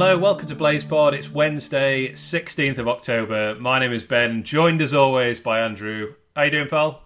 Hello, 0.00 0.16
welcome 0.16 0.46
to 0.46 0.56
BlazePod. 0.56 1.12
It's 1.12 1.30
Wednesday, 1.30 2.12
16th 2.12 2.78
of 2.78 2.88
October. 2.88 3.54
My 3.56 3.78
name 3.78 3.92
is 3.92 4.02
Ben, 4.02 4.42
joined 4.44 4.80
as 4.80 4.94
always 4.94 5.38
by 5.40 5.60
Andrew. 5.60 6.14
How 6.34 6.44
you 6.44 6.50
doing, 6.50 6.68
pal? 6.68 7.02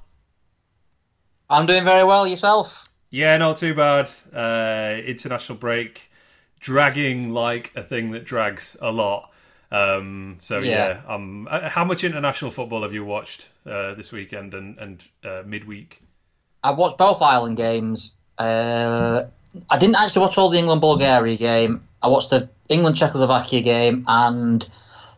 I'm 1.50 1.66
doing 1.66 1.82
very 1.82 2.04
well. 2.04 2.24
Yourself? 2.24 2.88
Yeah, 3.10 3.36
not 3.36 3.56
too 3.56 3.74
bad. 3.74 4.10
Uh, 4.32 5.02
international 5.02 5.58
break, 5.58 6.08
dragging 6.60 7.30
like 7.30 7.72
a 7.74 7.82
thing 7.82 8.12
that 8.12 8.24
drags 8.24 8.76
a 8.80 8.92
lot. 8.92 9.32
Um, 9.72 10.36
so 10.38 10.60
yeah, 10.60 11.02
Yeah. 11.04 11.12
um, 11.12 11.48
uh, 11.50 11.68
how 11.68 11.84
much 11.84 12.04
international 12.04 12.52
football 12.52 12.82
have 12.82 12.92
you 12.92 13.04
watched 13.04 13.48
uh, 13.66 13.94
this 13.94 14.12
weekend 14.12 14.54
and, 14.54 14.78
and 14.78 15.04
uh, 15.24 15.42
midweek? 15.44 16.00
I 16.62 16.70
watched 16.70 16.98
both 16.98 17.20
Ireland 17.20 17.56
games. 17.56 18.14
Uh, 18.38 19.24
I 19.70 19.78
didn't 19.78 19.96
actually 19.96 20.22
watch 20.22 20.38
all 20.38 20.50
the 20.50 20.58
England 20.58 20.80
Bulgaria 20.80 21.36
game. 21.36 21.86
I 22.02 22.08
watched 22.08 22.30
the 22.30 22.48
England 22.68 22.96
Czechoslovakia 22.96 23.62
game 23.62 24.04
and 24.06 24.66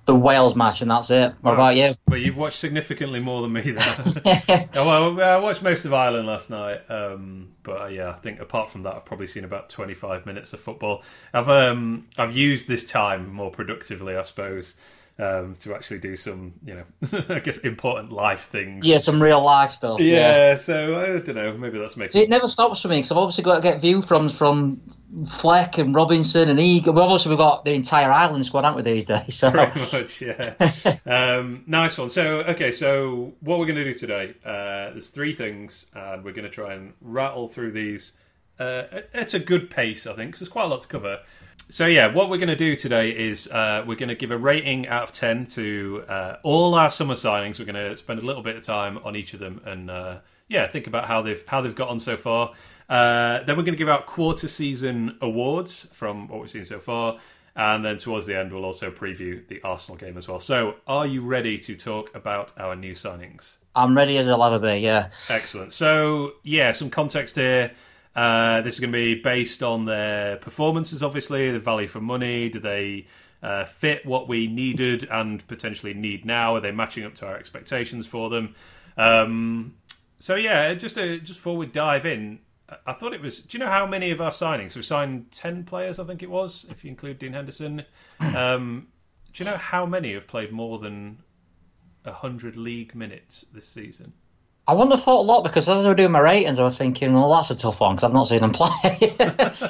the 0.07 0.15
Wales 0.15 0.55
match, 0.55 0.83
and 0.83 0.91
that's 0.91 1.11
it. 1.11 1.35
What 1.41 1.55
about 1.55 1.75
you? 1.75 1.97
But 2.07 2.21
you've 2.21 2.37
watched 2.37 2.61
significantly 2.61 3.19
more 3.19 3.43
than 3.43 3.53
me 3.53 3.73
then. 3.73 4.69
Well, 4.75 5.21
I 5.21 5.39
watched 5.39 5.63
most 5.63 5.85
of 5.85 5.93
Ireland 5.93 6.29
last 6.29 6.49
night, 6.49 6.81
um, 6.89 7.49
but 7.65 7.83
uh, 7.83 7.87
yeah, 7.87 8.11
I 8.11 8.13
think 8.15 8.41
apart 8.41 8.71
from 8.71 8.85
that, 8.85 8.95
I've 8.95 9.05
probably 9.05 9.27
seen 9.27 9.45
about 9.45 9.69
twenty-five 9.69 10.25
minutes 10.25 10.53
of 10.53 10.61
football. 10.61 11.03
I've 11.35 11.49
um, 11.49 12.07
I've 12.17 12.37
used 12.37 12.69
this 12.69 12.85
time 12.85 13.33
more 13.33 13.51
productively, 13.51 14.17
I 14.17 14.23
suppose, 14.23 14.77
um, 15.19 15.55
to 15.61 15.75
actually 15.75 15.99
do 15.99 16.17
some, 16.17 16.53
you 16.65 16.75
know, 16.75 16.85
I 17.35 17.39
guess 17.41 17.59
important 17.59 18.13
life 18.13 18.49
things. 18.51 18.87
yeah, 18.87 18.99
some 18.99 19.23
real 19.23 19.43
life 19.43 19.71
stuff. 19.71 19.99
Yeah, 20.01 20.57
so 20.57 21.01
I 21.01 21.19
don't 21.21 21.35
know. 21.37 21.57
Maybe 21.57 21.79
that's 21.79 21.97
making. 21.97 22.13
See, 22.13 22.23
it 22.23 22.29
never 22.29 22.47
stops 22.47 22.83
for 22.83 22.89
me 22.89 22.97
because 22.99 23.13
I've 23.13 23.19
obviously 23.19 23.45
got 23.45 23.57
to 23.57 23.63
get 23.63 23.81
view 23.81 24.03
from 24.03 24.29
from 24.29 24.83
Fleck 25.27 25.79
and 25.79 25.95
Robinson 25.95 26.51
and 26.51 26.61
Egan. 26.61 26.95
Well, 26.95 27.05
obviously 27.05 27.31
we've 27.31 27.39
got 27.39 27.65
the 27.65 27.73
entire 27.73 28.11
Ireland 28.11 28.45
squad, 28.45 28.65
haven't 28.65 28.85
we, 28.85 28.93
these 28.93 29.07
days? 29.07 29.35
So 29.37 29.51
Pretty 29.51 29.81
much, 29.81 30.21
yeah. 30.21 30.99
um, 31.07 31.65
nice 31.67 31.97
one. 31.97 32.11
So, 32.11 32.41
okay, 32.41 32.71
so 32.73 33.33
what 33.41 33.59
we're 33.59 33.67
going 33.67 33.77
to 33.79 33.85
do 33.85 33.95
today, 33.95 34.35
uh, 34.45 34.91
there's 34.91 35.09
three 35.09 35.33
things, 35.33 35.87
and 35.95 36.23
we're 36.25 36.33
going 36.33 36.45
to 36.45 36.51
try 36.51 36.75
and 36.75 36.93
rattle 37.01 37.49
through 37.49 37.73
these 37.73 38.13
uh, 38.59 38.85
at 39.15 39.33
a 39.35 39.39
good 39.39 39.71
pace, 39.71 40.07
I 40.07 40.15
think, 40.15 40.33
'cause 40.33 40.41
there's 40.41 40.49
quite 40.51 40.65
a 40.65 40.69
lot 40.69 40.83
to 40.83 40.89
cover. 40.89 41.21
So, 41.69 41.87
yeah, 41.87 42.15
what 42.15 42.31
we're 42.31 42.39
going 42.39 42.49
to 42.49 42.57
do 42.57 42.77
today 42.77 43.11
is 43.11 43.49
uh, 43.49 43.85
we're 43.87 43.97
going 43.97 44.09
to 44.09 44.15
give 44.15 44.31
a 44.31 44.39
rating 44.39 44.87
out 44.87 45.03
of 45.03 45.13
10 45.13 45.47
to 45.47 46.05
uh, 46.09 46.37
all 46.45 46.75
our 46.75 46.91
summer 46.91 47.15
signings. 47.15 47.59
We're 47.59 47.65
going 47.65 47.75
to 47.75 47.97
spend 47.97 48.21
a 48.21 48.25
little 48.25 48.43
bit 48.43 48.57
of 48.57 48.63
time 48.63 48.99
on 48.99 49.17
each 49.17 49.35
of 49.35 49.41
them 49.41 49.61
and, 49.65 49.91
uh, 49.91 50.19
yeah, 50.49 50.67
think 50.69 50.87
about 50.87 51.07
how 51.07 51.23
they've 51.23 51.43
how 51.47 51.61
they've 51.61 51.75
got 51.75 51.89
on 51.89 51.99
so 52.01 52.17
far. 52.17 52.53
Uh, 52.89 53.43
then 53.43 53.57
we're 53.57 53.65
going 53.65 53.75
to 53.75 53.79
give 53.79 53.89
out 53.89 54.07
quarter 54.07 54.49
season 54.49 55.19
awards 55.21 55.89
from 55.93 56.29
what 56.29 56.41
we've 56.41 56.51
seen 56.51 56.65
so 56.65 56.79
far. 56.79 57.19
And 57.57 57.85
then 57.85 57.97
towards 57.97 58.27
the 58.27 58.39
end, 58.39 58.53
we'll 58.53 58.67
also 58.67 58.91
preview 58.91 59.47
the 59.49 59.63
Arsenal 59.63 59.97
game 59.97 60.19
as 60.19 60.29
well. 60.29 60.39
So, 60.39 60.75
are 60.87 61.07
you 61.07 61.23
ready 61.23 61.59
to 61.59 61.75
talk 61.75 62.15
about 62.15 62.53
our 62.59 62.77
new 62.77 62.93
signings? 62.93 63.55
I'm 63.75 63.97
ready 63.97 64.19
as 64.19 64.29
I'll 64.29 64.45
ever 64.45 64.59
be. 64.59 64.81
Yeah. 64.81 65.11
Excellent. 65.31 65.73
So, 65.73 66.35
yeah, 66.43 66.73
some 66.73 66.91
context 66.91 67.37
here. 67.37 67.73
Uh, 68.17 68.63
this 68.63 68.75
is 68.75 68.81
going 68.81 68.91
to 68.91 68.97
be 68.97 69.15
based 69.21 69.63
on 69.63 69.85
their 69.85 70.37
performances, 70.37 71.03
obviously, 71.03 71.53
the 71.53 71.61
value 71.61 71.87
for 71.87 72.01
money. 72.01 72.49
Do 72.49 72.59
they 72.59 73.07
uh, 73.43 73.67
fit 73.67 74.07
what 74.07 74.27
we 74.27 74.47
needed 74.47 75.07
and 75.11 75.47
potentially 75.47 75.93
need 75.93 76.25
now? 76.25 76.55
Are 76.57 76.61
they 76.61 76.73
matching 76.73 77.05
up 77.05 77.15
to 77.17 77.27
our 77.27 77.37
expectations 77.37 78.07
for 78.07 78.31
them? 78.31 78.55
Um, 78.97 79.75
so, 80.19 80.35
yeah, 80.35 80.73
just 80.73 80.97
uh 80.97 81.19
just 81.19 81.41
before 81.41 81.59
we 81.59 81.67
dive 81.67 82.07
in, 82.07 82.39
I- 82.87 82.95
thought 82.95 83.13
it 83.13 83.21
was. 83.21 83.41
Do 83.41 83.59
you 83.59 83.63
know 83.65 83.71
how 83.71 83.87
many 83.87 84.11
of 84.11 84.21
our 84.23 84.31
signings? 84.31 84.75
We've 84.75 84.85
signed 84.85 85.31
10 85.31 85.65
players, 85.65 85.99
I 85.99 86.05
think 86.05 86.23
it 86.23 86.31
was, 86.31 86.65
if 86.71 86.85
you 86.85 86.91
include 86.91 87.19
Dean 87.19 87.35
Henderson. 87.35 87.85
Um, 88.21 88.89
do 89.33 89.45
you 89.45 89.51
know 89.51 89.59
how 89.59 89.85
many 89.85 90.15
have 90.15 90.27
played 90.27 90.53
more 90.53 90.79
than 90.79 91.19
100 92.05 92.57
league 92.57 92.95
minutes 92.95 93.45
this 93.53 93.69
season? 93.69 94.15
I 94.69 94.73
wouldn't 94.75 94.93
have 94.93 95.03
thought 95.03 95.21
a 95.21 95.23
lot 95.23 95.43
because 95.45 95.69
as 95.69 95.85
I 95.87 95.89
was 95.89 95.97
doing 95.97 96.11
my 96.11 96.19
ratings, 96.19 96.59
I 96.59 96.65
was 96.65 96.77
thinking, 96.77 97.13
well, 97.15 97.31
that's 97.33 97.51
a 97.51 97.57
tough 97.57 97.81
one 97.81 97.95
because 97.95 98.05
I've 98.05 98.13
not 98.13 98.25
seen 98.29 98.41
them 98.41 98.53
play. 98.53 99.15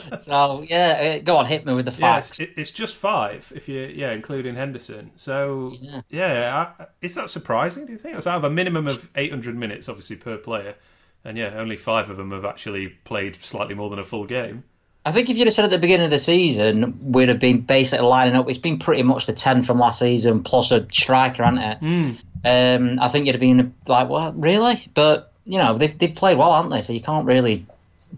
so 0.20 0.62
yeah, 0.62 1.18
uh, 1.18 1.22
go 1.22 1.36
on, 1.36 1.46
hit 1.46 1.66
me 1.66 1.74
with 1.74 1.84
the 1.84 1.90
Yeah, 1.92 2.14
facts. 2.14 2.40
it's, 2.40 2.40
it's 2.56 2.70
just 2.70 2.96
five 2.96 3.52
if 3.54 3.68
you 3.68 3.80
yeah 3.94 4.12
including 4.12 4.54
Henderson. 4.54 5.10
So 5.16 5.72
Yeah. 5.80 6.00
yeah, 6.08 6.72
I, 6.78 6.86
is 7.02 7.14
that 7.14 7.28
surprising? 7.30 7.86
Do 7.86 7.92
you 7.92 7.98
think? 7.98 8.16
It's 8.16 8.26
out 8.26 8.38
of 8.38 8.44
a 8.44 8.50
minimum 8.50 8.86
of 8.86 9.08
800 9.16 9.54
minutes, 9.56 9.88
obviously 9.88 10.16
per 10.16 10.38
player, 10.38 10.76
and 11.24 11.36
yeah, 11.36 11.54
only 11.56 11.76
five 11.76 12.08
of 12.08 12.16
them 12.16 12.30
have 12.30 12.44
actually 12.44 12.88
played 13.04 13.36
slightly 13.42 13.74
more 13.74 13.90
than 13.90 13.98
a 13.98 14.04
full 14.04 14.24
game. 14.26 14.64
I 15.06 15.12
think 15.12 15.30
if 15.30 15.38
you'd 15.38 15.46
have 15.46 15.54
said 15.54 15.64
at 15.64 15.70
the 15.70 15.78
beginning 15.78 16.06
of 16.06 16.10
the 16.10 16.18
season, 16.18 17.12
we'd 17.12 17.28
have 17.28 17.38
been 17.38 17.60
basically 17.60 18.04
lining 18.04 18.34
up. 18.34 18.48
It's 18.48 18.58
been 18.58 18.80
pretty 18.80 19.04
much 19.04 19.26
the 19.26 19.32
ten 19.32 19.62
from 19.62 19.78
last 19.78 20.00
season 20.00 20.42
plus 20.42 20.72
a 20.72 20.84
striker, 20.90 21.44
hasn't 21.44 21.62
it? 21.62 21.78
Hmm. 21.78 22.10
Um, 22.44 22.98
I 23.00 23.06
think 23.06 23.26
you'd 23.26 23.36
have 23.36 23.40
been 23.40 23.72
like, 23.86 24.08
"What, 24.08 24.42
really?" 24.42 24.84
But 24.94 25.32
you 25.44 25.58
know, 25.58 25.78
they've 25.78 25.96
they've 25.96 26.12
played 26.12 26.36
well, 26.36 26.52
haven't 26.52 26.72
they? 26.72 26.80
So 26.80 26.92
you 26.92 27.00
can't 27.00 27.24
really 27.24 27.64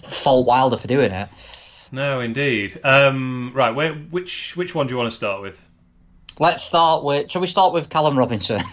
fault 0.03 0.47
Wilder 0.47 0.79
for 0.79 0.89
doing 0.89 1.13
it. 1.13 1.29
No, 1.93 2.21
indeed. 2.21 2.81
Um, 2.83 3.53
right, 3.55 3.73
where, 3.73 3.93
which 3.93 4.57
which 4.57 4.75
one 4.75 4.87
do 4.87 4.95
you 4.95 4.99
want 4.99 5.11
to 5.11 5.17
start 5.17 5.43
with? 5.43 5.69
Let's 6.41 6.63
start 6.63 7.05
with. 7.05 7.31
Shall 7.31 7.43
we 7.43 7.49
start 7.49 7.75
with 7.75 7.91
Callum 7.91 8.19
Robinson? 8.19 8.63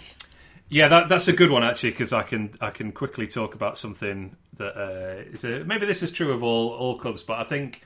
Yeah, 0.68 0.88
that, 0.88 1.10
that's 1.10 1.28
a 1.28 1.32
good 1.32 1.52
one 1.52 1.64
actually 1.64 1.92
because 1.92 2.12
I 2.12 2.24
can 2.24 2.50
I 2.60 2.72
can 2.72 2.92
quickly 2.92 3.28
talk 3.28 3.54
about 3.54 3.78
something 3.78 4.36
that 4.58 4.76
uh, 4.76 5.22
is 5.32 5.44
a, 5.44 5.64
maybe 5.64 5.86
this 5.86 6.02
is 6.02 6.12
true 6.12 6.34
of 6.34 6.42
all 6.42 6.70
all 6.70 6.98
clubs, 6.98 7.22
but 7.22 7.38
I 7.38 7.44
think 7.44 7.84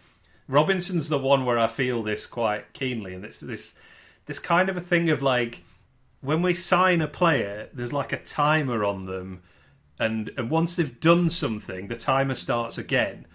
Robinson's 0.49 1.09
the 1.09 1.19
one 1.19 1.45
where 1.45 1.59
I 1.59 1.67
feel 1.67 2.01
this 2.01 2.25
quite 2.25 2.73
keenly, 2.73 3.13
and 3.13 3.23
it's 3.23 3.39
this 3.39 3.75
this 4.25 4.39
kind 4.39 4.67
of 4.67 4.75
a 4.75 4.81
thing 4.81 5.09
of 5.11 5.21
like 5.21 5.61
when 6.21 6.41
we 6.41 6.55
sign 6.55 7.01
a 7.01 7.07
player, 7.07 7.69
there's 7.71 7.93
like 7.93 8.11
a 8.11 8.17
timer 8.17 8.83
on 8.83 9.05
them, 9.05 9.43
and 9.99 10.31
and 10.37 10.49
once 10.49 10.75
they've 10.75 10.99
done 10.99 11.29
something, 11.29 11.87
the 11.87 11.95
timer 11.95 12.33
starts 12.33 12.79
again. 12.79 13.27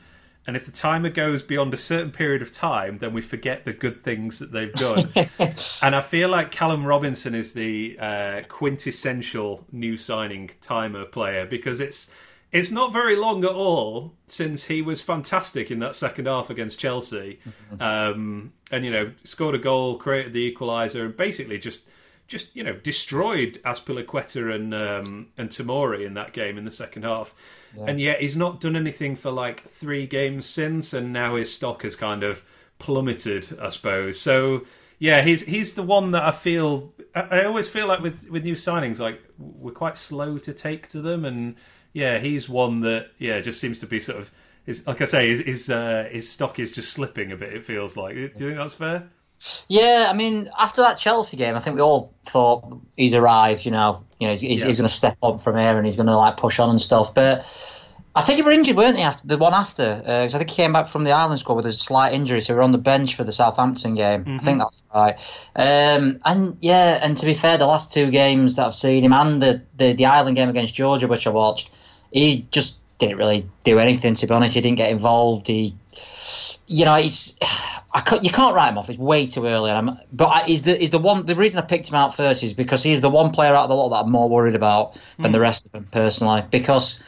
And 0.47 0.56
if 0.56 0.66
the 0.66 0.72
timer 0.72 1.08
goes 1.08 1.42
beyond 1.42 1.72
a 1.72 1.78
certain 1.78 2.10
period 2.10 2.42
of 2.42 2.52
time, 2.52 2.98
then 2.98 3.14
we 3.14 3.22
forget 3.22 3.64
the 3.64 3.72
good 3.72 4.02
things 4.02 4.41
that 4.41 4.52
they've 4.52 4.75
done. 4.75 5.04
and 5.82 5.96
I 5.96 6.02
feel 6.02 6.28
like 6.28 6.50
Callum 6.50 6.84
Robinson 6.84 7.34
is 7.34 7.54
the 7.54 7.96
uh, 7.98 8.42
quintessential 8.48 9.64
new 9.72 9.96
signing 9.96 10.50
timer 10.60 11.06
player 11.06 11.46
because 11.46 11.81
it's 11.81 12.10
it's 12.54 12.70
not 12.70 12.92
very 12.92 13.16
long 13.16 13.44
at 13.44 13.50
all 13.50 14.15
since 14.28 14.65
he 14.65 14.81
was 14.81 15.00
fantastic 15.00 15.72
in 15.72 15.81
that 15.81 15.97
second 15.97 16.26
half 16.26 16.50
against 16.50 16.78
Chelsea, 16.78 17.41
um, 17.81 18.53
and 18.70 18.84
you 18.84 18.92
know 18.92 19.12
scored 19.25 19.56
a 19.56 19.59
goal, 19.59 19.98
created 19.98 20.32
the 20.32 20.54
equaliser, 20.54 21.04
and 21.04 21.16
basically 21.16 21.59
just 21.59 21.88
just 22.28 22.54
you 22.54 22.62
know 22.62 22.72
destroyed 22.72 23.60
Azpilicueta 23.64 24.54
and 24.54 24.72
um, 24.72 25.26
and 25.37 25.50
Tomori 25.50 26.06
in 26.06 26.14
that 26.14 26.32
game 26.32 26.56
in 26.56 26.64
the 26.64 26.70
second 26.70 27.03
half, 27.03 27.34
and 27.88 28.00
yet 28.00 28.20
he's 28.20 28.37
not 28.37 28.60
done 28.60 28.76
anything 28.76 29.16
for 29.16 29.32
like 29.32 29.69
three 29.69 30.06
games 30.06 30.47
since, 30.47 30.93
and 30.93 31.12
now 31.12 31.34
his 31.34 31.53
stock 31.53 31.82
has 31.82 31.97
kind 31.97 32.22
of 32.22 32.44
plummeted, 32.78 33.59
I 33.60 33.70
suppose. 33.70 34.20
So 34.20 34.62
yeah, 35.00 35.22
he's 35.22 35.43
he's 35.43 35.75
the 35.75 35.82
one 35.82 36.12
that 36.12 36.22
I 36.22 36.31
feel. 36.31 36.94
I, 37.16 37.20
I 37.20 37.44
always 37.47 37.69
feel 37.69 37.88
like 37.88 38.00
with 38.00 38.31
with 38.31 38.44
new 38.44 38.54
signings, 38.54 39.00
like 39.00 39.20
we're 39.38 39.72
quite 39.72 39.98
slow 39.98 40.38
to 40.38 40.54
take 40.54 40.88
to 40.91 41.00
them, 41.00 41.25
and 41.25 41.56
yeah, 41.94 42.19
he's 42.19 42.49
one 42.49 42.81
that 42.81 43.09
yeah 43.19 43.41
just 43.41 43.59
seems 43.60 43.78
to 43.78 43.87
be 43.87 43.99
sort 44.00 44.19
of. 44.19 44.31
Is, 44.66 44.87
like 44.87 45.00
I 45.03 45.05
say, 45.06 45.28
his 45.28 45.41
his, 45.41 45.71
uh, 45.71 46.09
his 46.10 46.28
stock 46.31 46.59
is 46.59 46.72
just 46.72 46.93
slipping 46.93 47.32
a 47.32 47.37
bit. 47.37 47.53
It 47.53 47.62
feels 47.65 47.97
like. 47.97 48.15
Do 48.15 48.21
you 48.21 48.28
think 48.28 48.56
that's 48.56 48.72
fair? 48.75 49.09
Yeah, 49.69 50.06
I 50.09 50.15
mean, 50.15 50.49
after 50.59 50.81
that 50.81 50.97
Chelsea 50.97 51.37
game, 51.37 51.55
I 51.55 51.60
think 51.60 51.76
we 51.76 51.82
all 51.82 52.14
thought 52.26 52.79
he's 52.96 53.14
arrived. 53.14 53.67
You 53.67 53.73
know, 53.73 54.02
you 54.19 54.26
know, 54.26 54.32
he's, 54.32 54.41
he's, 54.41 54.61
Yeah. 54.62 54.69
he's 54.69 54.79
going 54.79 54.88
to 54.88 54.94
step 54.94 55.19
up 55.23 55.43
from 55.43 55.56
here 55.58 55.76
and 55.76 55.85
he's 55.85 55.96
going 55.96 56.06
to 56.06 56.17
like 56.17 56.38
push 56.38 56.58
on 56.58 56.70
and 56.70 56.81
stuff. 56.81 57.12
But 57.12 57.44
I 58.14 58.23
think 58.23 58.37
he 58.37 58.43
were 58.43 58.52
injured, 58.52 58.76
weren't 58.76 58.97
he? 58.97 59.02
After 59.02 59.26
the 59.26 59.37
one 59.37 59.52
after, 59.52 59.82
uh 60.06 60.25
'cause 60.25 60.35
I 60.35 60.38
think 60.38 60.49
he 60.50 60.56
came 60.56 60.73
back 60.73 60.88
from 60.88 61.05
the 61.05 61.11
Ireland 61.11 61.40
squad 61.40 61.56
with 61.56 61.67
a 61.67 61.73
slight 61.73 62.14
injury, 62.14 62.40
so 62.40 62.55
we 62.55 62.56
were 62.56 62.62
on 62.62 62.73
the 62.73 62.79
bench 62.79 63.17
for 63.17 63.25
the 63.25 63.32
Southampton 63.32 63.97
game. 63.97 64.25
I 64.26 64.38
think 64.38 64.61
that's 64.61 64.85
right. 64.94 65.17
Um, 65.56 66.20
and 66.25 66.56
yeah, 66.61 67.00
and 67.02 67.17
to 67.19 67.26
be 67.26 67.35
fair, 67.35 67.58
the 67.58 67.67
last 67.67 67.93
two 67.93 68.11
games 68.11 68.55
that 68.55 68.67
I've 68.67 68.75
seen 68.75 69.05
him 69.05 69.12
and 69.12 69.43
the, 69.43 69.61
the 69.76 69.93
the 69.93 70.06
Ireland 70.06 70.37
game 70.37 70.49
against 70.49 70.75
Georgia, 70.75 71.06
which 71.08 71.26
I 71.26 71.31
watched, 71.31 71.70
he 72.14 72.46
just 72.50 72.76
didn't 72.99 73.19
really 73.19 73.46
do 73.64 73.78
anything. 73.78 74.14
To 74.14 74.26
be 74.26 74.32
honest, 74.32 74.55
he 74.55 74.61
didn't 74.61 74.78
get 74.78 74.90
involved. 74.90 75.49
He 75.49 75.75
you 76.66 76.84
know, 76.84 76.96
he's 76.96 77.38
I 77.96 78.00
can't, 78.00 78.25
you 78.25 78.31
can't 78.31 78.56
write 78.56 78.70
him 78.70 78.78
off. 78.78 78.88
It's 78.90 78.99
way 78.99 79.26
too 79.26 79.46
early. 79.46 79.70
And 79.70 79.90
I'm, 79.90 79.99
but 80.12 80.26
I, 80.26 80.44
he's 80.44 80.62
the 80.62 80.76
he's 80.76 80.90
the 80.90 80.99
one. 80.99 81.26
The 81.26 81.37
reason 81.37 81.62
I 81.62 81.66
picked 81.66 81.88
him 81.88 81.94
out 81.94 82.16
first 82.16 82.43
is 82.43 82.52
because 82.52 82.82
he's 82.82 83.00
the 83.00 83.11
one 83.11 83.31
player 83.31 83.55
out 83.55 83.64
of 83.64 83.69
the 83.69 83.75
lot 83.76 83.90
that 83.90 84.06
I'm 84.06 84.11
more 84.11 84.28
worried 84.28 84.55
about 84.56 84.99
than 85.19 85.32
the 85.32 85.40
rest 85.40 85.66
of 85.66 85.72
them 85.72 85.87
personally. 85.93 86.43
Because 86.50 87.02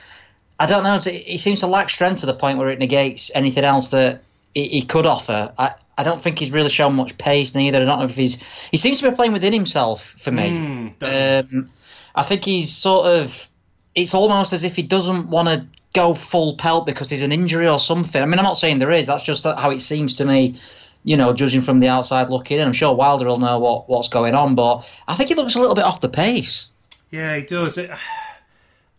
I 0.61 0.67
don't 0.67 0.85
know, 0.85 0.99
he 1.01 1.39
seems 1.39 1.61
to 1.61 1.67
lack 1.67 1.91
strength 1.91 2.21
to 2.21 2.27
the 2.27 2.35
point 2.35 2.59
where 2.59 2.69
it 2.69 2.79
negates 2.79 3.31
anything 3.35 3.65
else 3.65 3.89
that 3.89 4.23
he, 4.55 4.69
he 4.69 4.83
could 4.83 5.07
offer. 5.07 5.53
I, 5.59 5.75
I 5.99 6.05
don't 6.05 6.21
think 6.21 6.39
he's 6.39 6.53
really 6.53 6.71
shown 6.71 6.95
much 6.95 7.19
pace 7.19 7.55
neither. 7.55 7.81
I 7.81 7.85
don't 7.85 7.99
know 7.99 8.05
if 8.05 8.15
he's 8.15 8.41
he 8.71 8.77
seems 8.77 9.01
to 9.01 9.11
be 9.11 9.17
playing 9.17 9.33
within 9.33 9.53
himself 9.53 10.05
for 10.21 10.31
me. 10.31 10.51
Mm, 10.51 11.45
Um, 11.51 11.71
I 12.15 12.23
think 12.23 12.45
he's 12.45 12.73
sort 12.73 13.07
of. 13.07 13.49
It's 13.97 14.15
almost 14.15 14.53
as 14.53 14.63
if 14.63 14.77
he 14.77 14.83
doesn't 14.83 15.29
want 15.29 15.49
to 15.49 15.67
go 15.93 16.15
full 16.15 16.57
pelt 16.57 16.87
because 16.87 17.09
there's 17.09 17.23
an 17.23 17.33
injury 17.33 17.67
or 17.67 17.81
something. 17.81 18.23
I 18.23 18.27
mean, 18.27 18.39
I'm 18.39 18.45
not 18.45 18.57
saying 18.59 18.79
there 18.79 18.93
is. 18.93 19.07
That's 19.07 19.25
just 19.25 19.43
how 19.45 19.71
it 19.71 19.81
seems 19.81 20.15
to 20.15 20.25
me 20.25 20.59
you 21.07 21.17
know, 21.17 21.33
judging 21.33 21.61
from 21.61 21.79
the 21.79 21.87
outside 21.87 22.31
looking 22.31 22.59
in. 22.59 22.67
I'm 22.67 22.73
sure 22.73 22.93
Wilder 22.93 23.27
will 23.27 23.37
know 23.37 23.61
what, 23.61 23.89
what's 23.89 24.09
going 24.09 24.35
on, 24.35 24.57
but 24.57 24.85
I 25.07 25.15
think 25.15 25.29
he 25.29 25.37
looks 25.37 25.55
a 25.55 25.61
little 25.61 25.77
bit 25.77 25.85
off 25.85 26.01
the 26.01 26.09
pace. 26.09 26.73
Yeah, 27.13 27.37
he 27.37 27.43
does. 27.43 27.79
It, 27.79 27.91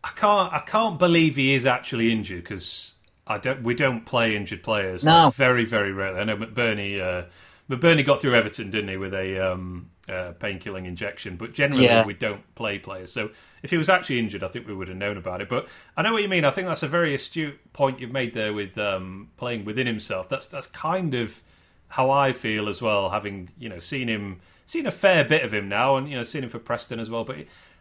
I 0.04 0.10
can't. 0.16 0.54
I 0.54 0.60
can't 0.60 0.98
believe 0.98 1.36
he 1.36 1.54
is 1.54 1.66
actually 1.66 2.14
injured 2.14 2.44
because 2.44 2.94
I 3.28 3.38
don't. 3.38 3.62
We 3.62 3.74
don't 3.74 4.06
play 4.06 4.38
injured 4.38 4.64
players. 4.64 5.04
No. 5.04 5.26
Like, 5.26 5.34
very, 5.34 5.66
very 5.66 5.92
rarely. 5.92 6.22
I 6.22 6.24
know 6.24 6.38
McBurnie. 6.38 7.02
Uh, 7.02 7.26
McBurnie 7.70 8.06
got 8.06 8.22
through 8.22 8.36
Everton, 8.36 8.72
didn't 8.72 8.88
he, 8.90 8.96
with 8.96 9.14
a 9.14 9.52
um, 9.52 9.90
uh, 10.08 10.32
pain-killing 10.40 10.86
injection? 10.86 11.36
But 11.36 11.54
generally, 11.54 11.84
Yeah. 11.84 12.06
we 12.06 12.14
don't 12.14 12.56
play 12.56 12.80
players. 12.80 13.12
So 13.12 13.32
if 13.68 13.72
he 13.72 13.78
was 13.78 13.90
actually 13.90 14.18
injured, 14.18 14.46
I 14.46 14.48
think 14.48 14.66
we 14.66 14.74
would 14.74 14.88
have 14.88 14.96
known 14.96 15.18
about 15.18 15.42
it. 15.42 15.50
But 15.50 15.68
I 15.98 16.02
know 16.02 16.14
what 16.14 16.24
you 16.24 16.30
mean. 16.30 16.46
I 16.46 16.52
think 16.52 16.70
that's 16.70 16.84
a 16.84 16.88
very 16.88 17.14
astute 17.14 17.74
point 17.74 18.00
you've 18.00 18.14
made 18.14 18.34
there 18.34 18.54
with 18.54 18.78
um, 18.78 19.28
playing 19.36 19.66
within 19.66 19.86
himself. 19.86 20.30
That's 20.30 20.48
that's 20.48 20.68
kind 20.68 21.14
of 21.14 21.42
how 21.90 22.10
I 22.10 22.32
feel 22.32 22.70
as 22.70 22.82
well, 22.82 23.10
having 23.10 23.50
you 23.60 23.68
know 23.68 23.80
seen 23.80 24.08
him, 24.08 24.40
seen 24.66 24.86
a 24.88 24.92
fair 24.92 25.26
bit 25.26 25.44
of 25.44 25.54
him 25.54 25.68
now, 25.68 25.98
and 25.98 26.10
you 26.10 26.16
know 26.16 26.24
seen 26.24 26.46
him 26.46 26.50
for 26.50 26.60
Preston 26.60 26.98
as 26.98 27.10
well. 27.10 27.26
But 27.26 27.40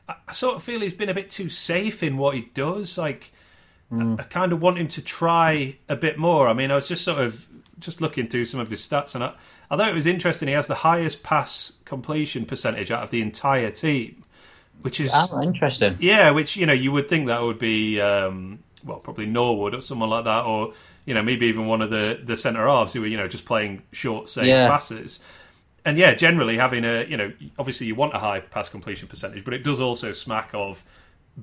I, 0.09 0.17
I 0.27 0.33
sort 0.33 0.57
of 0.57 0.65
feel 0.65 0.81
he's 0.81 0.93
been 0.93 1.09
a 1.09 1.15
bit 1.15 1.31
too 1.31 1.49
safe 1.49 2.03
in 2.03 2.17
what 2.17 2.35
he 2.35 2.51
does. 2.53 2.99
Like 2.99 3.31
I, 3.93 4.17
I 4.19 4.23
kind 4.25 4.53
of 4.53 4.61
want 4.61 4.79
him 4.79 4.89
to 4.89 5.03
try 5.03 5.79
a 5.89 5.95
bit 5.95 6.19
more. 6.19 6.49
I 6.49 6.53
mean, 6.53 6.73
I 6.73 6.75
was 6.75 6.89
just 6.89 7.05
sort 7.05 7.21
of 7.21 7.47
just 7.79 8.01
looking 8.01 8.27
through 8.27 8.47
some 8.47 8.59
of 8.59 8.71
his 8.71 8.81
stats, 8.81 9.15
and 9.15 9.23
I, 9.23 9.35
although 9.71 9.87
it 9.87 9.95
was 9.95 10.07
interesting. 10.07 10.49
He 10.49 10.55
has 10.55 10.67
the 10.67 10.75
highest 10.75 11.23
pass 11.23 11.75
completion 11.85 12.45
percentage 12.45 12.91
out 12.91 13.05
of 13.05 13.13
the 13.13 13.23
entire 13.23 13.71
team, 13.71 14.25
which 14.83 15.01
is 15.01 15.11
Oh, 15.15 15.43
interesting. 15.43 15.97
yeah, 16.01 16.31
which 16.31 16.57
you 16.57 16.67
know 16.67 16.73
you 16.73 16.93
would 16.93 17.09
think 17.09 17.27
that 17.27 17.43
would 17.43 17.59
be 17.59 18.01
um, 18.01 18.61
well 18.85 18.99
probably 18.99 19.27
Norwood 19.27 19.75
or 19.75 19.81
someone 19.81 20.11
like 20.11 20.25
that, 20.25 20.45
or 20.45 20.73
you 21.05 21.15
know 21.15 21.23
maybe 21.23 21.47
even 21.47 21.67
one 21.67 21.83
of 21.83 21.91
the 21.91 22.21
the 22.23 22.37
centre 22.37 22.67
halves 22.67 22.93
who 22.93 23.01
were 23.01 23.07
you 23.07 23.17
know 23.17 23.29
just 23.29 23.45
playing 23.45 23.83
short 23.93 24.29
safe 24.29 24.47
Yeah. 24.49 24.69
passes. 24.69 25.21
And 25.85 25.99
yeah, 25.99 26.15
generally 26.15 26.57
having 26.59 26.85
a 26.85 27.05
you 27.05 27.17
know 27.17 27.33
obviously 27.59 27.87
you 27.87 27.95
want 27.95 28.15
a 28.15 28.19
high 28.19 28.41
pass 28.41 28.69
completion 28.69 29.09
percentage, 29.09 29.45
but 29.45 29.55
it 29.55 29.63
does 29.63 29.81
also 29.81 30.13
smack 30.13 30.51
of 30.53 30.85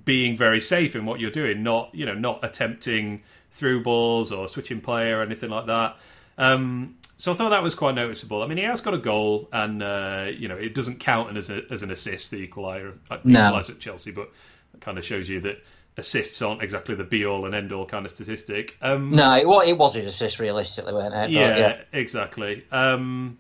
being 0.06 0.36
very 0.36 0.60
safe 0.60 0.96
in 0.96 1.06
what 1.06 1.20
you're 1.20 1.32
doing, 1.32 1.64
not 1.64 1.94
you 1.94 2.06
know 2.06 2.14
not 2.14 2.44
attempting 2.44 3.22
through 3.52 3.84
balls 3.84 4.32
or 4.32 4.48
switching 4.48 4.82
play 4.82 5.12
or 5.12 5.22
anything 5.22 5.50
like 5.50 5.68
that. 5.68 5.98
Um, 6.38 6.96
so 7.24 7.32
I 7.32 7.36
thought 7.36 7.52
that 7.52 7.64
was 7.64 7.74
quite 7.74 7.96
noticeable. 7.96 8.42
I 8.44 8.48
mean, 8.48 8.58
he 8.58 8.66
has 8.66 8.82
got 8.82 8.94
a 8.94 8.98
goal, 8.98 9.48
and 9.54 9.82
uh, 9.82 10.26
you 10.38 10.50
know 10.50 10.58
it 10.58 10.76
doesn't 10.76 11.00
count 11.00 11.38
as 11.38 11.50
a, 11.50 11.62
as 11.72 11.82
an 11.82 11.90
assist, 11.90 12.32
the 12.32 12.46
equaliser, 12.46 13.00
uh, 13.10 13.20
No. 13.24 13.56
at 13.58 13.80
Chelsea, 13.80 14.12
but 14.12 14.30
it 14.74 14.82
kind 14.82 14.98
of 14.98 15.06
shows 15.06 15.30
you 15.30 15.40
that 15.40 15.64
assists 15.96 16.42
aren't 16.42 16.62
exactly 16.62 16.96
the 16.96 17.06
be 17.06 17.26
all 17.26 17.46
and 17.46 17.56
end 17.56 17.72
all 17.72 17.86
kind 17.86 18.06
of 18.06 18.12
statistic. 18.12 18.76
Um, 18.82 19.12
No, 19.12 19.38
it, 19.38 19.48
wa- 19.48 19.60
it 19.62 19.78
was 19.78 19.94
his 19.94 20.06
assist, 20.06 20.42
realistically, 20.42 20.92
weren't 20.92 21.16
it? 21.16 21.30
Yeah, 21.30 21.58
yeah. 21.58 21.82
exactly. 21.94 22.66
Um, 22.74 23.38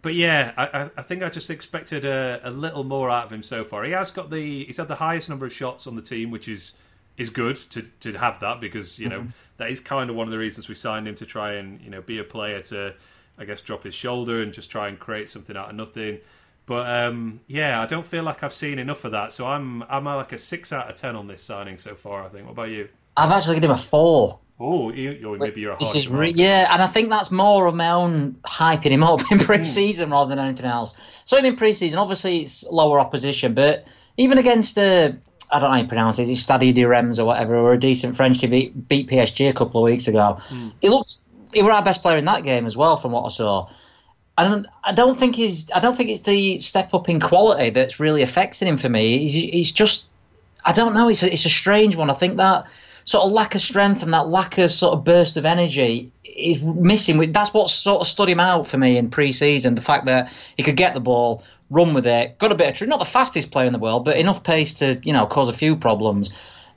but 0.00 0.14
yeah, 0.14 0.54
I, 0.56 0.88
I- 0.96 1.02
think 1.02 1.22
I 1.22 1.28
just 1.28 1.50
expected 1.50 2.06
a, 2.06 2.40
a 2.44 2.50
little 2.50 2.82
more 2.84 3.10
out 3.10 3.26
of 3.26 3.32
him 3.32 3.42
so 3.42 3.62
far. 3.62 3.84
He 3.84 3.92
has 3.92 4.10
got 4.10 4.30
the 4.30 4.64
he's 4.64 4.78
had 4.78 4.88
the 4.88 4.94
highest 4.94 5.28
number 5.28 5.44
of 5.44 5.52
shots 5.52 5.86
on 5.86 5.96
the 5.96 6.02
team, 6.02 6.30
which 6.30 6.48
is 6.48 6.78
is 7.18 7.28
good 7.28 7.56
to 7.72 7.82
to 8.00 8.12
have 8.16 8.40
that 8.40 8.58
because 8.58 8.98
you 8.98 9.10
know 9.10 9.26
that 9.58 9.68
is 9.70 9.80
kind 9.80 10.08
of 10.08 10.16
one 10.16 10.26
of 10.28 10.30
the 10.30 10.38
reasons 10.38 10.66
we 10.66 10.74
signed 10.74 11.06
him 11.06 11.16
to 11.16 11.26
try 11.26 11.54
and 11.54 11.78
you 11.82 11.90
know 11.90 12.00
be 12.00 12.18
a 12.20 12.24
player 12.24 12.62
to 12.62 12.94
I 13.38 13.44
guess 13.44 13.60
drop 13.60 13.84
his 13.84 13.94
shoulder 13.94 14.42
and 14.42 14.52
just 14.52 14.70
try 14.70 14.88
and 14.88 14.98
create 14.98 15.28
something 15.28 15.56
out 15.56 15.70
of 15.70 15.76
nothing. 15.76 16.18
But 16.66 16.88
um, 16.90 17.40
yeah, 17.46 17.80
I 17.80 17.86
don't 17.86 18.04
feel 18.04 18.24
like 18.24 18.42
I've 18.42 18.52
seen 18.52 18.78
enough 18.78 19.04
of 19.04 19.12
that. 19.12 19.32
So 19.32 19.46
I'm 19.46 19.82
I'm 19.84 20.06
at 20.06 20.14
like 20.16 20.32
a 20.32 20.38
six 20.38 20.72
out 20.72 20.90
of 20.90 20.96
ten 20.96 21.16
on 21.16 21.26
this 21.26 21.42
signing 21.42 21.78
so 21.78 21.94
far. 21.94 22.24
I 22.24 22.28
think. 22.28 22.44
What 22.44 22.52
about 22.52 22.70
you? 22.70 22.88
I've 23.16 23.30
actually 23.30 23.56
given 23.56 23.70
him 23.70 23.76
a 23.76 23.78
four. 23.78 24.38
Oh, 24.60 24.90
you, 24.90 25.12
you 25.12 25.36
maybe 25.38 25.60
you're 25.60 25.72
a 25.72 25.76
This 25.78 25.94
is 25.94 26.08
re- 26.08 26.32
yeah, 26.34 26.72
and 26.72 26.82
I 26.82 26.88
think 26.88 27.10
that's 27.10 27.30
more 27.30 27.66
of 27.66 27.74
my 27.76 27.90
own 27.90 28.32
hyping 28.44 28.90
him 28.90 29.04
up 29.04 29.20
in 29.30 29.38
pre-season 29.38 30.10
rather 30.10 30.34
than 30.34 30.44
anything 30.44 30.66
else. 30.66 30.96
So 31.24 31.36
in 31.36 31.56
pre-season, 31.56 31.98
obviously 31.98 32.40
it's 32.40 32.64
lower 32.64 32.98
opposition, 32.98 33.54
but 33.54 33.86
even 34.16 34.36
against 34.36 34.76
uh, 34.76 35.12
I 35.52 35.60
don't 35.60 35.70
know 35.70 35.76
how 35.76 35.82
you 35.82 35.88
pronounce 35.88 36.18
it, 36.18 36.28
it's 36.28 36.40
Stade 36.40 36.74
de 36.74 36.84
Reims 36.84 37.20
or 37.20 37.24
whatever, 37.24 37.56
or 37.56 37.72
a 37.72 37.78
decent 37.78 38.16
French 38.16 38.40
team 38.40 38.50
beat, 38.50 38.88
beat 38.88 39.08
PSG 39.08 39.48
a 39.48 39.52
couple 39.52 39.80
of 39.80 39.84
weeks 39.84 40.08
ago. 40.08 40.38
He 40.80 40.88
looked 40.88 41.18
he 41.58 41.62
was 41.62 41.74
our 41.74 41.84
best 41.84 42.02
player 42.02 42.16
in 42.16 42.24
that 42.26 42.44
game 42.44 42.66
as 42.66 42.76
well, 42.76 42.96
from 42.96 43.12
what 43.12 43.24
I 43.24 43.28
saw. 43.30 43.68
And 44.36 44.68
I 44.84 44.92
don't 44.92 45.18
think 45.18 45.34
he's 45.34 45.70
I 45.72 45.80
don't 45.80 45.96
think 45.96 46.10
it's 46.10 46.20
the 46.20 46.60
step 46.60 46.94
up 46.94 47.08
in 47.08 47.18
quality 47.20 47.70
that's 47.70 47.98
really 47.98 48.22
affecting 48.22 48.68
him 48.68 48.76
for 48.76 48.88
me. 48.88 49.18
He's, 49.18 49.34
he's 49.34 49.72
just 49.72 50.06
I 50.64 50.72
don't 50.72 50.94
know. 50.94 51.08
It's 51.08 51.22
a, 51.22 51.32
it's 51.32 51.44
a 51.44 51.50
strange 51.50 51.96
one. 51.96 52.08
I 52.08 52.14
think 52.14 52.36
that 52.36 52.66
sort 53.04 53.24
of 53.24 53.32
lack 53.32 53.54
of 53.54 53.60
strength 53.60 54.02
and 54.02 54.12
that 54.14 54.28
lack 54.28 54.58
of 54.58 54.70
sort 54.70 54.92
of 54.92 55.02
burst 55.02 55.36
of 55.36 55.44
energy 55.44 56.12
is 56.24 56.62
missing. 56.62 57.32
That's 57.32 57.52
what 57.52 57.68
sort 57.70 58.00
of 58.00 58.06
stood 58.06 58.28
him 58.28 58.38
out 58.38 58.68
for 58.68 58.78
me 58.78 58.96
in 58.96 59.10
pre-season. 59.10 59.74
The 59.74 59.80
fact 59.80 60.06
that 60.06 60.30
he 60.56 60.62
could 60.62 60.76
get 60.76 60.94
the 60.94 61.00
ball, 61.00 61.42
run 61.70 61.94
with 61.94 62.06
it, 62.06 62.38
got 62.38 62.52
a 62.52 62.54
bit 62.54 62.80
of 62.80 62.88
not 62.88 63.00
the 63.00 63.04
fastest 63.06 63.50
player 63.50 63.66
in 63.66 63.72
the 63.72 63.78
world, 63.80 64.04
but 64.04 64.16
enough 64.16 64.44
pace 64.44 64.72
to 64.74 65.00
you 65.02 65.12
know 65.12 65.26
cause 65.26 65.48
a 65.48 65.52
few 65.52 65.74
problems, 65.74 66.30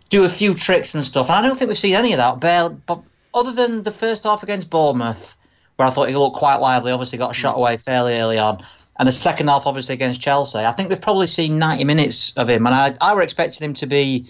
do 0.10 0.24
a 0.24 0.30
few 0.30 0.56
tricks 0.56 0.96
and 0.96 1.06
stuff. 1.06 1.30
And 1.30 1.38
I 1.38 1.48
don't 1.48 1.58
think 1.58 1.68
we've 1.68 1.78
seen 1.78 1.96
any 1.96 2.14
of 2.14 2.18
that. 2.18 2.40
But 2.88 3.02
other 3.34 3.52
than 3.52 3.84
the 3.84 3.92
first 3.92 4.24
half 4.24 4.44
against 4.44 4.70
Bournemouth, 4.70 5.36
where 5.76 5.88
I 5.88 5.92
thought 5.92 6.10
he 6.10 6.16
looked 6.16 6.38
quite 6.38 6.58
lively, 6.58 6.92
obviously 6.92 7.18
got 7.18 7.32
a 7.32 7.34
shot 7.34 7.58
away 7.58 7.78
fairly 7.78 8.20
early 8.20 8.38
on. 8.38 8.66
And 8.98 9.08
the 9.08 9.12
second 9.12 9.48
half, 9.48 9.66
obviously, 9.66 9.94
against 9.94 10.22
Chelsea, 10.22 10.60
I 10.60 10.74
think 10.74 10.90
we've 10.90 11.02
probably 11.02 11.28
seen 11.28 11.58
90 11.58 11.86
minutes 11.86 12.34
of 12.38 12.50
him. 12.50 12.68
And 12.68 12.76
I, 12.76 12.94
I 13.02 13.16
were 13.16 13.22
expecting 13.22 13.66
him 13.66 13.74
to 13.76 13.88
be 13.88 14.30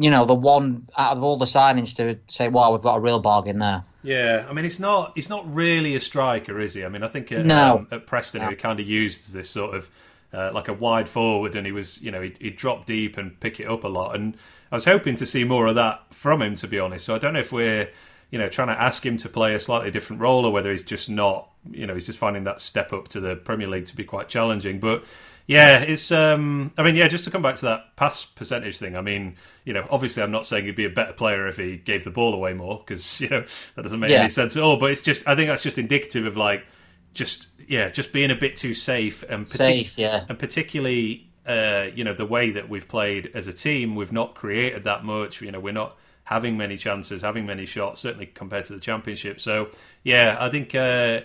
you 0.00 0.10
know, 0.10 0.24
the 0.24 0.34
one 0.34 0.86
out 0.96 1.16
of 1.16 1.22
all 1.22 1.36
the 1.36 1.44
signings 1.44 1.96
to 1.96 2.18
say, 2.28 2.48
"Wow, 2.48 2.72
we've 2.72 2.82
got 2.82 2.96
a 2.96 3.00
real 3.00 3.18
bargain 3.18 3.58
there." 3.58 3.84
Yeah, 4.02 4.46
I 4.48 4.52
mean, 4.52 4.64
it's 4.64 4.78
not 4.78 5.12
he's 5.14 5.28
not 5.28 5.52
really 5.52 5.96
a 5.96 6.00
striker, 6.00 6.60
is 6.60 6.74
he? 6.74 6.84
I 6.84 6.88
mean, 6.88 7.02
I 7.02 7.08
think 7.08 7.32
at, 7.32 7.44
No. 7.44 7.78
um, 7.78 7.88
at 7.90 8.06
Preston 8.06 8.48
he 8.48 8.54
kind 8.54 8.78
of 8.80 8.86
used 8.86 9.34
this 9.34 9.50
sort 9.50 9.74
of 9.74 9.90
uh, 10.32 10.50
like 10.52 10.68
a 10.68 10.72
wide 10.72 11.08
forward, 11.08 11.56
and 11.56 11.66
he 11.66 11.72
was 11.72 12.00
you 12.00 12.10
know 12.10 12.22
he'd, 12.22 12.38
he'd 12.38 12.56
drop 12.56 12.86
deep 12.86 13.16
and 13.16 13.38
pick 13.40 13.60
it 13.60 13.66
up 13.66 13.84
a 13.84 13.88
lot, 13.88 14.14
and 14.14 14.36
I 14.70 14.76
was 14.76 14.84
hoping 14.84 15.16
to 15.16 15.26
see 15.26 15.44
more 15.44 15.66
of 15.66 15.74
that 15.74 16.02
from 16.14 16.42
him, 16.42 16.54
to 16.56 16.68
be 16.68 16.78
honest. 16.78 17.04
So 17.04 17.14
I 17.14 17.18
don't 17.18 17.32
know 17.32 17.40
if 17.40 17.52
we're 17.52 17.88
you 18.30 18.38
know 18.38 18.48
trying 18.48 18.68
to 18.68 18.80
ask 18.80 19.04
him 19.04 19.16
to 19.18 19.28
play 19.28 19.54
a 19.54 19.60
slightly 19.60 19.90
different 19.90 20.20
role, 20.22 20.44
or 20.44 20.52
whether 20.52 20.70
he's 20.70 20.82
just 20.82 21.08
not 21.08 21.50
you 21.70 21.86
know 21.86 21.94
he's 21.94 22.06
just 22.06 22.18
finding 22.18 22.44
that 22.44 22.60
step 22.60 22.92
up 22.92 23.08
to 23.08 23.20
the 23.20 23.36
Premier 23.36 23.68
League 23.68 23.86
to 23.86 23.96
be 23.96 24.04
quite 24.04 24.28
challenging, 24.28 24.80
but. 24.80 25.04
Yeah, 25.50 25.78
it's. 25.78 26.12
Um, 26.12 26.72
I 26.76 26.82
mean, 26.82 26.94
yeah. 26.94 27.08
Just 27.08 27.24
to 27.24 27.30
come 27.30 27.40
back 27.40 27.54
to 27.54 27.64
that 27.64 27.96
pass 27.96 28.26
percentage 28.26 28.78
thing. 28.78 28.94
I 28.98 29.00
mean, 29.00 29.36
you 29.64 29.72
know, 29.72 29.86
obviously, 29.90 30.22
I'm 30.22 30.30
not 30.30 30.44
saying 30.44 30.66
he'd 30.66 30.76
be 30.76 30.84
a 30.84 30.90
better 30.90 31.14
player 31.14 31.46
if 31.48 31.56
he 31.56 31.78
gave 31.78 32.04
the 32.04 32.10
ball 32.10 32.34
away 32.34 32.52
more 32.52 32.82
because 32.84 33.18
you 33.22 33.30
know 33.30 33.42
that 33.74 33.80
doesn't 33.82 33.98
make 33.98 34.10
Yeah. 34.10 34.18
any 34.20 34.28
sense 34.28 34.58
at 34.58 34.62
all. 34.62 34.76
But 34.78 34.90
it's 34.90 35.00
just. 35.00 35.26
I 35.26 35.34
think 35.34 35.48
that's 35.48 35.62
just 35.62 35.78
indicative 35.78 36.26
of 36.26 36.36
like, 36.36 36.66
just 37.14 37.48
yeah, 37.66 37.88
just 37.88 38.12
being 38.12 38.30
a 38.30 38.34
bit 38.34 38.56
too 38.56 38.74
safe 38.74 39.22
and 39.22 39.44
partic- 39.44 39.56
Safe, 39.56 39.96
yeah. 39.96 40.26
and 40.28 40.38
particularly, 40.38 41.30
uh, 41.46 41.86
you 41.94 42.04
know, 42.04 42.12
the 42.12 42.26
way 42.26 42.50
that 42.50 42.68
we've 42.68 42.86
played 42.86 43.30
as 43.34 43.46
a 43.46 43.52
team, 43.54 43.94
we've 43.96 44.12
not 44.12 44.34
created 44.34 44.84
that 44.84 45.02
much. 45.02 45.40
You 45.40 45.50
know, 45.50 45.60
we're 45.60 45.72
not 45.72 45.96
having 46.28 46.58
many 46.58 46.76
chances, 46.76 47.22
having 47.22 47.46
many 47.46 47.64
shots, 47.64 48.02
certainly 48.02 48.26
compared 48.26 48.66
to 48.66 48.74
the 48.74 48.80
championship. 48.80 49.40
So 49.40 49.70
yeah, 50.04 50.36
I 50.38 50.50
think. 50.50 50.74
Uh, 50.74 51.20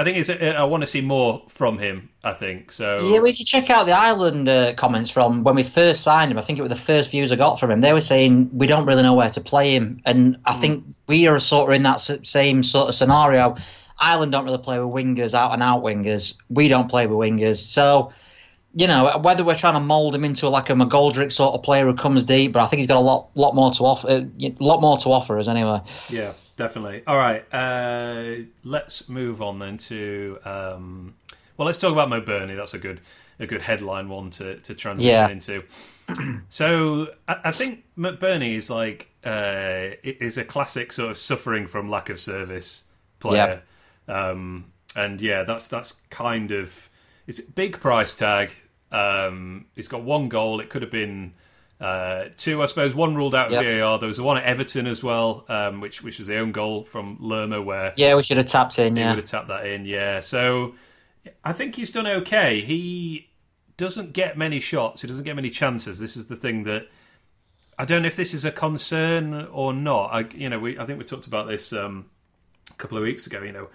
I 0.00 0.04
think 0.04 0.16
it's. 0.16 0.30
I 0.30 0.62
want 0.62 0.82
to 0.84 0.86
see 0.86 1.00
more 1.00 1.42
from 1.48 1.76
him. 1.76 2.10
I 2.22 2.32
think 2.32 2.70
so. 2.70 2.98
Yeah, 2.98 3.14
well, 3.14 3.24
if 3.26 3.40
you 3.40 3.44
check 3.44 3.68
out 3.68 3.86
the 3.86 3.96
Ireland 3.96 4.48
uh, 4.48 4.74
comments 4.74 5.10
from 5.10 5.42
when 5.42 5.56
we 5.56 5.64
first 5.64 6.02
signed 6.02 6.30
him, 6.30 6.38
I 6.38 6.42
think 6.42 6.60
it 6.60 6.62
was 6.62 6.68
the 6.68 6.76
first 6.76 7.10
views 7.10 7.32
I 7.32 7.36
got 7.36 7.58
from 7.58 7.72
him. 7.72 7.80
They 7.80 7.92
were 7.92 8.00
saying 8.00 8.50
we 8.52 8.68
don't 8.68 8.86
really 8.86 9.02
know 9.02 9.14
where 9.14 9.30
to 9.30 9.40
play 9.40 9.74
him, 9.74 10.00
and 10.04 10.38
I 10.44 10.54
think 10.54 10.84
we 11.08 11.26
are 11.26 11.40
sort 11.40 11.68
of 11.68 11.74
in 11.74 11.82
that 11.82 11.98
same 11.98 12.62
sort 12.62 12.88
of 12.88 12.94
scenario. 12.94 13.56
Ireland 13.98 14.30
don't 14.30 14.44
really 14.44 14.58
play 14.58 14.78
with 14.78 14.94
wingers, 14.94 15.34
out 15.34 15.52
and 15.52 15.64
out 15.64 15.82
wingers. 15.82 16.36
We 16.48 16.68
don't 16.68 16.88
play 16.88 17.08
with 17.08 17.18
wingers, 17.18 17.56
so 17.56 18.12
you 18.74 18.86
know 18.86 19.18
whether 19.18 19.44
we're 19.44 19.56
trying 19.56 19.74
to 19.74 19.80
mould 19.80 20.14
him 20.14 20.24
into 20.24 20.48
like 20.48 20.70
a 20.70 20.74
McGoldrick 20.74 21.32
sort 21.32 21.54
of 21.54 21.62
player 21.62 21.86
who 21.86 21.94
comes 21.94 22.22
deep, 22.24 22.52
but 22.52 22.62
I 22.62 22.66
think 22.66 22.78
he's 22.78 22.86
got 22.86 22.98
a 22.98 23.00
lot, 23.00 23.30
lot 23.34 23.54
more 23.54 23.70
to 23.72 23.84
offer, 23.84 24.08
a 24.08 24.54
lot 24.60 24.80
more 24.80 24.98
to 24.98 25.08
offer 25.10 25.38
us 25.38 25.48
anyway. 25.48 25.80
Yeah, 26.10 26.32
definitely. 26.56 27.02
All 27.06 27.16
right, 27.16 27.44
uh, 27.52 28.44
let's 28.64 29.08
move 29.08 29.40
on 29.42 29.58
then 29.58 29.78
to. 29.78 30.38
Um, 30.44 31.14
well, 31.56 31.66
let's 31.66 31.78
talk 31.78 31.92
about 31.92 32.08
McBurnie. 32.08 32.56
That's 32.56 32.74
a 32.74 32.78
good, 32.78 33.00
a 33.40 33.46
good 33.46 33.62
headline 33.62 34.08
one 34.08 34.30
to, 34.30 34.56
to 34.60 34.74
transition 34.74 35.10
Yeah. 35.10 35.28
into. 35.28 35.62
So 36.48 37.08
I, 37.26 37.36
I 37.46 37.50
think 37.52 37.84
McBurnie 37.98 38.54
is 38.56 38.70
like 38.70 39.10
uh, 39.24 39.90
is 40.02 40.38
a 40.38 40.44
classic 40.44 40.92
sort 40.92 41.10
of 41.10 41.18
suffering 41.18 41.66
from 41.66 41.90
lack 41.90 42.08
of 42.08 42.18
service 42.20 42.82
player, 43.20 43.62
um, 44.08 44.72
and 44.96 45.20
yeah, 45.20 45.42
that's 45.42 45.68
that's 45.68 45.92
kind 46.08 46.50
of 46.50 46.88
it's 47.28 47.38
a 47.38 47.44
big 47.52 47.78
price 47.80 48.16
tag. 48.16 48.50
Um, 48.90 49.66
he's 49.76 49.86
got 49.86 50.02
one 50.02 50.28
goal. 50.28 50.58
It 50.60 50.68
could 50.70 50.82
have 50.82 50.90
been 50.90 51.34
uh, 51.80 52.24
two, 52.36 52.60
I 52.62 52.66
suppose. 52.66 52.94
One 52.94 53.14
ruled 53.14 53.34
out 53.36 53.48
of 53.48 53.52
Yep. 53.52 53.62
VAR. 53.80 53.98
There 54.00 54.08
was 54.08 54.16
the 54.16 54.22
one 54.24 54.36
at 54.38 54.44
Everton 54.44 54.86
as 54.88 55.02
well, 55.02 55.44
um, 55.48 55.80
which 55.80 56.02
which 56.02 56.18
was 56.18 56.26
the 56.26 56.36
own 56.38 56.50
goal 56.52 56.84
from 56.84 57.18
Lerma, 57.20 57.62
where 57.62 57.92
Yeah, 57.96 58.16
we 58.16 58.22
should 58.24 58.38
have 58.38 58.46
tapped 58.46 58.78
in. 58.80 58.96
he 58.96 59.02
Yeah, 59.02 59.10
would 59.10 59.18
have 59.18 59.30
tapped 59.30 59.48
that 59.48 59.66
in. 59.66 59.84
Yeah, 59.86 60.18
so 60.20 60.74
I 61.44 61.52
think 61.52 61.76
he's 61.76 61.90
done 61.92 62.06
okay. 62.06 62.62
He 62.62 63.28
doesn't 63.76 64.12
get 64.12 64.36
many 64.36 64.58
shots. 64.58 65.02
He 65.02 65.08
doesn't 65.08 65.24
get 65.24 65.36
many 65.36 65.50
chances. 65.50 66.00
This 66.00 66.16
is 66.16 66.26
the 66.26 66.34
thing 66.36 66.64
that 66.64 66.88
I 67.78 67.84
don't 67.84 68.02
know 68.02 68.08
if 68.08 68.16
this 68.16 68.34
is 68.34 68.44
a 68.44 68.50
concern 68.50 69.44
or 69.52 69.72
not. 69.72 70.06
I, 70.12 70.20
you 70.34 70.48
know, 70.48 70.58
we 70.58 70.78
I 70.78 70.84
think 70.86 70.98
we 70.98 71.04
talked 71.04 71.26
about 71.28 71.46
this 71.46 71.72
um, 71.72 72.06
a 72.70 72.74
couple 72.74 72.96
of 72.98 73.04
weeks 73.04 73.26
ago. 73.28 73.40
You 73.42 73.52
know, 73.52 73.68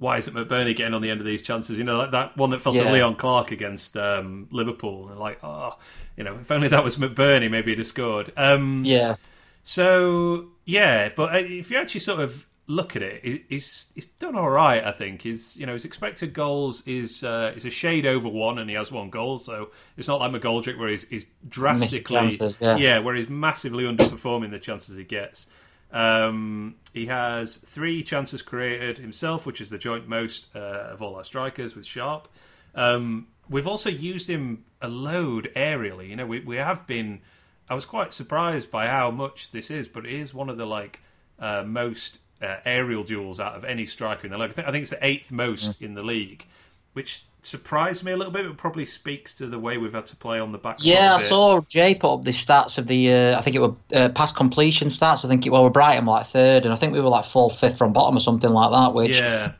why 0.00 0.16
isn't 0.16 0.34
McBurnie 0.34 0.74
getting 0.74 0.94
on 0.94 1.02
the 1.02 1.10
end 1.10 1.20
of 1.20 1.26
these 1.26 1.42
chances? 1.42 1.76
You 1.78 1.84
know, 1.84 1.98
like 1.98 2.10
that 2.12 2.36
one 2.36 2.50
that 2.50 2.62
fell 2.62 2.74
Yeah. 2.74 2.84
to 2.84 2.92
Leon 2.92 3.16
Clarke 3.16 3.52
against 3.52 3.96
um, 3.98 4.48
Liverpool. 4.50 5.10
And 5.10 5.20
like, 5.20 5.38
oh, 5.44 5.76
you 6.16 6.24
know, 6.24 6.36
if 6.40 6.50
only 6.50 6.68
that 6.68 6.82
was 6.82 6.96
McBurnie, 6.96 7.50
maybe 7.50 7.70
he'd 7.72 7.78
have 7.78 7.86
scored. 7.86 8.32
Um, 8.36 8.82
Yeah, 8.84 9.16
so 9.62 10.48
yeah, 10.64 11.10
but 11.14 11.34
uh, 11.34 11.38
if 11.38 11.70
you 11.70 11.76
actually 11.78 12.00
sort 12.00 12.20
of 12.20 12.46
look 12.66 12.96
at 12.96 13.02
it, 13.02 13.44
he's 13.48 13.88
he's 13.94 14.06
done 14.06 14.36
all 14.36 14.48
right. 14.48 14.82
I 14.82 14.92
think 14.92 15.20
his 15.22 15.56
you 15.58 15.66
know 15.66 15.74
his 15.74 15.84
expected 15.84 16.32
goals 16.32 16.86
is 16.86 17.22
uh, 17.22 17.52
is 17.54 17.66
a 17.66 17.70
shade 17.70 18.06
over 18.06 18.26
one, 18.28 18.58
and 18.58 18.70
he 18.70 18.76
has 18.76 18.90
one 18.90 19.10
goal. 19.10 19.36
So 19.36 19.70
it's 19.98 20.08
not 20.08 20.18
like 20.20 20.32
McGoldrick 20.32 20.78
where 20.78 20.88
he's, 20.88 21.06
he's 21.08 21.26
drastically 21.46 22.16
chances, 22.16 22.56
yeah. 22.60 23.00
where 23.00 23.14
he's 23.14 23.28
massively 23.28 23.84
underperforming 23.84 24.50
the 24.50 24.58
chances 24.58 24.96
he 24.96 25.04
gets. 25.04 25.46
Um, 25.92 26.76
he 26.92 27.06
has 27.06 27.56
three 27.56 28.02
chances 28.02 28.42
created 28.42 28.98
himself, 28.98 29.46
which 29.46 29.60
is 29.60 29.70
the 29.70 29.78
joint 29.78 30.08
most 30.08 30.54
uh, 30.54 30.58
of 30.92 31.02
all 31.02 31.16
our 31.16 31.24
strikers 31.24 31.74
with 31.74 31.86
Sharp. 31.86 32.28
Um, 32.74 33.28
we've 33.48 33.66
also 33.66 33.90
used 33.90 34.28
him 34.28 34.64
a 34.80 34.88
load 34.88 35.50
aerially. 35.56 36.08
You 36.08 36.16
know, 36.16 36.26
we 36.26 36.40
we 36.40 36.56
have 36.56 36.86
been. 36.86 37.20
I 37.68 37.74
was 37.74 37.84
quite 37.84 38.12
surprised 38.12 38.70
by 38.70 38.88
how 38.88 39.10
much 39.10 39.52
this 39.52 39.70
is, 39.70 39.86
but 39.86 40.04
it 40.04 40.12
is 40.12 40.34
one 40.34 40.48
of 40.48 40.56
the 40.56 40.66
like 40.66 41.00
uh, 41.38 41.62
most 41.64 42.18
uh, 42.42 42.56
aerial 42.64 43.04
duels 43.04 43.38
out 43.38 43.54
of 43.54 43.64
any 43.64 43.86
striker 43.86 44.26
in 44.26 44.32
the 44.32 44.38
league. 44.38 44.50
I 44.50 44.52
think, 44.52 44.68
I 44.68 44.72
think 44.72 44.82
it's 44.82 44.90
the 44.90 45.06
eighth 45.06 45.30
most 45.30 45.80
in 45.82 45.94
the 45.94 46.02
league, 46.02 46.46
which 46.92 47.24
surprised 47.42 48.04
me 48.04 48.12
a 48.12 48.16
little 48.16 48.32
bit. 48.32 48.44
It 48.44 48.56
probably 48.56 48.84
speaks 48.84 49.34
to 49.34 49.46
the 49.46 49.58
way 49.58 49.78
we've 49.78 49.92
had 49.92 50.06
to 50.06 50.16
play 50.16 50.40
on 50.40 50.52
the 50.52 50.58
back. 50.58 50.78
yeah. 50.80 51.14
I 51.14 51.18
saw 51.18 51.60
Jay 51.62 51.94
put 51.94 52.14
up 52.14 52.22
the 52.22 52.30
stats 52.30 52.78
of 52.78 52.86
the. 52.86 53.12
Uh, 53.12 53.38
I 53.38 53.42
think 53.42 53.56
it 53.56 53.60
were 53.60 53.74
uh, 53.94 54.08
past 54.10 54.36
completion 54.36 54.88
stats. 54.88 55.24
I 55.24 55.28
think 55.28 55.46
it 55.46 55.50
well, 55.50 55.64
we're 55.64 55.70
Brighton 55.70 56.06
like 56.06 56.26
third, 56.26 56.64
and 56.64 56.72
I 56.72 56.76
think 56.76 56.92
we 56.92 57.00
were 57.00 57.08
like 57.08 57.24
fourth, 57.24 57.58
fifth 57.58 57.78
from 57.78 57.92
bottom 57.92 58.16
or 58.16 58.20
something 58.20 58.50
like 58.50 58.70
that, 58.70 58.94
which 58.94 59.18
Yeah, 59.18 59.52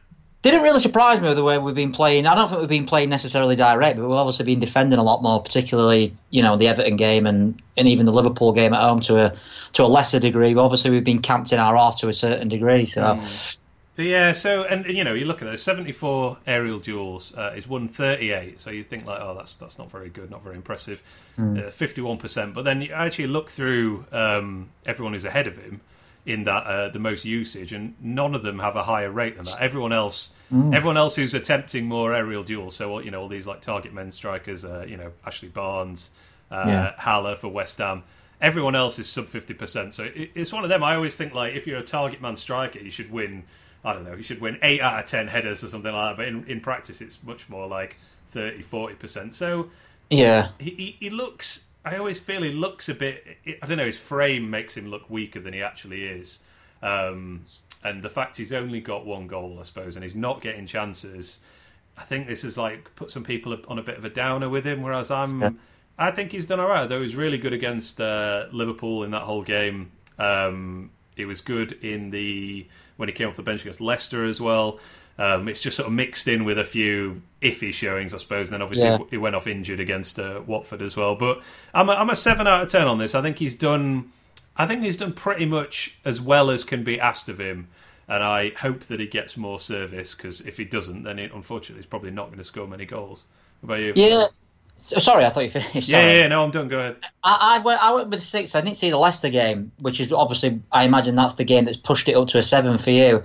didn't 0.43 0.63
really 0.63 0.81
surprise 0.81 1.21
me 1.21 1.29
with 1.29 1.37
the 1.37 1.45
way 1.45 1.59
we've 1.59 1.75
been 1.75 1.93
playing. 1.93 2.27
I 2.27 2.35
don't 2.35 2.49
think 2.49 2.61
we've 2.61 2.69
been 2.69 2.87
playing 2.87 3.11
necessarily 3.11 3.57
direct, 3.57 3.99
but 3.99 4.09
we've 4.09 4.17
obviously 4.17 4.47
been 4.47 4.61
defending 4.61 4.99
a 4.99 5.03
lot 5.03 5.23
more, 5.23 5.43
particularly 5.43 6.15
you 6.31 6.43
know 6.43 6.57
the 6.57 6.69
Everton 6.69 6.97
game 6.97 7.27
and, 7.27 7.61
and 7.77 7.89
even 7.89 8.07
the 8.07 8.13
Liverpool 8.13 8.53
game 8.53 8.73
at 8.73 8.81
home 8.81 9.01
to 9.01 9.17
a 9.19 9.35
to 9.73 9.85
a 9.85 9.87
lesser 9.87 10.19
degree. 10.19 10.55
Obviously 10.55 10.91
we've 10.91 11.05
been 11.05 11.23
camped 11.23 11.53
in 11.53 11.59
our 11.59 11.77
half 11.77 11.99
to 12.01 12.09
a 12.09 12.13
certain 12.13 12.49
degree. 12.49 12.85
So 12.85 13.03
But 13.03 13.57
yeah, 14.03 14.33
so 14.33 14.65
and 14.65 14.87
and, 14.87 14.97
you 14.97 15.05
know 15.05 15.15
you 15.15 15.25
look 15.25 15.43
at 15.43 15.47
those 15.47 15.63
seventy-four 15.63 16.39
aerial 16.47 16.79
duels. 16.79 17.35
Uh, 17.35 17.53
he's 17.53 17.67
won 17.69 17.89
thirty-eight, 17.89 18.61
so 18.61 18.71
you 18.71 18.85
think 18.85 19.07
like, 19.07 19.21
oh, 19.21 19.35
that's 19.35 19.55
that's 19.57 19.79
not 19.79 19.91
very 19.91 20.09
good, 20.11 20.31
not 20.31 20.43
very 20.43 20.57
impressive. 20.57 21.03
Fifty-one 21.73 22.19
percent, 22.19 22.55
but 22.55 22.65
then 22.65 22.83
you 22.83 22.93
actually 22.93 23.29
look 23.29 23.49
through 23.49 24.05
um, 24.13 24.69
everyone 24.85 25.15
who's 25.15 25.25
ahead 25.25 25.47
of 25.47 25.57
him 25.57 25.81
in 26.27 26.45
that 26.45 26.65
uh, 26.67 26.89
the 26.91 26.99
most 26.99 27.25
usage, 27.25 27.73
and 27.73 27.95
none 28.01 28.35
of 28.35 28.43
them 28.43 28.59
have 28.59 28.77
a 28.77 28.83
higher 28.83 29.11
rate 29.11 29.37
than 29.37 29.47
that. 29.47 29.61
Everyone 29.61 29.93
else, 29.93 30.33
everyone 30.53 30.99
else 30.99 31.17
who's 31.17 31.33
attempting 31.33 31.87
more 31.87 32.15
aerial 32.15 32.43
duels, 32.43 32.77
so 32.77 32.99
you 33.01 33.11
know 33.11 33.23
all 33.23 33.29
these 33.29 33.47
like 33.47 33.63
target 33.63 33.95
men 33.95 34.13
strikers, 34.13 34.65
uh, 34.65 34.85
you 34.87 34.97
know 34.99 35.13
Ashley 35.27 35.49
Barnes, 35.49 36.11
uh, 36.51 36.65
Yeah. 36.67 36.95
Haller 36.99 37.37
for 37.37 37.49
West 37.49 37.79
Ham. 37.79 38.03
Everyone 38.41 38.75
else 38.75 38.99
is 38.99 39.09
sub 39.09 39.27
fifty 39.27 39.55
percent, 39.55 39.95
so 39.95 40.05
it, 40.05 40.33
it's 40.35 40.53
one 40.53 40.63
of 40.63 40.69
them. 40.71 40.85
I 40.85 40.95
always 40.95 41.17
think 41.17 41.35
like 41.35 41.55
if 41.55 41.67
you're 41.67 41.79
a 41.79 41.83
target 41.83 42.21
man 42.21 42.37
striker, 42.37 42.79
you 42.79 42.91
should 42.91 43.11
win. 43.11 43.45
I 43.85 43.93
don't 43.93 44.05
know, 44.05 44.15
you 44.15 44.23
should 44.23 44.41
win 44.41 44.59
eight 44.63 44.81
out 44.81 44.99
of 44.99 45.07
ten 45.07 45.29
headers 45.29 45.65
or 45.65 45.69
something 45.69 45.93
like 45.93 46.11
that. 46.11 46.17
But 46.17 46.29
in, 46.29 46.45
in 46.47 46.61
practice, 46.61 47.01
it's 47.01 47.19
much 47.23 47.49
more 47.49 47.67
like 47.67 47.97
30 48.29 48.63
40 48.63 48.95
percent. 48.95 49.35
So 49.35 49.71
yeah, 50.11 50.51
he, 50.59 50.71
he, 50.71 50.97
he 51.01 51.11
looks. 51.11 51.65
I 51.85 51.97
always 51.97 52.21
feel 52.21 52.43
he 52.43 52.53
looks 52.53 52.89
a 52.89 52.95
bit. 52.95 53.39
I 53.63 53.67
don't 53.67 53.79
know. 53.79 53.87
His 53.87 53.99
frame 53.99 54.51
makes 54.51 54.77
him 54.77 54.89
look 54.89 55.09
weaker 55.09 55.41
than 55.41 55.53
he 55.55 55.63
actually 55.63 56.05
is, 56.05 56.41
um, 56.83 57.43
and 57.83 58.03
the 58.03 58.11
fact 58.11 58.37
he's 58.37 58.53
only 58.53 58.81
got 58.81 59.07
one 59.07 59.27
goal, 59.27 59.57
I 59.59 59.63
suppose, 59.63 59.97
and 59.97 60.03
he's 60.03 60.17
not 60.17 60.41
getting 60.43 60.67
chances. 60.67 61.41
I 61.97 62.03
think 62.03 62.27
this 62.27 62.43
has 62.43 62.59
like 62.59 62.95
put 62.97 63.11
some 63.11 63.25
people 63.25 63.57
on 63.69 63.79
a 63.79 63.83
bit 63.83 63.99
of 63.99 64.05
a 64.05 64.11
downer 64.11 64.49
with 64.49 64.65
him. 64.65 64.83
Whereas 64.83 65.11
I'm, 65.11 65.41
Yeah. 65.41 65.51
I 65.99 66.11
think 66.11 66.33
he's 66.33 66.47
done 66.47 66.61
all 66.61 66.69
right. 66.69 66.89
Though 66.89 66.97
he 66.99 67.03
was 67.03 67.17
really 67.17 67.39
good 67.39 67.53
against 67.53 68.01
uh, 68.01 68.47
Liverpool 68.53 69.03
in 69.05 69.11
that 69.11 69.23
whole 69.23 69.43
game. 69.43 69.93
Um, 70.19 70.91
he 71.17 71.25
was 71.25 71.41
good 71.41 71.73
in 71.85 72.11
the 72.11 72.67
when 73.01 73.09
he 73.09 73.15
came 73.15 73.27
off 73.29 73.37
the 73.37 73.43
bench 73.43 73.63
against 73.63 73.81
Leicester 73.81 74.25
as 74.25 74.41
well. 74.41 74.79
Um, 75.19 75.49
it's 75.49 75.63
just 75.63 75.77
sort 75.77 75.87
of 75.87 75.93
mixed 75.93 76.29
in 76.29 76.45
with 76.45 76.59
a 76.59 76.65
few 76.65 77.23
iffy 77.43 77.73
showings, 77.73 78.15
I 78.15 78.19
suppose. 78.19 78.49
And 78.49 78.55
then 78.55 78.63
obviously 78.63 78.87
Yeah. 78.89 78.99
he 79.11 79.17
went 79.17 79.35
off 79.35 79.47
injured 79.47 79.81
against 79.81 80.19
uh, 80.19 80.43
Watford 80.47 80.83
as 80.83 80.97
well. 80.97 81.15
But 81.17 81.43
I'm 81.75 81.89
a, 81.89 81.93
I'm 81.93 82.11
a 82.11 82.17
seven 82.17 82.47
out 82.47 82.63
of 82.63 82.69
ten 82.69 82.87
on 82.87 82.99
this. 82.99 83.15
I 83.15 83.23
think 83.23 83.39
he's 83.39 83.55
done. 83.55 84.13
I 84.57 84.67
think 84.67 84.83
he's 84.83 84.97
done 84.99 85.13
pretty 85.15 85.47
much 85.47 85.97
as 86.05 86.21
well 86.21 86.51
as 86.51 86.63
can 86.65 86.85
be 86.85 87.01
asked 87.01 87.29
of 87.29 87.39
him. 87.41 87.69
And 88.09 88.23
I 88.23 88.51
hope 88.51 88.81
that 88.81 88.99
he 89.01 89.07
gets 89.07 89.37
more 89.37 89.61
service 89.61 90.15
because 90.15 90.41
if 90.43 90.57
he 90.57 90.65
doesn't, 90.65 91.03
then 91.05 91.19
it, 91.19 91.33
unfortunately 91.33 91.81
he's 91.81 91.87
probably 91.87 92.11
not 92.11 92.27
going 92.27 92.39
to 92.39 92.45
score 92.45 92.67
many 92.67 92.85
goals. 92.85 93.25
What 93.61 93.75
about 93.75 93.83
you? 93.83 93.93
yeah. 93.97 94.27
So- 94.83 94.99
Sorry, 94.99 95.25
I 95.25 95.31
thought 95.31 95.45
you 95.45 95.51
finished. 95.51 95.89
yeah, 95.89 96.01
Sorry. 96.01 96.19
yeah, 96.19 96.29
No, 96.29 96.45
I'm 96.45 96.51
done. 96.51 96.69
Go 96.69 96.79
ahead. 96.79 96.97
I, 97.23 97.57
I 97.57 97.63
went. 97.63 97.83
I 97.83 97.93
went 97.95 98.11
with 98.11 98.23
six. 98.23 98.55
I 98.55 98.61
didn't 98.61 98.77
see 98.77 98.91
the 98.91 98.97
Leicester 98.99 99.29
game, 99.31 99.73
which 99.79 100.01
is 100.01 100.13
obviously. 100.13 100.61
I 100.73 100.85
imagine 100.85 101.15
that's 101.15 101.35
the 101.35 101.45
game 101.45 101.65
that's 101.65 101.77
pushed 101.77 102.09
it 102.09 102.15
up 102.17 102.29
to 102.29 102.39
a 102.39 102.43
seven 102.43 102.79
for 102.79 102.91
you, 102.91 103.23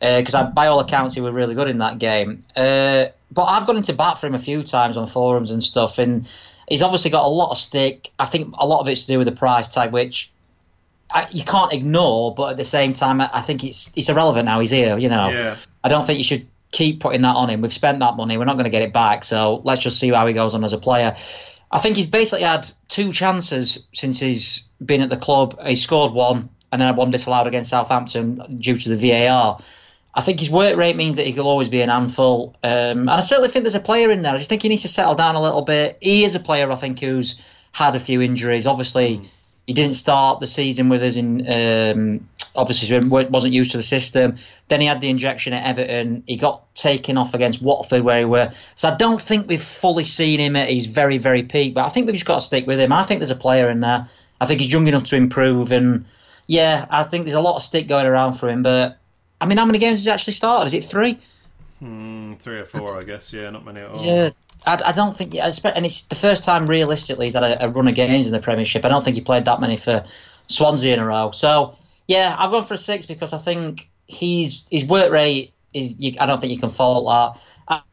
because 0.00 0.34
by 0.54 0.66
all 0.68 0.80
accounts 0.80 1.14
he 1.14 1.20
was 1.20 1.32
really 1.32 1.54
good 1.54 1.68
in 1.68 1.78
that 1.78 1.98
game. 1.98 2.44
Uh, 2.54 3.06
but 3.30 3.44
I've 3.44 3.66
gone 3.66 3.76
into 3.76 3.92
bat 3.92 4.18
for 4.20 4.26
him 4.26 4.34
a 4.34 4.38
few 4.38 4.62
times 4.62 4.96
on 4.96 5.06
forums 5.06 5.50
and 5.50 5.62
stuff, 5.62 5.98
and 5.98 6.26
he's 6.68 6.82
obviously 6.82 7.10
got 7.10 7.24
a 7.24 7.28
lot 7.28 7.50
of 7.50 7.58
stick. 7.58 8.10
I 8.18 8.26
think 8.26 8.54
a 8.58 8.66
lot 8.66 8.80
of 8.80 8.88
it's 8.88 9.02
to 9.02 9.06
do 9.12 9.18
with 9.18 9.26
the 9.26 9.32
price 9.36 9.68
tag, 9.68 9.92
which 9.92 10.30
I, 11.10 11.26
you 11.30 11.44
can't 11.44 11.72
ignore. 11.72 12.34
But 12.34 12.50
at 12.52 12.56
the 12.56 12.64
same 12.64 12.92
time, 12.92 13.20
I, 13.20 13.30
I 13.32 13.42
think 13.42 13.64
it's 13.64 13.92
it's 13.96 14.08
irrelevant 14.08 14.44
now. 14.46 14.60
He's 14.60 14.70
here, 14.70 14.96
you 14.98 15.08
know. 15.08 15.28
Yeah. 15.30 15.56
I 15.82 15.88
don't 15.88 16.06
think 16.06 16.18
you 16.18 16.24
should 16.24 16.46
keep 16.70 17.00
putting 17.00 17.22
that 17.22 17.36
on 17.36 17.50
him. 17.50 17.60
We've 17.60 17.72
spent 17.72 18.00
that 18.00 18.16
money. 18.16 18.36
We're 18.36 18.44
not 18.44 18.54
going 18.54 18.64
to 18.64 18.70
get 18.70 18.82
it 18.82 18.92
back. 18.92 19.24
So 19.24 19.60
let's 19.64 19.80
just 19.80 19.98
see 19.98 20.10
how 20.10 20.26
he 20.26 20.34
goes 20.34 20.54
on 20.54 20.64
as 20.64 20.72
a 20.72 20.78
player. 20.78 21.16
I 21.70 21.78
think 21.78 21.96
he's 21.96 22.06
basically 22.06 22.44
had 22.44 22.68
two 22.88 23.12
chances 23.12 23.86
since 23.92 24.20
he's 24.20 24.68
been 24.84 25.02
at 25.02 25.10
the 25.10 25.16
club. 25.16 25.58
He 25.66 25.74
scored 25.74 26.12
one 26.12 26.48
and 26.72 26.80
then 26.80 26.86
had 26.86 26.96
one 26.96 27.10
disallowed 27.10 27.46
against 27.46 27.70
Southampton 27.70 28.58
due 28.60 28.76
to 28.76 28.94
the 28.94 28.96
VAR. 28.96 29.60
I 30.14 30.20
think 30.20 30.40
his 30.40 30.50
work 30.50 30.76
rate 30.76 30.96
means 30.96 31.16
that 31.16 31.26
he 31.26 31.32
will 31.32 31.46
always 31.46 31.68
be 31.68 31.82
an 31.82 31.90
handful. 31.90 32.56
Um, 32.62 33.00
and 33.00 33.10
I 33.10 33.20
certainly 33.20 33.50
think 33.50 33.64
there's 33.64 33.74
a 33.74 33.80
player 33.80 34.10
in 34.10 34.22
there. 34.22 34.34
I 34.34 34.38
just 34.38 34.48
think 34.48 34.62
he 34.62 34.68
needs 34.68 34.82
to 34.82 34.88
settle 34.88 35.14
down 35.14 35.34
a 35.34 35.40
little 35.40 35.62
bit. 35.62 35.98
He 36.00 36.24
is 36.24 36.34
a 36.34 36.40
player, 36.40 36.70
I 36.70 36.76
think, 36.76 37.00
who's 37.00 37.40
had 37.72 37.94
a 37.94 38.00
few 38.00 38.20
injuries. 38.22 38.66
Obviously, 38.66 39.30
he 39.66 39.74
didn't 39.74 39.94
start 39.94 40.40
the 40.40 40.46
season 40.46 40.88
with 40.88 41.02
us 41.02 41.16
in. 41.16 41.46
Um, 41.46 42.28
obviously, 42.54 42.98
wasn't 43.08 43.54
used 43.54 43.72
to 43.72 43.76
the 43.76 43.82
system. 43.82 44.36
Then 44.68 44.80
he 44.80 44.86
had 44.86 45.00
the 45.00 45.08
injection 45.08 45.52
at 45.52 45.64
Everton. 45.64 46.24
He 46.26 46.36
got 46.36 46.74
taken 46.74 47.16
off 47.16 47.34
against 47.34 47.62
Watford, 47.62 48.02
where 48.02 48.20
he 48.20 48.24
were. 48.24 48.52
So 48.76 48.88
I 48.88 48.96
don't 48.96 49.20
think 49.20 49.48
we've 49.48 49.62
fully 49.62 50.04
seen 50.04 50.40
him 50.40 50.56
at 50.56 50.68
his 50.68 50.86
very, 50.86 51.18
very 51.18 51.42
peak. 51.42 51.74
But 51.74 51.86
I 51.86 51.88
think 51.88 52.06
we've 52.06 52.14
just 52.14 52.26
got 52.26 52.36
to 52.36 52.40
stick 52.40 52.66
with 52.66 52.80
him. 52.80 52.92
I 52.92 53.04
think 53.04 53.20
there's 53.20 53.30
a 53.30 53.36
player 53.36 53.70
in 53.70 53.80
there. 53.80 54.08
I 54.40 54.46
think 54.46 54.60
he's 54.60 54.72
young 54.72 54.86
enough 54.86 55.04
to 55.04 55.16
improve, 55.16 55.72
and 55.72 56.04
yeah, 56.46 56.86
I 56.90 57.02
think 57.04 57.24
there's 57.24 57.34
a 57.34 57.40
lot 57.40 57.56
of 57.56 57.62
stick 57.62 57.88
going 57.88 58.06
around 58.06 58.34
for 58.34 58.48
him. 58.48 58.62
But 58.62 58.98
I 59.40 59.46
mean, 59.46 59.58
how 59.58 59.66
many 59.66 59.78
games 59.78 60.00
has 60.00 60.04
he 60.04 60.10
actually 60.10 60.34
started? 60.34 60.66
Is 60.66 60.74
it 60.74 60.84
three? 60.88 61.18
Mm, 61.82 62.38
three 62.38 62.58
or 62.58 62.64
four, 62.64 62.98
I 62.98 63.02
guess. 63.02 63.32
Yeah, 63.32 63.50
not 63.50 63.64
many 63.64 63.80
at 63.80 63.90
all. 63.90 64.04
Yeah, 64.04 64.30
I, 64.66 64.80
I 64.86 64.92
don't 64.92 65.16
think. 65.16 65.34
And 65.34 65.86
it's 65.86 66.02
the 66.02 66.14
first 66.14 66.44
time 66.44 66.66
realistically 66.66 67.26
he's 67.26 67.34
had 67.34 67.44
a, 67.44 67.66
a 67.66 67.68
run 67.68 67.88
of 67.88 67.94
games 67.94 68.26
in 68.26 68.32
the 68.32 68.40
Premiership. 68.40 68.84
I 68.84 68.88
don't 68.88 69.04
think 69.04 69.16
he 69.16 69.22
played 69.22 69.44
that 69.44 69.60
many 69.60 69.76
for 69.76 70.04
Swansea 70.48 70.94
in 70.94 71.00
a 71.00 71.06
row. 71.06 71.30
So 71.32 71.76
yeah, 72.08 72.34
I've 72.38 72.50
gone 72.50 72.64
for 72.64 72.74
a 72.74 72.78
six 72.78 73.06
because 73.06 73.32
I 73.32 73.38
think 73.38 73.88
he's 74.06 74.64
his 74.70 74.84
work 74.84 75.12
rate 75.12 75.52
is. 75.74 75.94
You, 75.98 76.14
I 76.18 76.26
don't 76.26 76.40
think 76.40 76.52
you 76.52 76.58
can 76.58 76.70
fault 76.70 77.06
that. 77.06 77.40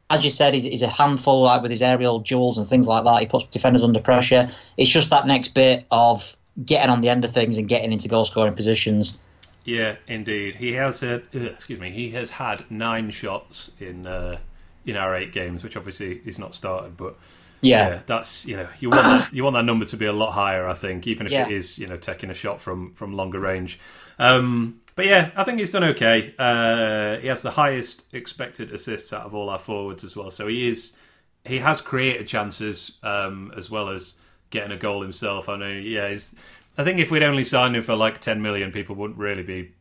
As 0.10 0.24
you 0.24 0.30
said, 0.30 0.54
he's, 0.54 0.64
he's 0.64 0.84
a 0.84 0.88
handful 0.88 1.42
like 1.42 1.64
with 1.64 1.72
his 1.72 1.82
aerial 1.82 2.20
duels 2.20 2.60
and 2.60 2.68
things 2.68 2.88
like 2.88 3.04
that. 3.06 3.20
He 3.22 3.26
puts 3.26 3.46
defenders 3.46 3.84
under 3.84 4.00
pressure. 4.00 4.50
It's 4.78 4.90
just 4.90 5.10
that 5.10 5.26
next 5.26 5.50
bit 5.56 5.86
of 5.90 6.38
getting 6.64 6.92
on 6.92 7.02
the 7.02 7.10
end 7.10 7.26
of 7.26 7.32
things 7.34 7.58
and 7.58 7.68
getting 7.68 7.92
into 7.92 8.08
goal 8.08 8.24
scoring 8.26 8.54
positions. 8.54 9.18
Yeah, 9.64 9.96
indeed. 10.08 10.56
He 10.56 10.74
has 10.74 11.02
uh, 11.04 11.22
ugh, 11.34 11.42
excuse 11.42 11.80
me. 11.80 11.92
He 11.92 12.12
has 12.12 12.30
had 12.32 12.70
nine 12.70 13.10
shots 13.12 13.72
in 13.80 14.06
uh, 14.06 14.40
in 14.86 14.96
our 14.96 15.16
eight 15.16 15.32
games, 15.34 15.64
which 15.64 15.76
obviously 15.76 16.20
he's 16.24 16.38
not 16.40 16.54
started. 16.54 16.96
But 16.98 17.18
Yeah, 17.62 17.90
yeah, 17.90 18.02
that's 18.06 18.46
you 18.46 18.58
know 18.58 18.70
you 18.80 18.92
want 18.92 19.10
that, 19.10 19.34
you 19.34 19.44
want 19.44 19.56
that 19.56 19.66
number 19.66 19.86
to 19.86 19.98
be 19.98 20.06
a 20.06 20.14
lot 20.14 20.32
higher. 20.34 20.68
I 20.68 20.76
think, 20.76 21.08
even 21.08 21.26
if 21.28 21.34
Yeah. 21.34 21.42
it 21.42 21.50
is 21.50 21.80
you 21.80 21.88
know 21.88 21.98
taking 21.98 22.30
a 22.30 22.34
shot 22.36 22.62
from 22.62 22.94
from 22.94 23.14
longer 23.14 23.40
range. 23.40 23.80
Um, 24.20 24.82
but 24.96 25.06
yeah, 25.06 25.32
I 25.36 25.44
think 25.44 25.60
he's 25.60 25.72
done 25.72 25.84
okay. 25.84 26.34
Uh, 26.40 27.18
he 27.20 27.28
has 27.28 27.42
the 27.42 27.52
highest 27.52 28.06
expected 28.14 28.72
assists 28.72 29.12
out 29.12 29.24
of 29.24 29.36
all 29.36 29.50
our 29.50 29.60
forwards 29.60 30.04
as 30.04 30.16
well. 30.16 30.32
So 30.32 30.48
he 30.48 30.70
is 30.70 30.94
he 31.44 31.60
has 31.60 31.82
created 31.82 32.28
chances 32.28 32.98
um, 33.04 33.54
as 33.58 33.70
well 33.70 33.90
as 33.90 34.16
getting 34.50 34.72
a 34.72 34.78
goal 34.78 35.02
himself. 35.02 35.50
I 35.50 35.58
know. 35.58 35.70
Yeah, 35.70 36.10
he's, 36.10 36.34
I 36.78 36.84
think 36.84 37.00
if 37.00 37.12
we'd 37.12 37.24
only 37.24 37.44
signed 37.44 37.76
him 37.76 37.84
for 37.84 37.96
like 37.96 38.20
ten 38.22 38.42
million, 38.42 38.72
people 38.72 38.96
wouldn't 38.96 39.20
really 39.20 39.44
be 39.44 39.72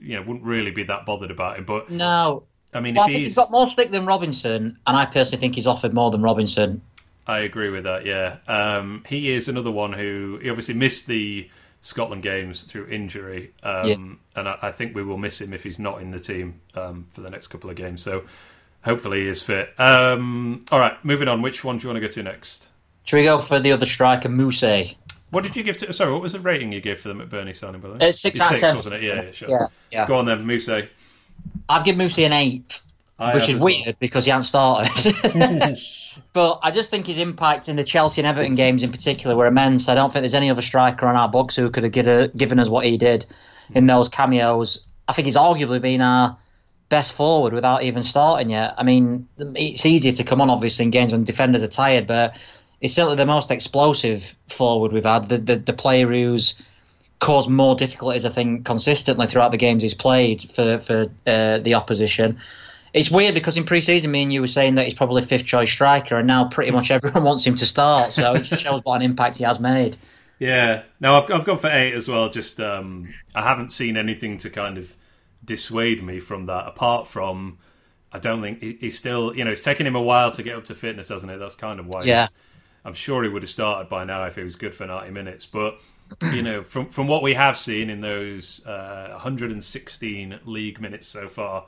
you 0.00 0.16
know 0.16 0.22
wouldn't 0.22 0.44
really 0.44 0.70
be 0.70 0.84
that 0.84 1.04
bothered 1.06 1.30
about 1.30 1.58
him. 1.58 1.64
But 1.64 1.90
no. 1.90 2.44
I 2.74 2.80
mean, 2.80 2.94
Well, 2.94 3.04
I 3.04 3.06
if 3.06 3.12
think 3.12 3.18
he's 3.18 3.28
he's 3.28 3.36
got 3.36 3.50
more 3.50 3.66
stick 3.68 3.90
than 3.90 4.06
Robinson, 4.06 4.78
and 4.86 4.96
I 4.96 5.06
personally 5.06 5.40
think 5.40 5.54
he's 5.54 5.66
offered 5.66 5.94
more 5.94 6.10
than 6.10 6.22
Robinson. 6.22 6.82
I 7.26 7.40
agree 7.40 7.70
with 7.70 7.84
that. 7.84 8.04
Yeah, 8.04 8.38
um, 8.48 9.04
he 9.08 9.32
is 9.32 9.48
another 9.48 9.70
one 9.70 9.92
who 9.92 10.38
he 10.42 10.48
obviously 10.50 10.74
missed 10.74 11.06
the 11.06 11.48
Scotland 11.82 12.22
games 12.22 12.62
through 12.64 12.86
injury, 12.86 13.52
um, 13.62 13.86
Yeah. 13.86 14.40
and 14.40 14.48
I, 14.48 14.58
I 14.62 14.72
think 14.72 14.94
we 14.94 15.02
will 15.02 15.18
miss 15.18 15.40
him 15.40 15.52
if 15.52 15.62
he's 15.62 15.78
not 15.78 16.00
in 16.02 16.10
the 16.10 16.18
team 16.18 16.60
um, 16.74 17.06
for 17.12 17.20
the 17.20 17.30
next 17.30 17.46
couple 17.48 17.70
of 17.70 17.76
games. 17.76 18.02
So 18.02 18.24
hopefully 18.84 19.20
he 19.22 19.28
is 19.28 19.40
fit. 19.42 19.78
Um, 19.78 20.64
all 20.72 20.78
right, 20.80 21.02
moving 21.04 21.28
on. 21.28 21.42
Which 21.42 21.62
one 21.62 21.78
do 21.78 21.82
you 21.82 21.88
want 21.92 22.02
to 22.02 22.08
go 22.08 22.12
to 22.12 22.22
next? 22.22 22.68
Should 23.04 23.16
we 23.18 23.22
go 23.22 23.38
for 23.38 23.60
the 23.60 23.70
other 23.72 23.86
striker, 23.86 24.28
Mousset? 24.28 24.96
What 25.30 25.42
did 25.42 25.54
you 25.56 25.62
give 25.62 25.76
to? 25.78 25.92
Sorry, 25.92 26.12
what 26.12 26.22
was 26.22 26.32
the 26.32 26.40
rating 26.40 26.72
you 26.72 26.80
gave 26.80 26.98
for 27.00 27.08
the 27.08 27.14
McBurnie 27.14 27.54
signing? 27.54 27.80
By 27.80 27.88
the 27.88 27.94
way, 27.96 28.08
Uh, 28.08 28.12
six 28.12 28.40
out 28.40 28.52
of 28.52 28.58
six, 28.58 28.60
ten. 28.62 28.76
wasn't 28.76 28.94
it? 28.96 29.02
Yeah, 29.02 29.22
yeah, 29.22 29.30
sure. 29.32 29.48
Yeah, 29.50 29.58
yeah. 29.92 30.06
Go 30.06 30.16
on 30.16 30.26
then, 30.26 30.44
Mousset. 30.44 30.88
I'd 31.68 31.84
give 31.84 31.96
Mousset 31.96 32.26
an 32.26 32.32
eight. 32.32 32.80
I 33.18 33.34
which 33.34 33.44
is 33.44 33.54
as 33.54 33.54
well. 33.56 33.64
weird 33.64 33.96
because 33.98 34.24
he 34.24 34.30
hasn't 34.30 34.44
started. 34.44 35.78
but 36.32 36.60
I 36.62 36.70
just 36.70 36.90
think 36.90 37.06
his 37.06 37.18
impact 37.18 37.68
in 37.68 37.76
the 37.76 37.84
Chelsea 37.84 38.20
and 38.20 38.28
Everton 38.28 38.54
games 38.54 38.82
in 38.82 38.92
particular 38.92 39.34
were 39.36 39.46
immense. 39.46 39.88
I 39.88 39.94
don't 39.94 40.12
think 40.12 40.22
there's 40.22 40.34
any 40.34 40.50
other 40.50 40.62
striker 40.62 41.06
on 41.06 41.16
our 41.16 41.28
books 41.28 41.56
who 41.56 41.70
could 41.70 41.84
have 41.84 41.92
get 41.92 42.06
a, 42.06 42.30
given 42.36 42.58
us 42.58 42.68
what 42.68 42.84
he 42.84 42.98
did 42.98 43.26
in 43.74 43.86
those 43.86 44.08
cameos. 44.08 44.84
I 45.08 45.12
think 45.12 45.26
he's 45.26 45.36
arguably 45.36 45.80
been 45.80 46.02
our 46.02 46.36
best 46.88 47.14
forward 47.14 47.52
without 47.52 47.82
even 47.82 48.02
starting 48.02 48.50
yet. 48.50 48.74
I 48.76 48.82
mean, 48.82 49.28
it's 49.38 49.86
easier 49.86 50.12
to 50.12 50.24
come 50.24 50.40
on 50.40 50.50
obviously 50.50 50.84
in 50.84 50.90
games 50.90 51.12
when 51.12 51.24
defenders 51.24 51.62
are 51.62 51.68
tired, 51.68 52.06
but 52.06 52.36
it's 52.80 52.94
certainly 52.94 53.16
the 53.16 53.26
most 53.26 53.50
explosive 53.50 54.34
forward 54.48 54.92
we've 54.92 55.04
had. 55.04 55.28
The 55.28 55.38
the, 55.38 55.56
the 55.56 55.72
player 55.72 56.06
who's 56.06 56.60
caused 57.18 57.48
more 57.48 57.74
difficulties, 57.74 58.24
I 58.24 58.28
think, 58.28 58.66
consistently 58.66 59.26
throughout 59.26 59.52
the 59.52 59.56
games 59.56 59.82
he's 59.82 59.94
played 59.94 60.42
for 60.42 60.78
for 60.78 61.06
uh, 61.26 61.58
the 61.58 61.74
opposition. 61.74 62.38
It's 62.96 63.10
weird 63.10 63.34
because 63.34 63.58
in 63.58 63.64
pre-season, 63.64 64.10
me 64.10 64.22
and 64.22 64.32
you 64.32 64.40
were 64.40 64.46
saying 64.46 64.76
that 64.76 64.84
he's 64.84 64.94
probably 64.94 65.20
fifth 65.20 65.44
choice 65.44 65.70
striker, 65.70 66.16
and 66.16 66.26
now 66.26 66.48
pretty 66.48 66.70
much 66.70 66.90
everyone 66.90 67.24
wants 67.30 67.46
him 67.46 67.54
to 67.56 67.66
start. 67.66 68.14
So 68.14 68.36
it 68.36 68.46
shows 68.46 68.80
what 68.84 68.96
an 68.96 69.02
impact 69.02 69.36
he 69.36 69.44
has 69.44 69.60
made. 69.60 69.98
Yeah, 70.38 70.82
no, 70.98 71.20
I've, 71.20 71.30
I've 71.30 71.44
gone 71.44 71.58
for 71.58 71.68
eight 71.68 71.92
as 71.92 72.08
well. 72.08 72.30
Just 72.30 72.58
um, 72.58 73.04
I 73.34 73.42
haven't 73.42 73.70
seen 73.70 73.98
anything 73.98 74.38
to 74.38 74.50
kind 74.50 74.78
of 74.78 74.96
dissuade 75.44 76.02
me 76.02 76.20
from 76.20 76.46
that. 76.46 76.66
Apart 76.66 77.06
from, 77.06 77.58
I 78.12 78.18
don't 78.18 78.40
think 78.40 78.62
he, 78.62 78.78
he's 78.80 78.98
still. 78.98 79.36
You 79.36 79.44
know, 79.44 79.50
it's 79.50 79.62
taken 79.62 79.86
him 79.86 79.94
a 79.94 80.02
while 80.02 80.30
to 80.30 80.42
get 80.42 80.56
up 80.56 80.64
to 80.64 80.74
fitness, 80.74 81.10
hasn't 81.10 81.30
it? 81.30 81.38
That's 81.38 81.54
kind 81.54 81.78
of 81.78 81.86
why. 81.86 82.04
Yeah. 82.04 82.28
I'm 82.86 82.94
sure 82.94 83.22
he 83.24 83.28
would 83.28 83.42
have 83.42 83.50
started 83.50 83.90
by 83.90 84.04
now 84.04 84.24
if 84.24 84.36
he 84.36 84.42
was 84.42 84.56
good 84.56 84.72
for 84.72 84.86
90 84.86 85.10
minutes. 85.10 85.44
But 85.44 85.78
you 86.32 86.40
know, 86.40 86.62
from 86.62 86.88
from 86.88 87.08
what 87.08 87.22
we 87.22 87.34
have 87.34 87.58
seen 87.58 87.90
in 87.90 88.00
those 88.00 88.66
uh, 88.66 89.08
116 89.10 90.40
league 90.46 90.80
minutes 90.80 91.06
so 91.06 91.28
far, 91.28 91.66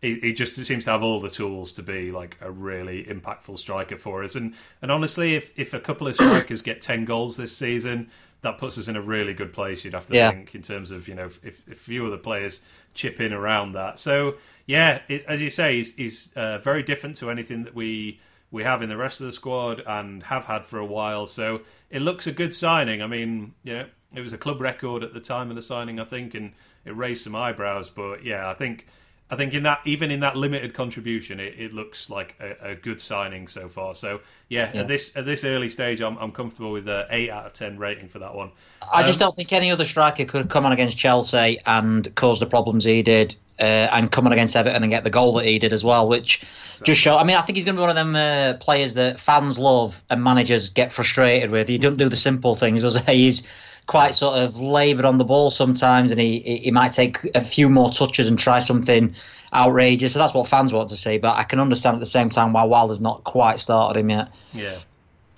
he, 0.00 0.14
he 0.20 0.32
just 0.32 0.54
seems 0.56 0.84
to 0.84 0.90
have 0.90 1.02
all 1.02 1.20
the 1.20 1.30
tools 1.30 1.72
to 1.74 1.82
be 1.82 2.10
like 2.12 2.36
a 2.40 2.50
really 2.50 3.04
impactful 3.04 3.58
striker 3.58 3.96
for 3.96 4.22
us. 4.22 4.34
And 4.36 4.54
and 4.82 4.90
honestly, 4.92 5.34
if 5.34 5.58
if 5.58 5.74
a 5.74 5.80
couple 5.80 6.06
of 6.08 6.14
strikers 6.16 6.62
get 6.62 6.80
10 6.80 7.04
goals 7.04 7.36
this 7.36 7.56
season, 7.56 8.10
that 8.42 8.58
puts 8.58 8.78
us 8.78 8.86
in 8.88 8.94
a 8.96 9.02
really 9.02 9.34
good 9.34 9.52
place. 9.52 9.84
You'd 9.84 9.94
have 9.94 10.06
to 10.06 10.14
Yeah. 10.14 10.30
think 10.30 10.54
in 10.54 10.62
terms 10.62 10.90
of 10.90 11.08
you 11.08 11.14
know 11.14 11.26
if 11.26 11.44
if 11.44 11.66
a 11.68 11.74
few 11.74 12.04
of 12.04 12.10
the 12.12 12.18
players 12.18 12.60
chip 12.94 13.20
in 13.20 13.32
around 13.32 13.72
that. 13.72 13.98
So 13.98 14.34
yeah, 14.66 15.00
it, 15.08 15.24
as 15.26 15.40
you 15.42 15.50
say, 15.50 15.76
he's, 15.76 15.94
he's 15.94 16.32
uh, 16.36 16.58
very 16.58 16.82
different 16.82 17.16
to 17.16 17.30
anything 17.30 17.64
that 17.64 17.74
we 17.74 18.20
we 18.50 18.62
have 18.62 18.80
in 18.82 18.88
the 18.88 18.96
rest 18.96 19.20
of 19.20 19.26
the 19.26 19.32
squad 19.32 19.82
and 19.86 20.22
have 20.24 20.46
had 20.46 20.64
for 20.66 20.78
a 20.78 20.86
while. 20.86 21.26
So 21.26 21.60
it 21.90 22.00
looks 22.02 22.26
a 22.26 22.32
good 22.32 22.54
signing. 22.54 23.02
I 23.02 23.06
mean, 23.06 23.54
you 23.62 23.74
know, 23.74 23.86
it 24.14 24.20
was 24.20 24.32
a 24.32 24.38
club 24.38 24.60
record 24.60 25.02
at 25.02 25.12
the 25.12 25.20
time 25.20 25.50
of 25.50 25.56
the 25.56 25.60
signing, 25.62 26.00
I 26.00 26.04
think, 26.04 26.34
and 26.34 26.52
it 26.86 26.96
raised 26.96 27.24
some 27.24 27.34
eyebrows. 27.34 27.90
But 27.90 28.24
yeah, 28.24 28.48
I 28.48 28.54
think 28.54 28.86
I 29.30 29.36
think 29.36 29.52
in 29.52 29.62
that 29.64 29.80
even 29.84 30.10
in 30.10 30.20
that 30.20 30.36
limited 30.36 30.72
contribution, 30.74 31.38
it, 31.38 31.54
it 31.58 31.72
looks 31.74 32.08
like 32.08 32.34
a, 32.40 32.70
a 32.70 32.74
good 32.74 33.00
signing 33.00 33.46
so 33.46 33.68
far. 33.68 33.94
So 33.94 34.20
yeah, 34.48 34.70
Yeah. 34.72 34.80
at 34.82 34.88
this 34.88 35.16
at 35.16 35.26
this 35.26 35.44
early 35.44 35.68
stage, 35.68 36.00
I'm 36.00 36.16
I'm 36.18 36.32
comfortable 36.32 36.72
with 36.72 36.88
a 36.88 37.06
eight 37.10 37.30
out 37.30 37.46
of 37.46 37.52
ten 37.52 37.78
rating 37.78 38.08
for 38.08 38.20
that 38.20 38.34
one. 38.34 38.50
I 38.90 39.02
just 39.02 39.20
Um, 39.20 39.26
don't 39.26 39.36
think 39.36 39.52
any 39.52 39.70
other 39.70 39.84
striker 39.84 40.24
could 40.24 40.48
come 40.48 40.64
on 40.64 40.72
against 40.72 40.96
Chelsea 40.96 41.58
and 41.66 42.14
cause 42.14 42.40
the 42.40 42.46
problems 42.46 42.84
he 42.84 43.02
did, 43.02 43.34
uh, 43.60 43.62
and 43.92 44.10
come 44.10 44.26
on 44.26 44.32
against 44.32 44.56
Everton 44.56 44.82
and 44.82 44.90
get 44.90 45.04
the 45.04 45.10
goal 45.10 45.34
that 45.34 45.44
he 45.44 45.58
did 45.58 45.72
as 45.74 45.84
well, 45.84 46.08
which 46.08 46.42
just 46.84 47.00
show. 47.00 47.18
I 47.18 47.24
mean, 47.24 47.36
I 47.36 47.42
think 47.42 47.56
he's 47.56 47.64
going 47.64 47.74
to 47.76 47.80
be 47.80 47.86
one 47.86 47.90
of 47.90 47.96
them 47.96 48.16
uh, 48.16 48.56
players 48.60 48.94
that 48.94 49.20
fans 49.20 49.58
love 49.58 50.02
and 50.08 50.22
managers 50.24 50.70
get 50.70 50.92
frustrated 50.92 51.50
with. 51.50 51.68
He 51.68 51.76
doesn't 51.76 51.98
do 51.98 52.08
the 52.08 52.16
simple 52.16 52.54
things, 52.54 52.82
does 52.82 52.98
he? 53.00 53.14
He's 53.24 53.46
quite 53.88 54.14
sort 54.14 54.38
of 54.38 54.60
laboured 54.60 55.06
on 55.06 55.16
the 55.16 55.24
ball 55.24 55.50
sometimes, 55.50 56.12
and 56.12 56.20
he 56.20 56.60
he 56.62 56.70
might 56.70 56.92
take 56.92 57.18
a 57.34 57.42
few 57.42 57.68
more 57.68 57.90
touches 57.90 58.28
and 58.28 58.38
try 58.38 58.60
something 58.60 59.14
outrageous. 59.52 60.12
So 60.12 60.20
that's 60.20 60.34
what 60.34 60.46
fans 60.46 60.72
want 60.72 60.90
to 60.90 60.96
see. 60.96 61.18
But 61.18 61.36
I 61.36 61.42
can 61.42 61.58
understand 61.58 61.94
at 61.96 62.00
the 62.00 62.06
same 62.06 62.30
time 62.30 62.52
why 62.52 62.62
Wilder's 62.64 63.00
not 63.00 63.24
quite 63.24 63.58
started 63.58 63.98
him 63.98 64.10
yet. 64.10 64.28
Yeah, 64.52 64.78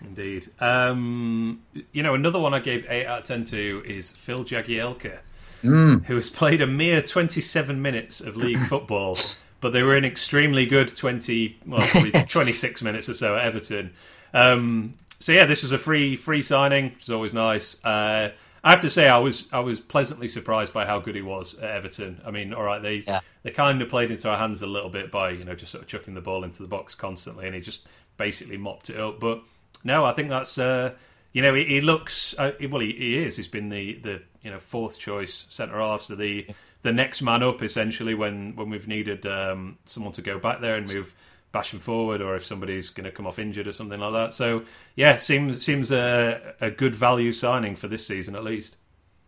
indeed. 0.03 0.51
Um, 0.61 1.63
you 1.93 2.03
know, 2.03 2.15
another 2.15 2.39
one 2.39 2.53
I 2.53 2.61
gave 2.61 2.85
8 2.87 3.07
out 3.07 3.19
of 3.21 3.25
10 3.25 3.45
to 3.45 3.83
is 3.87 4.11
Phil 4.11 4.45
Jagielka, 4.45 5.21
who 5.63 6.15
has 6.15 6.29
played 6.29 6.61
a 6.61 6.67
mere 6.67 7.01
27 7.01 7.81
minutes 7.81 8.21
of 8.21 8.37
league 8.37 8.59
football, 8.69 9.17
but 9.61 9.73
they 9.73 9.85
were 9.85 9.97
in 9.97 10.05
extremely 10.05 10.67
good 10.67 10.95
20, 10.95 11.61
well, 11.67 11.87
probably 11.89 12.11
26 12.29 12.83
minutes 12.83 13.09
or 13.09 13.15
so 13.15 13.37
at 13.37 13.45
Everton. 13.45 13.93
Um, 14.35 14.95
so 15.21 15.33
yeah, 15.33 15.47
this 15.47 15.63
was 15.63 15.73
a 15.73 15.79
free 15.79 16.17
free 16.17 16.43
signing, 16.43 16.87
which 16.95 17.05
is 17.05 17.11
always 17.11 17.33
nice. 17.35 17.83
Uh, 17.85 18.33
I 18.63 18.71
have 18.73 18.81
to 18.81 18.91
say, 18.91 19.09
I 19.09 19.19
was 19.19 19.49
I 19.53 19.61
was 19.61 19.81
pleasantly 19.81 20.29
surprised 20.29 20.73
by 20.73 20.85
how 20.85 20.99
good 20.99 21.15
he 21.15 21.23
was 21.23 21.59
at 21.59 21.71
Everton. 21.71 22.21
I 22.27 22.31
mean, 22.31 22.53
all 22.53 22.63
right, 22.65 22.83
they 22.83 22.97
Yeah. 23.07 23.21
they 23.43 23.51
kind 23.51 23.81
of 23.81 23.89
played 23.89 24.11
into 24.11 24.29
our 24.29 24.37
hands 24.37 24.61
a 24.63 24.67
little 24.67 24.91
bit 24.91 25.11
by 25.11 25.31
you 25.31 25.45
know 25.45 25.55
just 25.55 25.73
sort 25.73 25.83
of 25.83 25.89
chucking 25.89 26.15
the 26.15 26.21
ball 26.21 26.45
into 26.45 26.63
the 26.63 26.69
box 26.69 26.95
constantly, 26.95 27.47
and 27.47 27.55
he 27.55 27.61
just 27.61 27.87
basically 28.17 28.57
mopped 28.59 28.91
it 28.91 28.99
up. 29.01 29.19
But 29.21 29.43
no, 29.85 30.05
I 30.05 30.13
think 30.13 30.29
that's 30.29 30.59
uh, 30.59 30.93
you 31.33 31.41
know 31.43 31.55
he, 31.55 31.65
he 31.65 31.81
looks 31.81 32.35
uh, 32.39 32.53
well. 32.71 32.81
He, 32.81 32.93
he 32.93 33.19
is. 33.23 33.37
He's 33.37 33.49
been 33.49 33.71
the 33.71 33.95
the 33.95 34.23
you 34.43 34.51
know 34.51 34.59
fourth 34.59 34.99
choice 34.99 35.47
centre 35.49 35.79
half, 35.79 36.03
so 36.03 36.15
the 36.15 36.47
the 36.83 36.93
next 36.93 37.23
man 37.23 37.43
up 37.43 37.63
essentially 37.63 38.15
when 38.15 38.57
when 38.57 38.69
we've 38.69 38.89
needed 38.89 39.25
um, 39.27 39.79
someone 39.87 40.13
to 40.13 40.23
go 40.23 40.39
back 40.39 40.61
there 40.61 40.77
and 40.77 40.87
move 40.87 41.15
bashing 41.53 41.81
forward, 41.81 42.21
or 42.21 42.37
if 42.37 42.45
somebody's 42.45 42.91
going 42.91 43.05
to 43.05 43.11
come 43.11 43.27
off 43.27 43.39
injured 43.39 43.67
or 43.67 43.73
something 43.73 44.01
like 44.01 44.13
that. 44.13 44.35
So 44.35 44.65
yeah, 44.95 45.17
seems 45.17 45.65
seems 45.65 45.91
a, 45.93 46.55
a 46.61 46.71
good 46.71 46.95
value 46.95 47.33
signing 47.33 47.77
for 47.77 47.89
this 47.89 48.07
season 48.07 48.35
at 48.37 48.45
least. 48.45 48.77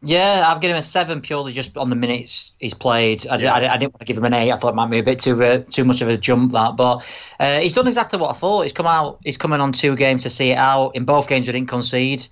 Yeah, 0.04 0.44
I've 0.46 0.60
given 0.60 0.74
him 0.74 0.80
a 0.80 0.82
seven 0.82 1.20
purely 1.20 1.52
just 1.52 1.76
on 1.76 1.88
the 1.88 1.94
minutes 1.94 2.52
he's 2.58 2.74
played. 2.74 3.24
I, 3.28 3.36
Yeah. 3.36 3.54
I, 3.54 3.74
I 3.74 3.76
didn't 3.76 3.92
want 3.92 4.00
to 4.00 4.04
give 4.04 4.18
him 4.18 4.24
an 4.24 4.34
eight. 4.34 4.50
I 4.50 4.56
thought 4.56 4.72
it 4.72 4.74
might 4.74 4.90
be 4.90 4.98
a 4.98 5.02
bit 5.04 5.20
too 5.20 5.42
uh, 5.42 5.58
too 5.70 5.84
much 5.84 6.00
of 6.00 6.08
a 6.08 6.16
jump 6.16 6.52
that, 6.52 6.76
but 6.76 7.06
uh, 7.38 7.60
he's 7.60 7.74
done 7.74 7.86
exactly 7.86 8.18
what 8.18 8.30
I 8.30 8.38
thought. 8.38 8.62
He's 8.62 8.72
come 8.72 8.86
out. 8.86 9.20
He's 9.22 9.36
coming 9.36 9.60
on 9.60 9.70
two 9.70 9.94
games 9.94 10.24
to 10.24 10.30
see 10.30 10.50
it 10.50 10.56
out. 10.58 10.96
In 10.96 11.04
both 11.04 11.28
games, 11.28 11.46
we 11.46 11.52
didn't 11.52 11.68
concede. 11.68 12.26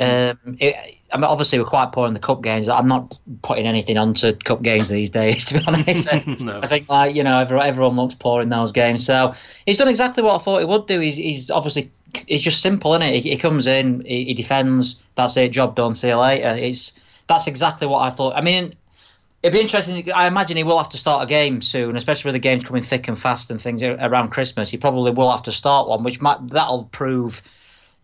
Um, 0.00 0.56
it, 0.58 0.74
I 1.12 1.16
mean, 1.16 1.24
obviously, 1.24 1.58
we're 1.58 1.66
quite 1.66 1.92
poor 1.92 2.08
in 2.08 2.14
the 2.14 2.20
cup 2.20 2.42
games. 2.42 2.68
I'm 2.68 2.88
not 2.88 3.18
putting 3.42 3.66
anything 3.66 3.96
onto 3.96 4.34
cup 4.34 4.62
games 4.62 4.88
these 4.88 5.10
days, 5.10 5.44
to 5.46 5.58
be 5.58 5.64
honest. 5.66 6.08
No. 6.40 6.60
I 6.60 6.66
think, 6.66 6.88
like 6.88 7.14
you 7.14 7.22
know, 7.22 7.38
everyone, 7.38 7.66
everyone 7.66 7.96
looks 7.96 8.14
poor 8.14 8.42
in 8.42 8.48
those 8.48 8.72
games. 8.72 9.06
So 9.06 9.34
he's 9.66 9.78
done 9.78 9.88
exactly 9.88 10.22
what 10.22 10.40
I 10.40 10.42
thought 10.42 10.58
he 10.58 10.64
would 10.64 10.86
do. 10.86 11.00
He's, 11.00 11.16
he's 11.16 11.50
obviously 11.50 11.90
it's 12.26 12.42
just 12.42 12.62
simple, 12.62 12.92
isn't 12.94 13.02
it? 13.02 13.22
He, 13.22 13.30
he 13.30 13.36
comes 13.36 13.66
in, 13.66 14.04
he, 14.04 14.24
he 14.24 14.34
defends. 14.34 15.00
That's 15.14 15.36
it. 15.36 15.50
Job 15.50 15.76
done. 15.76 15.94
See 15.94 16.08
you 16.08 16.16
later. 16.16 16.50
It's 16.50 16.98
that's 17.26 17.46
exactly 17.46 17.86
what 17.86 18.00
I 18.00 18.10
thought. 18.10 18.36
I 18.36 18.40
mean, 18.40 18.74
it'd 19.42 19.52
be 19.52 19.60
interesting. 19.60 20.10
I 20.12 20.26
imagine 20.26 20.56
he 20.56 20.64
will 20.64 20.78
have 20.78 20.90
to 20.90 20.98
start 20.98 21.22
a 21.22 21.26
game 21.26 21.60
soon, 21.62 21.96
especially 21.96 22.30
with 22.30 22.34
the 22.34 22.40
games 22.40 22.64
coming 22.64 22.82
thick 22.82 23.08
and 23.08 23.18
fast 23.18 23.50
and 23.50 23.60
things 23.60 23.82
around 23.82 24.30
Christmas. 24.30 24.70
He 24.70 24.76
probably 24.76 25.12
will 25.12 25.30
have 25.30 25.44
to 25.44 25.52
start 25.52 25.88
one, 25.88 26.02
which 26.02 26.20
might 26.20 26.48
that'll 26.48 26.84
prove, 26.92 27.42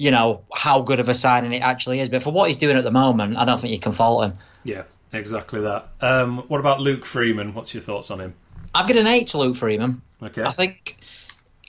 you 0.00 0.10
know, 0.10 0.42
how 0.50 0.80
good 0.80 0.98
of 0.98 1.10
a 1.10 1.14
signing 1.14 1.52
it 1.52 1.60
actually 1.60 2.00
is. 2.00 2.08
But 2.08 2.22
for 2.22 2.32
what 2.32 2.48
he's 2.48 2.56
doing 2.56 2.78
at 2.78 2.84
the 2.84 2.90
moment, 2.90 3.36
I 3.36 3.44
don't 3.44 3.60
think 3.60 3.74
you 3.74 3.78
can 3.78 3.92
fault 3.92 4.24
him. 4.24 4.38
Yeah, 4.64 4.84
exactly 5.12 5.60
that. 5.60 5.88
Um, 6.00 6.38
what 6.48 6.58
about 6.58 6.80
Luke 6.80 7.04
Freeman? 7.04 7.52
What's 7.52 7.74
your 7.74 7.82
thoughts 7.82 8.10
on 8.10 8.18
him? 8.18 8.32
I've 8.74 8.88
got 8.88 8.96
an 8.96 9.06
eight 9.06 9.26
to 9.28 9.38
Luke 9.38 9.56
Freeman. 9.56 10.00
Okay. 10.22 10.42
I 10.42 10.52
think 10.52 10.96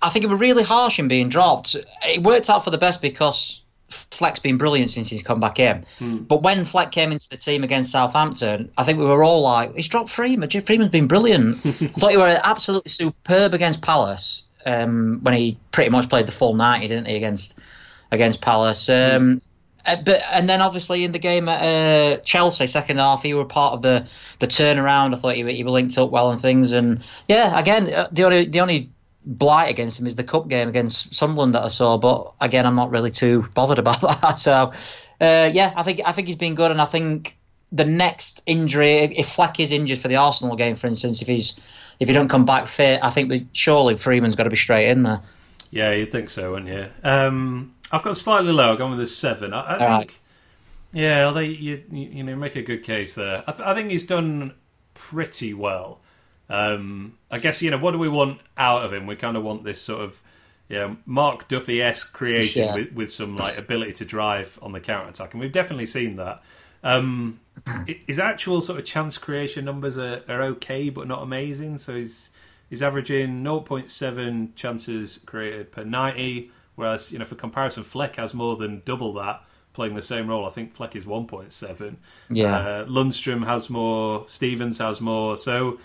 I 0.01 0.09
think 0.09 0.23
it 0.23 0.29
was 0.29 0.39
really 0.39 0.63
harsh 0.63 0.97
in 0.97 1.09
being 1.09 1.27
dropped. 1.27 1.75
It 2.07 2.23
worked 2.23 2.49
out 2.49 2.63
for 2.63 2.69
the 2.69 2.77
best 2.77 3.01
because 3.01 3.63
Fleck's 3.89 4.39
been 4.39 4.57
brilliant 4.57 4.91
since 4.91 5.09
he's 5.09 5.23
come 5.23 5.41
back 5.41 5.59
in. 5.59 5.85
But 5.99 6.41
when 6.41 6.63
Fleck 6.63 6.93
came 6.93 7.11
into 7.11 7.27
the 7.27 7.35
team 7.35 7.65
against 7.65 7.91
Southampton, 7.91 8.71
I 8.77 8.85
think 8.85 8.97
we 8.97 9.03
were 9.03 9.25
all 9.25 9.41
like, 9.41 9.75
he's 9.75 9.89
dropped 9.89 10.09
Freeman. 10.09 10.47
Jeff 10.47 10.65
Freeman's 10.65 10.91
been 10.91 11.07
brilliant. 11.07 11.57
I 11.65 11.71
thought 11.71 12.11
he 12.11 12.17
were 12.17 12.39
absolutely 12.41 12.91
superb 12.91 13.53
against 13.53 13.81
Palace 13.81 14.43
um, 14.65 15.19
when 15.21 15.33
he 15.33 15.57
pretty 15.73 15.89
much 15.89 16.07
played 16.07 16.27
the 16.27 16.31
full 16.31 16.53
90, 16.53 16.87
didn't 16.87 17.07
he, 17.07 17.17
against 17.17 17.55
against 18.11 18.41
Palace. 18.41 18.89
Um, 18.89 19.41
uh, 19.85 19.95
but 20.03 20.21
and 20.31 20.47
then 20.47 20.61
obviously 20.61 21.03
in 21.03 21.11
the 21.11 21.19
game 21.19 21.49
at 21.49 21.61
uh, 21.61 22.21
Chelsea 22.23 22.67
second 22.67 22.97
half 22.97 23.23
he 23.23 23.33
were 23.33 23.45
part 23.45 23.73
of 23.73 23.81
the 23.81 24.05
the 24.39 24.47
turnaround. 24.47 25.13
I 25.13 25.17
thought 25.17 25.35
he, 25.35 25.51
he 25.53 25.63
were 25.63 25.71
linked 25.71 25.97
up 25.97 26.11
well 26.11 26.31
and 26.31 26.39
things. 26.39 26.71
And 26.71 27.03
yeah, 27.27 27.57
again 27.57 27.91
uh, 27.91 28.07
the 28.11 28.23
only 28.23 28.45
the 28.45 28.59
only 28.59 28.91
blight 29.25 29.69
against 29.69 29.99
him 29.99 30.07
is 30.07 30.15
the 30.15 30.23
cup 30.23 30.47
game 30.47 30.67
against 30.67 31.13
Sunderland 31.13 31.55
that 31.55 31.63
I 31.63 31.67
saw. 31.69 31.97
But 31.97 32.33
again, 32.39 32.65
I'm 32.65 32.75
not 32.75 32.91
really 32.91 33.11
too 33.11 33.47
bothered 33.55 33.79
about 33.79 34.01
that. 34.21 34.37
So 34.37 34.71
uh, 35.19 35.49
yeah, 35.53 35.73
I 35.75 35.83
think 35.83 36.01
I 36.05 36.11
think 36.11 36.27
he's 36.27 36.35
been 36.35 36.55
good, 36.55 36.71
and 36.71 36.81
I 36.81 36.85
think 36.85 37.37
the 37.71 37.85
next 37.85 38.43
injury, 38.45 39.17
if- 39.17 39.29
Fleck 39.29 39.59
is 39.59 39.71
injured 39.71 39.99
for 39.99 40.09
the 40.09 40.17
Arsenal 40.17 40.55
game, 40.55 40.75
for 40.75 40.87
instance, 40.87 41.21
if 41.21 41.27
he's 41.27 41.59
if 41.99 42.07
he 42.07 42.13
don't 42.13 42.29
come 42.29 42.45
back 42.45 42.67
fit, 42.67 42.99
I 43.03 43.11
think 43.11 43.29
we, 43.29 43.47
surely 43.53 43.95
Freeman's 43.95 44.35
got 44.35 44.43
to 44.43 44.49
be 44.49 44.55
straight 44.55 44.89
in 44.89 45.03
there. 45.03 45.21
Yeah, 45.69 45.91
you'd 45.91 46.11
think 46.11 46.29
so, 46.31 46.51
wouldn't 46.51 46.69
you? 46.69 46.87
Um, 47.07 47.75
I've 47.91 48.03
got 48.03 48.17
slightly 48.17 48.51
lower. 48.51 48.73
I've 48.73 48.77
gone 48.77 48.91
with 48.91 49.01
a 49.01 49.07
seven. 49.07 49.53
I, 49.53 49.75
I 49.75 49.97
think 49.99 50.19
Yeah, 50.93 51.25
although 51.27 51.39
you 51.39 51.83
you 51.91 52.23
know 52.23 52.35
make 52.35 52.55
a 52.55 52.61
good 52.61 52.83
case 52.83 53.15
there. 53.15 53.43
I, 53.47 53.51
th- 53.51 53.67
I 53.67 53.73
think 53.75 53.89
he's 53.91 54.05
done 54.05 54.53
pretty 54.93 55.53
well. 55.53 55.99
Um, 56.49 57.17
I 57.29 57.39
guess 57.39 57.61
you 57.61 57.71
know 57.71 57.77
what 57.77 57.91
do 57.91 57.97
we 57.97 58.09
want 58.09 58.39
out 58.57 58.83
of 58.85 58.91
him? 58.93 59.07
We 59.07 59.15
kind 59.15 59.37
of 59.37 59.43
want 59.43 59.63
this 59.63 59.81
sort 59.81 60.01
of 60.01 60.21
you 60.69 60.77
know, 60.77 60.95
Mark 61.05 61.49
Duffy 61.49 61.81
esque 61.81 62.13
creation 62.13 62.63
Yeah. 62.63 62.75
with, 62.75 62.93
with 62.93 63.11
some 63.11 63.35
like 63.35 63.57
ability 63.57 63.91
to 63.93 64.05
drive 64.05 64.57
on 64.61 64.71
the 64.71 64.79
counter 64.79 65.09
attack, 65.09 65.33
and 65.33 65.41
we've 65.41 65.51
definitely 65.51 65.85
seen 65.85 66.15
that. 66.15 66.41
Um, 66.83 67.41
his 68.07 68.19
actual 68.19 68.61
sort 68.61 68.79
of 68.79 68.85
chance 68.85 69.17
creation 69.17 69.65
numbers 69.65 69.97
are, 69.97 70.21
are 70.29 70.41
okay, 70.43 70.89
but 70.89 71.07
not 71.09 71.23
amazing. 71.23 71.77
So 71.77 71.95
he's 71.95 72.31
he's 72.69 72.81
averaging 72.81 73.43
0.7 73.43 74.55
chances 74.55 75.19
created 75.25 75.71
per 75.73 75.83
90, 75.83 76.51
whereas 76.81 77.11
you 77.11 77.19
know 77.19 77.25
for 77.25 77.35
comparison, 77.35 77.83
Fleck 77.83 78.17
has 78.17 78.33
more 78.33 78.57
than 78.57 78.81
double 78.83 79.13
that 79.13 79.43
playing 79.73 79.95
the 79.95 80.01
same 80.01 80.27
role. 80.27 80.45
I 80.45 80.49
think 80.49 80.75
Fleck 80.75 80.97
is 80.97 81.05
1.7. 81.05 81.95
Yeah. 82.29 82.57
Uh, 82.57 82.85
Lundstram 82.87 83.45
has 83.45 83.69
more. 83.69 84.25
Stevens 84.27 84.79
has 84.79 84.99
more. 84.99 85.37
So 85.37 85.79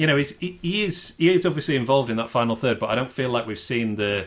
you 0.00 0.06
know, 0.06 0.16
he's, 0.16 0.36
he, 0.38 0.58
he 0.62 0.84
is 0.84 1.14
he 1.18 1.30
is 1.30 1.44
obviously 1.44 1.76
involved 1.76 2.08
in 2.08 2.16
that 2.16 2.30
final 2.30 2.56
third, 2.56 2.78
but 2.78 2.88
I 2.88 2.94
don't 2.94 3.10
feel 3.10 3.28
like 3.28 3.46
we've 3.46 3.58
seen 3.58 3.96
the 3.96 4.26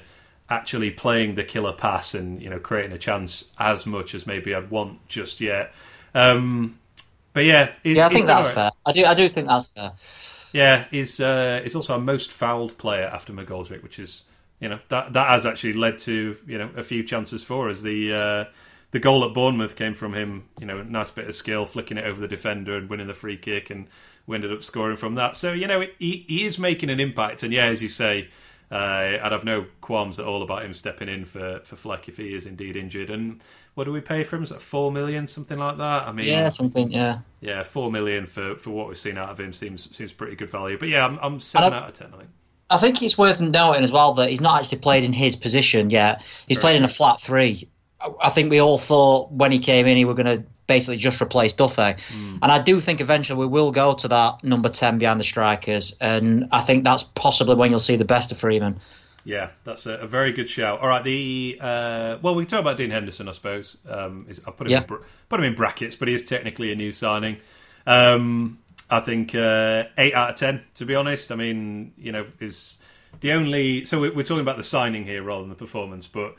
actually 0.50 0.92
playing 0.92 1.34
the 1.34 1.44
killer 1.44 1.74
pass 1.74 2.14
and 2.14 2.40
you 2.42 2.50
know 2.50 2.60
creating 2.60 2.92
a 2.92 2.98
chance 2.98 3.46
as 3.58 3.88
much 3.88 4.14
as 4.14 4.28
maybe 4.28 4.54
I'd 4.54 4.70
want 4.70 5.08
just 5.08 5.42
yet. 5.42 5.74
Um, 6.14 6.78
but 7.34 7.46
yeah, 7.46 7.72
he's, 7.82 7.98
yeah, 7.98 8.06
I 8.06 8.10
think 8.10 8.28
that's 8.28 8.50
right. 8.50 8.56
fair. 8.56 8.72
I 8.86 8.92
do. 8.92 9.04
I 9.04 9.16
do 9.16 9.28
think 9.28 9.48
that's 9.48 9.74
fair. 9.74 9.94
Yeah, 10.52 10.86
he's 10.92 11.20
uh, 11.20 11.62
he's 11.64 11.76
also 11.76 11.94
our 11.94 12.00
most 12.00 12.32
fouled 12.32 12.78
player 12.78 13.06
after 13.06 13.34
McGoldrick, 13.34 13.82
which 13.82 13.98
is 13.98 14.26
you 14.64 14.70
know 14.70 14.80
that 14.88 15.12
that 15.12 15.28
has 15.28 15.46
actually 15.46 15.74
led 15.74 16.00
to 16.00 16.38
you 16.48 16.58
know 16.58 16.70
a 16.78 16.84
few 16.84 17.04
chances 17.04 17.44
for 17.44 17.70
us. 17.70 17.82
The 17.82 18.14
uh, 18.14 18.46
the 18.92 19.00
goal 19.00 19.26
at 19.26 19.34
Bournemouth 19.34 19.76
came 19.76 19.94
from 19.94 20.14
him. 20.14 20.46
You 20.58 20.66
know, 20.66 20.78
a 20.80 20.84
nice 20.86 21.12
bit 21.12 21.28
of 21.28 21.36
skill, 21.36 21.66
flicking 21.66 21.98
it 21.98 22.06
over 22.06 22.22
the 22.22 22.30
defender 22.30 22.78
and 22.78 22.90
winning 22.90 23.08
the 23.08 23.14
free 23.14 23.36
kick, 23.36 23.70
and 23.70 23.88
we 24.26 24.36
ended 24.36 24.54
up 24.54 24.64
scoring 24.64 24.96
from 24.96 25.16
that. 25.16 25.36
So 25.36 25.52
you 25.52 25.68
know 25.68 25.82
he 26.00 26.24
he 26.30 26.46
is 26.46 26.58
making 26.58 26.90
an 26.90 27.02
impact, 27.02 27.44
and 27.44 27.54
yeah, 27.54 27.66
as 27.66 27.84
you 27.84 27.90
say. 27.90 28.30
Uh, 28.72 29.20
I'd 29.22 29.32
have 29.32 29.44
no 29.44 29.68
qualms 29.82 30.18
at 30.18 30.26
all 30.26 30.42
about 30.42 30.66
him 30.66 30.74
stepping 30.74 31.08
in 31.08 31.26
for, 31.26 31.60
for 31.64 31.76
Fleck 31.76 32.10
if 32.10 32.18
he 32.18 32.34
is 32.34 32.48
indeed 32.48 32.76
injured. 32.76 33.12
And 33.12 33.40
what 33.76 33.84
do 33.84 33.92
we 33.92 34.02
pay 34.02 34.24
for 34.24 34.36
him? 34.38 34.42
Is 34.42 34.50
that 34.50 34.64
four 34.64 34.92
million, 34.92 35.28
something 35.28 35.60
like 35.60 35.78
that? 35.78 36.08
I 36.08 36.12
mean, 36.12 36.26
Yeah, 36.26 36.50
something. 36.50 36.90
Yeah. 36.90 37.20
yeah, 37.40 37.62
four 37.62 37.92
million 37.92 38.26
for, 38.26 38.56
for 38.56 38.72
what 38.72 38.88
we've 38.88 38.98
seen 38.98 39.16
out 39.16 39.30
of 39.30 39.40
him 39.40 39.54
seems 39.54 39.96
seems 39.96 40.12
pretty 40.12 40.36
good 40.36 40.50
value. 40.50 40.80
But 40.80 40.90
yeah, 40.90 41.06
I'm, 41.06 41.20
I'm 41.22 41.40
seven 41.40 41.72
out 41.72 41.90
of 41.90 41.94
ten. 41.94 42.08
I 42.16 42.18
think. 42.18 42.30
I 42.74 42.78
think 42.78 43.02
it's 43.04 43.18
worth 43.18 43.40
noting 43.40 43.84
as 43.84 43.92
well 43.92 44.14
that 44.16 44.30
he's 44.30 44.42
not 44.42 44.60
actually 44.60 44.80
played 44.80 45.04
in 45.04 45.14
his 45.14 45.36
position 45.36 45.90
yet. 45.90 46.22
He's 46.48 46.58
played 46.60 46.76
in 46.76 46.84
a 46.84 46.88
flat 46.88 47.22
three. 47.22 47.68
I- 48.02 48.10
I 48.24 48.30
think 48.30 48.50
we 48.52 48.60
all 48.60 48.78
thought 48.80 49.32
when 49.32 49.52
he 49.52 49.60
came 49.60 49.86
in, 49.88 49.96
he 49.98 50.06
were 50.06 50.14
going 50.16 50.26
to 50.38 50.44
basically 50.68 50.98
just 50.98 51.22
replace 51.22 51.54
Duffy. 51.54 51.96
And 52.42 52.52
I 52.52 52.60
do 52.60 52.80
think 52.80 53.02
eventually 53.02 53.38
we 53.40 53.46
will 53.48 53.72
go 53.72 53.94
to 53.96 54.08
that 54.08 54.44
number 54.44 54.70
10 54.70 54.98
behind 54.98 55.20
the 55.20 55.24
strikers. 55.26 55.94
And 56.00 56.48
I 56.52 56.62
think 56.62 56.84
that's 56.84 57.04
possibly 57.04 57.56
when 57.56 57.70
you'll 57.70 57.80
see 57.80 57.98
the 57.98 58.06
best 58.06 58.32
of 58.32 58.38
Freeman. 58.38 58.80
Yeah, 59.26 59.50
that's 59.64 59.86
a, 59.86 59.94
a 60.00 60.08
very 60.08 60.32
good 60.34 60.50
shout. 60.50 60.80
All 60.82 60.88
right, 60.90 61.04
the 61.04 61.58
uh, 61.62 62.18
well, 62.22 62.36
we 62.36 62.44
can 62.44 62.50
talk 62.50 62.60
about 62.62 62.76
Dean 62.78 62.92
Henderson, 62.92 63.30
I 63.30 63.32
suppose. 63.34 63.78
Um, 63.88 64.26
is, 64.28 64.42
I'll 64.46 64.54
put 64.54 64.68
him 64.68 64.72
Yeah. 64.72 64.82
in, 64.90 64.98
put 65.30 65.40
him 65.40 65.46
in 65.46 65.56
brackets, 65.56 65.96
but 65.96 66.08
he 66.10 66.14
is 66.14 66.26
technically 66.28 66.72
a 66.74 66.76
new 66.76 66.92
signing. 66.92 67.38
Um, 67.86 68.60
I 68.90 69.00
think 69.00 69.34
uh, 69.34 69.86
eight 69.98 70.14
out 70.14 70.32
of 70.32 70.36
ten. 70.36 70.64
To 70.76 70.86
be 70.86 70.96
honest, 70.96 71.32
I 71.32 71.36
mean, 71.36 71.94
you 71.98 72.12
know, 72.12 72.26
is 72.40 72.80
the 73.22 73.32
only. 73.32 73.86
So 73.86 74.00
we're, 74.02 74.14
we're 74.14 74.24
talking 74.24 74.42
about 74.42 74.58
the 74.58 74.64
signing 74.64 75.06
here 75.06 75.24
rather 75.24 75.42
than 75.42 75.50
the 75.50 75.56
performance, 75.56 76.08
but 76.08 76.36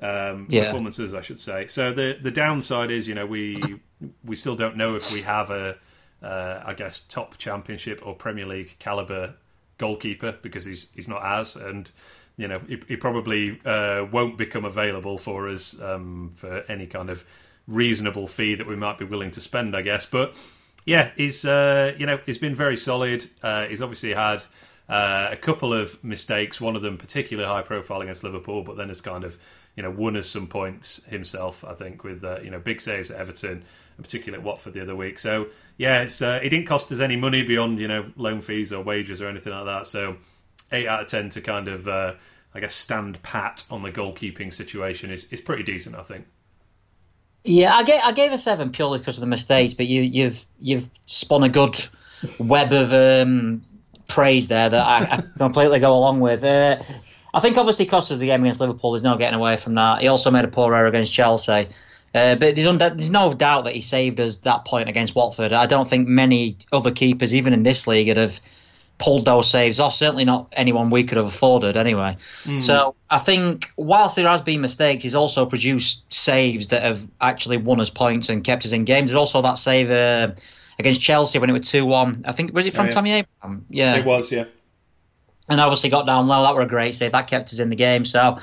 um, 0.00 0.46
Yeah. 0.50 0.64
performances, 0.64 1.14
I 1.14 1.20
should 1.22 1.40
say. 1.40 1.66
So 1.66 1.92
the 1.92 2.18
the 2.20 2.30
downside 2.30 2.90
is, 2.90 3.08
you 3.08 3.14
know, 3.14 3.26
we 3.26 3.80
we 4.24 4.36
still 4.36 4.56
don't 4.56 4.76
know 4.76 4.94
if 4.94 5.10
we 5.10 5.22
have 5.22 5.50
a, 5.50 5.76
uh, 6.22 6.62
I 6.66 6.74
guess, 6.74 7.00
top 7.00 7.38
Championship 7.38 8.06
or 8.06 8.14
Premier 8.14 8.46
League 8.46 8.76
caliber 8.78 9.34
goalkeeper 9.78 10.38
because 10.42 10.64
he's 10.64 10.88
he's 10.94 11.08
not 11.08 11.22
as 11.24 11.54
and 11.54 11.90
you 12.38 12.48
know 12.48 12.58
he, 12.66 12.80
he 12.88 12.96
probably 12.96 13.60
uh, 13.66 14.06
won't 14.10 14.38
become 14.38 14.64
available 14.64 15.18
for 15.18 15.48
us 15.48 15.78
um, 15.80 16.32
for 16.34 16.62
any 16.68 16.86
kind 16.86 17.10
of 17.10 17.24
reasonable 17.66 18.26
fee 18.26 18.54
that 18.54 18.66
we 18.66 18.76
might 18.76 18.96
be 18.98 19.04
willing 19.04 19.30
to 19.32 19.40
spend, 19.40 19.76
I 19.76 19.82
guess. 19.82 20.06
But 20.06 20.34
yeah, 20.86 21.10
he's 21.16 21.44
uh, 21.44 21.94
you 21.98 22.06
know 22.06 22.18
he's 22.24 22.38
been 22.38 22.54
very 22.54 22.76
solid. 22.76 23.28
Uh, 23.42 23.66
he's 23.66 23.82
obviously 23.82 24.14
had 24.14 24.44
uh, 24.88 25.28
a 25.32 25.36
couple 25.36 25.74
of 25.74 26.02
mistakes, 26.02 26.60
one 26.60 26.76
of 26.76 26.82
them 26.82 26.96
particularly 26.96 27.46
high 27.46 27.62
profile 27.62 28.00
against 28.00 28.22
Liverpool, 28.22 28.62
but 28.62 28.76
then 28.76 28.88
has 28.88 29.00
kind 29.00 29.24
of 29.24 29.38
you 29.74 29.82
know 29.82 29.90
won 29.90 30.16
us 30.16 30.28
some 30.28 30.46
points 30.46 31.04
himself. 31.06 31.64
I 31.64 31.74
think 31.74 32.04
with 32.04 32.22
uh, 32.24 32.38
you 32.42 32.50
know 32.50 32.60
big 32.60 32.80
saves 32.80 33.10
at 33.10 33.18
Everton, 33.18 33.64
in 33.98 34.02
particular 34.02 34.38
at 34.38 34.44
Watford 34.44 34.74
the 34.74 34.80
other 34.80 34.94
week. 34.94 35.18
So 35.18 35.48
yeah, 35.76 36.02
it's 36.02 36.22
uh, 36.22 36.38
it 36.40 36.50
didn't 36.50 36.66
cost 36.66 36.92
us 36.92 37.00
any 37.00 37.16
money 37.16 37.42
beyond 37.42 37.80
you 37.80 37.88
know 37.88 38.12
loan 38.16 38.40
fees 38.40 38.72
or 38.72 38.82
wages 38.82 39.20
or 39.20 39.28
anything 39.28 39.52
like 39.52 39.66
that. 39.66 39.88
So 39.88 40.16
eight 40.70 40.86
out 40.86 41.02
of 41.02 41.08
ten 41.08 41.30
to 41.30 41.40
kind 41.40 41.66
of 41.66 41.88
uh, 41.88 42.14
I 42.54 42.60
guess 42.60 42.76
stand 42.76 43.20
pat 43.24 43.64
on 43.72 43.82
the 43.82 43.90
goalkeeping 43.90 44.54
situation 44.54 45.10
is 45.10 45.24
is 45.32 45.40
pretty 45.40 45.64
decent. 45.64 45.96
I 45.96 46.02
think. 46.04 46.26
Yeah, 47.46 47.74
I 47.74 47.84
gave 47.84 48.00
I 48.02 48.12
gave 48.12 48.32
a 48.32 48.38
seven 48.38 48.70
purely 48.72 48.98
because 48.98 49.16
of 49.16 49.20
the 49.20 49.26
mistakes, 49.26 49.74
but 49.74 49.86
you, 49.86 50.02
you've 50.02 50.44
you've 50.58 50.88
spun 51.06 51.44
a 51.44 51.48
good 51.48 51.86
web 52.38 52.72
of 52.72 52.92
um, 52.92 53.62
praise 54.08 54.48
there 54.48 54.68
that 54.68 54.86
I, 54.86 55.16
I 55.16 55.22
completely 55.38 55.78
go 55.78 55.96
along 55.96 56.20
with. 56.20 56.42
Uh, 56.42 56.82
I 57.32 57.40
think 57.40 57.56
obviously 57.56 57.86
Costa's 57.86 58.18
the 58.18 58.26
game 58.26 58.42
against 58.42 58.60
Liverpool. 58.60 58.92
There's 58.92 59.02
no 59.02 59.16
getting 59.16 59.38
away 59.38 59.58
from 59.58 59.74
that. 59.74 60.00
He 60.00 60.08
also 60.08 60.30
made 60.30 60.44
a 60.44 60.48
poor 60.48 60.74
error 60.74 60.86
against 60.86 61.12
Chelsea. 61.12 61.68
Uh, 62.14 62.34
but 62.34 62.56
there's, 62.56 62.78
there's 62.78 63.10
no 63.10 63.34
doubt 63.34 63.64
that 63.64 63.74
he 63.74 63.82
saved 63.82 64.18
us 64.20 64.38
that 64.38 64.64
point 64.64 64.88
against 64.88 65.14
Watford. 65.14 65.52
I 65.52 65.66
don't 65.66 65.88
think 65.88 66.08
many 66.08 66.56
other 66.72 66.90
keepers, 66.90 67.34
even 67.34 67.52
in 67.52 67.62
this 67.62 67.86
league, 67.86 68.08
would 68.08 68.16
have 68.16 68.40
pulled 68.98 69.24
those 69.24 69.50
saves 69.50 69.78
off. 69.78 69.94
Certainly 69.94 70.24
not 70.24 70.52
anyone 70.52 70.90
we 70.90 71.04
could 71.04 71.16
have 71.16 71.26
afforded 71.26 71.76
anyway. 71.76 72.16
So 72.60 72.94
I 73.10 73.18
think 73.18 73.70
whilst 73.76 74.16
there 74.16 74.28
has 74.28 74.40
been 74.40 74.60
mistakes, 74.60 75.02
he's 75.02 75.14
also 75.14 75.46
produced 75.46 76.10
saves 76.12 76.68
that 76.68 76.82
have 76.82 77.00
actually 77.20 77.58
won 77.58 77.80
us 77.80 77.90
points 77.90 78.28
and 78.28 78.42
kept 78.42 78.64
us 78.64 78.72
in 78.72 78.84
games. 78.84 79.10
There's 79.10 79.18
also 79.18 79.42
that 79.42 79.58
save 79.58 79.90
uh, 79.90 80.34
against 80.78 81.00
Chelsea 81.00 81.38
when 81.38 81.50
it 81.50 81.52
was 81.52 81.70
two 81.70 81.84
one. 81.84 82.24
I 82.26 82.32
think 82.32 82.54
was 82.54 82.66
it 82.66 82.74
from 82.74 82.86
yeah. 82.86 82.92
Tammy 82.92 83.12
Abraham? 83.12 83.66
Yeah, 83.68 83.96
it 83.96 84.04
was, 84.04 84.32
yeah. 84.32 84.44
and 85.48 85.60
obviously 85.60 85.90
got 85.90 86.06
down 86.06 86.26
low. 86.26 86.42
That 86.42 86.54
were 86.54 86.62
a 86.62 86.66
great 86.66 86.94
save. 86.94 87.12
That 87.12 87.28
kept 87.28 87.52
us 87.52 87.58
in 87.58 87.70
the 87.70 87.76
game. 87.76 88.04
So. 88.04 88.38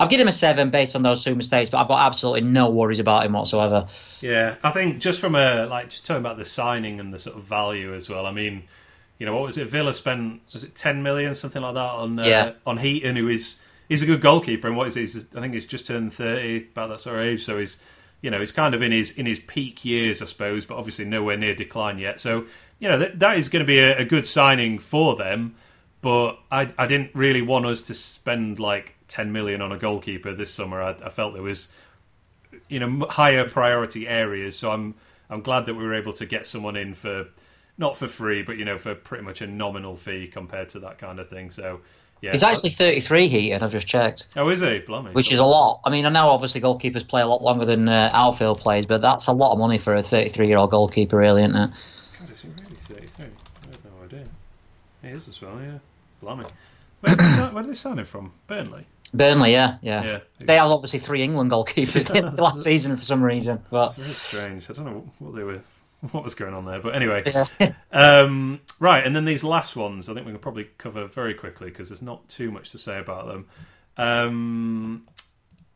I've 0.00 0.08
given 0.08 0.22
him 0.22 0.28
a 0.28 0.32
seven 0.32 0.70
based 0.70 0.96
on 0.96 1.04
those 1.04 1.22
two 1.22 1.36
mistakes, 1.36 1.70
but 1.70 1.78
I've 1.78 1.86
got 1.86 2.04
absolutely 2.04 2.40
no 2.40 2.70
worries 2.70 2.98
about 2.98 3.24
him 3.24 3.34
whatsoever. 3.34 3.86
Yeah, 4.20 4.56
I 4.64 4.72
think 4.72 4.98
just 4.98 5.20
from 5.20 5.36
a 5.36 5.66
like 5.66 5.90
just 5.90 6.04
talking 6.04 6.20
about 6.20 6.38
the 6.38 6.44
signing 6.44 6.98
and 6.98 7.14
the 7.14 7.20
sort 7.20 7.36
of 7.36 7.44
value 7.44 7.94
as 7.94 8.08
well. 8.08 8.26
I 8.26 8.32
mean, 8.32 8.64
you 9.22 9.26
know, 9.26 9.34
what 9.34 9.44
was 9.44 9.56
it? 9.56 9.68
Villa 9.68 9.94
spent 9.94 10.40
was 10.52 10.64
it 10.64 10.74
ten 10.74 11.04
million 11.04 11.32
something 11.36 11.62
like 11.62 11.74
that 11.74 11.90
on 11.90 12.18
uh, 12.18 12.24
Yeah. 12.24 12.52
on 12.66 12.78
Heaton, 12.78 13.14
who 13.14 13.28
is 13.28 13.56
he's 13.88 14.02
a 14.02 14.06
good 14.06 14.20
goalkeeper, 14.20 14.66
and 14.66 14.76
what 14.76 14.88
is 14.88 14.96
he? 14.96 15.02
He's, 15.02 15.26
I 15.36 15.40
think 15.40 15.54
he's 15.54 15.64
just 15.64 15.86
turned 15.86 16.12
thirty, 16.12 16.66
about 16.72 16.88
that 16.88 17.00
sort 17.00 17.20
of 17.20 17.22
age. 17.22 17.44
So 17.44 17.56
he's 17.56 17.78
you 18.20 18.32
know 18.32 18.40
he's 18.40 18.50
kind 18.50 18.74
of 18.74 18.82
in 18.82 18.90
his 18.90 19.12
in 19.12 19.26
his 19.26 19.38
peak 19.38 19.84
years, 19.84 20.20
I 20.20 20.24
suppose, 20.24 20.64
but 20.64 20.76
obviously 20.76 21.04
nowhere 21.04 21.36
near 21.36 21.54
decline 21.54 21.98
yet. 21.98 22.20
So 22.20 22.46
you 22.80 22.88
know 22.88 22.98
that 22.98 23.20
that 23.20 23.38
is 23.38 23.48
going 23.48 23.60
to 23.60 23.64
be 23.66 23.78
a, 23.78 23.98
a 23.98 24.04
good 24.04 24.26
signing 24.26 24.80
for 24.80 25.14
them. 25.14 25.54
But 26.00 26.40
I 26.50 26.72
I 26.76 26.88
didn't 26.88 27.14
really 27.14 27.42
want 27.42 27.64
us 27.66 27.80
to 27.82 27.94
spend 27.94 28.58
like 28.58 28.96
ten 29.06 29.30
million 29.30 29.62
on 29.62 29.70
a 29.70 29.78
goalkeeper 29.78 30.32
this 30.32 30.52
summer. 30.52 30.82
I, 30.82 30.96
I 31.06 31.10
felt 31.10 31.34
there 31.34 31.44
was 31.44 31.68
you 32.68 32.80
know 32.80 33.06
higher 33.08 33.48
priority 33.48 34.08
areas. 34.08 34.58
So 34.58 34.72
I'm 34.72 34.96
I'm 35.30 35.42
glad 35.42 35.66
that 35.66 35.74
we 35.74 35.84
were 35.84 35.94
able 35.94 36.12
to 36.14 36.26
get 36.26 36.48
someone 36.48 36.74
in 36.74 36.94
for 36.94 37.28
not 37.78 37.96
for 37.96 38.06
free, 38.06 38.42
but 38.42 38.56
you 38.58 38.64
know 38.64 38.78
for 38.78 38.94
pretty 38.94 39.24
much 39.24 39.40
a 39.40 39.46
nominal 39.46 39.96
fee 39.96 40.26
compared 40.26 40.68
to 40.70 40.80
that 40.80 40.98
kind 40.98 41.18
of 41.18 41.28
thing. 41.28 41.50
So 41.50 41.80
yeah, 42.22 42.30
He's 42.30 42.44
actually 42.44 42.70
33 42.70 43.26
Heaton. 43.26 43.62
I've 43.62 43.72
just 43.72 43.88
checked. 43.88 44.28
oh 44.36 44.48
is 44.48 44.60
he? 44.60 44.78
Blimey, 44.78 45.12
which 45.12 45.32
is 45.32 45.40
a 45.40 45.44
lot. 45.44 45.80
I 45.84 45.90
mean, 45.90 46.06
I 46.06 46.08
know 46.08 46.28
obviously 46.28 46.60
goalkeepers 46.60 47.06
play 47.06 47.20
a 47.20 47.26
lot 47.26 47.42
longer 47.42 47.64
than 47.64 47.88
uh, 47.88 48.10
outfield 48.12 48.60
plays, 48.60 48.86
but 48.86 49.00
that's 49.00 49.26
a 49.26 49.32
lot 49.32 49.52
of 49.52 49.58
money 49.58 49.76
for 49.76 49.94
a 49.96 50.02
33 50.02 50.46
year 50.46 50.58
old 50.58 50.70
goalkeeper, 50.70 51.16
really, 51.16 51.42
isn't 51.42 51.56
it? 51.56 51.70
God, 52.20 52.30
is 52.30 52.42
he 52.42 52.48
really 52.48 52.76
33? 52.76 53.24
I 53.24 53.28
have 53.66 53.84
no 53.84 54.04
idea. 54.04 54.24
He 55.02 55.08
is 55.08 55.26
as 55.26 55.40
well, 55.42 55.60
yeah. 55.60 55.78
Blimey. 56.20 56.46
Where 57.00 57.16
did, 57.16 57.24
they 57.24 57.28
sign, 57.30 57.54
where 57.54 57.62
did 57.64 57.72
they 57.72 57.76
sign 57.76 57.98
him 57.98 58.04
from? 58.04 58.32
Burnley. 58.46 58.86
Burnley, 59.12 59.50
yeah, 59.52 59.78
yeah. 59.82 60.04
Yeah. 60.04 60.18
They 60.38 60.54
had 60.54 60.66
obviously 60.66 61.00
three 61.00 61.22
England 61.22 61.50
goalkeepers 61.50 62.38
last 62.38 62.62
season 62.62 62.96
for 62.96 63.02
some 63.02 63.22
reason, 63.22 63.60
but 63.68 63.96
Very 63.96 64.08
strange. 64.10 64.70
I 64.70 64.74
don't 64.74 64.84
know 64.84 65.10
what 65.18 65.34
they 65.34 65.42
were, 65.42 65.60
what 66.10 66.24
was 66.24 66.34
going 66.34 66.54
on 66.54 66.64
there, 66.64 66.80
but 66.80 66.94
anyway. 66.94 67.22
yeah. 67.26 67.72
Um, 67.92 68.60
right, 68.80 69.04
and 69.06 69.14
then 69.14 69.26
these 69.26 69.44
last 69.44 69.76
ones, 69.76 70.08
I 70.08 70.14
think 70.14 70.26
we 70.26 70.32
can 70.32 70.40
probably 70.40 70.64
cover 70.78 71.06
very 71.06 71.34
quickly 71.34 71.68
because 71.68 71.90
there's 71.90 72.02
not 72.02 72.26
too 72.28 72.50
much 72.50 72.70
to 72.70 72.78
say 72.78 72.98
about 72.98 73.26
them. 73.26 73.46
Um, 73.98 75.06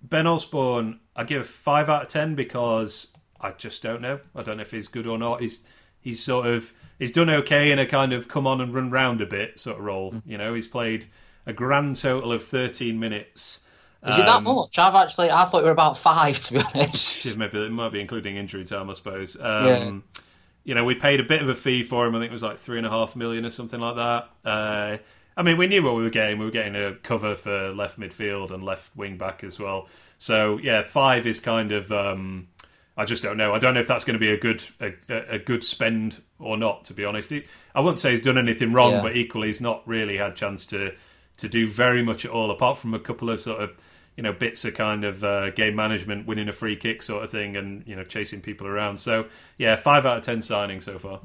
ben 0.03 0.27
Osborne, 0.27 1.01
I 1.15 1.25
give 1.25 1.47
five 1.47 1.89
out 1.89 2.03
of 2.05 2.09
ten 2.09 2.35
because 2.35 3.09
I 3.41 3.53
just 3.53 3.83
don't 3.83 4.01
know. 4.01 4.21
I 4.35 4.43
don't 4.43 4.57
know 4.57 4.63
if 4.63 4.71
he's 4.71 4.89
good 4.89 5.07
or 5.07 5.19
not. 5.19 5.41
He's 5.41 5.65
he's 6.01 6.23
sort 6.23 6.47
of 6.47 6.73
he's 6.99 7.13
done 7.13 7.31
okay 7.31 7.71
in 7.71 7.79
a 7.79 7.87
kind 7.87 8.13
of 8.13 8.29
come 8.29 8.47
on 8.47 8.61
and 8.61 8.75
run 8.75 8.91
round 8.91 9.21
a 9.21 9.27
bit 9.27 9.61
sort 9.61 9.79
of 9.79 9.85
role. 9.85 10.23
You 10.25 10.39
know, 10.39 10.55
he's 10.55 10.67
played 10.67 11.07
a 11.45 11.53
grand 11.53 11.97
total 11.97 12.33
of 12.33 12.43
13 12.43 12.99
minutes. 12.99 13.61
Is 14.09 14.19
it 14.19 14.27
that 14.27 14.43
much? 14.43 14.79
I've 14.79 14.95
actually 14.95 15.31
I 15.31 15.45
thought 15.45 15.59
you 15.59 15.65
were 15.65 15.71
about 15.71 15.99
five 15.99 16.39
to 16.41 16.55
be 16.55 16.61
honest. 16.61 17.25
Maybe 17.37 17.65
it 17.65 17.73
might 17.73 17.93
be 17.93 18.01
including 18.01 18.37
injury 18.37 18.65
time, 18.65 18.91
I 18.91 18.95
suppose. 18.95 19.37
Um, 19.37 19.67
yeah. 19.67 20.23
You 20.65 20.75
know, 20.75 20.85
we 20.85 20.97
paid 20.97 21.21
a 21.21 21.25
bit 21.25 21.43
of 21.43 21.49
a 21.49 21.55
fee 21.55 21.85
for 21.85 22.07
him. 22.07 22.15
I 22.17 22.19
think 22.19 22.31
it 22.31 22.33
was 22.33 22.43
like 22.43 22.59
three 22.59 22.79
and 22.79 22.87
a 22.87 22.91
half 22.91 23.15
million 23.15 23.45
or 23.45 23.51
something 23.51 23.79
like 23.79 23.97
that. 23.97 24.29
Uh, 24.45 24.99
I 25.37 25.43
mean, 25.43 25.59
we 25.59 25.67
knew 25.67 25.83
what 25.83 25.95
we 25.95 26.03
were 26.03 26.11
getting. 26.11 26.39
We 26.39 26.45
were 26.45 26.51
getting 26.51 26.75
a 26.75 26.95
cover 26.95 27.37
for 27.37 27.73
left 27.73 28.01
midfield 28.01 28.51
and 28.51 28.65
left 28.65 28.97
wing 28.97 29.19
back 29.19 29.45
as 29.45 29.61
well. 29.61 29.89
So 30.19 30.59
yeah, 30.59 30.83
five 30.83 31.27
is 31.27 31.41
kind 31.41 31.73
of. 31.73 31.93
Um, 31.93 32.49
I 32.97 33.05
just 33.05 33.23
don't 33.23 33.37
know. 33.37 33.53
I 33.53 33.59
don't 33.59 33.75
know 33.75 33.81
if 33.81 33.87
that's 33.87 34.05
going 34.05 34.15
to 34.15 34.21
be 34.21 34.31
a 34.31 34.39
good 34.39 34.65
a, 34.81 34.95
a 35.35 35.39
good 35.39 35.63
spend 35.63 36.23
or 36.39 36.57
not. 36.57 36.85
To 36.85 36.95
be 36.95 37.05
honest, 37.05 37.31
he, 37.31 37.45
I 37.75 37.81
wouldn't 37.81 38.01
say 38.01 38.13
he's 38.13 38.23
done 38.23 38.39
anything 38.39 38.73
wrong, 38.73 38.93
yeah. 38.93 39.03
but 39.03 39.15
equally 39.15 39.49
he's 39.49 39.61
not 39.61 39.87
really 39.87 40.17
had 40.17 40.35
chance 40.35 40.65
to 40.67 40.95
to 41.37 41.49
do 41.49 41.69
very 41.69 42.03
much 42.03 42.25
at 42.25 42.31
all, 42.31 42.51
apart 42.51 42.79
from 42.79 42.95
a 42.95 42.99
couple 42.99 43.29
of 43.29 43.39
sort 43.39 43.63
of 43.63 43.71
you 44.17 44.23
know 44.23 44.33
bits 44.33 44.65
of 44.65 44.75
kind 44.75 45.05
of 45.05 45.23
uh, 45.23 45.51
game 45.51 45.77
management, 45.77 46.27
winning 46.27 46.49
a 46.49 46.53
free 46.53 46.77
kick 46.77 47.03
sort 47.03 47.25
of 47.25 47.31
thing, 47.31 47.57
and 47.57 47.87
you 47.87 47.95
know 47.95 48.05
chasing 48.05 48.41
people 48.41 48.67
around. 48.67 48.99
So 48.99 49.27
yeah, 49.59 49.77
five 49.77 50.07
out 50.07 50.19
of 50.19 50.23
ten 50.23 50.43
signing 50.43 50.81
so 50.81 50.99
far. 50.99 51.21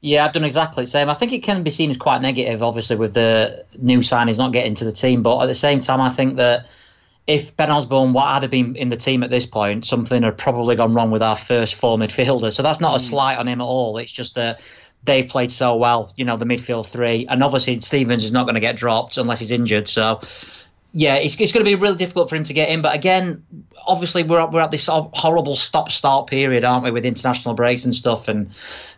Yeah, 0.00 0.26
I've 0.26 0.32
done 0.32 0.44
exactly 0.44 0.84
the 0.84 0.90
same. 0.90 1.08
I 1.08 1.14
think 1.14 1.32
it 1.32 1.42
can 1.42 1.62
be 1.62 1.70
seen 1.70 1.90
as 1.90 1.96
quite 1.96 2.20
negative, 2.20 2.62
obviously, 2.62 2.96
with 2.96 3.14
the 3.14 3.64
new 3.78 4.00
signings 4.00 4.38
not 4.38 4.52
getting 4.52 4.74
to 4.76 4.84
the 4.84 4.92
team. 4.92 5.22
But 5.22 5.42
at 5.42 5.46
the 5.46 5.54
same 5.54 5.80
time, 5.80 6.00
I 6.00 6.10
think 6.10 6.36
that 6.36 6.66
if 7.26 7.56
Ben 7.56 7.70
Osborne 7.70 8.12
what 8.12 8.40
had 8.40 8.48
been 8.50 8.76
in 8.76 8.88
the 8.88 8.96
team 8.96 9.22
at 9.22 9.30
this 9.30 9.46
point, 9.46 9.84
something 9.84 10.22
had 10.22 10.38
probably 10.38 10.76
gone 10.76 10.94
wrong 10.94 11.10
with 11.10 11.22
our 11.22 11.36
first 11.36 11.74
four 11.74 11.98
midfielders. 11.98 12.52
So 12.52 12.62
that's 12.62 12.80
not 12.80 12.94
a 12.94 12.98
hmm. 12.98 13.08
slight 13.08 13.38
on 13.38 13.48
him 13.48 13.60
at 13.60 13.64
all. 13.64 13.96
It's 13.98 14.12
just 14.12 14.34
that 14.36 14.60
they 15.04 15.22
played 15.22 15.50
so 15.50 15.76
well, 15.76 16.12
you 16.16 16.24
know, 16.24 16.36
the 16.36 16.44
midfield 16.44 16.86
three. 16.86 17.26
And 17.28 17.42
obviously, 17.42 17.80
Stevens 17.80 18.22
is 18.22 18.32
not 18.32 18.44
going 18.44 18.54
to 18.54 18.60
get 18.60 18.76
dropped 18.76 19.16
unless 19.18 19.38
he's 19.38 19.50
injured. 19.50 19.88
So 19.88 20.20
yeah, 20.96 21.16
it's, 21.16 21.38
it's 21.38 21.52
going 21.52 21.62
to 21.62 21.70
be 21.70 21.74
really 21.74 21.96
difficult 21.96 22.30
for 22.30 22.36
him 22.36 22.44
to 22.44 22.54
get 22.54 22.70
in. 22.70 22.80
But 22.80 22.94
again, 22.94 23.44
obviously 23.86 24.22
we're 24.22 24.46
we're 24.46 24.62
at 24.62 24.70
this 24.70 24.88
horrible 24.90 25.54
stop 25.54 25.92
start 25.92 26.26
period, 26.26 26.64
aren't 26.64 26.84
we, 26.84 26.90
with 26.90 27.04
international 27.04 27.54
breaks 27.54 27.84
and 27.84 27.94
stuff. 27.94 28.28
And 28.28 28.50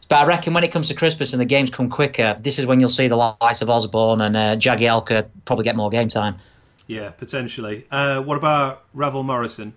but 0.09 0.21
I 0.21 0.27
reckon 0.27 0.55
when 0.55 0.63
it 0.63 0.71
comes 0.71 0.87
to 0.89 0.95
Christmas 0.95 1.33
and 1.33 1.41
the 1.41 1.45
games 1.45 1.71
come 1.71 1.91
quicker, 1.91 2.37
this 2.41 2.61
is 2.61 2.67
when 2.67 2.79
you'll 2.79 2.89
see 2.89 3.09
the 3.09 3.17
likes 3.17 3.63
of 3.63 3.69
Osborne 3.69 4.21
and 4.21 4.37
uh, 4.37 4.57
Jagielka 4.57 5.29
probably 5.45 5.65
get 5.65 5.75
more 5.75 5.91
game 5.91 6.07
time. 6.07 6.37
Yeah, 6.87 7.11
potentially. 7.11 7.85
Uh, 7.91 8.23
what 8.23 8.39
about 8.39 8.85
Ravel 8.95 9.25
Morrison? 9.25 9.75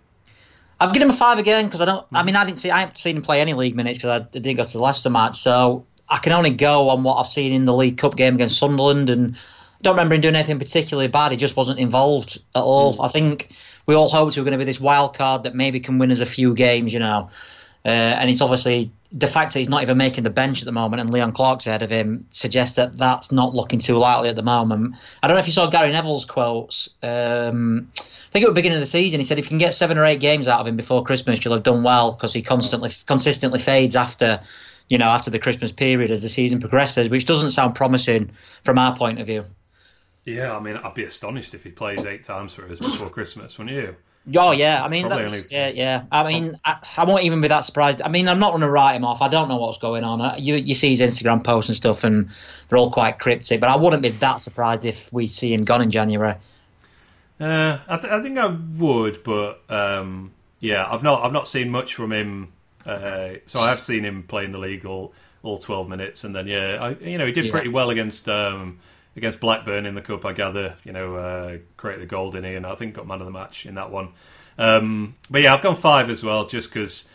I've 0.79 0.93
given 0.93 1.09
him 1.09 1.15
a 1.15 1.17
five 1.17 1.39
again 1.39 1.65
because 1.65 1.81
I 1.81 1.85
don't. 1.85 2.05
Mm. 2.11 2.19
I 2.19 2.23
mean, 2.23 2.35
I 2.35 2.45
didn't 2.45 2.59
see. 2.59 2.69
I 2.69 2.81
haven't 2.81 2.99
seen 2.99 3.17
him 3.17 3.23
play 3.23 3.41
any 3.41 3.55
league 3.55 3.75
minutes 3.75 3.97
because 3.97 4.21
I 4.21 4.29
didn't 4.31 4.57
go 4.57 4.63
to 4.63 4.71
the 4.71 4.79
Leicester 4.79 5.09
match. 5.09 5.39
So 5.39 5.87
I 6.07 6.19
can 6.19 6.33
only 6.33 6.51
go 6.51 6.89
on 6.89 7.01
what 7.01 7.15
I've 7.15 7.31
seen 7.31 7.51
in 7.51 7.65
the 7.65 7.73
League 7.73 7.97
Cup 7.97 8.15
game 8.15 8.35
against 8.35 8.59
Sunderland 8.59 9.09
and 9.09 9.35
don't 9.81 9.95
remember 9.95 10.15
him 10.15 10.21
doing 10.21 10.35
anything 10.35 10.59
particularly 10.59 11.07
bad. 11.07 11.31
He 11.31 11.37
just 11.37 11.55
wasn't 11.55 11.79
involved 11.79 12.41
at 12.55 12.61
all. 12.61 12.97
Mm. 12.97 13.05
I 13.05 13.07
think 13.09 13.51
we 13.85 13.95
all 13.95 14.09
hoped 14.09 14.35
we 14.35 14.41
were 14.41 14.45
going 14.45 14.57
to 14.57 14.57
be 14.57 14.65
this 14.65 14.79
wild 14.79 15.17
card 15.17 15.43
that 15.43 15.55
maybe 15.55 15.79
can 15.79 15.97
win 15.97 16.11
us 16.11 16.19
a 16.19 16.25
few 16.25 16.53
games, 16.53 16.93
you 16.93 16.99
know. 16.99 17.29
Uh, 17.83 17.87
and 17.89 18.29
it's 18.29 18.41
obviously 18.41 18.91
the 19.11 19.27
fact 19.27 19.53
that 19.53 19.59
he's 19.59 19.69
not 19.69 19.81
even 19.81 19.97
making 19.97 20.23
the 20.23 20.29
bench 20.29 20.61
at 20.61 20.65
the 20.65 20.71
moment, 20.71 21.01
and 21.01 21.09
Leon 21.09 21.31
Clarke's 21.33 21.67
ahead 21.67 21.81
of 21.81 21.89
him 21.89 22.25
suggests 22.29 22.75
that 22.75 22.95
that's 22.95 23.31
not 23.31 23.55
looking 23.55 23.79
too 23.79 23.97
likely 23.97 24.29
at 24.29 24.35
the 24.35 24.43
moment. 24.43 24.95
I 25.21 25.27
don't 25.27 25.35
know 25.35 25.39
if 25.39 25.47
you 25.47 25.53
saw 25.53 25.67
Gary 25.67 25.91
Neville's 25.91 26.25
quotes. 26.25 26.89
Um, 27.01 27.91
I 27.97 28.31
think 28.31 28.45
at 28.45 28.49
the 28.49 28.53
beginning 28.53 28.77
of 28.77 28.81
the 28.81 28.87
season, 28.87 29.19
he 29.19 29.25
said 29.25 29.39
if 29.39 29.45
you 29.45 29.49
can 29.49 29.57
get 29.57 29.73
seven 29.73 29.97
or 29.97 30.05
eight 30.05 30.21
games 30.21 30.47
out 30.47 30.61
of 30.61 30.67
him 30.67 30.77
before 30.77 31.03
Christmas, 31.03 31.43
you'll 31.43 31.55
have 31.55 31.63
done 31.63 31.83
well 31.83 32.13
because 32.13 32.33
he 32.33 32.41
constantly, 32.41 32.91
consistently 33.05 33.59
fades 33.59 33.95
after, 33.95 34.39
you 34.87 34.97
know, 34.97 35.07
after 35.07 35.31
the 35.31 35.39
Christmas 35.39 35.71
period 35.71 36.11
as 36.11 36.21
the 36.21 36.29
season 36.29 36.59
progresses, 36.59 37.09
which 37.09 37.25
doesn't 37.25 37.51
sound 37.51 37.75
promising 37.75 38.31
from 38.63 38.77
our 38.77 38.95
point 38.95 39.19
of 39.19 39.25
view. 39.25 39.43
Yeah, 40.25 40.55
I 40.55 40.59
mean, 40.59 40.77
I'd 40.77 40.93
be 40.93 41.03
astonished 41.03 41.53
if 41.53 41.63
he 41.63 41.71
plays 41.71 42.05
eight 42.05 42.23
times 42.23 42.53
for 42.53 42.69
us 42.69 42.79
before 42.79 43.09
Christmas, 43.09 43.57
wouldn't 43.57 43.75
you? 43.75 43.95
Oh 44.35 44.51
yeah, 44.51 44.83
I 44.83 44.87
mean, 44.87 45.11
only... 45.11 45.39
yeah, 45.49 45.69
yeah. 45.69 46.03
I 46.11 46.27
mean, 46.27 46.59
I, 46.63 46.77
I, 46.97 47.05
won't 47.05 47.23
even 47.23 47.41
be 47.41 47.47
that 47.47 47.61
surprised. 47.61 48.03
I 48.03 48.07
mean, 48.07 48.29
I'm 48.29 48.37
not 48.37 48.51
going 48.51 48.61
to 48.61 48.69
write 48.69 48.95
him 48.95 49.03
off. 49.03 49.19
I 49.19 49.29
don't 49.29 49.49
know 49.49 49.57
what's 49.57 49.79
going 49.79 50.03
on. 50.03 50.39
You 50.39 50.55
you 50.55 50.75
see 50.75 50.95
his 50.95 51.01
Instagram 51.01 51.43
posts 51.43 51.69
and 51.69 51.75
stuff, 51.75 52.03
and 52.03 52.29
they're 52.69 52.77
all 52.77 52.91
quite 52.91 53.17
cryptic. 53.17 53.59
But 53.59 53.69
I 53.69 53.77
wouldn't 53.77 54.03
be 54.03 54.09
that 54.09 54.43
surprised 54.43 54.85
if 54.85 55.11
we 55.11 55.25
see 55.25 55.51
him 55.51 55.63
gone 55.63 55.81
in 55.81 55.89
January. 55.89 56.35
Uh, 57.39 57.79
I, 57.87 57.97
th- 57.97 58.13
I 58.13 58.21
think 58.21 58.37
I 58.37 58.45
would, 58.45 59.23
but 59.23 59.63
um, 59.69 60.31
yeah, 60.59 60.87
I've 60.87 61.01
not 61.01 61.23
I've 61.25 61.33
not 61.33 61.47
seen 61.47 61.71
much 61.71 61.95
from 61.95 62.13
him. 62.13 62.53
Uh, 62.85 63.33
so 63.47 63.59
I 63.59 63.69
have 63.69 63.81
seen 63.81 64.05
him 64.05 64.21
play 64.21 64.45
in 64.45 64.51
the 64.51 64.59
league 64.59 64.85
all, 64.85 65.13
all 65.43 65.57
12 65.57 65.89
minutes, 65.89 66.23
and 66.23 66.35
then 66.35 66.45
yeah, 66.45 66.77
I, 66.79 66.89
you 67.03 67.17
know, 67.17 67.25
he 67.25 67.31
did 67.31 67.45
yeah. 67.45 67.51
pretty 67.51 67.69
well 67.69 67.89
against. 67.89 68.29
Um, 68.29 68.77
against 69.15 69.39
Blackburn 69.39 69.85
in 69.85 69.95
the 69.95 70.01
cup. 70.01 70.25
I 70.25 70.33
gather 70.33 70.75
you 70.83 70.91
know 70.91 71.15
uh, 71.15 71.57
created 71.77 72.03
a 72.03 72.07
goal 72.07 72.35
in 72.35 72.43
here, 72.43 72.57
and 72.57 72.65
I 72.65 72.75
think 72.75 72.95
got 72.95 73.07
man 73.07 73.21
of 73.21 73.25
the 73.25 73.31
match 73.31 73.65
in 73.65 73.75
that 73.75 73.91
one. 73.91 74.09
Um, 74.57 75.15
but 75.29 75.41
yeah, 75.41 75.53
I've 75.53 75.61
gone 75.61 75.75
five 75.75 76.09
as 76.09 76.23
well, 76.23 76.47
just 76.47 76.69
because 76.69 77.07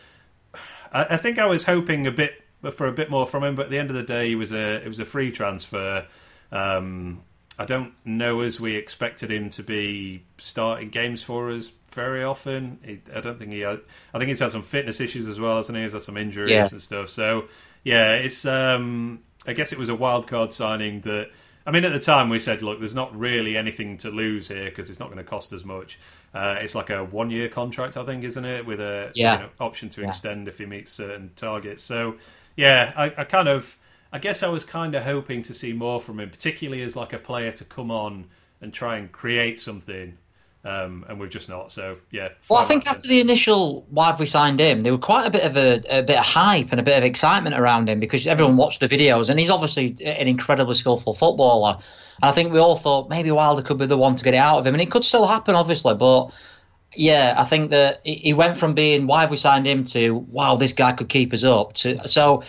I, 0.92 1.06
I, 1.10 1.16
think 1.16 1.38
I 1.38 1.46
was 1.46 1.64
hoping 1.64 2.06
a 2.06 2.10
bit 2.10 2.42
for 2.74 2.86
a 2.86 2.92
bit 2.92 3.10
more 3.10 3.26
from 3.26 3.44
him. 3.44 3.54
But 3.54 3.66
at 3.66 3.70
the 3.70 3.78
end 3.78 3.90
of 3.90 3.96
the 3.96 4.02
day, 4.02 4.32
it 4.32 4.36
was 4.36 4.52
a 4.52 4.82
it 4.82 4.88
was 4.88 4.98
a 4.98 5.04
free 5.04 5.30
transfer. 5.30 6.06
Um, 6.50 7.22
I 7.58 7.64
don't 7.64 7.94
know 8.04 8.40
as 8.40 8.60
we 8.60 8.76
expected 8.76 9.30
him 9.30 9.48
to 9.50 9.62
be 9.62 10.24
starting 10.36 10.90
games 10.90 11.22
for 11.22 11.50
us 11.50 11.72
very 11.90 12.22
often. 12.22 12.78
He, 12.84 13.00
I 13.14 13.20
don't 13.20 13.38
think 13.38 13.52
he. 13.52 13.60
Had, 13.60 13.80
I 14.12 14.18
think 14.18 14.28
he's 14.28 14.40
had 14.40 14.50
some 14.50 14.62
fitness 14.62 15.00
issues 15.00 15.28
as 15.28 15.40
well, 15.40 15.56
hasn't 15.56 15.76
he? 15.76 15.82
He's 15.82 15.92
had 15.92 16.02
some 16.02 16.16
injuries 16.16 16.50
yeah. 16.50 16.68
and 16.70 16.82
stuff. 16.82 17.10
So 17.10 17.46
yeah, 17.84 18.14
it's. 18.16 18.44
Um, 18.44 19.20
I 19.46 19.52
guess 19.52 19.72
it 19.72 19.78
was 19.78 19.88
a 19.88 19.94
wild 19.94 20.26
card 20.26 20.52
signing 20.52 21.02
that 21.02 21.30
I 21.66 21.72
mean, 21.72 21.84
at 21.84 21.92
the 21.92 21.98
time 21.98 22.28
we 22.28 22.38
said, 22.38 22.62
look, 22.62 22.78
there's 22.78 22.94
not 22.94 23.16
really 23.18 23.56
anything 23.56 23.98
to 23.98 24.10
lose 24.10 24.46
here 24.46 24.66
because 24.66 24.88
it's 24.88 25.00
not 25.00 25.06
going 25.06 25.18
to 25.18 25.24
cost 25.24 25.52
as 25.52 25.64
much. 25.64 25.98
Uh, 26.32 26.56
it's 26.60 26.76
like 26.76 26.90
a 26.90 27.04
one-year 27.04 27.48
contract, 27.48 27.96
I 27.96 28.04
think, 28.04 28.22
isn't 28.22 28.44
it, 28.44 28.64
with 28.64 28.80
a 28.80 29.10
yeah. 29.14 29.34
you 29.34 29.42
know, 29.42 29.48
option 29.58 29.88
to 29.90 30.02
yeah. 30.02 30.08
extend 30.08 30.46
if 30.46 30.58
he 30.58 30.66
meets 30.66 30.92
certain 30.92 31.32
targets. 31.34 31.82
So, 31.82 32.18
yeah, 32.56 32.92
I, 32.96 33.06
I 33.18 33.24
kind 33.24 33.48
of, 33.48 33.76
I 34.12 34.20
guess 34.20 34.44
I 34.44 34.48
was 34.48 34.62
kind 34.62 34.94
of 34.94 35.02
hoping 35.02 35.42
to 35.42 35.54
see 35.54 35.72
more 35.72 36.00
from 36.00 36.20
him, 36.20 36.30
particularly 36.30 36.82
as 36.82 36.94
like 36.94 37.12
a 37.12 37.18
player 37.18 37.50
to 37.52 37.64
come 37.64 37.90
on 37.90 38.26
and 38.60 38.72
try 38.72 38.96
and 38.96 39.10
create 39.10 39.60
something 39.60 40.16
um, 40.66 41.04
and 41.08 41.20
we've 41.20 41.30
just 41.30 41.48
not. 41.48 41.70
So 41.70 41.98
yeah. 42.10 42.30
Well, 42.50 42.58
I 42.58 42.64
think 42.64 42.86
after 42.88 43.06
the 43.06 43.20
initial 43.20 43.86
why 43.88 44.08
have 44.08 44.18
we 44.18 44.26
signed 44.26 44.58
him, 44.58 44.80
there 44.80 44.92
was 44.92 45.00
quite 45.00 45.26
a 45.26 45.30
bit 45.30 45.44
of 45.44 45.56
a, 45.56 45.80
a, 45.88 46.02
bit 46.02 46.18
of 46.18 46.24
hype 46.24 46.72
and 46.72 46.80
a 46.80 46.82
bit 46.82 46.98
of 46.98 47.04
excitement 47.04 47.56
around 47.56 47.88
him 47.88 48.00
because 48.00 48.26
everyone 48.26 48.56
watched 48.56 48.80
the 48.80 48.88
videos, 48.88 49.30
and 49.30 49.38
he's 49.38 49.50
obviously 49.50 49.96
an 50.04 50.26
incredibly 50.26 50.74
skillful 50.74 51.14
footballer. 51.14 51.78
And 52.20 52.28
I 52.28 52.32
think 52.32 52.52
we 52.52 52.58
all 52.58 52.76
thought 52.76 53.08
maybe 53.08 53.30
Wilder 53.30 53.62
could 53.62 53.78
be 53.78 53.86
the 53.86 53.96
one 53.96 54.16
to 54.16 54.24
get 54.24 54.34
it 54.34 54.38
out 54.38 54.58
of 54.58 54.66
him, 54.66 54.74
and 54.74 54.82
it 54.82 54.90
could 54.90 55.04
still 55.04 55.26
happen, 55.26 55.54
obviously, 55.54 55.94
but. 55.94 56.32
Yeah, 56.94 57.34
I 57.36 57.44
think 57.44 57.70
that 57.70 58.00
he 58.04 58.32
went 58.32 58.58
from 58.58 58.74
being 58.74 59.06
why 59.06 59.22
have 59.22 59.30
we 59.30 59.36
signed 59.36 59.66
him 59.66 59.84
to 59.84 60.14
wow 60.14 60.56
this 60.56 60.72
guy 60.72 60.92
could 60.92 61.08
keep 61.08 61.32
us 61.34 61.44
up 61.44 61.74
to 61.74 62.08
so 62.08 62.42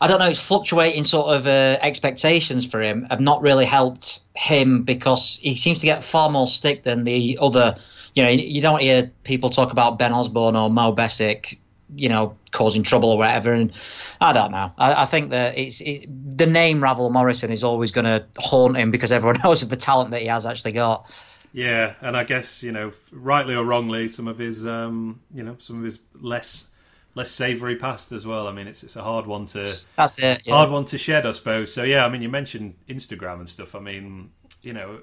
I 0.00 0.06
don't 0.06 0.20
know. 0.20 0.26
It's 0.28 0.40
fluctuating 0.40 1.04
sort 1.04 1.34
of 1.34 1.46
uh, 1.46 1.78
expectations 1.80 2.64
for 2.66 2.80
him 2.80 3.06
have 3.10 3.20
not 3.20 3.42
really 3.42 3.64
helped 3.64 4.20
him 4.34 4.84
because 4.84 5.38
he 5.42 5.56
seems 5.56 5.80
to 5.80 5.86
get 5.86 6.04
far 6.04 6.30
more 6.30 6.46
stick 6.46 6.84
than 6.84 7.04
the 7.04 7.38
other. 7.40 7.76
You 8.14 8.22
know, 8.22 8.30
you 8.30 8.60
don't 8.60 8.80
hear 8.80 9.10
people 9.24 9.50
talk 9.50 9.72
about 9.72 9.98
Ben 9.98 10.12
Osborne 10.12 10.56
or 10.56 10.70
Mo 10.70 10.94
Besic, 10.94 11.58
you 11.94 12.08
know, 12.08 12.36
causing 12.52 12.82
trouble 12.82 13.10
or 13.10 13.18
whatever. 13.18 13.52
And 13.52 13.72
I 14.20 14.32
don't 14.32 14.52
know. 14.52 14.72
I, 14.78 15.02
I 15.02 15.04
think 15.04 15.30
that 15.30 15.58
it's 15.58 15.80
it, 15.80 16.06
the 16.36 16.46
name 16.46 16.82
Ravel 16.82 17.10
Morrison 17.10 17.50
is 17.50 17.64
always 17.64 17.90
going 17.90 18.04
to 18.04 18.24
haunt 18.38 18.76
him 18.76 18.90
because 18.90 19.10
everyone 19.10 19.40
knows 19.44 19.62
of 19.62 19.68
the 19.68 19.76
talent 19.76 20.12
that 20.12 20.22
he 20.22 20.28
has 20.28 20.46
actually 20.46 20.72
got. 20.72 21.10
Yeah, 21.52 21.94
and 22.00 22.16
I 22.16 22.24
guess 22.24 22.62
you 22.62 22.72
know, 22.72 22.92
rightly 23.10 23.54
or 23.54 23.64
wrongly, 23.64 24.08
some 24.08 24.28
of 24.28 24.38
his, 24.38 24.66
um, 24.66 25.20
you 25.34 25.42
know, 25.42 25.56
some 25.58 25.78
of 25.78 25.84
his 25.84 26.00
less 26.14 26.68
less 27.14 27.30
savoury 27.30 27.76
past 27.76 28.12
as 28.12 28.26
well. 28.26 28.46
I 28.46 28.52
mean, 28.52 28.68
it's 28.68 28.82
it's 28.82 28.96
a 28.96 29.02
hard 29.02 29.26
one 29.26 29.44
to 29.46 29.74
that's 29.96 30.18
it 30.18 30.42
yeah. 30.44 30.54
hard 30.54 30.70
one 30.70 30.84
to 30.86 30.98
shed, 30.98 31.26
I 31.26 31.32
suppose. 31.32 31.72
So 31.72 31.82
yeah, 31.82 32.04
I 32.04 32.08
mean, 32.08 32.22
you 32.22 32.28
mentioned 32.28 32.76
Instagram 32.88 33.38
and 33.38 33.48
stuff. 33.48 33.74
I 33.74 33.80
mean, 33.80 34.30
you 34.62 34.72
know, 34.72 35.00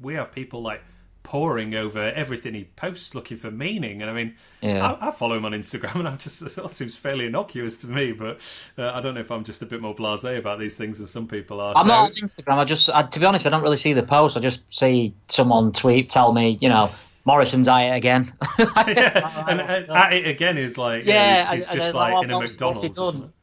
we 0.00 0.14
have 0.14 0.32
people 0.32 0.62
like 0.62 0.82
poring 1.22 1.74
over 1.74 2.00
everything 2.00 2.54
he 2.54 2.64
posts 2.64 3.14
looking 3.14 3.36
for 3.36 3.50
meaning. 3.50 4.02
And 4.02 4.10
I 4.10 4.14
mean, 4.14 4.34
yeah. 4.60 4.92
I, 5.00 5.08
I, 5.08 5.10
follow 5.10 5.36
him 5.36 5.44
on 5.44 5.52
Instagram, 5.52 5.96
and 5.96 6.08
I'm 6.08 6.18
just 6.18 6.42
it 6.42 6.58
all 6.58 6.68
seems 6.68 6.96
fairly 6.96 7.26
innocuous 7.26 7.78
to 7.78 7.88
me. 7.88 8.12
But 8.12 8.40
uh, 8.78 8.90
I 8.90 9.00
don't 9.00 9.14
know 9.14 9.20
if 9.20 9.30
I'm 9.30 9.44
just 9.44 9.62
a 9.62 9.66
bit 9.66 9.80
more 9.80 9.94
blasé 9.94 10.38
about 10.38 10.58
these 10.58 10.76
things 10.76 10.98
than 10.98 11.06
some 11.06 11.28
people 11.28 11.60
are. 11.60 11.74
I'm 11.76 11.86
so. 11.86 11.88
not 11.88 12.02
on 12.02 12.10
Instagram. 12.10 12.58
I 12.58 12.64
just, 12.64 12.90
I, 12.90 13.02
to 13.04 13.20
be 13.20 13.26
honest, 13.26 13.46
I 13.46 13.50
don't 13.50 13.62
really 13.62 13.76
see 13.76 13.92
the 13.92 14.02
post. 14.02 14.36
I 14.36 14.40
just 14.40 14.62
see 14.72 15.14
someone 15.28 15.72
tweet, 15.72 16.10
tell 16.10 16.32
me, 16.32 16.58
you 16.60 16.68
know, 16.68 16.90
Morrison's 17.24 17.68
at 17.68 17.92
it 17.92 17.96
again. 17.96 18.32
yeah, 18.58 19.44
and, 19.48 19.60
at 19.60 20.12
it 20.12 20.26
again 20.26 20.58
is 20.58 20.76
like 20.76 21.04
yeah, 21.04 21.52
it's, 21.52 21.66
it's 21.66 21.74
just 21.74 21.94
like, 21.94 22.24
in 22.24 22.30
a 22.30 22.38
McDonald's. 22.38 22.98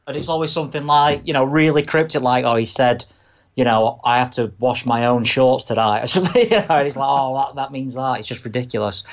And 0.06 0.16
it's 0.16 0.28
always 0.28 0.50
something 0.50 0.86
like 0.86 1.22
you 1.24 1.32
know 1.32 1.44
really 1.44 1.84
cryptic, 1.84 2.22
like 2.22 2.44
oh 2.44 2.56
he 2.56 2.64
said, 2.64 3.04
you 3.56 3.64
know 3.64 4.00
I 4.04 4.18
have 4.18 4.30
to 4.32 4.52
wash 4.58 4.86
my 4.86 5.06
own 5.06 5.24
shorts 5.24 5.64
tonight 5.64 6.02
or 6.04 6.06
something. 6.06 6.44
You 6.50 6.58
know, 6.58 6.66
and 6.68 6.86
it's 6.88 6.96
like 6.96 7.08
oh 7.08 7.36
that 7.38 7.54
that 7.56 7.72
means 7.72 7.94
that. 7.94 8.18
It's 8.18 8.28
just 8.28 8.44
ridiculous. 8.44 9.04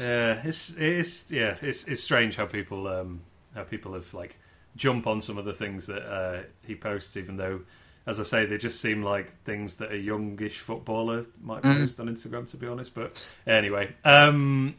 Yeah, 0.00 0.40
it's 0.44 0.74
it's 0.76 1.30
yeah 1.32 1.56
it's 1.62 1.86
it's 1.88 2.02
strange 2.02 2.36
how 2.36 2.46
people 2.46 2.86
um 2.88 3.20
how 3.54 3.64
people 3.64 3.94
have 3.94 4.12
like 4.14 4.38
jump 4.76 5.06
on 5.06 5.20
some 5.22 5.38
of 5.38 5.44
the 5.46 5.54
things 5.54 5.86
that 5.86 6.02
uh, 6.02 6.42
he 6.66 6.74
posts, 6.74 7.16
even 7.16 7.38
though 7.38 7.60
as 8.08 8.20
I 8.20 8.22
say, 8.22 8.46
they 8.46 8.58
just 8.58 8.80
seem 8.80 9.02
like 9.02 9.32
things 9.42 9.78
that 9.78 9.90
a 9.90 9.96
youngish 9.98 10.60
footballer 10.60 11.24
might 11.42 11.62
Mm. 11.62 11.78
post 11.80 11.98
on 11.98 12.06
Instagram. 12.08 12.46
To 12.50 12.56
be 12.58 12.66
honest, 12.68 12.94
but 12.94 13.36
anyway, 13.48 13.94
um, 14.04 14.76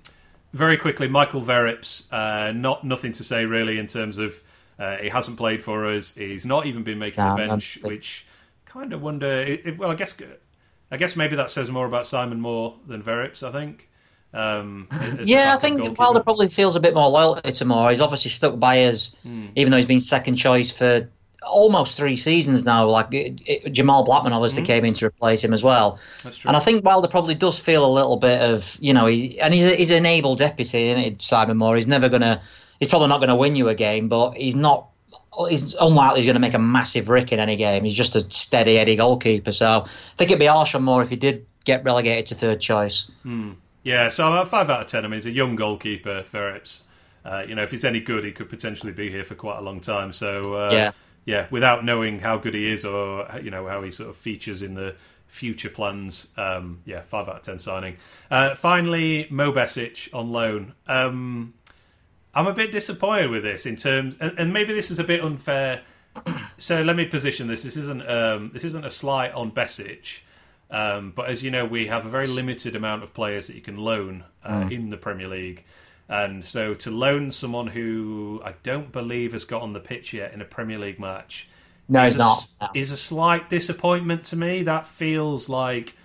very 0.53 0.77
quickly, 0.77 1.07
Michael 1.09 1.41
Verrips. 1.41 2.03
Uh, 2.13 2.51
not 2.51 2.83
nothing 2.83 3.11
to 3.13 3.23
say 3.23 3.43
really 3.45 3.79
in 3.79 3.87
terms 3.87 4.17
of 4.19 4.41
uh, 4.79 4.97
he 4.97 5.09
hasn't 5.09 5.35
played 5.37 5.63
for 5.63 5.87
us. 5.87 6.13
He's 6.13 6.45
not 6.45 6.67
even 6.67 6.83
been 6.83 6.99
making 6.99 7.23
No, 7.23 7.31
the 7.35 7.47
bench, 7.47 7.79
no. 7.81 7.89
which 7.89 8.26
kind 8.77 8.93
of 8.93 9.01
wonder. 9.01 9.27
It, 9.41 9.77
well, 9.77 9.91
I 9.91 9.95
guess 9.95 10.15
I 10.91 10.97
guess 10.97 11.15
maybe 11.15 11.35
that 11.35 11.51
says 11.51 11.69
more 11.69 11.85
about 11.85 12.07
Simon 12.07 12.39
Moore 12.39 12.75
than 12.87 13.01
Verrips. 13.03 13.43
I 13.43 13.51
think. 13.51 13.89
Um, 14.33 14.87
Yeah, 15.23 15.53
I 15.55 15.57
think. 15.57 15.97
Wilder 15.97 16.21
probably 16.21 16.47
feels 16.47 16.75
a 16.75 16.79
bit 16.79 16.93
more 16.93 17.09
loyalty 17.09 17.51
to 17.51 17.65
Moore. 17.65 17.89
He's 17.89 18.01
obviously 18.01 18.29
stuck 18.31 18.59
by 18.59 18.83
us, 18.85 19.15
Hmm. 19.23 19.47
even 19.55 19.71
though 19.71 19.77
he's 19.77 19.85
been 19.85 19.99
second 19.99 20.35
choice 20.35 20.71
for 20.71 21.09
almost 21.43 21.95
three 21.97 22.15
seasons 22.17 22.65
now. 22.65 22.85
Like 22.87 23.13
it, 23.13 23.41
it- 23.45 23.71
Jamal 23.71 24.03
Blackman 24.03 24.33
obviously 24.33 24.63
came 24.63 24.83
in 24.85 24.93
to 24.95 25.05
replace 25.05 25.43
him 25.43 25.53
as 25.53 25.63
well. 25.63 25.97
That's 26.23 26.37
true. 26.37 26.49
And 26.49 26.57
I 26.57 26.59
think 26.59 26.83
Wilder 26.83 27.07
probably 27.07 27.35
does 27.35 27.57
feel 27.57 27.85
a 27.85 27.91
little 27.93 28.17
bit 28.17 28.41
of, 28.41 28.77
you 28.81 28.93
know, 28.93 29.05
he, 29.05 29.39
and 29.39 29.53
he's, 29.53 29.63
a, 29.71 29.75
he's 29.75 29.91
an 29.91 30.05
able 30.05 30.35
deputy, 30.35 30.89
isn't 30.89 31.03
he, 31.03 31.15
Simon 31.19 31.57
Moore? 31.57 31.75
He's 31.75 31.87
never 31.87 32.09
going 32.09 32.21
to, 32.23 32.41
he's 32.79 32.89
probably 32.89 33.07
not 33.07 33.19
going 33.19 33.29
to 33.29 33.35
win 33.35 33.55
you 33.55 33.69
a 33.69 33.75
game, 33.75 34.09
but 34.09 34.31
he's 34.35 34.55
not, 34.55 34.89
he's 35.45 35.73
unlikely 35.75 36.19
he's 36.21 36.25
going 36.25 36.35
to 36.35 36.39
make 36.39 36.53
a 36.53 36.59
massive 36.59 37.09
rick 37.09 37.31
in 37.31 37.39
any 37.39 37.55
game. 37.55 37.83
He's 37.83 37.95
just 37.95 38.15
a 38.15 38.29
steady 38.29 38.77
Eddie 38.77 38.95
goalkeeper. 38.95 39.51
So 39.51 39.83
I 39.85 39.89
think 40.17 40.31
it'd 40.31 40.39
be 40.39 40.45
harsh 40.45 40.73
on 40.75 40.83
Moore 40.83 41.01
if 41.01 41.09
he 41.09 41.15
did 41.15 41.45
get 41.65 41.83
relegated 41.83 42.27
to 42.27 42.35
third 42.35 42.59
choice. 42.61 43.09
Yeah, 43.83 44.09
so 44.09 44.33
uh, 44.33 44.45
five 44.45 44.69
out 44.69 44.81
of 44.81 44.87
ten. 44.87 45.05
I 45.05 45.07
mean, 45.07 45.15
he's 45.17 45.25
a 45.25 45.31
young 45.31 45.55
goalkeeper, 45.55 46.23
Verrips. 46.23 46.81
Uh, 47.23 47.43
you 47.47 47.55
know, 47.55 47.63
if 47.63 47.71
he's 47.71 47.85
any 47.85 47.99
good, 47.99 48.23
he 48.23 48.31
could 48.31 48.49
potentially 48.49 48.91
be 48.93 49.09
here 49.09 49.23
for 49.23 49.35
quite 49.35 49.57
a 49.59 49.61
long 49.61 49.79
time. 49.81 50.11
So 50.13 50.55
uh, 50.55 50.71
Yeah. 50.71 50.91
yeah, 51.25 51.47
without 51.51 51.83
knowing 51.85 52.19
how 52.19 52.37
good 52.37 52.53
he 52.53 52.71
is 52.71 52.83
or 52.85 53.27
you 53.41 53.51
know 53.51 53.67
how 53.67 53.81
he 53.83 53.91
sort 53.91 54.09
of 54.09 54.15
features 54.17 54.61
in 54.61 54.73
the 54.75 54.95
future 55.27 55.69
plans, 55.69 56.27
um, 56.37 56.79
yeah, 56.85 57.01
five 57.01 57.27
out 57.27 57.35
of 57.37 57.41
ten 57.43 57.59
signing. 57.59 57.97
Uh, 58.31 58.55
finally, 58.55 59.27
Mo 59.29 59.51
Besic 59.51 60.07
on 60.13 60.31
loan. 60.31 60.73
Um, 60.87 61.53
I'm 62.33 62.47
a 62.47 62.53
bit 62.53 62.71
disappointed 62.71 63.29
with 63.29 63.43
this 63.43 63.65
in 63.65 63.75
terms, 63.75 64.15
and, 64.19 64.37
and 64.37 64.53
maybe 64.53 64.73
this 64.73 64.91
is 64.91 64.99
a 64.99 65.03
bit 65.03 65.21
unfair. 65.23 65.81
So 66.57 66.81
let 66.81 66.95
me 66.95 67.05
position 67.05 67.47
this. 67.47 67.63
This 67.63 67.77
isn't 67.77 68.07
um, 68.09 68.51
this 68.53 68.63
isn't 68.63 68.85
a 68.85 68.89
slight 68.91 69.31
on 69.33 69.51
Besic. 69.51 70.21
Um, 70.69 71.13
but 71.15 71.29
as 71.29 71.43
you 71.43 71.51
know, 71.51 71.65
we 71.65 71.87
have 71.87 72.05
a 72.05 72.09
very 72.09 72.27
limited 72.27 72.75
amount 72.75 73.03
of 73.03 73.13
players 73.13 73.47
that 73.47 73.55
you 73.55 73.61
can 73.61 73.77
loan 73.77 74.23
uh, 74.43 74.67
in 74.69 74.89
the 74.89 74.97
Premier 74.97 75.27
League. 75.27 75.63
And 76.09 76.43
so 76.43 76.73
to 76.73 76.91
loan 76.91 77.31
someone 77.31 77.67
who 77.67 78.41
I 78.43 78.53
don't 78.63 78.91
believe 78.91 79.31
has 79.33 79.45
got 79.45 79.61
on 79.61 79.73
the 79.73 79.79
pitch 79.79 80.13
yet 80.13 80.33
in 80.33 80.41
a 80.41 80.45
Premier 80.45 80.77
League 80.79 80.99
match 80.99 81.47
No, 81.87 82.03
is 82.03 82.15
a, 82.15 82.17
not. 82.17 82.37
s- 82.39 82.69
is 82.73 82.91
a 82.91 82.97
slight 82.97 83.49
disappointment 83.49 84.23
to 84.25 84.35
me. 84.35 84.63
That 84.63 84.85
feels 84.87 85.47
like 85.49 85.95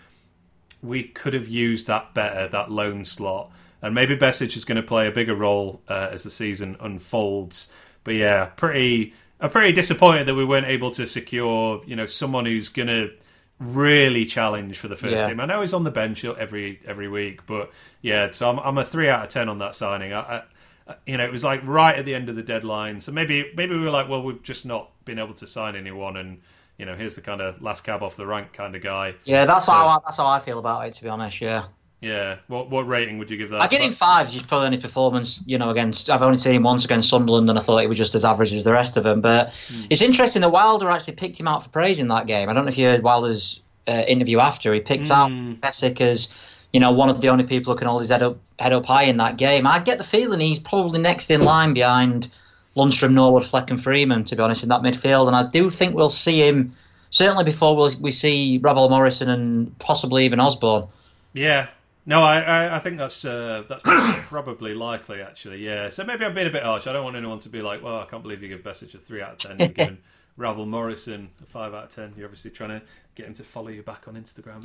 we 0.82 1.04
could 1.04 1.34
have 1.34 1.48
used 1.48 1.86
that 1.88 2.14
better, 2.14 2.48
that 2.48 2.70
loan 2.70 3.04
slot. 3.04 3.50
And 3.82 3.94
maybe 3.94 4.16
Besic 4.16 4.56
is 4.56 4.64
going 4.64 4.76
to 4.76 4.82
play 4.82 5.08
a 5.08 5.10
bigger 5.12 5.34
role 5.34 5.82
uh, 5.88 6.08
as 6.12 6.22
the 6.22 6.30
season 6.30 6.76
unfolds. 6.80 7.68
But 8.04 8.14
yeah, 8.14 8.46
pretty, 8.46 9.12
I'm 9.40 9.50
pretty 9.50 9.72
disappointed 9.72 10.28
that 10.28 10.34
we 10.36 10.44
weren't 10.44 10.66
able 10.66 10.92
to 10.92 11.06
secure, 11.06 11.82
you 11.84 11.96
know, 11.96 12.06
someone 12.06 12.46
who's 12.46 12.68
going 12.68 12.88
to 12.88 13.10
really 13.58 14.24
challenge 14.26 14.78
for 14.78 14.88
the 14.88 14.96
first 14.96 15.16
Yeah. 15.16 15.28
team. 15.28 15.40
I 15.40 15.46
know 15.46 15.60
he's 15.60 15.72
on 15.74 15.84
the 15.84 15.90
bench 15.90 16.24
every 16.24 16.80
every 16.84 17.08
week, 17.08 17.46
but 17.46 17.70
yeah, 18.00 18.30
so 18.32 18.48
I'm, 18.50 18.58
I'm 18.58 18.78
a 18.78 18.84
three 18.84 19.08
out 19.08 19.24
of 19.24 19.28
ten 19.30 19.48
on 19.48 19.58
that 19.58 19.74
signing. 19.74 20.12
I, 20.12 20.42
I, 20.88 20.94
you 21.06 21.16
know, 21.16 21.24
it 21.24 21.30
was 21.32 21.44
like 21.44 21.60
right 21.64 21.96
at 21.96 22.04
the 22.04 22.14
end 22.14 22.28
of 22.28 22.34
the 22.34 22.42
deadline, 22.42 23.00
so 23.00 23.12
maybe 23.12 23.52
maybe 23.56 23.76
we 23.76 23.84
were 23.84 23.90
like, 23.90 24.08
well, 24.08 24.22
we've 24.22 24.42
just 24.42 24.66
not 24.66 24.90
been 25.04 25.18
able 25.20 25.34
to 25.34 25.46
sign 25.46 25.76
anyone, 25.76 26.16
and 26.16 26.40
you 26.76 26.86
know, 26.86 26.96
here's 26.96 27.14
the 27.14 27.20
kind 27.20 27.40
of 27.40 27.62
last 27.62 27.84
cab 27.84 28.02
off 28.02 28.16
the 28.16 28.26
rank 28.26 28.52
kind 28.52 28.74
of 28.74 28.82
guy. 28.82 29.14
Yeah, 29.24 29.44
that's 29.44 29.66
So- 29.66 29.72
how 29.72 29.86
I, 29.86 29.98
that's 30.04 30.16
how 30.16 30.26
I 30.26 30.40
feel 30.40 30.58
about 30.58 30.86
it. 30.86 30.94
To 30.94 31.02
be 31.04 31.08
honest, 31.08 31.40
yeah. 31.40 31.66
Yeah, 32.02 32.38
what 32.48 32.68
what 32.68 32.88
rating 32.88 33.18
would 33.18 33.30
you 33.30 33.36
give 33.36 33.50
that? 33.50 33.62
I 33.62 33.68
give 33.68 33.80
him 33.80 33.92
five 33.92 34.28
just 34.28 34.46
for 34.46 34.66
any 34.66 34.76
performance, 34.76 35.40
you 35.46 35.56
know, 35.56 35.70
against. 35.70 36.10
I've 36.10 36.20
only 36.20 36.36
seen 36.36 36.56
him 36.56 36.64
once 36.64 36.84
against 36.84 37.08
Sunderland, 37.08 37.48
and 37.48 37.56
I 37.56 37.62
thought 37.62 37.78
he 37.78 37.86
was 37.86 37.96
just 37.96 38.16
as 38.16 38.24
average 38.24 38.52
as 38.52 38.64
the 38.64 38.72
rest 38.72 38.96
of 38.96 39.04
them. 39.04 39.20
But 39.20 39.52
it's 39.88 40.02
interesting 40.02 40.42
that 40.42 40.50
Wilder 40.50 40.90
actually 40.90 41.14
picked 41.14 41.38
him 41.38 41.46
out 41.46 41.62
for 41.62 41.70
praise 41.70 42.00
in 42.00 42.08
that 42.08 42.26
game. 42.26 42.48
I 42.48 42.54
don't 42.54 42.64
know 42.64 42.70
if 42.70 42.76
you 42.76 42.86
heard 42.86 43.04
Wilder's 43.04 43.60
uh, 43.86 44.02
interview 44.08 44.40
after. 44.40 44.74
He 44.74 44.80
picked 44.80 45.12
out 45.12 45.30
Besic 45.30 46.00
as, 46.00 46.32
you 46.72 46.80
know, 46.80 46.90
one 46.90 47.08
of 47.08 47.20
the 47.20 47.28
only 47.28 47.44
people 47.44 47.72
who 47.72 47.78
can 47.78 47.86
hold 47.86 48.00
his 48.00 48.10
head 48.10 48.24
up, 48.24 48.38
head 48.58 48.72
up 48.72 48.84
high 48.84 49.04
in 49.04 49.18
that 49.18 49.36
game. 49.36 49.64
I 49.64 49.78
get 49.78 49.98
the 49.98 50.04
feeling 50.04 50.40
he's 50.40 50.58
probably 50.58 51.00
next 51.00 51.30
in 51.30 51.42
line 51.42 51.72
behind 51.72 52.28
Lundstram, 52.76 53.12
Norwood, 53.12 53.44
Fleck, 53.44 53.70
and 53.70 53.80
Freeman, 53.80 54.24
to 54.24 54.34
be 54.34 54.42
honest, 54.42 54.64
in 54.64 54.70
that 54.70 54.82
midfield. 54.82 55.28
And 55.28 55.36
I 55.36 55.48
do 55.48 55.70
think 55.70 55.94
we'll 55.94 56.08
see 56.08 56.40
him 56.40 56.74
certainly 57.10 57.44
before 57.44 57.76
we'll, 57.76 57.90
we 58.00 58.10
see 58.10 58.58
Ravel 58.58 58.88
Morrison 58.88 59.30
and 59.30 59.78
possibly 59.78 60.24
even 60.24 60.40
Osborn. 60.40 60.88
Yeah. 61.32 61.68
No, 62.04 62.22
I, 62.22 62.40
I, 62.40 62.76
I 62.76 62.78
think 62.80 62.98
that's 62.98 63.24
uh, 63.24 63.62
that's 63.68 63.82
probably 64.28 64.74
likely 64.74 65.22
actually. 65.22 65.64
Yeah. 65.64 65.88
So 65.88 66.04
maybe 66.04 66.24
I'm 66.24 66.34
being 66.34 66.48
a 66.48 66.50
bit 66.50 66.64
harsh. 66.64 66.86
I 66.86 66.92
don't 66.92 67.04
want 67.04 67.16
anyone 67.16 67.38
to 67.40 67.48
be 67.48 67.62
like, 67.62 67.82
"Well, 67.82 68.00
I 68.00 68.06
can't 68.06 68.22
believe 68.22 68.42
you 68.42 68.48
give 68.48 68.62
Besic 68.62 68.94
a 68.94 68.98
three 68.98 69.22
out 69.22 69.32
of 69.32 69.38
ten. 69.38 69.58
You're 69.58 69.68
giving 69.68 69.98
Ravel 70.36 70.66
Morrison 70.66 71.30
a 71.42 71.46
five 71.46 71.74
out 71.74 71.84
of 71.84 71.94
ten. 71.94 72.12
You're 72.16 72.26
obviously 72.26 72.50
trying 72.50 72.80
to 72.80 72.82
get 73.14 73.26
him 73.26 73.34
to 73.34 73.44
follow 73.44 73.68
you 73.68 73.82
back 73.82 74.08
on 74.08 74.14
Instagram." 74.14 74.62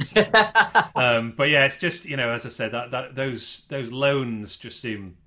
um, 0.95 1.33
but 1.37 1.49
yeah, 1.49 1.65
it's 1.65 1.77
just 1.77 2.05
you 2.05 2.17
know, 2.17 2.29
as 2.29 2.45
I 2.45 2.49
said, 2.49 2.71
that, 2.71 2.91
that 2.91 3.15
those 3.15 3.63
those 3.69 3.91
loans 3.91 4.57
just 4.57 4.79
seem 4.79 5.17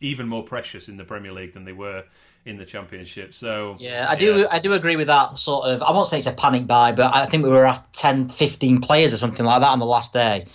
even 0.00 0.28
more 0.28 0.42
precious 0.42 0.88
in 0.88 0.96
the 0.96 1.04
Premier 1.04 1.32
League 1.32 1.52
than 1.52 1.66
they 1.66 1.74
were 1.74 2.04
in 2.46 2.56
the 2.56 2.64
Championship. 2.64 3.34
So 3.34 3.76
Yeah, 3.78 4.06
I 4.08 4.16
do. 4.16 4.46
I 4.50 4.58
do 4.60 4.72
agree 4.72 4.96
with 4.96 5.08
that 5.08 5.36
sort 5.36 5.66
of. 5.66 5.82
I 5.82 5.92
won't 5.92 6.06
say 6.06 6.18
it's 6.18 6.26
a 6.26 6.32
panic 6.32 6.66
buy, 6.66 6.92
but 6.92 7.14
I 7.14 7.26
think 7.26 7.44
we 7.44 7.50
were 7.50 7.66
at 7.66 7.92
10, 7.92 8.30
15 8.30 8.80
players 8.80 9.12
or 9.12 9.18
something 9.18 9.44
like 9.44 9.60
that 9.60 9.68
on 9.68 9.78
the 9.78 9.86
last 9.86 10.14
day, 10.14 10.46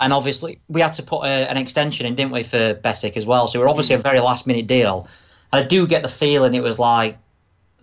and 0.00 0.12
obviously 0.12 0.60
we 0.68 0.80
had 0.80 0.94
to 0.94 1.02
put 1.02 1.22
a, 1.24 1.50
an 1.50 1.56
extension 1.56 2.06
in, 2.06 2.14
didn't 2.14 2.32
we, 2.32 2.42
for 2.42 2.74
Besic 2.74 3.16
as 3.16 3.26
well? 3.26 3.48
So 3.48 3.60
we're 3.60 3.68
obviously 3.68 3.94
a 3.94 3.98
very 3.98 4.20
last 4.20 4.46
minute 4.46 4.66
deal. 4.66 5.08
And 5.52 5.64
I 5.64 5.66
do 5.66 5.86
get 5.86 6.02
the 6.02 6.08
feeling 6.08 6.54
it 6.54 6.62
was 6.62 6.78
like 6.78 7.18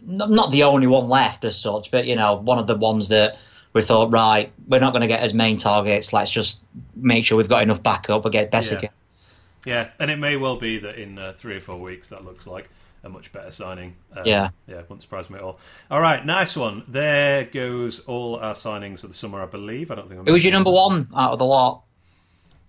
not 0.05 0.51
the 0.51 0.63
only 0.63 0.87
one 0.87 1.09
left 1.09 1.45
as 1.45 1.59
such, 1.59 1.91
but 1.91 2.05
you 2.05 2.15
know, 2.15 2.35
one 2.35 2.59
of 2.59 2.67
the 2.67 2.75
ones 2.75 3.09
that 3.09 3.37
we 3.73 3.81
thought, 3.81 4.13
right, 4.13 4.51
we're 4.67 4.79
not 4.79 4.91
going 4.91 5.01
to 5.01 5.07
get 5.07 5.21
as 5.21 5.33
main 5.33 5.57
targets. 5.57 6.13
Let's 6.13 6.31
just 6.31 6.61
make 6.95 7.25
sure 7.25 7.37
we've 7.37 7.49
got 7.49 7.63
enough 7.63 7.81
backup 7.83 8.23
and 8.23 8.31
get 8.31 8.51
Besic. 8.51 8.83
Yeah. 8.83 8.89
Yeah, 9.65 9.89
and 9.99 10.11
it 10.11 10.17
may 10.17 10.37
well 10.37 10.57
be 10.57 10.77
that 10.79 10.95
in 10.95 11.17
uh, 11.17 11.33
three 11.35 11.55
or 11.55 11.59
four 11.59 11.77
weeks 11.77 12.09
that 12.09 12.23
looks 12.23 12.45
like 12.45 12.69
a 13.03 13.09
much 13.09 13.31
better 13.31 13.49
signing. 13.49 13.95
Um, 14.15 14.23
Yeah. 14.25 14.49
yeah, 14.67 14.77
wouldn't 14.81 15.01
surprise 15.01 15.29
me 15.29 15.37
at 15.37 15.41
all. 15.41 15.59
All 15.89 15.99
right, 15.99 16.23
nice 16.23 16.55
one. 16.55 16.83
There 16.87 17.45
goes 17.45 17.99
all 18.01 18.35
our 18.35 18.53
signings 18.53 19.03
of 19.03 19.09
the 19.09 19.15
summer, 19.15 19.41
I 19.41 19.47
believe. 19.47 19.89
I 19.89 19.95
don't 19.95 20.07
think. 20.07 20.19
I'm 20.19 20.25
Who 20.27 20.33
was 20.33 20.43
your 20.45 20.53
number 20.53 20.71
one 20.71 21.09
out 21.15 21.31
of 21.31 21.39
the 21.39 21.45
lot? 21.45 21.83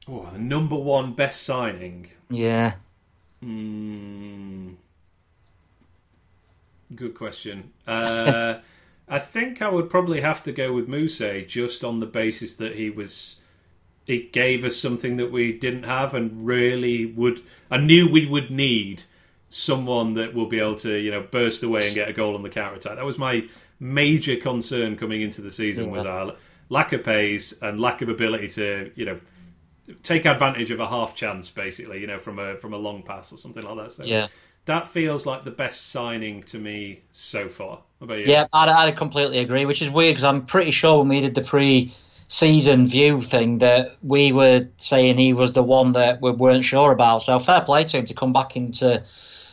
Oh, 0.09 0.29
the 0.33 0.39
number 0.39 0.77
one 0.77 1.15
best 1.15 1.43
signing. 1.43 2.09
Yeah. 2.31 2.75
Hmm. 3.43 4.75
Good 6.95 7.15
question. 7.15 7.73
Uh, 7.87 8.57
I 9.09 9.19
think 9.19 9.63
I 9.63 9.69
would 9.69 9.91
probably 9.91 10.21
have 10.21 10.43
to 10.45 10.53
go 10.53 10.73
with 10.73 10.89
Mousset 10.89 11.49
just 11.49 11.85
on 11.85 12.01
the 12.01 12.07
basis 12.07 12.57
that 12.57 12.77
he 12.77 12.91
was. 12.91 13.41
It 14.07 14.33
gave 14.33 14.65
us 14.65 14.77
something 14.77 15.17
that 15.17 15.33
we 15.33 15.53
didn't 15.53 15.83
have, 15.83 16.15
and 16.15 16.47
really 16.47 17.07
would. 17.07 17.43
I 17.71 17.79
knew 17.79 18.09
we 18.09 18.27
would 18.27 18.51
need 18.51 19.03
someone 19.49 20.15
that 20.15 20.35
will 20.35 20.47
be 20.47 20.61
able 20.61 20.77
to, 20.77 20.97
you 20.97 21.11
know, 21.11 21.23
burst 21.23 21.63
away 21.63 21.87
and 21.87 21.95
get 21.95 22.09
a 22.09 22.13
goal 22.13 22.35
on 22.35 22.43
the 22.43 22.49
counter 22.49 22.77
attack. 22.77 22.97
That 22.97 23.05
was 23.05 23.19
my 23.19 23.49
major 23.81 24.37
concern 24.37 24.97
coming 24.97 25.23
into 25.23 25.41
the 25.41 25.51
season 25.51 25.91
was 25.91 26.05
our 26.05 26.35
lack 26.69 26.93
of 26.93 27.05
pace 27.05 27.53
and 27.63 27.79
lack 27.79 28.01
of 28.03 28.09
ability 28.09 28.49
to, 28.49 28.91
you 28.95 29.05
know, 29.05 29.21
take 30.03 30.25
advantage 30.27 30.71
of 30.71 30.81
a 30.81 30.87
half 30.89 31.15
chance, 31.15 31.51
basically, 31.51 32.01
you 32.01 32.07
know, 32.07 32.19
from 32.19 32.39
a 32.39 32.57
from 32.57 32.73
a 32.73 32.77
long 32.77 33.03
pass 33.03 33.33
or 33.33 33.39
something 33.39 33.63
like 33.63 33.77
that. 33.77 33.91
So 33.93 34.05
Yeah. 34.05 34.29
that 34.67 34.89
feels 34.89 35.27
like 35.27 35.45
the 35.45 35.51
best 35.51 35.91
signing 35.91 36.43
to 36.45 36.59
me 36.59 37.03
so 37.13 37.49
far. 37.49 37.79
What 37.99 38.07
about 38.07 38.19
you? 38.19 38.25
Yeah, 38.27 38.47
I'd, 38.53 38.69
I'd 38.69 38.97
completely 38.97 39.39
agree, 39.39 39.65
which 39.65 39.83
is 39.83 39.91
weird 39.91 40.15
because 40.15 40.25
I'm 40.25 40.45
pretty 40.47 40.71
sure 40.73 40.99
when 40.99 41.09
we 41.09 41.21
did 41.21 41.35
the 41.35 41.43
pre-season 41.43 42.87
view 42.89 43.23
thing 43.23 43.59
that 43.59 43.97
we 44.03 44.33
were 44.33 44.67
saying 44.79 45.17
he 45.19 45.33
was 45.33 45.53
the 45.53 45.63
one 45.63 45.93
that 45.93 46.21
we 46.21 46.31
weren't 46.33 46.65
sure 46.65 46.93
about. 46.93 47.23
So 47.23 47.39
fair 47.39 47.61
play 47.61 47.85
to 47.85 47.99
him 47.99 48.05
to 48.07 48.15
come 48.15 48.33
back 48.33 48.57
into, 48.57 49.03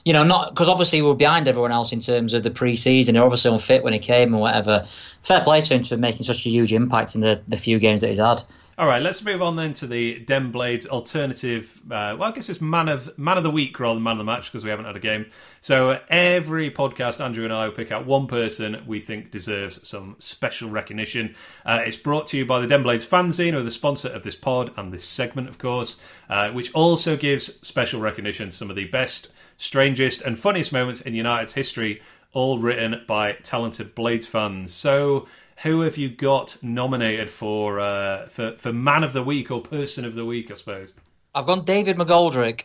you 0.03 0.13
know, 0.13 0.23
not 0.23 0.49
because 0.49 0.67
obviously 0.67 1.01
we 1.01 1.07
were 1.09 1.15
behind 1.15 1.47
everyone 1.47 1.71
else 1.71 1.91
in 1.93 1.99
terms 1.99 2.33
of 2.33 2.43
the 2.43 2.51
pre-season. 2.51 3.15
He 3.15 3.21
obviously 3.21 3.51
unfit 3.51 3.83
when 3.83 3.93
he 3.93 3.99
came 3.99 4.33
and 4.33 4.41
whatever. 4.41 4.87
Fair 5.23 5.41
play 5.41 5.61
to 5.61 5.75
him 5.75 5.83
for 5.85 5.95
making 5.95 6.23
such 6.23 6.45
a 6.45 6.49
huge 6.49 6.73
impact 6.73 7.15
in 7.15 7.21
the, 7.21 7.41
the 7.47 7.55
few 7.55 7.79
games 7.79 8.01
that 8.01 8.09
he's 8.09 8.17
had. 8.17 8.43
All 8.77 8.87
right, 8.87 9.01
let's 9.01 9.23
move 9.23 9.41
on 9.41 9.55
then 9.55 9.73
to 9.75 9.87
the 9.87 10.19
Den 10.19 10.51
Blades 10.51 10.85
alternative. 10.85 11.79
Uh, 11.85 12.17
well, 12.19 12.23
I 12.23 12.31
guess 12.31 12.49
it's 12.49 12.59
man 12.59 12.89
of 12.89 13.17
man 13.17 13.37
of 13.37 13.43
the 13.43 13.51
week 13.51 13.79
rather 13.79 13.93
than 13.93 14.03
man 14.03 14.13
of 14.13 14.17
the 14.17 14.23
match 14.25 14.51
because 14.51 14.63
we 14.63 14.69
haven't 14.69 14.85
had 14.85 14.97
a 14.97 14.99
game. 14.99 15.27
So 15.61 15.97
every 16.09 16.71
podcast, 16.71 17.23
Andrew 17.23 17.45
and 17.45 17.53
I 17.53 17.67
will 17.67 17.75
pick 17.75 17.91
out 17.91 18.05
one 18.05 18.27
person 18.27 18.83
we 18.85 18.99
think 18.99 19.31
deserves 19.31 19.87
some 19.87 20.17
special 20.19 20.69
recognition. 20.69 21.35
Uh, 21.65 21.81
it's 21.85 21.95
brought 21.95 22.27
to 22.27 22.37
you 22.37 22.45
by 22.45 22.59
the 22.59 22.67
Den 22.67 22.83
Blades 22.83 23.05
fanzine, 23.05 23.53
are 23.53 23.63
the 23.63 23.71
sponsor 23.71 24.09
of 24.09 24.23
this 24.23 24.35
pod 24.35 24.73
and 24.75 24.91
this 24.91 25.05
segment, 25.05 25.47
of 25.47 25.57
course, 25.57 26.01
uh, 26.29 26.51
which 26.51 26.73
also 26.73 27.15
gives 27.15 27.65
special 27.65 28.01
recognition 28.01 28.49
to 28.49 28.55
some 28.55 28.69
of 28.69 28.75
the 28.75 28.85
best, 28.85 29.31
strangest, 29.57 30.21
and 30.21 30.37
funniest 30.37 30.73
moments 30.73 30.99
in 30.99 31.13
United's 31.13 31.53
history 31.53 32.01
all 32.33 32.59
written 32.59 33.03
by 33.07 33.33
talented 33.33 33.95
Blades 33.95 34.27
fans. 34.27 34.73
So 34.73 35.27
who 35.63 35.81
have 35.81 35.97
you 35.97 36.09
got 36.09 36.57
nominated 36.61 37.29
for 37.29 37.79
uh, 37.79 38.27
for 38.27 38.57
for 38.57 38.73
man 38.73 39.03
of 39.03 39.13
the 39.13 39.23
week 39.23 39.49
or 39.49 39.61
person 39.61 40.03
of 40.05 40.15
the 40.15 40.25
week? 40.25 40.51
I 40.51 40.55
suppose. 40.55 40.93
I've 41.33 41.45
gone 41.45 41.65
David 41.65 41.97
McGoldrick. 41.97 42.63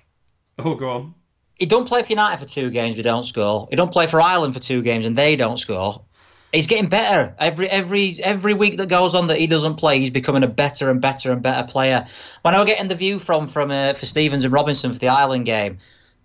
Oh, 0.58 0.74
go 0.74 0.90
on. 0.90 1.14
He 1.54 1.66
don't 1.66 1.86
play 1.86 2.02
for 2.02 2.08
United 2.08 2.38
for 2.38 2.48
two 2.48 2.70
games. 2.70 2.96
We 2.96 3.02
don't 3.02 3.24
score. 3.24 3.66
He 3.70 3.76
don't 3.76 3.92
play 3.92 4.06
for 4.06 4.20
Ireland 4.20 4.54
for 4.54 4.60
two 4.60 4.82
games, 4.82 5.06
and 5.06 5.16
they 5.16 5.36
don't 5.36 5.56
score. 5.56 6.04
He's 6.52 6.66
getting 6.66 6.88
better 6.88 7.34
every 7.38 7.68
every 7.68 8.16
every 8.22 8.54
week 8.54 8.78
that 8.78 8.88
goes 8.88 9.14
on 9.14 9.26
that 9.26 9.38
he 9.38 9.46
doesn't 9.46 9.74
play. 9.74 9.98
He's 9.98 10.10
becoming 10.10 10.42
a 10.42 10.48
better 10.48 10.90
and 10.90 11.00
better 11.00 11.30
and 11.30 11.42
better 11.42 11.66
player. 11.66 12.06
When 12.42 12.54
I 12.54 12.58
was 12.58 12.66
getting 12.66 12.88
the 12.88 12.94
view 12.94 13.18
from 13.18 13.48
from 13.48 13.70
uh, 13.70 13.92
for 13.92 14.06
Stevens 14.06 14.44
and 14.44 14.52
Robinson 14.52 14.92
for 14.92 14.98
the 14.98 15.08
Ireland 15.08 15.44
game, 15.44 15.78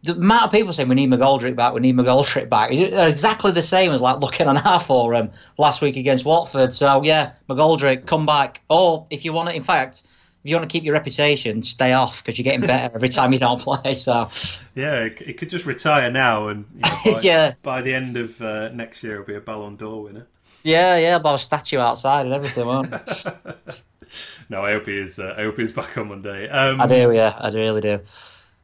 the 0.04 0.14
amount 0.14 0.46
of 0.46 0.52
people 0.52 0.74
saying 0.74 0.90
we 0.90 0.96
need 0.96 1.10
McGoldrick 1.10 1.56
back, 1.56 1.74
we 1.74 1.80
need 1.80 1.96
McGoldrick 1.96 2.50
back, 2.50 2.72
are 2.72 3.08
exactly 3.08 3.52
the 3.52 3.62
same 3.62 3.94
as 3.94 4.02
like 4.02 4.20
looking 4.20 4.48
on 4.48 4.58
our 4.58 4.80
forum 4.80 5.32
last 5.58 5.82
week 5.82 5.96
against 5.96 6.26
Watford. 6.26 6.74
So 6.74 7.04
yeah, 7.04 7.32
McGoldrick, 7.50 8.06
come 8.06 8.26
back. 8.26 8.62
Or 8.70 9.08
if 9.10 9.24
you 9.24 9.32
want 9.32 9.50
to, 9.50 9.56
in 9.56 9.64
fact, 9.64 10.04
if 10.44 10.50
you 10.50 10.58
want 10.58 10.70
to 10.70 10.74
keep 10.74 10.84
your 10.84 10.94
reputation, 10.94 11.64
stay 11.64 11.94
off 11.94 12.22
because 12.22 12.38
you're 12.38 12.44
getting 12.44 12.68
better 12.68 12.94
every 12.94 13.08
time 13.08 13.32
you 13.32 13.40
don't 13.40 13.62
play. 13.62 13.96
So 13.96 14.30
yeah, 14.76 15.08
he 15.08 15.34
could 15.34 15.50
just 15.50 15.66
retire 15.66 16.12
now, 16.12 16.50
and 16.50 16.66
you 16.76 16.82
know, 16.82 16.98
by, 17.14 17.22
yeah, 17.22 17.54
by 17.64 17.82
the 17.82 17.94
end 17.94 18.18
of 18.18 18.42
uh, 18.42 18.70
next 18.70 19.04
year, 19.04 19.16
he'll 19.16 19.26
be 19.26 19.36
a 19.36 19.42
Ballon 19.42 19.78
d'Or 19.78 20.04
winner. 20.04 20.28
Yeah, 20.64 20.98
yeah, 20.98 21.16
about 21.16 21.36
a 21.36 21.40
statue 21.40 21.80
outside 21.80 22.26
and 22.26 22.34
everything, 22.34 22.66
won't 22.66 22.90
No, 24.50 24.64
I 24.64 24.74
hope 24.74 24.86
he 24.86 24.98
is. 24.98 25.18
Uh, 25.18 25.36
I 25.38 25.44
hope 25.44 25.58
he's 25.58 25.72
back 25.72 25.98
on 25.98 26.10
Monday. 26.10 26.48
Um, 26.48 26.80
I 26.80 26.88
do, 26.88 27.12
yeah, 27.14 27.38
I 27.40 27.50
really 27.50 27.82
do. 27.82 28.00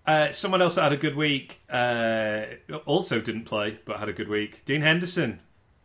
Uh, 0.10 0.32
someone 0.32 0.60
else 0.60 0.74
that 0.74 0.82
had 0.82 0.92
a 0.92 0.98
good 0.98 1.16
week 1.16 1.62
uh, 1.70 2.42
also 2.88 3.22
didn't 3.22 3.44
play, 3.44 3.78
but 3.86 4.00
had 4.00 4.10
a 4.10 4.14
good 4.14 4.28
week. 4.28 4.66
Dean 4.66 4.82
Henderson 4.82 5.40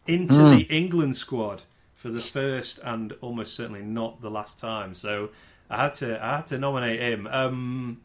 into 0.06 0.36
mm. 0.36 0.56
the 0.56 0.62
England 0.74 1.14
squad 1.14 1.64
for 1.94 2.08
the 2.08 2.22
first 2.22 2.80
and 2.82 3.12
almost 3.20 3.54
certainly 3.54 3.82
not 3.82 4.22
the 4.22 4.30
last 4.30 4.58
time. 4.58 4.94
So 4.94 5.28
I 5.68 5.76
had 5.76 5.92
to 5.94 6.24
I 6.24 6.36
had 6.36 6.46
to 6.46 6.58
nominate 6.58 7.00
him. 7.00 7.26
Um, 7.26 8.00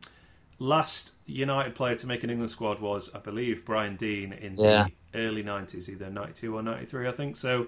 last 0.59 1.13
United 1.25 1.73
player 1.73 1.95
to 1.95 2.05
make 2.05 2.21
an 2.25 2.29
England 2.29 2.51
squad 2.51 2.81
was, 2.81 3.09
I 3.15 3.19
believe, 3.19 3.63
Brian 3.63 3.95
Deane 3.95 4.33
in 4.33 4.55
yeah. 4.55 4.87
the 5.13 5.19
early 5.21 5.41
nineties, 5.41 5.89
either 5.89 6.09
ninety 6.09 6.33
two 6.33 6.53
or 6.53 6.61
ninety 6.61 6.85
three, 6.85 7.07
I 7.07 7.13
think. 7.13 7.37
So, 7.37 7.67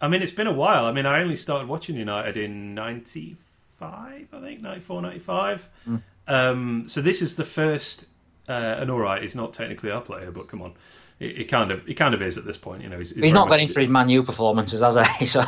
I 0.00 0.06
mean, 0.06 0.22
it's 0.22 0.30
been 0.30 0.46
a 0.46 0.52
while. 0.52 0.86
I 0.86 0.92
mean, 0.92 1.06
I 1.06 1.20
only 1.20 1.34
started 1.34 1.66
watching 1.66 1.96
United 1.96 2.36
in 2.36 2.76
ninety 2.76 3.36
five, 3.78 4.28
I 4.32 4.40
think, 4.40 4.60
94, 4.62 5.02
95. 5.02 5.68
Mm. 5.88 6.02
Um, 6.26 6.88
so 6.88 7.00
this 7.00 7.22
is 7.22 7.36
the 7.36 7.44
first. 7.44 8.06
Uh, 8.46 8.76
and 8.78 8.90
all 8.90 8.98
right, 8.98 9.22
he's 9.22 9.34
not 9.34 9.54
technically 9.54 9.90
our 9.90 10.02
player, 10.02 10.30
but 10.30 10.48
come 10.48 10.60
on, 10.60 10.74
he, 11.18 11.44
kind 11.44 11.70
of 11.70 11.86
he 11.86 11.94
kind 11.94 12.14
of 12.14 12.22
is 12.22 12.36
at 12.36 12.44
this 12.44 12.58
point. 12.58 12.82
You 12.82 12.88
know, 12.88 12.98
he's, 12.98 13.10
he's, 13.10 13.24
he's 13.24 13.34
not 13.34 13.48
getting 13.48 13.68
for 13.68 13.80
his 13.80 13.88
Man 13.88 14.08
U 14.08 14.22
performances, 14.22 14.80
has 14.80 14.96
he? 15.18 15.26
So. 15.26 15.42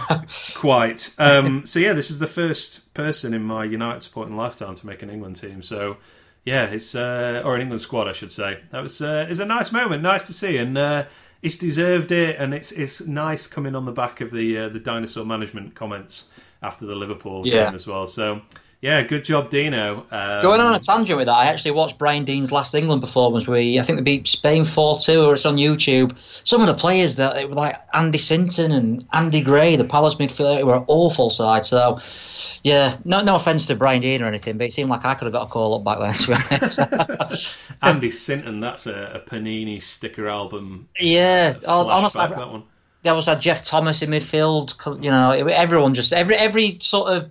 Quite. 0.55 1.12
Um, 1.18 1.66
so 1.66 1.79
yeah, 1.79 1.93
this 1.93 2.11
is 2.11 2.18
the 2.18 2.27
first 2.27 2.93
person 2.95 3.35
in 3.35 3.43
my 3.43 3.64
United 3.64 4.03
supporting 4.03 4.37
lifetime 4.37 4.74
to 4.77 4.87
make 4.87 5.03
an 5.03 5.11
England 5.11 5.37
team. 5.37 5.62
So 5.62 5.97
yeah, 6.45 6.66
it's 6.66 6.95
uh, 6.95 7.43
or 7.45 7.57
an 7.57 7.62
England 7.62 7.81
squad, 7.81 8.09
I 8.09 8.12
should 8.12 8.31
say. 8.31 8.61
That 8.70 8.83
was 8.83 9.03
uh, 9.03 9.24
it 9.27 9.31
was 9.31 9.41
a 9.41 9.45
nice 9.45 9.72
moment, 9.72 10.03
nice 10.03 10.27
to 10.29 10.33
see, 10.33 10.57
and 10.57 10.79
uh, 10.79 11.05
he's 11.43 11.59
deserved 11.59 12.12
it. 12.12 12.37
And 12.39 12.55
it's 12.55 12.70
it's 12.72 13.05
nice 13.05 13.49
coming 13.49 13.74
on 13.74 13.85
the 13.85 13.93
back 13.93 14.20
of 14.20 14.31
the 14.31 14.59
uh, 14.59 14.68
the 14.68 14.81
dinosaur 14.81 15.24
management 15.24 15.74
comments 15.74 16.31
after 16.62 16.87
the 16.87 16.95
Liverpool 16.95 17.47
yeah. 17.47 17.66
game 17.66 17.74
as 17.74 17.87
well. 17.87 18.07
So 18.07 18.43
yeah, 18.83 19.03
good 19.03 19.24
job, 19.24 19.49
Dino. 19.49 20.05
Um, 20.11 20.43
Going 20.43 20.61
on 20.61 20.74
a 20.74 20.79
tangent 20.79 21.16
with 21.16 21.27
that, 21.27 21.33
I 21.33 21.47
actually 21.47 21.70
watched 21.70 21.99
Brian 21.99 22.24
Deane's 22.24 22.53
last 22.53 22.74
England 22.74 23.01
performance 23.01 23.49
where 23.49 23.61
he, 23.61 23.81
I 23.81 23.83
think 23.83 23.97
we 23.97 24.03
beat 24.03 24.29
Spain 24.29 24.64
4 24.64 24.99
2, 24.99 25.22
or 25.22 25.35
it's 25.35 25.47
on 25.47 25.57
YouTube. 25.57 26.14
Some 26.45 26.61
of 26.61 26.66
the 26.66 26.74
players 26.74 27.16
that 27.16 27.49
were 27.49 27.55
like 27.55 27.77
Andy 27.95 28.18
Sinton 28.18 28.72
and 28.72 29.07
Andy 29.12 29.41
Gray, 29.41 29.77
the 29.77 29.85
Palace 29.85 30.16
midfielder, 30.16 30.62
were 30.64 30.77
an 30.77 30.85
awful 30.89 31.31
side. 31.31 31.64
So, 31.64 32.01
yeah, 32.62 32.99
no 33.05 33.22
no 33.22 33.37
offence 33.37 33.66
to 33.66 33.77
Brian 33.77 34.03
Deane 34.03 34.22
or 34.22 34.27
anything, 34.27 34.59
but 34.59 34.66
it 34.66 34.72
seemed 34.74 34.91
like 34.91 35.05
I 35.05 35.14
could 35.14 35.24
have 35.24 35.33
got 35.33 35.47
a 35.47 35.51
call 35.51 35.77
up 35.77 35.85
back 35.85 36.16
then. 36.68 37.29
Andy 37.83 38.11
Sinton, 38.11 38.61
that's 38.61 38.87
a, 38.87 39.22
a, 39.24 39.31
Panini 39.31 39.83
sticker 39.83 40.29
album. 40.29 40.89
Yeah, 41.01 41.55
uh, 41.66 41.87
honestly. 41.87 42.27
That 42.27 42.51
one. 42.51 42.64
There 43.03 43.14
was 43.14 43.29
a 43.29 43.37
Geoff 43.37 43.62
Thomas 43.62 44.03
in 44.03 44.11
midfield. 44.11 45.03
You 45.03 45.11
know, 45.11 45.31
everyone 45.31 45.95
just 45.95 46.12
every 46.12 46.35
every 46.37 46.79
sort 46.81 47.12
of 47.12 47.31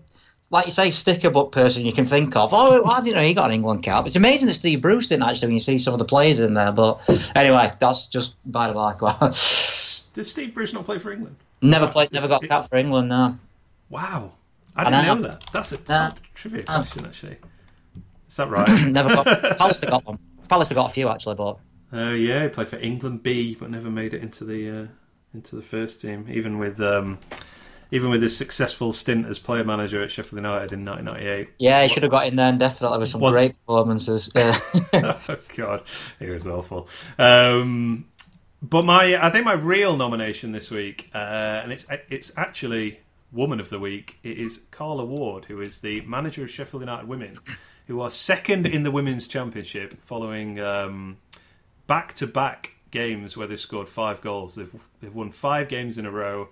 like 0.52 0.66
you 0.66 0.72
say, 0.72 0.91
sticker 0.91 1.30
book 1.30 1.52
person 1.52 1.86
you 1.86 1.93
can 1.93 2.06
think 2.06 2.36
of. 2.36 2.54
Oh, 2.54 2.84
I 2.86 3.02
didn't 3.02 3.16
know 3.16 3.24
he 3.24 3.34
got 3.34 3.46
an 3.46 3.56
England 3.56 3.84
cap. 3.84 4.06
It's 4.06 4.16
amazing 4.16 4.48
that 4.48 4.54
Steve 4.54 4.82
Bruce 4.82 5.08
didn't 5.08 5.24
actually 5.24 5.48
when 5.48 5.54
you 5.56 5.60
see 5.60 5.78
some 5.78 5.93
of 5.93 6.00
the 6.00 6.06
players 6.06 6.39
in 6.39 6.54
there. 6.54 6.72
But 6.72 7.02
anyway, 7.36 7.72
that's 7.80 8.08
just 8.08 8.36
by 8.46 8.68
the 8.68 8.74
by. 8.74 8.93
Did 10.14 10.24
Steve 10.24 10.54
Bruce 10.54 10.72
not 10.72 10.86
play 10.86 10.98
for 10.98 11.12
England? 11.12 11.36
Never 11.62 11.88
played, 11.88 12.12
never 12.14 12.28
got 12.28 12.43
cap 12.43 12.70
for 12.70 12.78
England. 12.78 13.10
No. 13.10 13.38
Wow, 13.89 14.34
I 14.76 14.84
didn't 14.84 14.96
I 14.96 15.06
know. 15.06 15.16
know. 15.16 15.22
that. 15.30 15.43
That's 15.52 15.72
a 15.72 15.78
top 15.78 16.20
trivia 16.34 16.64
question, 16.64 17.06
actually. 17.06 17.38
Is 18.30 18.38
that 18.38 18.50
right? 18.50 18.68
never 18.88 19.10
got. 19.10 19.26
Pallister 19.60 19.89
got 19.89 20.06
one. 20.06 20.20
Pallister 20.48 20.76
got 20.76 20.91
a 20.91 20.93
few 20.93 21.10
actually, 21.10 21.36
but. 21.36 21.58
Oh 21.91 22.08
uh, 22.08 22.12
yeah, 22.12 22.43
he 22.43 22.50
played 22.50 22.68
for 22.68 22.78
England 22.78 23.24
B, 23.24 23.56
but 23.60 23.70
never 23.70 23.89
made 23.89 24.14
it 24.14 24.22
into 24.22 24.43
the 24.43 24.70
uh, 24.70 24.88
into 25.34 25.56
the 25.56 25.62
first 25.62 26.02
team, 26.02 26.28
even 26.30 26.60
with. 26.60 26.80
Um, 26.80 27.20
even 27.96 28.10
with 28.10 28.22
his 28.22 28.36
successful 28.36 28.91
stint 28.91 29.26
as 29.26 29.39
player 29.39 29.64
manager 29.64 30.04
at 30.04 30.12
Sheffield 30.12 30.41
United 30.41 30.74
in 30.74 30.84
1998. 30.84 31.50
Yeah, 31.60 31.82
he 31.82 31.88
should 31.88 32.04
have 32.04 32.12
got 32.12 32.28
in 32.28 32.36
there 32.36 32.50
and 32.50 32.60
definitely 32.60 33.00
with 33.00 33.08
some 33.08 33.22
was 33.22 33.36
great 33.36 33.54
performances. 33.54 34.30
Yeah. 34.36 34.60
oh 35.30 35.38
God, 35.56 35.82
he 36.20 36.30
was 36.30 36.46
awful. 36.46 36.89
Um, 37.18 38.08
but 38.62 38.84
my, 38.84 39.16
I 39.16 39.30
think 39.30 39.46
my 39.46 39.54
real 39.54 39.96
nomination 39.96 40.52
this 40.52 40.70
week, 40.70 41.10
uh, 41.16 41.62
and 41.64 41.72
it's 41.72 41.86
it's 42.10 42.34
actually 42.36 43.00
Woman 43.32 43.62
of 43.62 43.70
the 43.70 43.80
Week. 43.80 44.20
It 44.24 44.39
is 44.39 44.62
Carla 44.72 45.06
Ward, 45.06 45.46
who 45.46 45.62
is 45.62 45.80
the 45.80 46.02
manager 46.02 46.43
of 46.43 46.52
Sheffield 46.52 46.82
United 46.82 47.08
Women, 47.08 47.39
who 47.88 48.02
are 48.02 48.12
second 48.12 48.68
in 48.68 48.84
the 48.84 48.91
Women's 48.91 49.26
Championship 49.26 50.02
following 50.02 51.16
back 51.88 52.14
to 52.16 52.28
back 52.28 52.74
games 52.91 53.38
where 53.38 53.48
they've 53.48 53.58
scored 53.60 53.88
five 53.88 54.20
goals. 54.20 54.56
They've 54.56 54.74
they've 55.00 55.16
won 55.16 55.32
five 55.32 55.70
games 55.70 55.98
in 55.98 56.06
a 56.06 56.12
row 56.12 56.50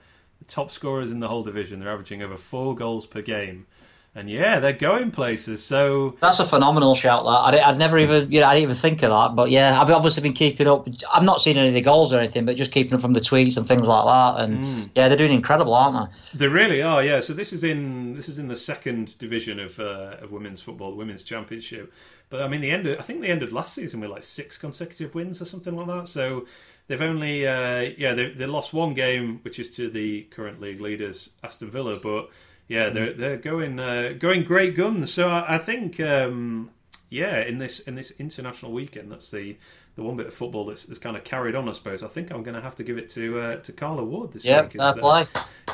top 0.48 0.72
scorers 0.72 1.12
in 1.12 1.20
the 1.20 1.28
whole 1.28 1.44
division. 1.44 1.80
They're 1.80 1.92
averaging 1.92 2.22
over 2.22 2.38
four 2.38 2.76
goals 2.76 3.08
per 3.08 3.22
game. 3.22 3.68
And 4.16 4.30
yeah, 4.30 4.60
they're 4.60 4.74
going 4.74 5.10
places. 5.10 5.64
So 5.64 6.18
that's 6.22 6.40
a 6.40 6.46
phenomenal 6.46 6.94
shout. 6.94 7.24
That 7.24 7.30
I'd, 7.30 7.56
I'd 7.56 7.78
never 7.80 7.98
even, 7.98 8.32
you 8.32 8.42
know, 8.42 8.46
I 8.46 8.54
didn't 8.54 8.64
even 8.70 8.76
think 8.76 9.02
of 9.02 9.10
that. 9.10 9.36
But 9.36 9.50
yeah, 9.50 9.82
I've 9.82 9.90
obviously 9.90 10.22
been 10.22 10.34
keeping 10.34 10.68
up. 10.68 10.88
I've 11.12 11.24
not 11.24 11.42
seen 11.42 11.58
any 11.58 11.70
of 11.70 11.74
the 11.74 11.82
goals 11.82 12.14
or 12.14 12.20
anything, 12.20 12.46
but 12.46 12.56
just 12.56 12.72
keeping 12.72 12.94
up 12.94 13.02
from 13.02 13.14
the 13.14 13.20
tweets 13.20 13.58
and 13.58 13.68
things 13.68 13.88
like 13.88 14.06
that. 14.06 14.44
And 14.44 14.58
mm. 14.58 14.90
yeah, 14.94 15.08
they're 15.08 15.18
doing 15.18 15.34
incredible, 15.34 15.74
aren't 15.74 16.12
they? 16.12 16.38
They 16.38 16.48
really 16.48 16.84
are. 16.84 17.04
Yeah. 17.04 17.22
So 17.22 17.34
this 17.34 17.54
is 17.54 17.64
in 17.64 18.14
this 18.14 18.30
is 18.30 18.38
in 18.38 18.48
the 18.48 18.56
second 18.56 19.18
division 19.18 19.60
of 19.60 19.80
uh, 19.80 20.18
of 20.22 20.32
women's 20.32 20.62
football, 20.62 20.92
the 20.92 20.98
women's 20.98 21.24
championship. 21.24 21.92
But 22.30 22.44
I 22.44 22.48
mean, 22.48 22.62
the 22.62 22.70
end. 22.70 22.86
Of, 22.86 23.00
I 23.00 23.02
think 23.02 23.22
they 23.22 23.32
ended 23.32 23.52
last 23.52 23.74
season 23.74 24.00
with 24.00 24.12
like 24.12 24.24
six 24.24 24.60
consecutive 24.60 25.16
wins 25.16 25.42
or 25.42 25.46
something 25.46 25.76
like 25.76 25.88
that. 25.88 26.08
So 26.08 26.46
They've 26.88 27.02
only, 27.02 27.48
uh, 27.48 27.94
yeah, 27.98 28.14
they, 28.14 28.32
they 28.32 28.46
lost 28.46 28.74
one 28.74 28.94
game, 28.94 29.40
which 29.44 29.58
is 29.58 29.70
to 29.78 29.90
the 29.90 30.24
current 30.24 30.60
league 30.60 30.82
leaders, 30.82 31.30
Aston 31.44 31.72
Villa. 31.72 31.98
But 31.98 32.30
yeah, 32.68 32.90
they're 32.90 33.14
they're 33.14 33.38
going 33.38 33.80
uh, 33.80 34.14
going 34.18 34.44
great 34.44 34.76
guns. 34.76 35.14
So 35.14 35.30
I, 35.30 35.56
I 35.56 35.58
think, 35.58 36.00
um, 36.00 36.72
yeah, 37.10 37.42
in 37.42 37.58
this 37.58 37.82
in 37.82 37.96
this 37.96 38.12
international 38.20 38.72
weekend, 38.72 39.12
that's 39.12 39.32
the 39.32 39.58
the 39.96 40.02
one 40.02 40.18
bit 40.18 40.26
of 40.26 40.34
football 40.34 40.66
that's, 40.66 40.86
that's 40.86 41.00
kind 41.00 41.16
of 41.16 41.24
carried 41.24 41.56
on. 41.56 41.70
I 41.70 41.74
suppose. 41.74 42.04
I 42.04 42.08
think 42.08 42.32
I'm 42.32 42.42
going 42.42 42.56
to 42.56 42.62
have 42.62 42.76
to 42.76 42.84
give 42.84 42.98
it 42.98 43.10
to 43.10 43.40
uh, 43.40 43.56
to 43.58 43.72
Carla 43.72 44.04
Ward 44.04 44.32
this 44.34 44.46
yep, 44.46 44.74
week. 44.74 44.82
Yep, 44.82 44.98
uh, 45.04 45.26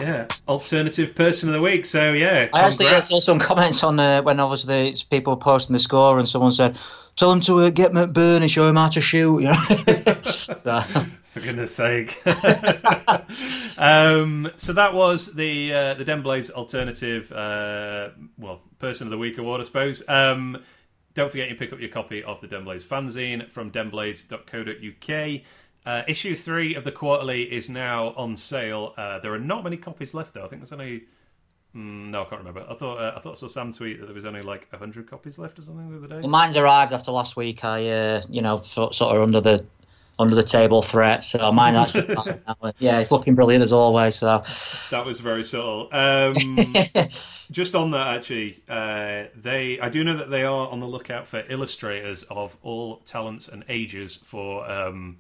yeah, 0.01 0.27
alternative 0.47 1.15
person 1.15 1.49
of 1.49 1.53
the 1.53 1.61
week. 1.61 1.85
So 1.85 2.13
yeah, 2.13 2.49
I 2.53 2.61
actually 2.61 3.01
saw 3.01 3.19
some 3.19 3.39
comments 3.39 3.83
on 3.83 3.99
uh, 3.99 4.21
when 4.21 4.39
obviously 4.39 4.95
people 5.09 5.35
were 5.35 5.41
posting 5.41 5.73
the 5.73 5.79
score, 5.79 6.17
and 6.17 6.27
someone 6.27 6.51
said 6.51 6.77
tell 7.20 7.34
him 7.34 7.41
to 7.41 7.59
uh, 7.59 7.70
get 7.70 7.91
McBurnie, 7.91 8.49
show 8.49 8.67
him 8.67 8.78
how 8.78 8.88
to 8.88 9.01
shoot. 9.01 9.41
You 9.41 9.49
know. 9.49 10.22
so. 10.24 10.82
For 11.24 11.41
goodness 11.41 11.76
sake. 11.76 12.17
um, 13.78 14.49
so 14.57 14.74
that 14.74 14.93
was 14.95 15.36
the 15.36 15.74
uh, 15.74 15.93
the 15.93 16.05
Den 16.05 16.24
Blades 16.24 16.49
alternative, 16.49 17.32
uh, 17.32 18.09
well, 18.39 18.61
person 18.80 19.05
of 19.05 19.11
the 19.11 19.17
week 19.17 19.38
award, 19.38 19.61
I 19.61 19.65
suppose. 19.65 20.07
Um, 20.09 20.63
don't 21.13 21.30
forget 21.30 21.49
you 21.49 21.55
pick 21.55 21.72
up 21.72 21.80
your 21.80 21.89
copy 21.89 22.24
of 22.24 22.41
the 22.41 22.47
Den 22.47 22.63
Blades 22.63 22.84
fanzine 22.84 23.47
from 23.51 23.72
denblades.co.uk. 23.72 25.41
Uh, 25.86 26.03
issue 26.07 26.36
three 26.36 26.74
of 26.76 26.84
the 26.84 26.91
quarterly 26.91 27.43
is 27.43 27.70
now 27.70 28.09
on 28.15 28.36
sale. 28.36 28.93
Uh, 28.97 29.20
there 29.20 29.34
are 29.34 29.39
not 29.39 29.63
many 29.63 29.78
copies 29.78 30.13
left, 30.13 30.34
though. 30.34 30.45
I 30.45 30.47
think 30.47 30.61
there's 30.61 30.74
only 30.74 31.03
Mm, 31.76 32.09
no, 32.09 32.22
I 32.22 32.26
can't 32.26 32.39
remember. 32.39 32.65
I 32.67 32.74
thought 32.74 32.97
uh, 32.97 33.13
I 33.15 33.20
thought 33.20 33.34
I 33.34 33.36
saw 33.36 33.47
Sam 33.47 33.72
tweet 33.72 33.99
that 33.99 34.07
there 34.07 34.15
was 34.15 34.26
only 34.26 34.41
like 34.41 34.74
hundred 34.74 35.07
copies 35.07 35.38
left 35.38 35.59
or 35.59 35.61
something 35.61 35.91
the 35.91 35.97
other 35.97 36.07
day. 36.07 36.22
Well, 36.22 36.30
mine's 36.30 36.57
arrived 36.57 36.93
after 36.93 37.11
last 37.11 37.36
week. 37.36 37.63
I, 37.63 37.88
uh, 37.88 38.22
you 38.28 38.41
know, 38.41 38.61
sort 38.61 38.99
of 38.99 39.22
under 39.22 39.39
the 39.39 39.65
under 40.20 40.36
the 40.36 40.43
table 40.43 40.82
threat. 40.82 41.24
So 41.24 41.51
mine 41.51 41.76
actually, 41.76 42.15
yeah, 42.80 42.99
it's 42.99 43.11
looking 43.11 43.36
brilliant 43.36 43.63
as 43.63 43.72
always. 43.72 44.15
So 44.15 44.43
that 44.89 45.05
was 45.05 45.20
very 45.20 45.43
subtle. 45.43 45.89
Um, 45.91 46.36
just 47.51 47.74
on 47.74 47.91
that, 47.91 48.17
actually, 48.17 48.61
uh, 48.67 49.26
they 49.36 49.80
I 49.80 49.89
do 49.89 50.03
know 50.03 50.17
that 50.17 50.30
they 50.30 50.43
are 50.43 50.67
on 50.70 50.80
the 50.80 50.88
lookout 50.88 51.28
for 51.28 51.43
illustrators 51.49 52.24
of 52.24 52.57
all 52.63 52.97
talents 52.97 53.47
and 53.47 53.63
ages 53.70 54.17
for 54.17 54.70
um, 54.70 55.17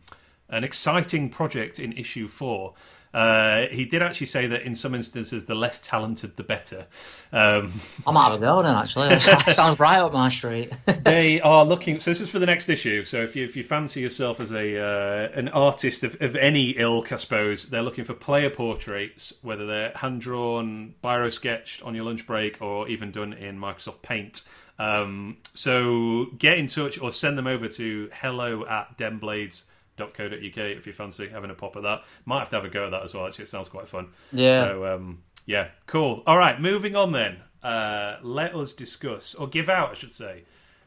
an 0.49 0.63
exciting 0.63 1.29
project 1.29 1.79
in 1.79 1.93
issue 1.93 2.27
four. 2.27 2.73
Uh, 3.13 3.65
he 3.71 3.85
did 3.85 4.03
actually 4.03 4.27
say 4.27 4.45
that 4.47 4.61
in 4.61 4.75
some 4.75 4.93
instances, 4.93 5.45
the 5.45 5.55
less 5.55 5.79
talented, 5.79 6.37
the 6.37 6.43
better. 6.43 6.85
Um, 7.31 7.73
I 8.07 8.11
might 8.11 8.29
have 8.29 8.35
a 8.35 8.39
go 8.39 8.61
then. 8.61 8.75
Actually, 8.75 9.09
that 9.09 9.51
sounds 9.51 9.79
right 9.79 9.97
up 9.97 10.13
my 10.13 10.29
street. 10.29 10.71
they 11.03 11.41
are 11.41 11.65
looking. 11.65 11.99
So 11.99 12.11
this 12.11 12.21
is 12.21 12.29
for 12.29 12.39
the 12.39 12.45
next 12.45 12.69
issue. 12.69 13.03
So 13.03 13.21
if 13.21 13.35
you 13.35 13.43
if 13.43 13.55
you 13.55 13.63
fancy 13.63 14.01
yourself 14.01 14.39
as 14.39 14.51
a 14.51 14.79
uh, 14.79 15.29
an 15.33 15.49
artist 15.49 16.03
of, 16.03 16.21
of 16.21 16.35
any 16.35 16.71
ilk, 16.71 17.11
I 17.11 17.15
suppose 17.15 17.65
they're 17.65 17.83
looking 17.83 18.03
for 18.03 18.13
player 18.13 18.49
portraits, 18.49 19.33
whether 19.41 19.65
they're 19.65 19.91
hand 19.95 20.21
drawn, 20.21 20.93
biro 21.03 21.31
sketched 21.31 21.81
on 21.81 21.95
your 21.95 22.05
lunch 22.05 22.27
break, 22.27 22.61
or 22.61 22.87
even 22.87 23.11
done 23.11 23.33
in 23.33 23.59
Microsoft 23.59 24.03
Paint. 24.03 24.43
Um, 24.77 25.37
so 25.55 26.27
get 26.37 26.57
in 26.57 26.67
touch 26.67 26.99
or 26.99 27.11
send 27.11 27.37
them 27.37 27.47
over 27.47 27.67
to 27.67 28.09
hello 28.13 28.65
at 28.65 28.97
denblades.com 28.97 29.69
.co.uk 29.99 30.57
if 30.57 30.87
you 30.87 30.93
fancy 30.93 31.27
having 31.27 31.49
a 31.49 31.55
pop 31.55 31.75
at 31.75 31.83
that. 31.83 32.03
Might 32.25 32.39
have 32.39 32.49
to 32.49 32.55
have 32.55 32.65
a 32.65 32.69
go 32.69 32.85
at 32.85 32.91
that 32.91 33.03
as 33.03 33.13
well. 33.13 33.27
Actually, 33.27 33.43
it 33.43 33.49
sounds 33.49 33.67
quite 33.67 33.87
fun. 33.87 34.09
Yeah. 34.31 34.59
So 34.59 34.85
um, 34.85 35.23
yeah, 35.45 35.69
cool. 35.87 36.23
All 36.27 36.37
right, 36.37 36.59
moving 36.59 36.95
on 36.95 37.11
then. 37.11 37.37
Uh, 37.63 38.17
let 38.21 38.55
us 38.55 38.73
discuss 38.73 39.35
or 39.35 39.47
give 39.47 39.67
out, 39.67 39.91
I 39.91 39.93
should 39.95 40.13
say, 40.13 40.43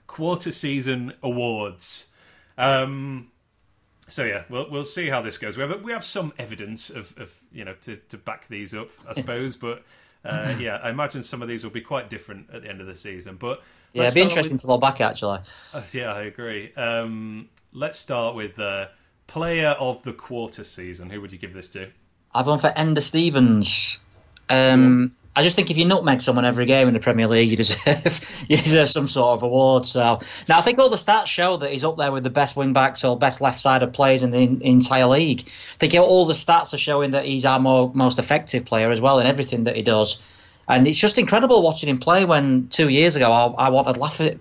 quarter 0.07 0.53
season 0.53 1.13
awards. 1.23 2.07
Um, 2.57 3.31
so 4.09 4.25
yeah, 4.25 4.45
we'll 4.49 4.71
we'll 4.71 4.85
see 4.85 5.09
how 5.09 5.21
this 5.23 5.39
goes. 5.39 5.57
We 5.57 5.63
have 5.63 5.83
we 5.83 5.93
have 5.93 6.05
some 6.05 6.33
evidence 6.39 6.91
of, 6.91 7.15
of 7.19 7.35
you 7.53 7.65
know 7.65 7.75
to, 7.83 7.97
to 7.97 8.17
back 8.17 8.49
these 8.49 8.75
up, 8.75 8.89
I 9.09 9.13
suppose, 9.15 9.57
but. 9.57 9.83
Uh, 10.25 10.55
yeah, 10.61 10.77
I 10.77 10.91
imagine 10.91 11.21
some 11.21 11.43
of 11.43 11.49
these 11.49 11.65
will 11.65 11.73
be 11.73 11.81
quite 11.81 12.09
different 12.09 12.49
at 12.53 12.63
the 12.63 12.69
end 12.69 12.81
of 12.81 12.87
the 12.87 12.95
season, 12.95 13.35
but 13.35 13.61
yeah, 13.93 14.05
it'd 14.05 14.15
be 14.15 14.21
interesting 14.21 14.55
with... 14.55 14.61
to 14.61 14.69
look 14.69 14.81
back 14.81 15.01
actually. 15.01 15.41
Uh, 15.75 15.83
yeah, 15.93 16.13
I 16.13 16.23
agree. 16.23 16.73
Um, 16.75 17.49
let's 17.73 17.99
start 17.99 18.37
with 18.37 18.57
uh, 18.57 18.87
player 19.33 19.75
of 19.81 20.03
the 20.03 20.13
quarter 20.13 20.63
season. 20.63 21.09
Who 21.09 21.19
would 21.23 21.33
you 21.33 21.39
give 21.39 21.55
this 21.55 21.71
to? 21.71 21.89
I've 22.35 22.45
gone 22.45 22.59
for 22.59 22.71
Enda 22.71 23.01
Stevens. 23.01 23.99
Um, 24.51 25.15
yeah. 25.35 25.41
I 25.41 25.43
just 25.43 25.57
think 25.57 25.71
if 25.71 25.79
you 25.79 25.87
nutmeg 25.87 26.21
someone 26.21 26.45
every 26.45 26.67
game 26.67 26.87
in 26.87 26.93
the 26.93 27.01
Premier 27.01 27.27
League, 27.27 27.49
you 27.49 27.57
deserve 27.57 28.21
you 28.49 28.59
deserve 28.59 28.91
some 28.91 29.09
sort 29.09 29.39
of 29.39 29.43
award. 29.43 29.87
So 29.87 30.21
now 30.51 30.59
I 30.59 30.63
think 30.63 30.79
all 30.79 30.91
the 30.91 30.97
stats 30.97 31.27
show 31.27 31.57
that 31.57 31.71
he's 31.71 31.83
up 31.83 31.97
there 31.97 32.13
with 32.13 32.25
the 32.25 32.31
best 32.31 32.57
wing 32.57 32.75
backs 32.75 33.05
or 33.05 33.19
best 33.19 33.41
left 33.41 33.59
sided 33.59 33.95
players 33.95 34.23
in 34.23 34.33
the 34.33 34.39
in, 34.39 34.61
entire 34.61 35.07
league. 35.07 35.45
I 35.47 35.79
think 35.79 35.95
all 35.95 36.27
the 36.27 36.35
stats 36.35 36.75
are 36.75 36.79
showing 36.79 37.13
that 37.13 37.25
he's 37.25 37.47
our 37.47 37.59
more, 37.59 37.91
most 37.95 38.19
effective 38.19 38.67
player 38.67 38.91
as 38.91 39.01
well 39.01 39.19
in 39.19 39.27
everything 39.27 39.65
that 39.65 39.77
he 39.77 39.83
does. 39.83 40.21
And 40.69 40.87
it's 40.87 40.99
just 40.99 41.17
incredible 41.17 41.63
watching 41.63 41.89
him 41.89 41.99
play 41.99 42.27
when 42.27 42.69
two 42.69 42.89
years 42.89 43.17
ago 43.17 43.33
I, 43.33 43.67
I 43.67 43.69
wanted 43.71 43.97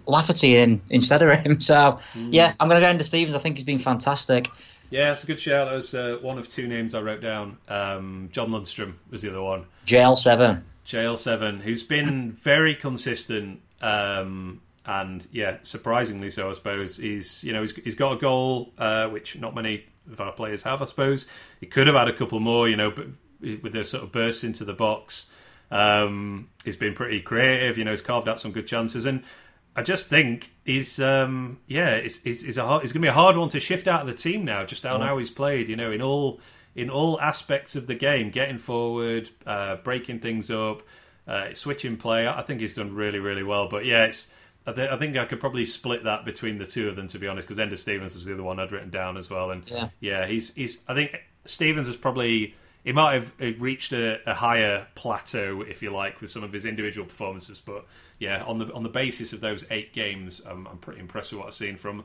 Lafferty 0.06 0.58
in 0.58 0.82
instead 0.90 1.22
of 1.22 1.40
him. 1.40 1.62
So, 1.62 2.00
mm. 2.14 2.30
yeah, 2.32 2.54
I'm 2.60 2.68
going 2.68 2.80
to 2.80 2.86
go 2.86 2.92
into 2.92 3.04
Stevens. 3.06 3.36
I 3.36 3.40
think 3.40 3.56
he's 3.56 3.64
been 3.64 3.80
fantastic. 3.80 4.50
Yeah, 4.92 5.14
it's 5.14 5.24
a 5.24 5.28
good 5.28 5.40
shout. 5.40 5.70
That 5.70 5.76
was 5.76 5.94
uh, 5.96 6.20
one 6.22 6.38
of 6.38 6.48
two 6.50 6.68
names 6.68 6.94
I 6.94 7.02
wrote 7.02 7.22
down. 7.22 7.58
Um, 7.70 8.30
John 8.32 8.50
Lundstram 8.50 8.96
was 9.10 9.22
the 9.22 9.30
other 9.30 9.42
one. 9.42 9.66
JL7. 9.88 10.62
JL7, 10.86 11.62
who's 11.62 11.84
been 11.84 12.32
very 12.44 12.76
consistent. 12.76 13.62
Um, 13.82 14.62
and 14.86 15.26
yeah, 15.32 15.58
surprisingly 15.64 16.30
so, 16.30 16.50
I 16.50 16.54
suppose. 16.54 16.98
He's 16.98 17.44
you 17.44 17.54
know 17.54 17.62
he's, 17.62 17.76
he's 17.76 17.96
got 17.96 18.18
a 18.18 18.20
goal 18.20 18.74
uh, 18.78 19.08
which 19.08 19.40
not 19.40 19.56
many 19.56 19.86
of 20.12 20.20
our 20.20 20.34
players 20.34 20.64
have, 20.64 20.82
I 20.82 20.86
suppose. 20.86 21.26
He 21.60 21.68
could 21.68 21.88
have 21.88 21.96
had 21.96 22.10
a 22.10 22.14
couple 22.14 22.40
more, 22.40 22.68
you 22.68 22.76
know, 22.76 22.92
but 22.92 23.08
with 23.42 23.72
their 23.74 23.86
sort 23.86 24.04
of 24.04 24.12
burst 24.12 24.44
into 24.44 24.66
the 24.66 24.74
box. 24.74 25.28
Um, 25.72 26.50
he's 26.66 26.76
been 26.76 26.94
pretty 26.94 27.22
creative, 27.22 27.78
you 27.78 27.86
know, 27.86 27.92
he's 27.92 28.02
carved 28.02 28.28
out 28.28 28.42
some 28.42 28.52
good 28.52 28.68
chances, 28.68 29.06
and 29.06 29.24
I 29.76 29.84
just 29.84 30.10
think 30.10 30.52
he's 30.66 31.00
um, 31.00 31.60
yeah, 31.68 31.92
it's, 31.92 32.20
it's, 32.26 32.44
it's 32.44 32.58
a 32.58 32.66
hard, 32.66 32.84
it's 32.84 32.92
going 32.92 33.02
to 33.02 33.06
be 33.06 33.10
a 33.10 33.14
hard 33.14 33.38
one 33.38 33.50
to 33.50 33.60
shift 33.60 33.88
out 33.88 34.02
of 34.02 34.08
the 34.08 34.14
team 34.14 34.44
now, 34.44 34.66
just 34.66 34.86
on 34.86 35.02
how 35.02 35.18
he's 35.18 35.30
played. 35.30 35.70
You 35.70 35.76
know, 35.76 35.92
in 35.92 36.02
all 36.02 36.40
in 36.76 36.90
all 36.90 37.20
aspects 37.22 37.76
of 37.76 37.88
the 37.88 37.96
game, 37.96 38.32
getting 38.32 38.58
forward, 38.58 39.30
uh, 39.46 39.78
breaking 39.78 40.20
things 40.20 40.52
up, 40.52 40.84
uh, 41.28 41.54
switching 41.54 41.98
play. 41.98 42.28
I 42.28 42.42
think 42.42 42.60
he's 42.60 42.76
done 42.76 42.94
really 42.94 43.20
really 43.20 43.44
well. 43.44 43.70
But 43.70 43.86
yeah, 43.86 44.06
it's 44.06 44.34
I, 44.68 44.74
th- 44.74 44.90
I, 44.92 44.98
think 44.98 45.18
I 45.18 45.26
could 45.26 45.40
probably 45.40 45.66
split 45.66 46.04
that 46.04 46.26
between 46.26 46.58
the 46.58 46.66
two 46.66 46.90
of 46.90 46.96
them 46.96 47.08
to 47.08 47.20
be 47.20 47.28
honest, 47.28 47.48
because 47.48 47.64
Enda 47.64 47.78
Stevens 47.78 48.14
was 48.14 48.26
the 48.26 48.34
other 48.34 48.44
one 48.44 48.60
I'd 48.60 48.72
written 48.72 48.90
down 48.90 49.18
as 49.18 49.30
well. 49.30 49.52
And 49.52 49.64
yeah, 49.70 49.88
yeah 50.02 50.28
he's 50.28 50.54
he's 50.54 50.80
I 50.88 50.94
think 50.94 51.16
Stevens 51.46 51.88
is 51.88 51.96
probably 51.96 52.56
he 52.84 52.92
might 52.92 53.14
have 53.14 53.34
reached 53.60 53.94
a, 53.94 54.20
a, 54.30 54.34
higher 54.34 54.88
plateau, 54.96 55.62
if 55.62 55.84
you 55.84 55.92
like, 55.92 56.20
with 56.20 56.32
some 56.32 56.44
of 56.44 56.52
his 56.52 56.66
individual 56.66 57.06
performances. 57.06 57.62
But 57.64 57.86
yeah, 58.22 58.44
on 58.44 58.60
the 58.60 58.72
on 58.72 58.84
the 58.84 58.90
basis 58.90 59.34
of 59.34 59.42
those 59.42 59.66
eight 59.72 59.94
games, 59.94 60.42
I'm, 60.46 60.68
I'm 60.68 60.78
pretty 60.78 61.00
impressed 61.00 61.32
with 61.32 61.40
what 61.40 61.48
I've 61.48 61.56
seen 61.56 61.76
from 61.76 62.04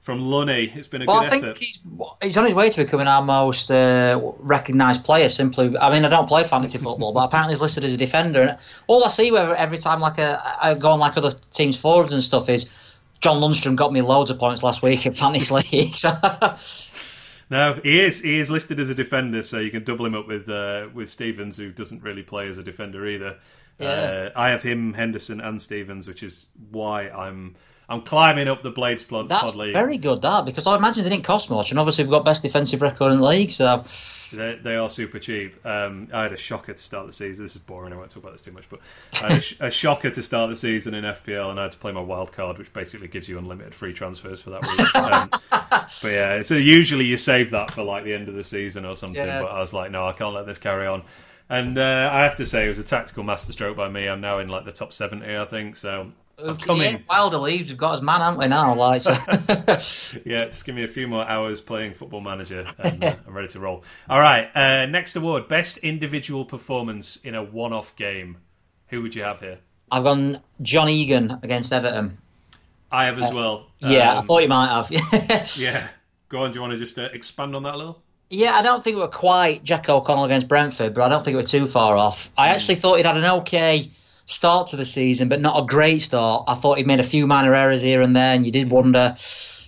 from 0.00 0.20
Lunny. 0.20 0.72
It's 0.72 0.86
been 0.86 1.02
a 1.02 1.06
well, 1.06 1.18
good 1.18 1.26
I 1.26 1.30
think 1.30 1.42
effort. 1.42 1.58
He's, 1.58 1.80
he's 2.22 2.38
on 2.38 2.44
his 2.44 2.54
way 2.54 2.70
to 2.70 2.84
becoming 2.84 3.08
our 3.08 3.20
most 3.20 3.72
uh, 3.72 4.20
recognised 4.38 5.02
player. 5.02 5.28
Simply, 5.28 5.76
I 5.76 5.92
mean, 5.92 6.04
I 6.04 6.08
don't 6.08 6.28
play 6.28 6.44
fantasy 6.44 6.78
football, 6.78 7.12
but 7.12 7.24
apparently 7.24 7.50
he's 7.54 7.60
listed 7.60 7.84
as 7.84 7.96
a 7.96 7.98
defender. 7.98 8.42
And 8.42 8.58
all 8.86 9.04
I 9.04 9.08
see 9.08 9.32
where 9.32 9.56
every 9.56 9.78
time, 9.78 9.98
like 9.98 10.18
a, 10.18 10.40
I 10.62 10.74
go 10.74 10.90
on 10.90 11.00
like 11.00 11.16
other 11.16 11.32
teams' 11.32 11.76
forwards 11.76 12.12
and 12.12 12.22
stuff, 12.22 12.48
is 12.48 12.70
John 13.20 13.42
Lundstram 13.42 13.74
got 13.74 13.92
me 13.92 14.02
loads 14.02 14.30
of 14.30 14.38
points 14.38 14.62
last 14.62 14.82
week 14.82 15.04
in 15.04 15.12
fantasy 15.12 15.52
league. 15.52 15.96
No, 17.48 17.78
he 17.80 18.04
is. 18.04 18.20
He 18.22 18.40
is 18.40 18.50
listed 18.50 18.80
as 18.80 18.90
a 18.90 18.94
defender, 18.94 19.40
so 19.40 19.60
you 19.60 19.70
can 19.70 19.84
double 19.84 20.04
him 20.04 20.16
up 20.16 20.26
with 20.26 20.48
uh, 20.48 20.88
with 20.92 21.08
Stevens, 21.08 21.56
who 21.56 21.70
doesn't 21.70 22.02
really 22.02 22.24
play 22.24 22.48
as 22.48 22.58
a 22.58 22.62
defender 22.64 23.06
either. 23.06 23.38
Yeah. 23.78 23.88
Uh, 23.88 24.30
I 24.36 24.50
have 24.50 24.62
him, 24.62 24.94
Henderson, 24.94 25.40
and 25.40 25.60
Stevens, 25.60 26.08
which 26.08 26.22
is 26.22 26.48
why 26.70 27.08
I'm 27.08 27.56
I'm 27.88 28.02
climbing 28.02 28.48
up 28.48 28.62
the 28.62 28.70
Blades 28.70 29.04
pod, 29.04 29.28
That's 29.28 29.52
pod 29.52 29.54
league. 29.56 29.72
very 29.72 29.96
good, 29.96 30.22
that 30.22 30.44
because 30.44 30.66
I 30.66 30.76
imagine 30.76 31.04
they 31.04 31.10
didn't 31.10 31.24
cost 31.24 31.50
much, 31.50 31.70
and 31.70 31.78
obviously 31.78 32.04
we've 32.04 32.10
got 32.10 32.24
best 32.24 32.42
defensive 32.42 32.82
record 32.82 33.12
in 33.12 33.20
the 33.20 33.26
league, 33.26 33.52
so 33.52 33.84
they, 34.32 34.58
they 34.62 34.76
are 34.76 34.88
super 34.88 35.18
cheap. 35.18 35.64
Um, 35.64 36.08
I 36.12 36.24
had 36.24 36.32
a 36.32 36.36
shocker 36.36 36.74
to 36.74 36.82
start 36.82 37.06
the 37.06 37.12
season. 37.12 37.44
This 37.44 37.54
is 37.54 37.62
boring. 37.62 37.92
I 37.92 37.96
won't 37.96 38.10
talk 38.10 38.22
about 38.22 38.32
this 38.32 38.42
too 38.42 38.52
much, 38.52 38.68
but 38.68 38.80
I 39.22 39.28
had 39.28 39.38
a, 39.38 39.40
sh- 39.40 39.56
a, 39.60 39.70
shocker 39.70 40.10
to 40.10 40.22
start 40.22 40.50
the 40.50 40.56
season 40.56 40.94
in 40.94 41.04
FPL, 41.04 41.50
and 41.50 41.60
I 41.60 41.64
had 41.64 41.72
to 41.72 41.78
play 41.78 41.92
my 41.92 42.00
wild 42.00 42.32
card, 42.32 42.58
which 42.58 42.72
basically 42.72 43.08
gives 43.08 43.28
you 43.28 43.38
unlimited 43.38 43.74
free 43.74 43.92
transfers 43.92 44.40
for 44.40 44.50
that 44.50 44.62
week. 44.62 44.96
um, 44.96 45.28
but 46.02 46.10
yeah, 46.10 46.42
so 46.42 46.56
usually 46.56 47.04
you 47.04 47.16
save 47.16 47.50
that 47.52 47.70
for 47.70 47.84
like 47.84 48.04
the 48.04 48.14
end 48.14 48.28
of 48.28 48.34
the 48.34 48.44
season 48.44 48.84
or 48.84 48.96
something. 48.96 49.24
Yeah. 49.24 49.42
But 49.42 49.52
I 49.52 49.60
was 49.60 49.72
like, 49.72 49.90
no, 49.90 50.06
I 50.06 50.12
can't 50.12 50.34
let 50.34 50.46
this 50.46 50.58
carry 50.58 50.86
on. 50.86 51.02
And 51.48 51.78
uh, 51.78 52.10
I 52.12 52.22
have 52.22 52.36
to 52.36 52.46
say, 52.46 52.66
it 52.66 52.68
was 52.68 52.78
a 52.78 52.84
tactical 52.84 53.22
masterstroke 53.22 53.76
by 53.76 53.88
me. 53.88 54.08
I'm 54.08 54.20
now 54.20 54.38
in 54.38 54.48
like 54.48 54.64
the 54.64 54.72
top 54.72 54.92
70, 54.92 55.36
I 55.36 55.44
think. 55.44 55.76
So 55.76 56.12
I'm 56.38 56.56
coming. 56.56 57.04
Wilder 57.08 57.38
leaves. 57.38 57.70
We've 57.70 57.78
got 57.78 57.92
his 57.92 58.02
man, 58.02 58.20
haven't 58.20 58.38
we 58.38 58.48
now? 58.48 58.74
Like, 58.74 59.00
so. 59.00 59.12
yeah, 60.24 60.46
just 60.46 60.64
give 60.66 60.74
me 60.74 60.84
a 60.84 60.88
few 60.88 61.08
more 61.08 61.26
hours 61.26 61.60
playing 61.60 61.94
Football 61.94 62.20
Manager, 62.20 62.66
and 62.78 63.02
uh, 63.02 63.14
I'm 63.26 63.34
ready 63.34 63.48
to 63.48 63.60
roll. 63.60 63.84
All 64.08 64.20
right, 64.20 64.48
uh, 64.54 64.86
next 64.86 65.16
award: 65.16 65.48
best 65.48 65.78
individual 65.78 66.44
performance 66.44 67.16
in 67.16 67.34
a 67.34 67.42
one-off 67.42 67.96
game. 67.96 68.38
Who 68.88 69.02
would 69.02 69.14
you 69.14 69.22
have 69.22 69.40
here? 69.40 69.60
I've 69.90 70.04
gone 70.04 70.40
John 70.60 70.88
Egan 70.88 71.38
against 71.42 71.72
Everton. 71.72 72.18
I 72.92 73.06
have 73.06 73.18
as 73.18 73.30
uh, 73.30 73.34
well. 73.34 73.66
Yeah, 73.78 74.12
um, 74.12 74.18
I 74.18 74.22
thought 74.22 74.42
you 74.42 74.48
might 74.48 74.68
have. 74.68 75.56
yeah, 75.56 75.88
go 76.28 76.40
on. 76.40 76.50
Do 76.50 76.56
you 76.56 76.60
want 76.60 76.72
to 76.72 76.78
just 76.78 76.98
uh, 76.98 77.08
expand 77.12 77.56
on 77.56 77.62
that 77.62 77.74
a 77.74 77.78
little? 77.78 78.02
Yeah, 78.28 78.54
I 78.54 78.62
don't 78.62 78.82
think 78.82 78.96
we 78.96 79.02
were 79.02 79.08
quite 79.08 79.62
Jack 79.62 79.88
O'Connell 79.88 80.24
against 80.24 80.48
Brentford, 80.48 80.94
but 80.94 81.02
I 81.02 81.08
don't 81.08 81.24
think 81.24 81.36
we 81.36 81.42
were 81.42 81.48
too 81.48 81.66
far 81.66 81.96
off. 81.96 82.30
I 82.36 82.48
hmm. 82.48 82.54
actually 82.54 82.74
thought 82.76 82.96
he'd 82.96 83.06
had 83.06 83.16
an 83.16 83.24
okay 83.24 83.90
start 84.26 84.68
to 84.68 84.76
the 84.76 84.84
season, 84.84 85.28
but 85.28 85.40
not 85.40 85.62
a 85.62 85.66
great 85.66 86.00
start. 86.00 86.44
I 86.48 86.56
thought 86.56 86.78
he'd 86.78 86.86
made 86.86 87.00
a 87.00 87.04
few 87.04 87.26
minor 87.26 87.54
errors 87.54 87.82
here 87.82 88.02
and 88.02 88.16
there, 88.16 88.34
and 88.34 88.44
you 88.44 88.50
did 88.50 88.70
wonder, 88.70 89.16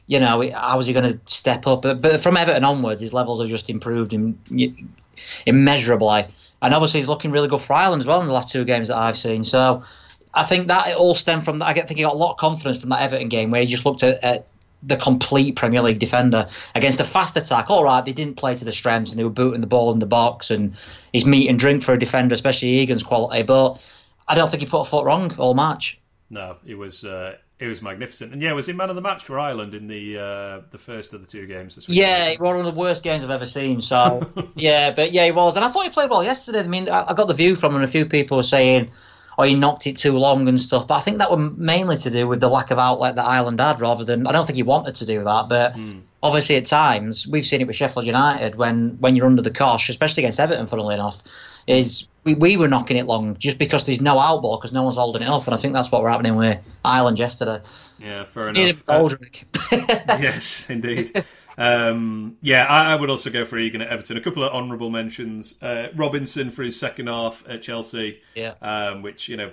you 0.08 0.18
know, 0.18 0.50
how 0.50 0.76
was 0.76 0.88
he 0.88 0.92
going 0.92 1.12
to 1.12 1.20
step 1.32 1.66
up? 1.68 1.82
But, 1.82 2.02
but, 2.02 2.20
from 2.20 2.36
Everton 2.36 2.64
onwards, 2.64 3.00
his 3.00 3.14
levels 3.14 3.40
have 3.40 3.48
just 3.48 3.70
improved 3.70 4.12
immeasurably. 5.46 6.26
And 6.60 6.74
obviously, 6.74 6.98
he's 6.98 7.08
looking 7.08 7.30
really 7.30 7.46
good 7.46 7.60
for 7.60 7.74
Ireland 7.74 8.02
as 8.02 8.06
well 8.06 8.20
in 8.20 8.26
the 8.26 8.32
last 8.32 8.50
two 8.50 8.64
games 8.64 8.88
that 8.88 8.96
I've 8.96 9.16
seen. 9.16 9.44
So 9.44 9.84
I 10.34 10.42
think 10.42 10.66
that 10.66 10.88
it 10.88 10.96
all 10.96 11.14
stemmed 11.14 11.44
from 11.44 11.58
that. 11.58 11.68
I 11.68 11.74
think 11.74 11.98
he 11.98 12.02
got 12.02 12.14
a 12.14 12.16
lot 12.16 12.32
of 12.32 12.38
confidence 12.38 12.80
from 12.80 12.90
that 12.90 13.02
Everton 13.02 13.28
game 13.28 13.52
where 13.52 13.60
he 13.60 13.68
just 13.68 13.86
looked 13.86 14.02
at, 14.02 14.22
at 14.24 14.46
the 14.82 14.96
complete 14.96 15.56
Premier 15.56 15.82
League 15.82 15.98
defender 15.98 16.48
against 16.74 17.00
a 17.00 17.04
fast 17.04 17.36
attack. 17.36 17.70
All 17.70 17.84
right, 17.84 18.04
they 18.04 18.12
didn't 18.12 18.36
play 18.36 18.54
to 18.54 18.64
the 18.64 18.72
strengths 18.72 19.10
and 19.10 19.18
they 19.18 19.24
were 19.24 19.30
booting 19.30 19.60
the 19.60 19.66
ball 19.66 19.92
in 19.92 19.98
the 19.98 20.06
box 20.06 20.50
and 20.50 20.74
he's 21.12 21.26
meat 21.26 21.48
and 21.48 21.58
drink 21.58 21.82
for 21.82 21.92
a 21.92 21.98
defender, 21.98 22.32
especially 22.32 22.68
Egan's 22.78 23.02
quality. 23.02 23.42
But 23.42 23.80
I 24.26 24.34
don't 24.34 24.50
think 24.50 24.62
he 24.62 24.68
put 24.68 24.80
a 24.80 24.84
foot 24.84 25.04
wrong 25.04 25.34
all 25.38 25.54
match. 25.54 25.98
No, 26.30 26.56
it 26.66 26.74
was 26.74 27.04
uh, 27.04 27.36
it 27.58 27.66
was 27.66 27.80
magnificent, 27.80 28.32
and 28.32 28.42
yeah, 28.42 28.52
was 28.52 28.66
he 28.66 28.72
man 28.72 28.90
of 28.90 28.96
the 28.96 29.02
match 29.02 29.24
for 29.24 29.38
Ireland 29.38 29.74
in 29.74 29.88
the 29.88 30.18
uh, 30.18 30.60
the 30.70 30.78
first 30.78 31.14
of 31.14 31.22
the 31.22 31.26
two 31.26 31.46
games 31.46 31.74
this 31.74 31.88
week? 31.88 31.96
Yeah, 31.96 32.26
it 32.26 32.38
was 32.38 32.46
one 32.46 32.58
of 32.58 32.66
the 32.66 32.78
worst 32.78 33.02
games 33.02 33.24
I've 33.24 33.30
ever 33.30 33.46
seen. 33.46 33.80
So 33.80 34.30
yeah, 34.54 34.90
but 34.90 35.12
yeah, 35.12 35.24
he 35.24 35.32
was, 35.32 35.56
and 35.56 35.64
I 35.64 35.70
thought 35.70 35.84
he 35.84 35.90
played 35.90 36.10
well 36.10 36.22
yesterday. 36.22 36.60
I 36.60 36.64
mean, 36.64 36.88
I, 36.88 37.10
I 37.10 37.14
got 37.14 37.28
the 37.28 37.34
view 37.34 37.56
from 37.56 37.72
him, 37.72 37.76
and 37.76 37.84
a 37.84 37.90
few 37.90 38.06
people 38.06 38.36
were 38.36 38.42
saying 38.42 38.90
or 39.38 39.46
he 39.46 39.54
knocked 39.54 39.86
it 39.86 39.96
too 39.96 40.18
long 40.18 40.48
and 40.48 40.60
stuff. 40.60 40.88
But 40.88 40.94
I 40.94 41.00
think 41.00 41.18
that 41.18 41.30
was 41.30 41.52
mainly 41.56 41.96
to 41.98 42.10
do 42.10 42.26
with 42.26 42.40
the 42.40 42.48
lack 42.48 42.72
of 42.72 42.78
outlet 42.78 43.14
that 43.14 43.24
Ireland 43.24 43.60
had, 43.60 43.78
rather 43.78 44.04
than 44.04 44.26
I 44.26 44.32
don't 44.32 44.44
think 44.44 44.56
he 44.56 44.64
wanted 44.64 44.96
to 44.96 45.06
do 45.06 45.22
that. 45.22 45.48
But 45.48 45.74
mm. 45.74 46.02
obviously, 46.24 46.56
at 46.56 46.66
times 46.66 47.24
we've 47.26 47.46
seen 47.46 47.60
it 47.60 47.68
with 47.68 47.76
Sheffield 47.76 48.04
United 48.04 48.56
when 48.56 48.96
when 48.98 49.14
you're 49.14 49.26
under 49.26 49.40
the 49.40 49.52
cosh, 49.52 49.88
especially 49.88 50.24
against 50.24 50.40
Everton, 50.40 50.66
funnily 50.66 50.96
enough, 50.96 51.22
is 51.68 52.08
we, 52.24 52.34
we 52.34 52.56
were 52.56 52.66
knocking 52.66 52.96
it 52.96 53.06
long 53.06 53.36
just 53.38 53.58
because 53.58 53.86
there's 53.86 54.00
no 54.00 54.16
outball 54.16 54.58
because 54.58 54.72
no 54.72 54.82
one's 54.82 54.96
holding 54.96 55.22
it 55.22 55.28
off, 55.28 55.46
and 55.46 55.54
I 55.54 55.56
think 55.56 55.72
that's 55.72 55.92
what 55.92 56.02
we're 56.02 56.10
happening 56.10 56.34
with 56.34 56.58
Ireland 56.84 57.20
yesterday. 57.20 57.60
Yeah, 58.00 58.24
fair 58.24 58.48
enough. 58.48 58.58
Uh, 58.88 58.98
yes, 60.18 60.68
indeed. 60.68 61.24
Um, 61.58 62.36
yeah, 62.40 62.66
I, 62.66 62.92
I, 62.92 62.94
would 62.94 63.10
also 63.10 63.30
go 63.30 63.44
for 63.44 63.58
Egan 63.58 63.82
at 63.82 63.88
Everton. 63.88 64.16
A 64.16 64.20
couple 64.20 64.44
of 64.44 64.52
honourable 64.52 64.90
mentions: 64.90 65.60
uh, 65.60 65.88
Robinson 65.96 66.52
for 66.52 66.62
his 66.62 66.78
second 66.78 67.08
half 67.08 67.42
at 67.48 67.62
Chelsea, 67.62 68.20
yeah, 68.36 68.54
um, 68.62 69.02
which 69.02 69.28
you 69.28 69.36
know 69.36 69.50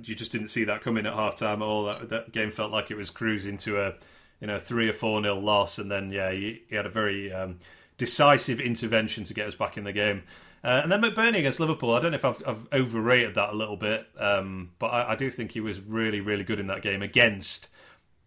you 0.00 0.14
just 0.14 0.30
didn't 0.30 0.48
see 0.48 0.62
that 0.62 0.80
coming 0.80 1.06
at 1.06 1.12
half 1.12 1.34
time 1.34 1.60
at 1.60 1.64
all. 1.64 1.86
That, 1.86 2.08
that, 2.10 2.32
game 2.32 2.52
felt 2.52 2.70
like 2.70 2.92
it 2.92 2.96
was 2.96 3.10
cruising 3.10 3.58
to 3.58 3.80
a 3.80 3.94
you 4.40 4.46
know 4.46 4.60
three 4.60 4.88
or 4.88 4.92
four 4.92 5.20
nil 5.20 5.40
loss, 5.40 5.78
and 5.78 5.90
then 5.90 6.12
yeah, 6.12 6.30
he, 6.30 6.62
he 6.68 6.76
had 6.76 6.86
a 6.86 6.90
very 6.90 7.32
um, 7.32 7.58
decisive 7.98 8.60
intervention 8.60 9.24
to 9.24 9.34
get 9.34 9.48
us 9.48 9.56
back 9.56 9.76
in 9.76 9.82
the 9.82 9.92
game. 9.92 10.22
Uh, 10.62 10.80
and 10.84 10.92
then 10.92 11.02
McBurnie 11.02 11.38
against 11.38 11.58
Liverpool, 11.58 11.94
I 11.94 12.00
don't 12.00 12.12
know 12.12 12.16
if 12.16 12.24
I've, 12.24 12.42
I've 12.46 12.68
overrated 12.72 13.34
that 13.34 13.48
a 13.48 13.56
little 13.56 13.78
bit, 13.78 14.06
um, 14.18 14.70
but 14.78 14.88
I, 14.88 15.12
I, 15.12 15.16
do 15.16 15.30
think 15.30 15.52
he 15.52 15.60
was 15.60 15.80
really, 15.80 16.20
really 16.20 16.44
good 16.44 16.60
in 16.60 16.66
that 16.66 16.82
game 16.82 17.00
against, 17.00 17.70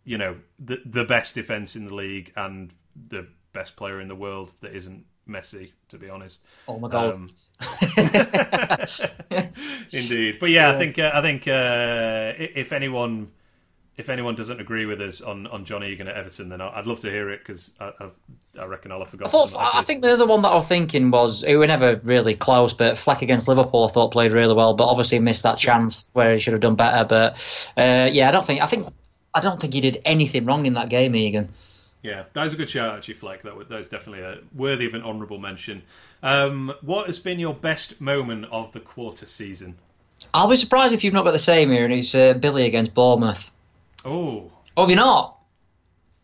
you 0.04 0.18
know, 0.18 0.38
the 0.58 0.82
the 0.84 1.06
best 1.06 1.36
defense 1.36 1.76
in 1.76 1.86
the 1.86 1.94
league 1.94 2.34
and 2.36 2.74
the 3.10 3.28
best 3.54 3.76
player 3.76 4.00
in 4.02 4.08
the 4.08 4.16
world 4.16 4.52
that 4.62 4.76
isn't 4.76 5.06
Messi, 5.28 5.72
to 5.90 5.98
be 5.98 6.10
honest. 6.10 6.42
Oh 6.68 6.80
my 6.80 6.90
god! 6.90 7.14
Um, 7.14 7.30
indeed, 9.94 10.38
but 10.40 10.50
yeah, 10.50 10.70
yeah, 10.70 10.76
I 10.76 10.78
think 10.78 11.00
uh, 11.00 11.12
I 11.14 11.22
think 11.22 11.48
uh, 11.48 12.34
if 12.38 12.74
anyone 12.74 13.32
if 13.96 14.10
anyone 14.10 14.36
doesn't 14.36 14.60
agree 14.60 14.86
with 14.86 15.00
us 15.02 15.22
on, 15.22 15.46
on 15.48 15.66
John 15.66 15.84
Egan 15.84 16.08
at 16.08 16.16
Everton, 16.16 16.50
then 16.50 16.62
I'd 16.62 16.88
love 16.88 17.00
to 17.02 17.12
hear 17.12 17.30
it 17.30 17.40
because 17.40 17.72
I, 17.80 17.92
I, 18.60 18.66
reckon 18.66 18.92
I'll 18.92 19.00
have 19.00 19.10
forgotten. 19.10 19.28
I, 19.28 19.46
thought, 19.46 19.76
I 19.76 19.84
think 19.84 20.02
the 20.02 20.12
other 20.12 20.26
one 20.26 20.42
that 20.42 20.50
I 20.50 20.56
was 20.56 20.68
thinking 20.68 21.12
was 21.12 21.44
we 21.44 21.56
were 21.56 21.68
never 21.68 22.00
really 22.04 22.36
close, 22.36 22.74
but 22.74 22.98
Fleck 22.98 23.22
against 23.22 23.48
Liverpool 23.48 23.86
I 23.86 23.92
thought 23.92 24.12
played 24.12 24.32
really 24.32 24.56
well, 24.56 24.74
but 24.74 24.86
obviously 24.86 25.20
missed 25.20 25.44
that 25.44 25.60
chance 25.60 26.10
where 26.14 26.34
he 26.34 26.40
should 26.40 26.54
have 26.54 26.62
done 26.62 26.76
better. 26.76 27.06
But 27.06 27.34
uh, 27.78 28.10
yeah, 28.12 28.30
I 28.30 28.32
don't 28.32 28.46
think 28.46 28.62
I 28.62 28.68
think 28.68 28.88
I 29.34 29.42
don't 29.42 29.62
think 29.62 29.76
he 29.76 29.82
did 29.82 30.02
anything 30.06 30.46
wrong 30.46 30.66
in 30.66 30.74
that 30.74 30.90
game, 30.90 31.16
Egan. 31.16 31.50
Yeah, 32.04 32.26
that 32.34 32.44
was 32.44 32.54
a 32.54 32.58
good 32.58 32.70
shout, 32.70 32.96
actually, 32.96 33.14
Fleck. 33.14 33.44
That, 33.44 33.70
that 33.70 33.80
was 33.80 33.88
definitely 33.88 34.24
a, 34.24 34.40
worthy 34.54 34.86
of 34.86 34.94
an 34.94 35.02
honourable 35.02 35.40
mention. 35.40 35.84
Um, 36.22 36.74
what 36.82 37.08
has 37.08 37.18
been 37.18 37.40
your 37.40 37.54
best 37.54 38.02
moment 38.02 38.46
of 38.52 38.74
the 38.74 38.82
quarter 38.82 39.26
season? 39.26 39.78
I'll 40.34 40.50
be 40.50 40.58
surprised 40.58 40.94
if 40.94 41.04
you've 41.04 41.14
not 41.14 41.24
got 41.24 41.32
the 41.32 41.40
same 41.40 41.72
here, 41.72 41.86
and 41.86 41.94
it's 41.94 42.14
uh, 42.14 42.34
Billy 42.34 42.66
against 42.66 42.94
Bournemouth. 42.94 43.52
Oh. 44.04 44.52
Oh, 44.76 44.84
have 44.84 44.90
you 44.90 44.98
not? 44.98 45.40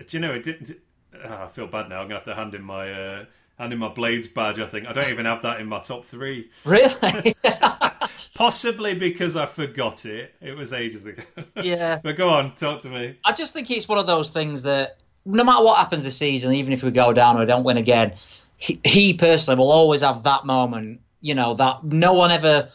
Do 0.06 0.18
you 0.18 0.20
know, 0.20 0.34
it 0.34 0.44
didn't. 0.44 0.78
Oh, 1.24 1.44
I 1.44 1.48
feel 1.48 1.68
bad 1.68 1.88
now. 1.88 2.02
I'm 2.02 2.10
going 2.10 2.22
to 2.22 2.26
have 2.26 2.36
to 2.36 2.36
hand 2.36 2.54
in 2.54 2.62
my. 2.62 2.92
Uh, 2.92 3.26
hand 3.58 3.74
in 3.74 3.80
my 3.80 3.90
Blades 3.90 4.28
badge, 4.28 4.58
I 4.60 4.68
think. 4.68 4.88
I 4.88 4.94
don't 4.94 5.10
even 5.10 5.26
have 5.26 5.42
that 5.42 5.60
in 5.60 5.68
my 5.68 5.80
top 5.80 6.06
three. 6.06 6.50
Really? 6.64 7.36
Possibly 8.36 8.96
because 8.96 9.36
I 9.36 9.46
forgot 9.46 10.06
it. 10.06 10.34
It 10.42 10.56
was 10.56 10.72
ages 10.72 11.06
ago. 11.06 11.24
Yeah. 11.62 12.00
but 12.04 12.16
go 12.16 12.30
on, 12.30 12.56
talk 12.56 12.80
to 12.82 12.90
me. 12.90 13.18
I 13.26 13.34
just 13.34 13.54
think 13.54 13.70
it's 13.70 13.88
one 13.88 13.98
of 13.98 14.08
those 14.08 14.30
things 14.30 14.62
that 14.62 14.98
no 15.30 15.44
matter 15.44 15.64
what 15.64 15.78
happens 15.78 16.04
this 16.04 16.18
season, 16.18 16.54
even 16.54 16.74
if 16.74 16.84
we 16.84 16.92
go 16.92 17.14
down 17.14 17.38
or 17.38 17.46
don't 17.46 17.64
win 17.64 17.78
again, 17.78 18.14
he, 18.58 18.80
he 18.84 19.14
personally 19.14 19.58
will 19.58 19.72
always 19.72 20.02
have 20.02 20.24
that 20.24 20.46
moment, 20.46 21.02
you 21.22 21.36
know, 21.36 21.54
that 21.54 21.84
no 21.84 22.14
one 22.14 22.32
ever 22.32 22.70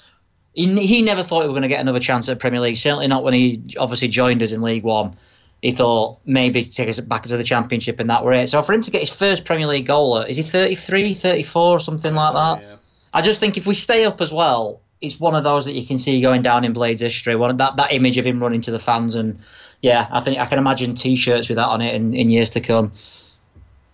he, 0.55 0.87
he 0.87 1.03
never 1.03 1.23
thought 1.23 1.43
we 1.43 1.49
were 1.49 1.53
going 1.53 1.63
to 1.63 1.69
get 1.69 1.81
another 1.81 2.01
chance 2.01 2.29
at 2.29 2.39
Premier 2.39 2.61
League. 2.61 2.77
Certainly 2.77 3.09
not 3.09 3.25
when 3.25 3.35
he 3.35 3.75
obviously 3.79 4.09
joined 4.09 4.43
us 4.43 4.53
in 4.53 4.63
League 4.63 4.85
One. 4.85 5.17
He 5.61 5.73
thought 5.73 6.19
maybe 6.25 6.65
take 6.65 6.89
us 6.89 7.01
back 7.01 7.25
into 7.25 7.37
the 7.37 7.45
Championship 7.45 7.99
and 7.99 8.09
that 8.11 8.25
were 8.25 8.33
it. 8.33 8.49
So 8.49 8.63
for 8.63 8.73
him 8.73 8.83
to 8.83 8.91
get 8.91 9.01
his 9.01 9.11
first 9.11 9.45
Premier 9.45 9.67
League 9.67 9.87
goal, 9.87 10.19
is 10.19 10.37
he 10.37 10.43
33, 10.43 11.15
34, 11.15 11.81
something 11.81 12.15
like 12.15 12.35
that? 12.35 12.67
Yeah. 12.67 12.77
I 13.13 13.23
just 13.23 13.41
think 13.41 13.57
if 13.57 13.67
we 13.67 13.75
stay 13.75 14.05
up 14.05 14.21
as 14.21 14.33
well, 14.33 14.81
it's 15.01 15.19
one 15.19 15.35
of 15.35 15.43
those 15.43 15.65
that 15.65 15.73
you 15.73 15.87
can 15.87 15.99
see 15.99 16.21
going 16.21 16.43
down 16.43 16.65
in 16.65 16.73
Blades 16.73 17.03
history. 17.03 17.35
One 17.35 17.57
that 17.57 17.77
that 17.77 17.93
image 17.93 18.19
of 18.19 18.27
him 18.27 18.41
running 18.41 18.61
to 18.63 18.71
the 18.71 18.79
fans 18.79 19.15
and 19.15 19.41
yeah, 19.85 20.09
I 20.11 20.21
think 20.23 20.39
I 20.39 20.47
can 20.47 20.59
imagine 20.59 20.95
T-shirts 20.95 21.51
with 21.51 21.57
that 21.57 21.69
on 21.69 21.83
it 21.83 21.95
in, 21.95 22.15
in 22.15 22.31
years 22.31 22.49
to 22.51 22.61
come. 22.63 22.93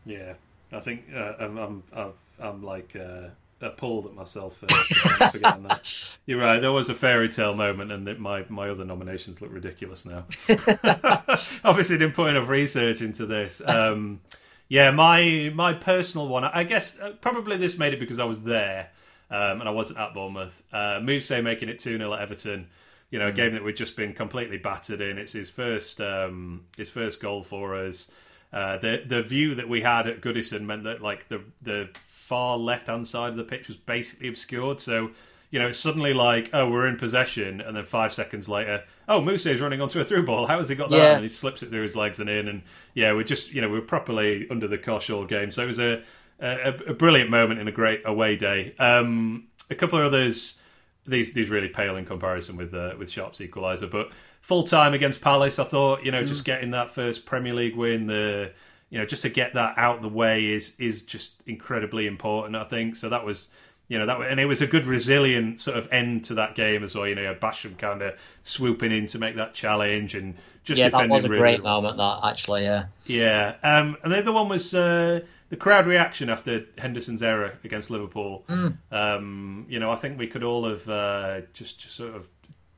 Yeah, 0.05 0.34
I 0.70 0.78
think 0.78 1.07
uh, 1.12 1.32
I'm, 1.41 1.82
I'm, 1.93 2.12
I'm 2.38 2.62
like 2.62 2.95
uh, 2.95 3.30
appalled 3.61 4.07
at 4.07 4.14
myself 4.14 4.57
for 4.59 4.68
forgetting 4.68 5.64
that. 5.64 5.82
You're 6.26 6.38
right. 6.38 6.61
There 6.61 6.70
was 6.70 6.91
a 6.91 6.95
fairy 6.95 7.28
tale 7.28 7.55
moment, 7.57 7.91
and 7.91 8.20
my 8.20 8.45
my 8.49 8.68
other 8.68 8.84
nominations 8.84 9.43
look 9.43 9.53
ridiculous 9.53 10.07
now. 10.07 10.26
Obviously, 11.64 11.99
didn't 11.99 12.14
put 12.14 12.30
enough 12.30 12.49
research 12.49 13.03
into 13.03 13.26
this. 13.26 13.61
Um, 13.66 14.20
yeah, 14.68 14.93
my 14.93 15.51
my 15.57 15.72
personal 15.72 16.28
one. 16.28 16.45
I 16.45 16.62
guess 16.62 17.01
uh, 17.01 17.14
probably 17.20 17.57
this 17.57 17.76
made 17.76 17.95
it 17.95 17.99
because 17.99 18.20
I 18.20 18.26
was 18.26 18.43
there, 18.43 18.91
um, 19.28 19.59
and 19.59 19.68
I 19.68 19.72
wasn't 19.72 19.99
at 19.99 20.14
Bournemouth. 20.14 20.62
Uh, 20.72 21.01
Mousset 21.01 21.43
making 21.43 21.68
it 21.68 21.80
two 21.80 21.99
0 21.99 22.12
at 22.12 22.20
Everton. 22.20 22.68
You 23.11 23.19
know, 23.19 23.29
a 23.29 23.33
mm. 23.33 23.37
game 23.37 23.55
that 23.55 23.65
we'd 23.65 23.77
just 23.77 23.97
been 23.97 24.13
completely 24.13 24.59
battered 24.59 25.01
in. 25.01 25.19
It's 25.19 25.33
his 25.33 25.51
first 25.51 26.01
um, 26.01 26.65
his 26.77 26.89
first 26.89 27.21
goal 27.21 27.43
for 27.43 27.75
us. 27.75 28.09
Uh, 28.53 28.79
the 28.79 29.03
the 29.07 29.23
view 29.23 29.55
that 29.55 29.69
we 29.69 29.81
had 29.81 30.07
at 30.07 30.21
Goodison 30.21 30.63
meant 30.63 30.85
that 30.85 31.01
like 31.03 31.29
the 31.29 31.43
the 31.63 31.91
far 32.05 32.57
left 32.57 32.87
hand 32.87 33.07
side 33.07 33.31
of 33.31 33.37
the 33.37 33.45
pitch 33.45 33.69
was 33.69 33.77
basically 33.77 34.29
obscured. 34.29 34.81
So 34.81 35.11
you 35.51 35.59
know, 35.59 35.67
it's 35.67 35.79
suddenly 35.79 36.15
like, 36.15 36.51
oh, 36.53 36.71
we're 36.71 36.87
in 36.87 36.97
possession, 36.97 37.61
and 37.61 37.77
then 37.77 37.83
five 37.83 38.13
seconds 38.13 38.49
later, 38.49 38.85
oh, 39.09 39.29
is 39.29 39.61
running 39.61 39.81
onto 39.81 40.01
a 40.01 40.05
through 40.05 40.25
ball. 40.25 40.47
How 40.47 40.59
has 40.59 40.69
he 40.69 40.77
got 40.77 40.91
that? 40.91 40.97
Yeah. 40.97 41.15
And 41.15 41.23
he 41.23 41.29
slips 41.29 41.63
it 41.63 41.71
through 41.71 41.83
his 41.83 41.97
legs 41.97 42.21
and 42.21 42.31
in, 42.31 42.47
and 42.47 42.63
yeah, 42.95 43.13
we're 43.13 43.25
just, 43.25 43.53
you 43.53 43.61
know, 43.61 43.69
we're 43.69 43.81
properly 43.81 44.47
under 44.49 44.69
the 44.69 44.79
cosh 44.79 45.11
all 45.11 45.25
game. 45.25 45.51
So 45.51 45.65
it 45.65 45.67
was 45.67 45.81
a 45.81 46.03
a, 46.41 46.75
a 46.89 46.95
brilliant 46.95 47.31
moment 47.31 47.61
in 47.61 47.69
a 47.69 47.73
great 47.73 48.03
away 48.05 48.37
day. 48.37 48.75
Um, 48.79 49.49
a 49.69 49.75
couple 49.75 49.99
of 49.99 50.07
others, 50.07 50.59
these 51.07 51.32
these 51.32 51.51
really 51.51 51.68
pale 51.68 51.96
in 51.96 52.05
comparison 52.05 52.57
with 52.57 52.74
uh, 52.74 52.94
with 52.98 53.11
Sharp's 53.11 53.38
equaliser, 53.38 53.90
but 53.90 54.12
full 54.40 54.64
time 54.64 54.94
against 54.94 55.20
Palace. 55.20 55.59
I 55.59 55.64
thought 55.64 56.05
you 56.05 56.11
know 56.11 56.22
mm. 56.22 56.26
just 56.26 56.44
getting 56.44 56.70
that 56.72 56.90
first 56.90 57.26
Premier 57.26 57.55
League 57.55 57.76
win, 57.76 58.07
the 58.07 58.53
you 58.90 58.98
know 58.98 59.07
just 59.07 59.22
to 59.22 59.28
get 59.28 59.55
that 59.55 59.74
out 59.76 60.03
the 60.03 60.09
way 60.09 60.46
is 60.46 60.74
is 60.78 61.03
just 61.03 61.42
incredibly 61.46 62.07
important. 62.07 62.57
I 62.57 62.64
think 62.64 62.96
so. 62.96 63.09
That 63.09 63.24
was 63.24 63.48
you 63.88 63.98
know 63.98 64.07
that 64.07 64.20
and 64.22 64.38
it 64.38 64.46
was 64.46 64.61
a 64.61 64.66
good 64.66 64.86
resilient 64.86 65.61
sort 65.61 65.76
of 65.76 65.88
end 65.90 66.24
to 66.24 66.34
that 66.34 66.55
game 66.55 66.84
as 66.84 66.94
well. 66.94 67.09
You 67.09 67.14
know, 67.14 67.34
Basham 67.34 67.78
kind 67.78 68.03
of 68.03 68.20
swooping 68.42 68.92
in 68.92 69.07
to 69.07 69.18
make 69.18 69.36
that 69.36 69.55
challenge 69.55 70.14
and 70.14 70.36
just 70.64 70.78
yeah, 70.78 70.86
defending. 70.86 71.09
that 71.11 71.14
was 71.14 71.24
a 71.24 71.28
really 71.28 71.40
great 71.40 71.62
moment. 71.62 71.96
That 71.96 72.20
actually, 72.24 72.64
yeah, 72.64 72.86
yeah. 73.07 73.57
Um, 73.62 73.96
and 74.03 74.12
the 74.12 74.18
other 74.18 74.32
one 74.32 74.48
was. 74.48 74.74
Uh, 74.74 75.20
the 75.51 75.57
crowd 75.57 75.86
reaction 75.86 76.30
after 76.30 76.64
Henderson's 76.78 77.22
error 77.22 77.59
against 77.64 77.90
Liverpool. 77.90 78.44
Mm. 78.48 78.78
Um, 78.90 79.66
you 79.68 79.78
know, 79.78 79.90
I 79.90 79.96
think 79.96 80.18
we 80.18 80.28
could 80.28 80.44
all 80.44 80.68
have 80.68 80.88
uh, 80.88 81.40
just, 81.53 81.80
just 81.80 81.96
sort 81.96 82.14
of 82.14 82.30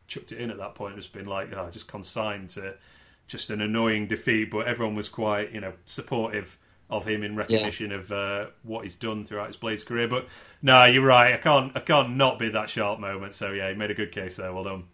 chucked 0.08 0.32
it 0.32 0.38
in 0.38 0.50
at 0.50 0.56
that 0.58 0.74
point. 0.74 0.96
Just 0.96 1.12
been 1.12 1.26
like, 1.26 1.52
oh, 1.52 1.68
just 1.70 1.86
consigned 1.86 2.50
to 2.50 2.74
just 3.28 3.50
an 3.50 3.60
annoying 3.60 4.08
defeat. 4.08 4.50
But 4.50 4.66
everyone 4.66 4.94
was 4.94 5.10
quite, 5.10 5.52
you 5.52 5.60
know, 5.60 5.74
supportive 5.84 6.58
of 6.88 7.06
him 7.06 7.22
in 7.22 7.36
recognition 7.36 7.90
yeah. 7.90 7.96
of 7.98 8.12
uh, 8.12 8.46
what 8.62 8.84
he's 8.84 8.94
done 8.94 9.24
throughout 9.24 9.48
his 9.48 9.56
Blades 9.56 9.84
career. 9.84 10.08
But 10.08 10.28
no, 10.62 10.86
you're 10.86 11.04
right. 11.04 11.34
I 11.34 11.38
can't, 11.38 11.76
I 11.76 11.80
can't 11.80 12.16
not 12.16 12.38
be 12.38 12.48
that 12.50 12.70
sharp 12.70 13.00
moment. 13.00 13.34
So 13.34 13.52
yeah, 13.52 13.68
he 13.68 13.74
made 13.74 13.90
a 13.90 13.94
good 13.94 14.12
case 14.12 14.36
there. 14.36 14.52
Well 14.52 14.64
done. 14.64 14.84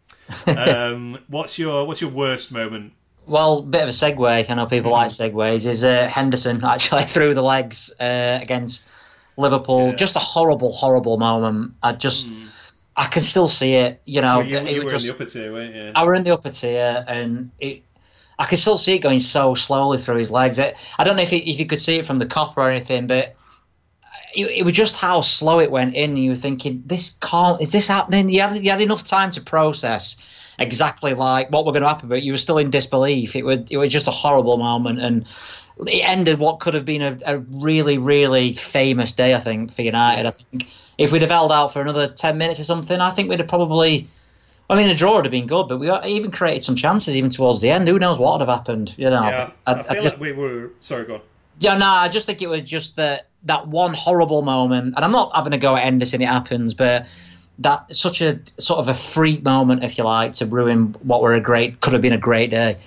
um, 0.58 1.18
what's 1.28 1.60
your, 1.60 1.86
what's 1.86 2.00
your 2.00 2.10
worst 2.10 2.50
moment? 2.50 2.92
Well, 3.28 3.62
bit 3.62 3.82
of 3.82 3.88
a 3.88 3.92
segue. 3.92 4.50
I 4.50 4.54
know 4.54 4.66
people 4.66 4.90
like 4.90 5.10
segues. 5.10 5.66
Is 5.66 5.84
uh, 5.84 6.08
Henderson 6.08 6.64
actually 6.64 7.04
through 7.14 7.34
the 7.34 7.42
legs 7.42 7.94
uh, 8.00 8.38
against 8.40 8.88
Liverpool? 9.36 9.90
Yeah. 9.90 9.96
Just 9.96 10.16
a 10.16 10.20
horrible, 10.20 10.72
horrible 10.72 11.18
moment. 11.18 11.74
I 11.82 11.92
just. 11.92 12.28
Mm 12.28 12.48
I 12.98 13.06
can 13.06 13.22
still 13.22 13.46
see 13.46 13.74
it. 13.74 14.00
You 14.04 14.20
know, 14.20 14.40
you, 14.40 14.58
you 14.58 14.84
were 14.84 14.90
just, 14.90 15.04
in 15.04 15.08
the 15.08 15.14
upper 15.14 15.30
tier, 15.30 15.52
weren't 15.52 15.74
you? 15.74 15.92
I 15.94 16.04
were 16.04 16.14
in 16.14 16.24
the 16.24 16.34
upper 16.34 16.50
tier, 16.50 17.04
and 17.06 17.52
it, 17.60 17.84
I 18.40 18.46
can 18.46 18.58
still 18.58 18.76
see 18.76 18.94
it 18.94 18.98
going 18.98 19.20
so 19.20 19.54
slowly 19.54 19.98
through 19.98 20.16
his 20.16 20.32
legs. 20.32 20.58
It, 20.58 20.76
I 20.98 21.04
don't 21.04 21.14
know 21.14 21.22
if 21.22 21.32
it, 21.32 21.48
if 21.48 21.60
you 21.60 21.66
could 21.66 21.80
see 21.80 21.96
it 21.96 22.06
from 22.06 22.18
the 22.18 22.26
Kop 22.26 22.56
or 22.56 22.68
anything, 22.68 23.06
but 23.06 23.36
it, 24.34 24.46
it, 24.46 24.64
was 24.64 24.72
just 24.72 24.96
how 24.96 25.20
slow 25.20 25.60
it 25.60 25.70
went 25.70 25.94
in. 25.94 26.16
You 26.16 26.30
were 26.30 26.36
thinking, 26.36 26.82
"This 26.86 27.16
can't. 27.20 27.62
Is 27.62 27.70
this 27.70 27.86
happening?" 27.86 28.30
You 28.30 28.40
had, 28.40 28.64
you 28.64 28.70
had 28.72 28.80
enough 28.80 29.04
time 29.04 29.30
to 29.32 29.40
process 29.40 30.16
exactly 30.58 31.14
like 31.14 31.50
what 31.50 31.64
were 31.64 31.72
going 31.72 31.82
to 31.82 31.88
happen, 31.88 32.08
but 32.08 32.22
you 32.22 32.32
were 32.32 32.38
still 32.38 32.58
in 32.58 32.70
disbelief. 32.70 33.36
It 33.36 33.44
was 33.44 33.60
it 33.70 33.76
was 33.76 33.92
just 33.92 34.08
a 34.08 34.12
horrible 34.12 34.56
moment, 34.56 35.00
and 35.00 35.26
it 35.86 36.00
ended 36.00 36.38
what 36.38 36.60
could 36.60 36.74
have 36.74 36.84
been 36.84 37.02
a, 37.02 37.18
a 37.24 37.38
really 37.38 37.98
really 37.98 38.54
famous 38.54 39.12
day. 39.12 39.34
I 39.34 39.40
think 39.40 39.72
for 39.72 39.82
United. 39.82 40.26
I 40.26 40.30
think 40.30 40.66
if 40.98 41.12
we'd 41.12 41.22
have 41.22 41.30
held 41.30 41.52
out 41.52 41.72
for 41.72 41.80
another 41.80 42.08
10 42.08 42.36
minutes 42.38 42.58
or 42.58 42.64
something, 42.64 43.00
I 43.00 43.12
think 43.12 43.28
we'd 43.28 43.38
have 43.38 43.48
probably. 43.48 44.08
I 44.70 44.76
mean, 44.76 44.90
a 44.90 44.94
draw 44.94 45.16
would 45.16 45.24
have 45.24 45.32
been 45.32 45.46
good, 45.46 45.66
but 45.66 45.78
we 45.78 45.90
even 45.90 46.30
created 46.30 46.62
some 46.62 46.76
chances 46.76 47.16
even 47.16 47.30
towards 47.30 47.62
the 47.62 47.70
end. 47.70 47.88
Who 47.88 47.98
knows 47.98 48.18
what 48.18 48.38
would 48.38 48.46
have 48.46 48.54
happened? 48.54 48.92
You 48.98 49.08
know, 49.08 49.22
yeah, 49.22 49.50
I, 49.66 49.72
I, 49.72 49.78
I 49.78 49.82
feel 49.94 50.02
just, 50.02 50.16
like 50.16 50.22
we 50.22 50.32
were. 50.32 50.72
Sorry, 50.80 51.06
go 51.06 51.14
on. 51.14 51.20
Yeah, 51.58 51.78
no, 51.78 51.86
I 51.86 52.10
just 52.10 52.26
think 52.26 52.42
it 52.42 52.48
was 52.48 52.62
just 52.62 52.96
that 52.96 53.28
that 53.44 53.66
one 53.66 53.94
horrible 53.94 54.42
moment, 54.42 54.94
and 54.94 55.04
I'm 55.04 55.12
not 55.12 55.34
having 55.34 55.54
a 55.54 55.58
go 55.58 55.74
at 55.74 55.84
Henderson. 55.84 56.20
It 56.20 56.28
happens, 56.28 56.74
but 56.74 57.06
that 57.58 57.94
such 57.94 58.20
a 58.20 58.40
sort 58.58 58.78
of 58.78 58.88
a 58.88 58.94
freak 58.94 59.42
moment, 59.42 59.84
if 59.84 59.98
you 59.98 60.04
like, 60.04 60.34
to 60.34 60.46
ruin 60.46 60.94
what 61.02 61.22
were 61.22 61.34
a 61.34 61.40
great 61.40 61.80
could 61.80 61.92
have 61.92 62.02
been 62.02 62.12
a 62.12 62.18
great 62.18 62.50
day. 62.50 62.78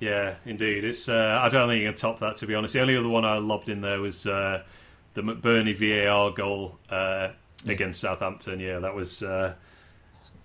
Yeah, 0.00 0.34
indeed. 0.46 0.84
It's. 0.84 1.08
Uh, 1.08 1.40
I 1.42 1.48
don't 1.48 1.68
think 1.68 1.82
you 1.82 1.88
can 1.88 1.96
top 1.96 2.20
that. 2.20 2.36
To 2.36 2.46
be 2.46 2.54
honest, 2.54 2.74
the 2.74 2.80
only 2.80 2.96
other 2.96 3.08
one 3.08 3.24
I 3.24 3.38
lobbed 3.38 3.68
in 3.68 3.80
there 3.80 4.00
was 4.00 4.26
uh, 4.26 4.62
the 5.14 5.22
McBurnie 5.22 5.74
VAR 5.74 6.30
goal. 6.30 6.78
Uh, 6.88 7.30
against 7.66 8.00
Southampton. 8.00 8.60
Yeah, 8.60 8.78
that 8.80 8.94
was. 8.94 9.22
Uh, 9.22 9.54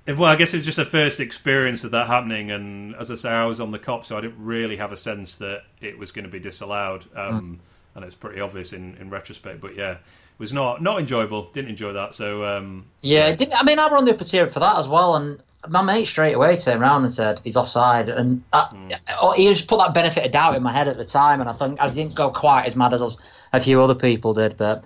well, 0.07 0.25
I 0.25 0.35
guess 0.35 0.53
it 0.53 0.57
was 0.57 0.65
just 0.65 0.77
the 0.77 0.85
first 0.85 1.19
experience 1.19 1.83
of 1.83 1.91
that 1.91 2.07
happening, 2.07 2.51
and 2.51 2.95
as 2.95 3.11
I 3.11 3.15
say, 3.15 3.29
I 3.29 3.45
was 3.45 3.59
on 3.59 3.71
the 3.71 3.79
Kop, 3.79 4.05
so 4.05 4.17
I 4.17 4.21
didn't 4.21 4.43
really 4.43 4.77
have 4.77 4.91
a 4.91 4.97
sense 4.97 5.37
that 5.37 5.63
it 5.81 5.99
was 5.99 6.11
going 6.11 6.25
to 6.25 6.31
be 6.31 6.39
disallowed. 6.39 7.05
Um, 7.15 7.41
mm. 7.41 7.95
and 7.95 8.05
it's 8.05 8.15
pretty 8.15 8.41
obvious 8.41 8.73
in, 8.73 8.95
in 8.97 9.09
retrospect. 9.09 9.61
But 9.61 9.75
yeah, 9.75 9.97
was 10.39 10.51
not 10.53 10.81
not 10.81 10.99
enjoyable. 10.99 11.49
Didn't 11.51 11.69
enjoy 11.69 11.93
that. 11.93 12.15
So 12.15 12.43
um, 12.43 12.85
yeah, 13.01 13.35
didn't, 13.35 13.53
I 13.53 13.63
mean 13.63 13.77
I 13.77 13.87
were 13.87 13.97
on 13.97 14.05
the 14.05 14.15
upper 14.15 14.23
tier 14.23 14.49
for 14.49 14.59
that 14.61 14.77
as 14.77 14.87
well, 14.87 15.15
and 15.15 15.43
my 15.67 15.81
mate 15.81 16.05
straight 16.05 16.33
away 16.33 16.57
turned 16.57 16.81
around 16.81 17.03
and 17.03 17.13
said 17.13 17.41
he's 17.43 17.57
offside, 17.57 18.09
and 18.09 18.43
I, 18.53 18.69
mm. 18.73 19.35
he 19.35 19.49
just 19.49 19.67
put 19.67 19.77
that 19.79 19.93
benefit 19.93 20.25
of 20.25 20.31
doubt 20.31 20.55
in 20.55 20.63
my 20.63 20.71
head 20.71 20.87
at 20.87 20.97
the 20.97 21.05
time, 21.05 21.41
and 21.41 21.49
I 21.49 21.53
think 21.53 21.79
I 21.79 21.89
didn't 21.89 22.15
go 22.15 22.31
quite 22.31 22.65
as 22.65 22.75
mad 22.75 22.93
as 22.93 23.17
a 23.53 23.59
few 23.59 23.81
other 23.81 23.95
people 23.95 24.33
did, 24.33 24.57
but 24.57 24.83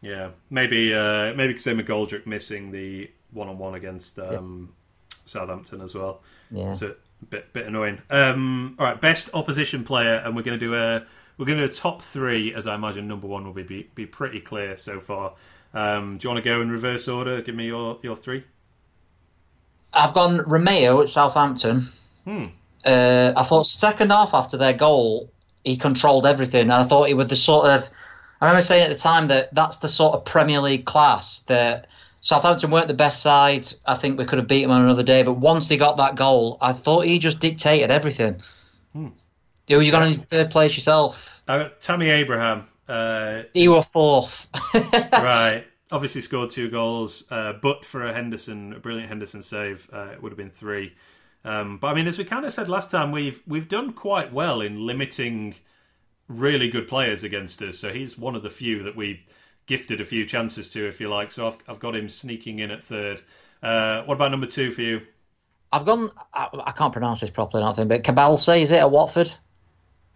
yeah, 0.00 0.30
maybe 0.50 0.92
uh, 0.92 1.34
maybe 1.34 1.54
because 1.54 1.66
McGoldrick 1.66 2.26
missing 2.26 2.72
the 2.72 3.10
one 3.30 3.48
on 3.48 3.58
one 3.58 3.74
against 3.74 4.18
um, 4.18 4.74
yeah. 5.10 5.16
Southampton 5.26 5.80
as 5.80 5.94
well. 5.94 6.22
Yeah, 6.50 6.72
it's 6.72 6.82
a 6.82 6.96
bit 7.30 7.52
bit 7.52 7.66
annoying. 7.66 8.00
Um, 8.10 8.76
all 8.78 8.86
right, 8.86 9.00
best 9.00 9.30
opposition 9.34 9.84
player, 9.84 10.16
and 10.16 10.34
we're 10.34 10.42
going 10.42 10.58
to 10.58 10.64
do 10.64 10.74
a 10.74 11.06
we're 11.38 11.46
going 11.46 11.60
to 11.60 11.68
top 11.68 12.02
three, 12.02 12.52
as 12.52 12.66
I 12.66 12.74
imagine 12.74 13.08
number 13.08 13.28
one 13.28 13.46
will 13.46 13.52
be 13.52 13.62
be, 13.62 13.88
be 13.94 14.06
pretty 14.06 14.40
clear 14.40 14.76
so 14.76 15.00
far. 15.00 15.34
Um, 15.72 16.18
do 16.18 16.26
you 16.26 16.34
want 16.34 16.44
to 16.44 16.50
go 16.50 16.60
in 16.60 16.70
reverse 16.70 17.08
order? 17.08 17.40
Give 17.40 17.54
me 17.54 17.66
your 17.66 17.98
your 18.02 18.16
three. 18.16 18.44
I've 19.92 20.14
gone 20.14 20.38
Romeu 20.38 21.02
at 21.02 21.08
Southampton. 21.08 21.82
Hmm. 22.24 22.42
Uh, 22.84 23.32
I 23.36 23.42
thought 23.44 23.64
second 23.64 24.10
half 24.10 24.34
after 24.34 24.56
their 24.56 24.72
goal, 24.72 25.30
he 25.64 25.76
controlled 25.76 26.26
everything, 26.26 26.62
and 26.62 26.72
I 26.72 26.84
thought 26.84 27.08
he 27.08 27.14
was 27.14 27.28
the 27.28 27.36
sort 27.36 27.66
of. 27.66 27.88
I 28.40 28.46
remember 28.46 28.62
saying 28.62 28.84
at 28.84 28.90
the 28.90 28.98
time 28.98 29.28
that 29.28 29.54
that's 29.54 29.78
the 29.78 29.88
sort 29.88 30.14
of 30.14 30.24
Premier 30.24 30.60
League 30.60 30.84
class 30.84 31.40
that 31.46 31.86
Southampton 32.20 32.70
weren't 32.70 32.88
the 32.88 32.94
best 32.94 33.22
side. 33.22 33.68
I 33.86 33.94
think 33.94 34.18
we 34.18 34.24
could 34.24 34.38
have 34.38 34.48
beat 34.48 34.62
them 34.62 34.70
on 34.70 34.82
another 34.82 35.02
day, 35.02 35.22
but 35.22 35.34
once 35.34 35.68
they 35.68 35.76
got 35.76 35.96
that 35.96 36.16
goal, 36.16 36.58
I 36.60 36.72
thought 36.72 37.04
he 37.04 37.18
just 37.18 37.40
dictated 37.40 37.90
everything. 37.90 38.36
Hmm. 38.92 39.08
Who 39.68 39.80
you 39.80 39.90
going 39.90 40.14
to 40.14 40.18
third 40.20 40.50
place 40.50 40.76
yourself? 40.76 41.42
Uh, 41.46 41.68
Tammy 41.80 42.10
Abraham. 42.10 42.66
Uh, 42.88 43.42
you 43.54 43.72
were 43.72 43.82
fourth. 43.82 44.48
right 45.12 45.64
obviously 45.90 46.20
scored 46.20 46.50
two 46.50 46.70
goals, 46.70 47.24
uh, 47.30 47.54
but 47.54 47.84
for 47.84 48.04
a 48.04 48.12
Henderson, 48.12 48.72
a 48.74 48.78
brilliant 48.78 49.08
Henderson 49.08 49.42
save, 49.42 49.88
uh, 49.92 50.10
it 50.12 50.22
would 50.22 50.32
have 50.32 50.36
been 50.36 50.50
three. 50.50 50.94
Um, 51.44 51.78
but 51.78 51.88
I 51.88 51.94
mean, 51.94 52.06
as 52.06 52.18
we 52.18 52.24
kind 52.24 52.44
of 52.44 52.52
said 52.52 52.68
last 52.68 52.90
time, 52.90 53.12
we've 53.12 53.42
we've 53.46 53.68
done 53.68 53.92
quite 53.92 54.32
well 54.32 54.60
in 54.60 54.86
limiting 54.86 55.54
really 56.26 56.68
good 56.68 56.88
players 56.88 57.24
against 57.24 57.62
us. 57.62 57.78
So 57.78 57.90
he's 57.90 58.18
one 58.18 58.34
of 58.34 58.42
the 58.42 58.50
few 58.50 58.82
that 58.82 58.96
we 58.96 59.24
gifted 59.66 60.00
a 60.00 60.04
few 60.04 60.26
chances 60.26 60.70
to, 60.72 60.86
if 60.86 61.00
you 61.00 61.08
like. 61.08 61.30
So 61.30 61.46
I've 61.46 61.58
I've 61.68 61.80
got 61.80 61.94
him 61.94 62.08
sneaking 62.08 62.58
in 62.58 62.70
at 62.70 62.82
third. 62.82 63.22
Uh, 63.62 64.02
what 64.02 64.14
about 64.14 64.30
number 64.30 64.46
two 64.46 64.70
for 64.70 64.82
you? 64.82 65.02
I've 65.72 65.86
gone. 65.86 66.10
I, 66.34 66.48
I 66.64 66.72
can't 66.72 66.92
pronounce 66.92 67.20
this 67.20 67.30
properly, 67.30 67.62
I 67.62 67.66
don't 67.66 67.76
think. 67.76 67.88
But 67.88 68.04
Cabalse, 68.04 68.60
is 68.60 68.72
it 68.72 68.80
at 68.80 68.90
Watford? 68.90 69.32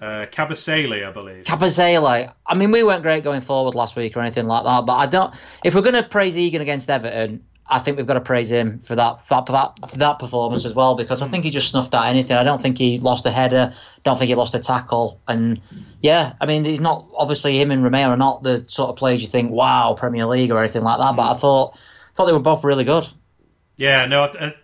Uh, 0.02 0.26
Kabasele, 0.26 1.06
I 1.06 1.12
believe. 1.12 1.44
Kabasele. 1.44 2.32
I 2.44 2.54
mean, 2.56 2.72
we 2.72 2.82
weren't 2.82 3.04
great 3.04 3.22
going 3.22 3.40
forward 3.40 3.76
last 3.76 3.94
week 3.94 4.16
or 4.16 4.20
anything 4.20 4.48
like 4.48 4.64
that, 4.64 4.84
but 4.84 4.94
I 4.94 5.06
don't. 5.06 5.32
If 5.62 5.76
we're 5.76 5.82
going 5.82 5.94
to 5.94 6.02
praise 6.02 6.36
Egan 6.36 6.60
against 6.60 6.90
Everton, 6.90 7.44
I 7.68 7.78
think 7.78 7.98
we've 7.98 8.06
got 8.06 8.14
to 8.14 8.20
praise 8.20 8.50
him 8.50 8.80
for 8.80 8.96
that 8.96 9.24
for 9.24 9.44
that, 9.52 9.90
for 9.90 9.96
that 9.98 10.18
performance 10.18 10.64
as 10.64 10.74
well 10.74 10.96
because 10.96 11.22
I 11.22 11.28
think 11.28 11.44
he 11.44 11.52
just 11.52 11.70
snuffed 11.70 11.94
out 11.94 12.06
anything. 12.06 12.36
I 12.36 12.42
don't 12.42 12.60
think 12.60 12.78
he 12.78 12.98
lost 12.98 13.26
a 13.26 13.30
header. 13.30 13.74
Don't 14.02 14.18
think 14.18 14.28
he 14.28 14.34
lost 14.34 14.56
a 14.56 14.58
tackle. 14.58 15.20
And 15.28 15.60
yeah, 16.00 16.32
I 16.40 16.46
mean, 16.46 16.64
he's 16.64 16.80
not 16.80 17.06
obviously 17.14 17.60
him 17.60 17.70
and 17.70 17.84
Romeu 17.84 18.08
are 18.08 18.16
not 18.16 18.42
the 18.42 18.64
sort 18.66 18.90
of 18.90 18.96
players 18.96 19.22
you 19.22 19.28
think 19.28 19.52
wow 19.52 19.94
Premier 19.96 20.26
League 20.26 20.50
or 20.50 20.58
anything 20.58 20.82
like 20.82 20.98
that. 20.98 21.14
But 21.14 21.30
I 21.30 21.38
thought 21.38 21.78
thought 22.16 22.26
they 22.26 22.32
were 22.32 22.40
both 22.40 22.64
really 22.64 22.84
good. 22.84 23.06
Yeah, 23.76 24.06
no, 24.06 24.24
I, 24.24 24.54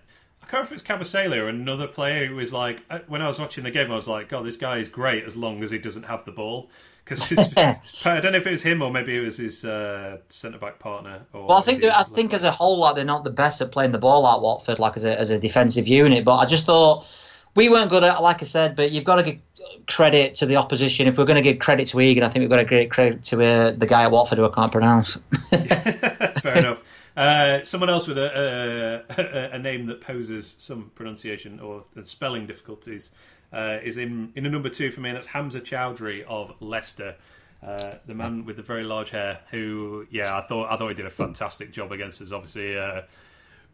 can't 0.48 0.70
remember 0.70 0.96
if 0.96 1.00
it's 1.02 1.14
or 1.14 1.48
another 1.48 1.86
player 1.86 2.26
who 2.26 2.36
was 2.36 2.54
like, 2.54 2.82
uh, 2.88 3.00
when 3.06 3.20
I 3.20 3.28
was 3.28 3.38
watching 3.38 3.64
the 3.64 3.70
game, 3.70 3.92
I 3.92 3.96
was 3.96 4.08
like, 4.08 4.30
God, 4.30 4.46
this 4.46 4.56
guy 4.56 4.78
is 4.78 4.88
great 4.88 5.24
as 5.24 5.36
long 5.36 5.62
as 5.62 5.70
he 5.70 5.78
doesn't 5.78 6.04
have 6.04 6.24
the 6.24 6.32
ball. 6.32 6.70
Because 7.04 7.30
I 7.56 8.20
don't 8.20 8.32
know 8.32 8.38
if 8.38 8.46
it 8.46 8.52
was 8.52 8.62
him 8.62 8.80
or 8.80 8.90
maybe 8.90 9.16
it 9.16 9.20
was 9.20 9.36
his 9.36 9.64
uh, 9.64 10.18
centre 10.30 10.58
back 10.58 10.78
partner. 10.78 11.20
well, 11.32 11.52
I 11.52 11.60
think 11.60 11.84
I 11.84 12.02
think 12.02 12.32
as 12.32 12.44
a 12.44 12.50
whole, 12.50 12.78
like 12.78 12.96
they're 12.96 13.04
not 13.04 13.24
the 13.24 13.30
best 13.30 13.60
at 13.60 13.72
playing 13.72 13.92
the 13.92 13.98
ball 13.98 14.26
at 14.26 14.40
Watford, 14.42 14.78
like 14.78 14.96
as 14.96 15.04
a 15.04 15.18
as 15.18 15.30
a 15.30 15.38
defensive 15.38 15.86
unit. 15.86 16.24
But 16.24 16.36
I 16.36 16.46
just 16.46 16.66
thought 16.66 17.06
we 17.54 17.70
weren't 17.70 17.90
good 17.90 18.04
at, 18.04 18.22
like 18.22 18.42
I 18.42 18.44
said. 18.44 18.76
But 18.76 18.90
you've 18.90 19.04
got 19.04 19.16
to 19.16 19.22
give 19.22 19.38
credit 19.86 20.34
to 20.36 20.46
the 20.46 20.56
opposition. 20.56 21.08
If 21.08 21.16
we're 21.16 21.24
going 21.24 21.42
to 21.42 21.42
give 21.42 21.58
credit 21.58 21.88
to 21.88 22.00
Egan, 22.00 22.24
I 22.24 22.28
think 22.28 22.42
we've 22.42 22.50
got 22.50 22.56
to 22.56 22.64
give 22.64 22.90
credit 22.90 23.24
to 23.24 23.42
uh, 23.42 23.70
the 23.72 23.86
guy 23.86 24.02
at 24.02 24.10
Watford 24.10 24.38
who 24.38 24.46
I 24.46 24.54
can't 24.54 24.72
pronounce. 24.72 25.18
Fair 25.50 26.58
enough. 26.58 26.82
Uh, 27.18 27.64
someone 27.64 27.90
else 27.90 28.06
with 28.06 28.16
a, 28.16 29.04
a, 29.18 29.56
a, 29.56 29.58
name 29.58 29.86
that 29.86 30.00
poses 30.00 30.54
some 30.58 30.88
pronunciation 30.94 31.58
or 31.58 31.82
spelling 32.02 32.46
difficulties 32.46 33.10
uh, 33.52 33.78
is 33.82 33.98
in 33.98 34.32
in 34.36 34.46
a 34.46 34.48
number 34.48 34.68
two 34.68 34.92
for 34.92 35.00
me. 35.00 35.08
And 35.08 35.16
that's 35.16 35.26
Hamza 35.26 35.60
Choudhury 35.60 36.22
of 36.28 36.54
Leicester, 36.60 37.16
uh, 37.60 37.94
the 38.06 38.14
man 38.14 38.44
with 38.44 38.54
the 38.54 38.62
very 38.62 38.84
large 38.84 39.10
hair. 39.10 39.40
Who, 39.50 40.06
yeah, 40.12 40.38
I 40.38 40.42
thought 40.42 40.70
I 40.70 40.76
thought 40.76 40.90
he 40.90 40.94
did 40.94 41.06
a 41.06 41.10
fantastic 41.10 41.72
job 41.72 41.90
against 41.90 42.22
us. 42.22 42.30
Obviously, 42.30 42.78
uh, 42.78 43.02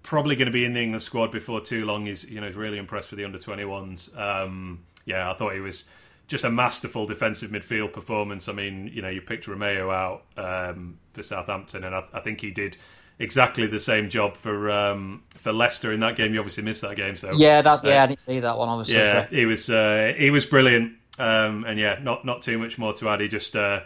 probably 0.03 0.36
going 0.36 0.47
to 0.47 0.53
be 0.53 0.64
in 0.64 0.72
the 0.72 0.80
England 0.80 1.03
squad 1.03 1.30
before 1.30 1.61
too 1.61 1.84
long. 1.84 2.07
He's 2.07 2.24
you 2.24 2.40
know 2.40 2.47
he's 2.47 2.57
really 2.57 2.78
impressed 2.78 3.11
with 3.11 3.18
the 3.18 3.26
under 3.26 3.36
twenty 3.36 3.66
ones. 3.66 4.09
Um, 4.16 4.84
yeah, 5.05 5.30
I 5.30 5.34
thought 5.34 5.53
he 5.53 5.61
was 5.61 5.84
just 6.28 6.45
a 6.45 6.51
masterful 6.51 7.05
defensive 7.05 7.51
midfield 7.51 7.92
performance. 7.92 8.49
I 8.49 8.55
mean, 8.55 8.90
you 8.90 9.03
know, 9.03 9.11
you 9.11 9.20
picked 9.20 9.45
Romeu 9.45 9.92
out 9.92 10.24
um, 10.38 10.97
for 11.12 11.22
Southampton, 11.22 11.84
and 11.84 11.95
I, 11.95 12.05
I 12.14 12.20
think 12.20 12.40
he 12.40 12.51
did 12.51 12.78
exactly 13.19 13.67
the 13.67 13.81
same 13.81 14.09
job 14.09 14.37
for 14.37 14.71
um, 14.71 15.23
for 15.37 15.53
Leicester 15.53 15.93
in 15.93 16.01
that 16.01 16.17
game. 16.17 16.35
You 16.35 16.41
obviously 16.41 16.65
missed 16.65 16.83
that 16.83 16.97
game, 16.97 17.17
so 17.17 17.33
yeah, 17.33 17.62
that's 17.62 17.85
uh, 17.85 17.89
yeah, 17.89 18.05
I 18.05 18.07
didn't 18.07 18.21
see 18.21 18.41
that 18.41 18.59
one. 18.59 18.69
Obviously, 18.69 18.97
yeah, 18.97 19.27
so. 19.27 19.35
he 19.35 19.47
was 19.47 19.71
uh, 19.71 20.12
he 20.17 20.31
was 20.31 20.47
brilliant, 20.47 20.95
um, 21.19 21.65
and 21.65 21.79
yeah, 21.79 21.99
not 22.03 22.25
not 22.25 22.43
too 22.43 22.59
much 22.59 22.79
more 22.79 22.93
to 22.95 23.09
add. 23.09 23.21
He 23.21 23.29
just 23.29 23.57
uh, 23.57 23.81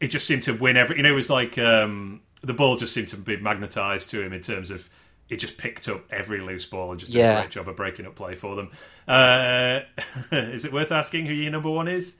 he 0.00 0.08
just 0.08 0.26
seemed 0.26 0.44
to 0.44 0.52
win 0.52 0.76
every. 0.76 0.96
You 0.96 1.02
know, 1.02 1.12
it 1.12 1.16
was 1.16 1.30
like 1.30 1.58
um, 1.58 2.20
the 2.42 2.54
ball 2.54 2.76
just 2.76 2.92
seemed 2.94 3.08
to 3.08 3.16
be 3.16 3.36
magnetised 3.36 4.10
to 4.10 4.22
him 4.22 4.32
in 4.32 4.40
terms 4.40 4.70
of. 4.70 4.88
He 5.28 5.36
just 5.36 5.58
picked 5.58 5.88
up 5.88 6.06
every 6.08 6.40
loose 6.40 6.64
ball 6.64 6.90
and 6.90 6.98
just 6.98 7.12
did 7.12 7.18
yeah. 7.18 7.36
a 7.36 7.42
great 7.42 7.50
job 7.50 7.68
of 7.68 7.76
breaking 7.76 8.06
up 8.06 8.14
play 8.14 8.34
for 8.34 8.56
them. 8.56 8.70
Uh, 9.06 9.80
is 10.32 10.64
it 10.64 10.72
worth 10.72 10.90
asking 10.90 11.26
who 11.26 11.34
your 11.34 11.52
number 11.52 11.70
one 11.70 11.86
is? 11.86 12.14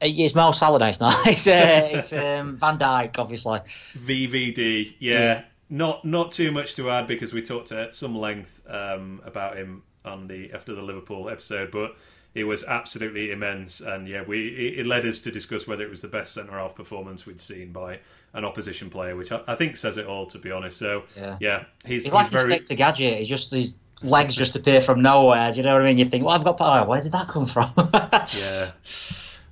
Uh, 0.00 0.06
it's 0.06 0.32
Mo 0.32 0.52
Salah 0.52 0.78
now. 0.78 0.86
It's 0.86 1.00
not. 1.00 1.26
It's, 1.26 1.48
uh, 1.48 1.88
it's 1.90 2.12
um, 2.12 2.56
Van 2.56 2.78
Dijk, 2.78 3.18
obviously. 3.18 3.58
VVD, 3.98 4.94
yeah. 5.00 5.42
Not 5.68 6.04
not 6.04 6.32
too 6.32 6.52
much 6.52 6.74
to 6.76 6.90
add 6.90 7.06
because 7.06 7.32
we 7.32 7.42
talked 7.42 7.72
at 7.72 7.94
some 7.94 8.16
length 8.16 8.62
um, 8.68 9.20
about 9.24 9.56
him 9.56 9.82
on 10.04 10.28
the 10.28 10.52
after 10.52 10.74
the 10.74 10.82
Liverpool 10.82 11.28
episode, 11.28 11.70
but 11.70 11.96
it 12.34 12.44
was 12.44 12.64
absolutely 12.64 13.30
immense, 13.30 13.80
and 13.80 14.06
yeah, 14.06 14.22
we 14.26 14.48
it, 14.48 14.86
led 14.86 15.06
us 15.06 15.18
to 15.20 15.30
discuss 15.30 15.66
whether 15.66 15.82
it 15.82 15.90
was 15.90 16.02
the 16.02 16.08
best 16.08 16.34
centre 16.34 16.52
half 16.52 16.74
performance 16.74 17.26
we'd 17.26 17.40
seen 17.40 17.72
by 17.72 17.98
an 18.34 18.44
opposition 18.44 18.90
player, 18.90 19.16
which 19.16 19.32
I, 19.32 19.42
I, 19.48 19.54
think 19.54 19.76
says 19.76 19.96
it 19.96 20.06
all. 20.06 20.26
To 20.26 20.38
be 20.38 20.50
honest, 20.50 20.78
so 20.78 21.04
yeah, 21.16 21.36
yeah 21.40 21.64
he's, 21.84 22.04
he's, 22.04 22.12
like 22.12 22.26
he's 22.26 22.40
very... 22.40 22.52
Inspector 22.52 22.74
Gadget. 22.76 23.18
He's 23.18 23.28
just 23.28 23.52
his 23.52 23.74
legs 24.02 24.36
just 24.36 24.54
appear 24.54 24.80
from 24.80 25.02
nowhere. 25.02 25.50
Do 25.50 25.58
you 25.58 25.64
know 25.64 25.72
what 25.72 25.82
I 25.82 25.86
mean? 25.86 25.98
You 25.98 26.04
think, 26.04 26.24
well, 26.24 26.34
I've 26.34 26.44
got 26.44 26.58
power. 26.58 26.86
Where 26.86 27.00
did 27.00 27.12
that 27.12 27.28
come 27.28 27.46
from? 27.46 27.72
yeah 28.38 28.70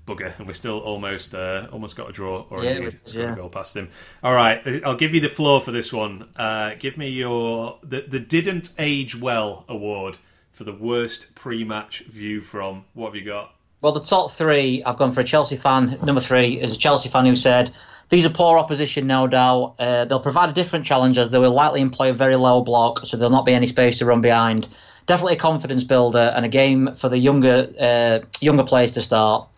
bugger, 0.06 0.36
and 0.38 0.46
we 0.46 0.54
still 0.54 0.78
almost 0.78 1.34
uh, 1.34 1.66
almost 1.72 1.96
got 1.96 2.08
a 2.08 2.12
draw 2.12 2.46
or 2.50 2.62
yeah, 2.62 2.70
indeed 2.72 2.98
yeah. 3.06 3.32
a 3.32 3.36
goal 3.36 3.48
past 3.48 3.76
him. 3.76 3.90
All 4.22 4.34
right, 4.34 4.60
I'll 4.84 4.96
give 4.96 5.14
you 5.14 5.20
the 5.20 5.28
floor 5.28 5.60
for 5.60 5.72
this 5.72 5.92
one. 5.92 6.28
Uh, 6.36 6.74
give 6.78 6.96
me 6.96 7.10
your 7.10 7.78
the 7.82 8.04
the 8.06 8.20
didn't 8.20 8.72
age 8.78 9.16
well 9.16 9.64
award 9.68 10.18
for 10.52 10.64
the 10.64 10.72
worst 10.72 11.34
pre-match 11.34 12.04
view 12.06 12.40
from. 12.40 12.84
What 12.94 13.08
have 13.08 13.16
you 13.16 13.24
got? 13.24 13.54
Well, 13.80 13.92
the 13.92 14.00
top 14.00 14.30
three, 14.30 14.82
I've 14.82 14.96
gone 14.96 15.12
for 15.12 15.20
a 15.20 15.24
Chelsea 15.24 15.56
fan. 15.56 15.98
Number 16.02 16.20
three 16.20 16.60
is 16.60 16.74
a 16.74 16.78
Chelsea 16.78 17.08
fan 17.08 17.26
who 17.26 17.34
said. 17.34 17.70
These 18.10 18.26
are 18.26 18.30
poor 18.30 18.58
opposition, 18.58 19.06
no 19.06 19.26
doubt. 19.26 19.76
Uh, 19.78 20.04
they'll 20.04 20.20
provide 20.20 20.50
a 20.50 20.52
different 20.52 20.84
challenge 20.84 21.18
as 21.18 21.30
they 21.30 21.38
will 21.38 21.52
likely 21.52 21.80
employ 21.80 22.10
a 22.10 22.14
very 22.14 22.36
low 22.36 22.62
block, 22.62 23.00
so 23.04 23.16
there'll 23.16 23.30
not 23.30 23.44
be 23.44 23.54
any 23.54 23.66
space 23.66 23.98
to 23.98 24.06
run 24.06 24.20
behind. 24.20 24.68
Definitely 25.06 25.34
a 25.34 25.38
confidence 25.38 25.84
builder 25.84 26.32
and 26.34 26.44
a 26.44 26.48
game 26.48 26.94
for 26.96 27.08
the 27.08 27.18
younger 27.18 27.66
uh, 27.78 28.20
younger 28.40 28.64
players 28.64 28.92
to 28.92 29.02
start. 29.02 29.48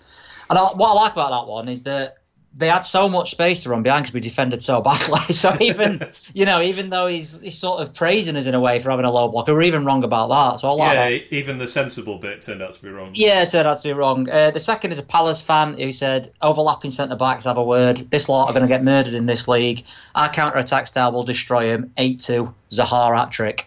And 0.48 0.58
I, 0.58 0.62
what 0.72 0.90
I 0.90 0.92
like 0.92 1.12
about 1.12 1.30
that 1.30 1.50
one 1.50 1.68
is 1.68 1.82
that 1.84 2.18
they 2.56 2.68
had 2.68 2.82
so 2.82 3.06
much 3.08 3.32
space 3.32 3.64
to 3.64 3.68
run 3.68 3.82
behind 3.82 4.04
because 4.04 4.14
we 4.14 4.20
defended 4.20 4.62
so 4.62 4.80
badly. 4.82 5.34
So 5.34 5.56
even 5.60 6.08
you 6.32 6.46
know, 6.46 6.62
even 6.62 6.88
though 6.88 7.06
he's 7.06 7.40
he's 7.40 7.58
sort 7.58 7.82
of 7.82 7.94
praising 7.94 8.36
us 8.36 8.46
in 8.46 8.54
a 8.54 8.60
way 8.60 8.80
for 8.80 8.90
having 8.90 9.04
a 9.04 9.10
low 9.10 9.28
block, 9.28 9.46
we're 9.48 9.62
even 9.62 9.84
wrong 9.84 10.04
about 10.04 10.28
that. 10.28 10.60
So 10.60 10.68
I 10.68 10.72
like 10.72 10.94
yeah, 10.94 11.10
that. 11.10 11.34
even 11.34 11.58
the 11.58 11.68
sensible 11.68 12.18
bit 12.18 12.42
turned 12.42 12.62
out 12.62 12.72
to 12.72 12.82
be 12.82 12.88
wrong. 12.88 13.10
Yeah, 13.14 13.42
it 13.42 13.50
turned 13.50 13.68
out 13.68 13.78
to 13.80 13.88
be 13.88 13.92
wrong. 13.92 14.28
Uh, 14.28 14.50
the 14.50 14.60
second 14.60 14.92
is 14.92 14.98
a 14.98 15.02
Palace 15.02 15.42
fan 15.42 15.74
who 15.74 15.92
said 15.92 16.32
overlapping 16.40 16.90
centre 16.90 17.16
backs 17.16 17.44
have 17.44 17.58
a 17.58 17.64
word. 17.64 18.08
This 18.10 18.28
lot 18.28 18.48
are 18.48 18.52
going 18.52 18.62
to 18.62 18.68
get 18.68 18.82
murdered 18.82 19.14
in 19.14 19.26
this 19.26 19.46
league. 19.46 19.84
Our 20.14 20.32
counter 20.32 20.58
attack 20.58 20.86
style 20.86 21.12
will 21.12 21.24
destroy 21.24 21.68
him. 21.68 21.92
Eight 21.98 22.20
two 22.20 22.54
Zaha 22.70 23.14
hat 23.14 23.30
trick. 23.30 23.66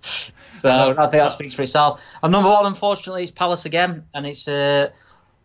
so 0.50 0.68
I, 0.68 0.90
I 0.90 1.10
think 1.10 1.22
that 1.22 1.32
speaks 1.32 1.54
for 1.54 1.62
itself. 1.62 2.00
And 2.22 2.32
number 2.32 2.50
one, 2.50 2.66
unfortunately, 2.66 3.22
is 3.22 3.30
Palace 3.30 3.64
again, 3.66 4.06
and 4.12 4.26
it's. 4.26 4.48
Uh, 4.48 4.90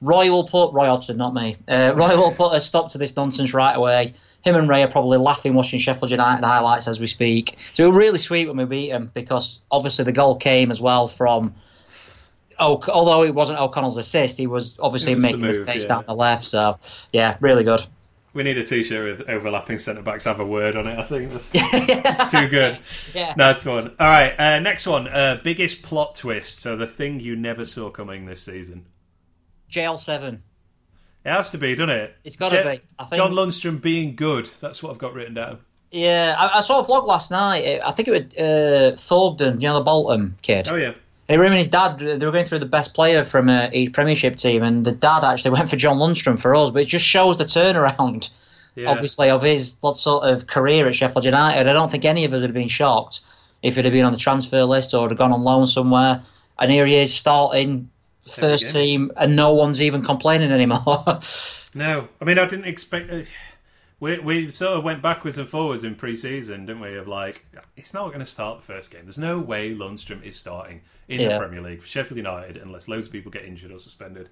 Roy 0.03 0.29
will 0.29 0.45
put 0.45 0.73
Roy 0.73 0.87
Hodgson, 0.87 1.17
not 1.17 1.33
me. 1.33 1.55
Uh, 1.67 1.93
Roy 1.95 2.17
will 2.17 2.33
put 2.33 2.53
a 2.53 2.61
stop 2.61 2.91
to 2.91 2.97
this 2.97 3.15
nonsense 3.15 3.53
right 3.53 3.73
away. 3.75 4.13
Him 4.43 4.57
and 4.57 4.67
Ray 4.67 4.83
are 4.83 4.89
probably 4.89 5.17
laughing 5.17 5.53
watching 5.53 5.79
Sheffield 5.79 6.11
United 6.11 6.45
highlights 6.45 6.87
as 6.89 6.99
we 6.99 7.07
speak. 7.07 7.57
So 7.73 7.85
it 7.85 7.87
was 7.87 7.97
really 7.97 8.19
sweet 8.19 8.47
when 8.47 8.57
we 8.57 8.65
beat 8.65 8.91
them 8.91 9.09
because 9.13 9.61
obviously 9.71 10.03
the 10.03 10.11
goal 10.11 10.35
came 10.35 10.69
as 10.69 10.81
well 10.81 11.07
from 11.07 11.55
although 12.59 13.23
it 13.23 13.33
wasn't 13.33 13.59
O'Connell's 13.59 13.97
assist, 13.97 14.37
he 14.37 14.47
was 14.47 14.77
obviously 14.79 15.15
making 15.15 15.41
his 15.41 15.55
space 15.57 15.83
yeah. 15.83 15.87
down 15.87 16.03
the 16.05 16.15
left. 16.15 16.43
So 16.43 16.77
yeah, 17.11 17.37
really 17.39 17.63
good. 17.63 17.85
We 18.33 18.43
need 18.43 18.57
a 18.57 18.65
T-shirt 18.65 19.19
with 19.19 19.29
overlapping 19.29 19.77
centre 19.77 20.01
backs 20.01 20.25
have 20.25 20.39
a 20.39 20.45
word 20.45 20.75
on 20.75 20.87
it. 20.87 20.97
I 20.97 21.03
think 21.03 21.31
that's, 21.31 21.49
that's, 21.71 21.87
that's 21.87 22.31
too 22.31 22.47
good. 22.47 22.77
yeah, 23.13 23.33
nice 23.37 23.63
one. 23.65 23.95
All 23.99 24.07
right, 24.07 24.33
uh, 24.39 24.59
next 24.59 24.87
one. 24.87 25.07
Uh, 25.07 25.39
biggest 25.43 25.83
plot 25.83 26.15
twist. 26.15 26.59
So 26.59 26.75
the 26.75 26.87
thing 26.87 27.19
you 27.19 27.35
never 27.35 27.63
saw 27.63 27.89
coming 27.89 28.25
this 28.25 28.41
season. 28.41 28.87
JL7. 29.73 30.39
It 31.25 31.29
has 31.29 31.51
to 31.51 31.57
be, 31.57 31.75
doesn't 31.75 31.89
it? 31.89 32.15
It's 32.23 32.35
got 32.35 32.49
to 32.49 32.63
be. 32.63 32.81
I 32.99 33.05
think... 33.05 33.15
John 33.15 33.31
Lundstram 33.31 33.81
being 33.81 34.15
good. 34.15 34.49
That's 34.59 34.83
what 34.83 34.91
I've 34.91 34.97
got 34.97 35.13
written 35.13 35.33
down. 35.33 35.59
Yeah, 35.91 36.35
I, 36.37 36.57
I 36.57 36.61
saw 36.61 36.81
a 36.81 36.85
vlog 36.85 37.05
last 37.05 37.31
night. 37.31 37.79
I 37.83 37.91
think 37.91 38.07
it 38.07 38.11
was 38.11 38.21
uh, 38.37 38.95
Thorgton, 38.97 39.61
you 39.61 39.67
know, 39.67 39.75
the 39.75 39.83
Bolton 39.83 40.35
kid. 40.41 40.67
Oh 40.67 40.75
yeah. 40.75 40.93
Hey, 41.27 41.35
him 41.35 41.41
and 41.41 41.53
his 41.53 41.69
dad, 41.69 41.99
they 41.99 42.25
were 42.25 42.31
going 42.31 42.45
through 42.45 42.59
the 42.59 42.65
best 42.65 42.93
player 42.93 43.23
from 43.23 43.47
uh, 43.47 43.69
each 43.71 43.93
Premiership 43.93 44.35
team, 44.35 44.61
and 44.63 44.85
the 44.85 44.91
dad 44.91 45.23
actually 45.23 45.51
went 45.57 45.69
for 45.69 45.77
John 45.77 45.97
Lundstram 45.97 46.39
for 46.39 46.53
us. 46.55 46.71
But 46.71 46.81
it 46.81 46.87
just 46.87 47.05
shows 47.05 47.37
the 47.37 47.45
turnaround, 47.45 48.29
yeah. 48.75 48.89
obviously, 48.89 49.29
of 49.29 49.41
his 49.41 49.77
sort 49.93 50.25
of 50.25 50.47
career 50.47 50.87
at 50.87 50.95
Sheffield 50.95 51.25
United. 51.25 51.69
I 51.69 51.73
don't 51.73 51.91
think 51.91 52.05
any 52.05 52.25
of 52.25 52.33
us 52.33 52.41
would 52.41 52.49
have 52.49 52.53
been 52.53 52.67
shocked 52.67 53.21
if 53.61 53.77
it 53.77 53.85
had 53.85 53.93
been 53.93 54.03
on 54.03 54.11
the 54.11 54.19
transfer 54.19 54.63
list 54.65 54.93
or 54.93 55.07
had 55.07 55.17
gone 55.17 55.31
on 55.31 55.43
loan 55.43 55.67
somewhere. 55.67 56.21
And 56.59 56.71
here 56.71 56.85
he 56.85 56.95
is 56.95 57.13
starting 57.13 57.89
first 58.29 58.69
team, 58.69 59.11
and 59.17 59.35
no 59.35 59.53
one's 59.53 59.81
even 59.81 60.03
complaining 60.03 60.51
anymore. 60.51 61.19
no, 61.73 62.07
I 62.21 62.25
mean, 62.25 62.39
I 62.39 62.45
didn't 62.45 62.65
expect. 62.65 63.09
Uh, 63.09 63.21
we 63.99 64.19
we 64.19 64.51
sort 64.51 64.77
of 64.77 64.83
went 64.83 65.01
backwards 65.01 65.37
and 65.37 65.47
forwards 65.47 65.83
in 65.83 65.95
pre-season, 65.95 66.65
didn't 66.65 66.81
we? 66.81 66.97
Of 66.97 67.07
like, 67.07 67.45
it's 67.77 67.93
not 67.93 68.07
going 68.07 68.19
to 68.19 68.25
start 68.25 68.57
the 68.57 68.63
first 68.63 68.91
game. 68.91 69.05
There's 69.05 69.17
no 69.17 69.39
way 69.39 69.73
Lundstram 69.73 70.21
is 70.23 70.35
starting 70.35 70.81
in 71.07 71.21
yeah. 71.21 71.29
the 71.29 71.39
Premier 71.39 71.61
League 71.61 71.81
for 71.81 71.87
Sheffield 71.87 72.17
United 72.17 72.57
unless 72.57 72.87
loads 72.87 73.07
of 73.07 73.13
people 73.13 73.31
get 73.31 73.45
injured 73.45 73.71
or 73.71 73.79
suspended. 73.79 74.29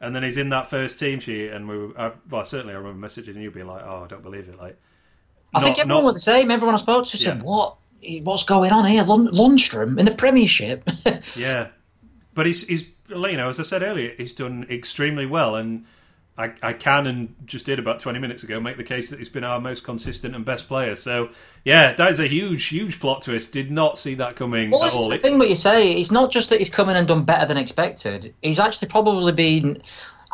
And 0.00 0.14
then 0.16 0.24
he's 0.24 0.36
in 0.36 0.48
that 0.48 0.66
first 0.66 0.98
team 0.98 1.20
sheet, 1.20 1.50
and 1.50 1.68
we 1.68 1.78
were, 1.78 2.00
uh, 2.00 2.10
well, 2.28 2.44
certainly 2.44 2.74
I 2.74 2.78
remember 2.78 3.06
messaging 3.06 3.36
you 3.40 3.52
being 3.52 3.68
like, 3.68 3.84
"Oh, 3.84 4.02
I 4.04 4.08
don't 4.08 4.24
believe 4.24 4.48
it." 4.48 4.58
Like, 4.58 4.76
I 5.54 5.60
not, 5.60 5.64
think 5.64 5.78
everyone 5.78 6.02
not, 6.02 6.06
was 6.06 6.14
the 6.14 6.20
same. 6.20 6.50
Everyone 6.50 6.74
I 6.74 6.78
spoke 6.78 7.06
to 7.06 7.16
said, 7.16 7.42
"What? 7.44 7.76
What's 8.24 8.42
going 8.42 8.72
on 8.72 8.84
here? 8.86 9.04
Lundstram 9.04 10.00
in 10.00 10.04
the 10.04 10.10
Premiership?" 10.10 10.90
yeah, 11.36 11.68
but 12.34 12.46
he's 12.46 12.66
he's 12.66 12.82
you 13.14 13.36
know, 13.36 13.48
as 13.48 13.60
I 13.60 13.62
said 13.62 13.82
earlier, 13.82 14.12
he's 14.16 14.32
done 14.32 14.66
extremely 14.70 15.26
well, 15.26 15.56
and 15.56 15.84
I, 16.36 16.52
I 16.62 16.72
can 16.72 17.06
and 17.06 17.34
just 17.44 17.66
did 17.66 17.78
about 17.78 18.00
20 18.00 18.18
minutes 18.18 18.42
ago 18.42 18.58
make 18.58 18.78
the 18.78 18.84
case 18.84 19.10
that 19.10 19.18
he's 19.18 19.28
been 19.28 19.44
our 19.44 19.60
most 19.60 19.84
consistent 19.84 20.34
and 20.34 20.44
best 20.44 20.66
player. 20.66 20.94
So, 20.94 21.30
yeah, 21.64 21.92
that 21.92 22.10
is 22.10 22.20
a 22.20 22.26
huge, 22.26 22.64
huge 22.64 23.00
plot 23.00 23.22
twist. 23.22 23.52
Did 23.52 23.70
not 23.70 23.98
see 23.98 24.14
that 24.14 24.36
coming 24.36 24.70
well, 24.70 24.84
at 24.84 24.94
all. 24.94 25.08
the 25.10 25.18
thing 25.18 25.38
what 25.38 25.50
you 25.50 25.56
say. 25.56 25.92
It's 25.92 26.10
not 26.10 26.30
just 26.30 26.48
that 26.50 26.58
he's 26.58 26.70
come 26.70 26.88
in 26.88 26.96
and 26.96 27.06
done 27.06 27.24
better 27.24 27.46
than 27.46 27.58
expected. 27.58 28.34
He's 28.40 28.58
actually 28.58 28.88
probably 28.88 29.32
been. 29.32 29.82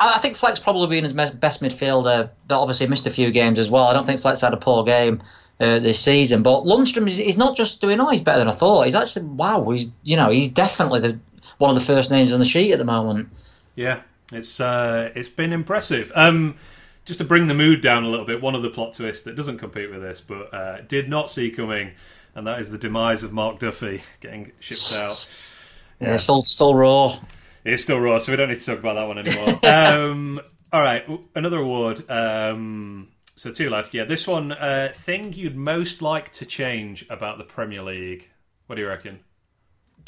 I 0.00 0.20
think 0.20 0.36
Fleck's 0.36 0.60
probably 0.60 0.86
been 0.86 1.02
his 1.02 1.12
best 1.12 1.60
midfielder, 1.60 2.30
but 2.46 2.60
obviously 2.60 2.86
missed 2.86 3.08
a 3.08 3.10
few 3.10 3.32
games 3.32 3.58
as 3.58 3.68
well. 3.68 3.88
I 3.88 3.92
don't 3.92 4.06
think 4.06 4.20
Fleck's 4.20 4.42
had 4.42 4.52
a 4.52 4.56
poor 4.56 4.84
game 4.84 5.20
uh, 5.60 5.80
this 5.80 5.98
season. 5.98 6.44
But 6.44 6.62
Lundstram 6.62 7.08
is 7.08 7.16
he's 7.16 7.36
not 7.36 7.56
just 7.56 7.80
doing, 7.80 8.00
oh, 8.00 8.08
he's 8.08 8.20
better 8.20 8.38
than 8.38 8.48
I 8.48 8.52
thought. 8.52 8.84
He's 8.84 8.94
actually, 8.94 9.26
wow, 9.26 9.68
he's 9.70 9.86
you 10.04 10.16
know, 10.16 10.30
he's 10.30 10.46
definitely 10.46 11.00
the 11.00 11.18
one 11.58 11.70
of 11.70 11.76
the 11.76 11.84
first 11.84 12.10
names 12.10 12.32
on 12.32 12.38
the 12.38 12.44
sheet 12.46 12.72
at 12.72 12.78
the 12.78 12.84
moment. 12.84 13.28
Yeah, 13.74 14.02
it's 14.32 14.60
uh, 14.60 15.10
it's 15.14 15.28
been 15.28 15.52
impressive. 15.52 16.10
Um, 16.14 16.56
just 17.04 17.18
to 17.18 17.24
bring 17.24 17.46
the 17.46 17.54
mood 17.54 17.80
down 17.80 18.04
a 18.04 18.08
little 18.08 18.26
bit, 18.26 18.42
one 18.42 18.54
of 18.54 18.62
the 18.62 18.70
plot 18.70 18.94
twists 18.94 19.24
that 19.24 19.36
doesn't 19.36 19.58
compete 19.58 19.90
with 19.90 20.02
this, 20.02 20.20
but 20.20 20.52
uh, 20.52 20.82
did 20.82 21.08
not 21.08 21.30
see 21.30 21.50
coming, 21.50 21.92
and 22.34 22.46
that 22.46 22.60
is 22.60 22.70
the 22.70 22.78
demise 22.78 23.22
of 23.22 23.32
Mark 23.32 23.58
Duffy 23.58 24.02
getting 24.20 24.52
shipped 24.60 24.92
out. 24.94 25.54
Yeah, 26.00 26.14
it's 26.14 26.22
still 26.22 26.44
still 26.44 26.76
raw. 26.76 27.18
It's 27.64 27.82
still 27.82 27.98
raw, 27.98 28.18
so 28.18 28.30
we 28.30 28.36
don't 28.36 28.50
need 28.50 28.60
to 28.60 28.64
talk 28.64 28.78
about 28.78 28.94
that 28.94 29.08
one 29.08 29.18
anymore. 29.18 29.48
um, 29.66 30.40
all 30.72 30.80
right, 30.80 31.04
another 31.34 31.58
award. 31.58 32.08
Um, 32.08 33.08
so 33.34 33.50
two 33.50 33.68
left. 33.68 33.94
Yeah, 33.94 34.04
this 34.04 34.24
one 34.24 34.52
uh, 34.52 34.92
thing 34.94 35.32
you'd 35.32 35.56
most 35.56 36.00
like 36.00 36.30
to 36.32 36.46
change 36.46 37.04
about 37.10 37.38
the 37.38 37.44
Premier 37.44 37.82
League. 37.82 38.28
What 38.66 38.76
do 38.76 38.82
you 38.82 38.88
reckon? 38.88 39.18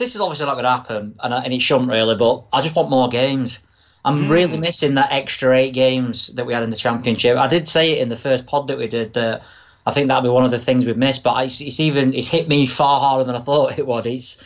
This 0.00 0.14
is 0.14 0.20
obviously 0.22 0.46
not 0.46 0.54
going 0.54 0.64
to 0.64 0.70
happen, 0.70 1.14
and, 1.22 1.34
and 1.34 1.52
it 1.52 1.60
shouldn't 1.60 1.90
really. 1.90 2.16
But 2.16 2.44
I 2.54 2.62
just 2.62 2.74
want 2.74 2.88
more 2.88 3.10
games. 3.10 3.58
I'm 4.02 4.24
mm. 4.24 4.30
really 4.30 4.56
missing 4.56 4.94
that 4.94 5.12
extra 5.12 5.54
eight 5.54 5.74
games 5.74 6.28
that 6.28 6.46
we 6.46 6.54
had 6.54 6.62
in 6.62 6.70
the 6.70 6.76
championship. 6.76 7.36
I 7.36 7.48
did 7.48 7.68
say 7.68 7.92
it 7.92 7.98
in 7.98 8.08
the 8.08 8.16
first 8.16 8.46
pod 8.46 8.68
that 8.68 8.78
we 8.78 8.88
did 8.88 9.12
that 9.12 9.42
I 9.84 9.92
think 9.92 10.08
that'd 10.08 10.24
be 10.24 10.30
one 10.30 10.46
of 10.46 10.50
the 10.50 10.58
things 10.58 10.86
we've 10.86 10.96
missed. 10.96 11.22
But 11.22 11.44
it's, 11.44 11.60
it's 11.60 11.80
even 11.80 12.14
it's 12.14 12.28
hit 12.28 12.48
me 12.48 12.66
far 12.66 12.98
harder 12.98 13.24
than 13.24 13.36
I 13.36 13.40
thought 13.40 13.78
it 13.78 13.86
would. 13.86 14.06
It's 14.06 14.42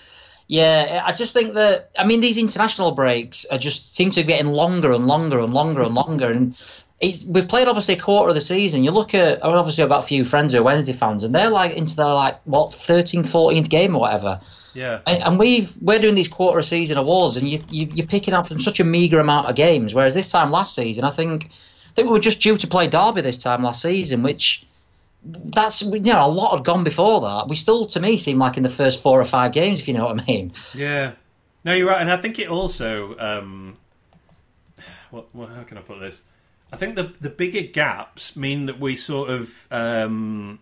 yeah, 0.48 1.05
I 1.07 1.12
just 1.12 1.32
think 1.34 1.55
that 1.55 1.90
I 1.96 2.05
mean 2.05 2.20
these 2.20 2.36
international 2.36 2.90
breaks 2.90 3.44
are 3.44 3.59
just 3.59 3.94
seem 3.94 4.11
to 4.11 4.22
be 4.22 4.26
getting 4.26 4.52
longer 4.52 4.90
and 4.90 5.07
longer 5.07 5.38
and 5.38 5.55
longer 5.55 5.82
and 5.82 5.94
longer. 5.94 6.30
And 6.32 6.57
it's, 7.00 7.24
we've 7.24 7.46
played 7.46 7.68
obviously 7.68 7.94
a 7.94 8.00
quarter 8.00 8.30
of 8.30 8.34
the 8.34 8.40
season. 8.40 8.82
You 8.82 8.90
look 8.90 9.14
at 9.14 9.40
obviously 9.42 9.86
got 9.86 10.02
a 10.02 10.07
few 10.07 10.24
friends 10.24 10.52
who 10.52 10.59
are 10.59 10.64
Wednesday 10.64 10.94
fans, 10.94 11.22
and 11.22 11.32
they're 11.32 11.50
like 11.50 11.76
into 11.76 11.94
their 11.94 12.07
like 12.07 12.40
what 12.44 12.70
13th, 12.70 13.26
14th 13.26 13.68
game 13.68 13.94
or 13.94 14.00
whatever. 14.00 14.40
Yeah. 14.75 15.01
And, 15.07 15.22
and, 15.22 15.39
we've 15.39 15.72
we're 15.81 16.01
doing 16.01 16.14
these 16.14 16.29
quarter 16.29 16.59
of 16.59 16.64
season 16.64 16.99
awards, 16.99 17.37
and 17.37 17.49
you, 17.49 17.62
you 17.70 17.89
you're 17.93 18.07
picking 18.07 18.35
up 18.35 18.49
from 18.49 18.59
such 18.59 18.81
a 18.81 18.85
meager 18.85 19.20
amount 19.20 19.49
of 19.49 19.57
games. 19.57 19.95
Whereas 19.95 20.14
this 20.14 20.31
time 20.31 20.51
last 20.51 20.75
season, 20.75 21.05
I 21.05 21.11
think 21.11 21.47
I 21.47 21.95
think 21.95 22.07
we 22.09 22.12
were 22.12 22.20
just 22.20 22.43
due 22.43 22.57
to 22.57 22.66
play 22.66 22.89
Derby 22.89 23.20
this 23.20 23.39
time 23.39 23.62
last 23.62 23.83
season, 23.83 24.22
which 24.22 24.66
that's 25.25 25.83
you 25.83 26.01
know 26.01 26.27
a 26.27 26.29
lot 26.29 26.57
had 26.57 26.64
gone 26.64 26.85
before 26.85 27.20
that. 27.20 27.49
We 27.49 27.57
still, 27.57 27.87
to 27.87 28.01
me, 28.01 28.16
seem 28.16 28.39
like 28.39 28.57
in 28.57 28.62
the 28.62 28.68
first 28.68 29.01
four 29.03 29.20
or 29.20 29.25
five 29.25 29.53
games, 29.53 29.81
if 29.81 29.89
you 29.89 29.95
know 29.95 30.05
what 30.05 30.20
I 30.20 30.25
mean. 30.27 30.53
Yeah. 30.75 31.12
No, 31.64 31.72
you're 31.72 31.89
right, 31.89 32.01
and 32.01 32.11
I 32.11 32.16
think 32.18 32.39
it 32.39 32.49
also. 32.49 33.16
Um, 33.18 33.79
what, 35.11 35.29
what, 35.33 35.49
how 35.51 35.62
can 35.62 35.79
I 35.79 35.81
put 35.81 36.01
this? 36.01 36.22
I 36.72 36.77
think 36.77 36.97
the 36.97 37.14
the 37.20 37.31
bigger 37.31 37.62
gaps 37.62 38.37
mean 38.37 38.66
that 38.66 38.81
we 38.81 38.97
sort 38.97 39.31
of 39.31 39.68
um, 39.70 40.59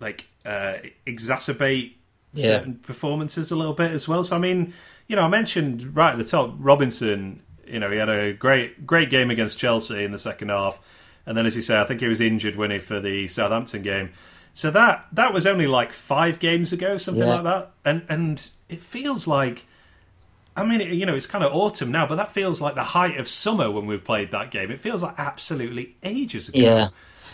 like 0.00 0.26
uh, 0.44 0.74
exacerbate 1.06 1.94
yeah. 2.34 2.58
certain 2.58 2.74
performances 2.76 3.50
a 3.50 3.56
little 3.56 3.74
bit 3.74 3.90
as 3.90 4.08
well. 4.08 4.24
So 4.24 4.36
I 4.36 4.38
mean, 4.38 4.72
you 5.06 5.16
know, 5.16 5.22
I 5.22 5.28
mentioned 5.28 5.96
right 5.96 6.12
at 6.12 6.18
the 6.18 6.24
top 6.24 6.54
Robinson. 6.58 7.42
You 7.66 7.78
know, 7.78 7.90
he 7.90 7.96
had 7.98 8.08
a 8.08 8.32
great 8.32 8.86
great 8.86 9.10
game 9.10 9.30
against 9.30 9.58
Chelsea 9.58 10.04
in 10.04 10.12
the 10.12 10.18
second 10.18 10.48
half, 10.48 10.80
and 11.26 11.36
then 11.36 11.46
as 11.46 11.56
you 11.56 11.62
say, 11.62 11.80
I 11.80 11.84
think 11.84 12.00
he 12.00 12.08
was 12.08 12.20
injured 12.20 12.56
when 12.56 12.70
he 12.70 12.78
for 12.78 13.00
the 13.00 13.28
Southampton 13.28 13.82
game. 13.82 14.10
So 14.54 14.70
that 14.70 15.06
that 15.12 15.32
was 15.32 15.46
only 15.46 15.66
like 15.66 15.92
five 15.92 16.38
games 16.38 16.72
ago, 16.72 16.96
something 16.96 17.26
yeah. 17.26 17.34
like 17.34 17.44
that, 17.44 17.72
and 17.84 18.04
and 18.08 18.48
it 18.68 18.80
feels 18.80 19.26
like. 19.26 19.66
I 20.54 20.66
mean, 20.66 20.80
you 20.80 21.06
know, 21.06 21.14
it's 21.14 21.24
kind 21.24 21.42
of 21.42 21.54
autumn 21.54 21.90
now, 21.90 22.06
but 22.06 22.16
that 22.16 22.30
feels 22.30 22.60
like 22.60 22.74
the 22.74 22.82
height 22.82 23.16
of 23.16 23.26
summer 23.26 23.70
when 23.70 23.86
we 23.86 23.96
played 23.96 24.32
that 24.32 24.50
game. 24.50 24.70
It 24.70 24.80
feels 24.80 25.02
like 25.02 25.14
absolutely 25.16 25.96
ages 26.02 26.50
ago. 26.50 26.58
Yeah. 26.58 26.88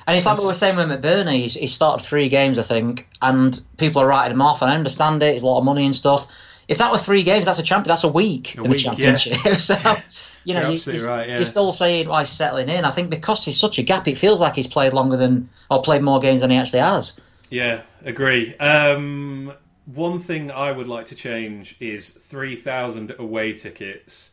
And 0.08 0.16
it's 0.16 0.24
like 0.24 0.38
what 0.38 0.44
we 0.44 0.48
were 0.48 0.54
saying 0.54 0.76
with 0.76 0.88
McBurnie. 0.88 1.42
he's, 1.42 1.52
he 1.52 1.66
started 1.66 2.02
three 2.02 2.30
games, 2.30 2.58
I 2.58 2.62
think, 2.62 3.06
and 3.20 3.60
people 3.76 4.00
are 4.00 4.06
writing 4.06 4.32
him 4.32 4.40
off, 4.40 4.62
and 4.62 4.70
I 4.70 4.74
understand 4.74 5.22
it, 5.22 5.34
it's 5.34 5.42
a 5.42 5.46
lot 5.46 5.58
of 5.58 5.66
money 5.66 5.84
and 5.84 5.94
stuff. 5.94 6.26
If 6.66 6.78
that 6.78 6.90
were 6.90 6.96
three 6.96 7.22
games, 7.22 7.44
that's 7.44 7.58
a 7.58 7.62
champion. 7.62 7.88
That's 7.88 8.04
a 8.04 8.08
week 8.08 8.56
a 8.56 8.62
in 8.62 8.70
week, 8.70 8.78
the 8.78 8.84
championship. 8.84 9.36
Yeah. 9.44 9.52
so, 9.58 9.96
you 10.44 10.54
know, 10.54 10.70
you're, 10.70 10.94
you, 10.94 11.06
right, 11.06 11.28
yeah. 11.28 11.36
you're 11.36 11.44
still 11.44 11.72
saying 11.72 12.08
why 12.08 12.20
he's 12.20 12.30
settling 12.30 12.70
in. 12.70 12.86
I 12.86 12.90
think 12.90 13.10
because 13.10 13.44
he's 13.44 13.60
such 13.60 13.78
a 13.78 13.82
gap, 13.82 14.08
it 14.08 14.16
feels 14.16 14.40
like 14.40 14.54
he's 14.54 14.66
played 14.66 14.94
longer 14.94 15.18
than 15.18 15.50
or 15.70 15.82
played 15.82 16.00
more 16.00 16.20
games 16.20 16.40
than 16.40 16.48
he 16.48 16.56
actually 16.56 16.80
has. 16.80 17.20
Yeah, 17.50 17.82
agree. 18.02 18.56
Um, 18.56 19.52
one 19.84 20.20
thing 20.20 20.50
I 20.50 20.72
would 20.72 20.88
like 20.88 21.04
to 21.06 21.16
change 21.16 21.76
is 21.80 22.08
three 22.08 22.56
thousand 22.56 23.14
away 23.18 23.52
tickets 23.52 24.30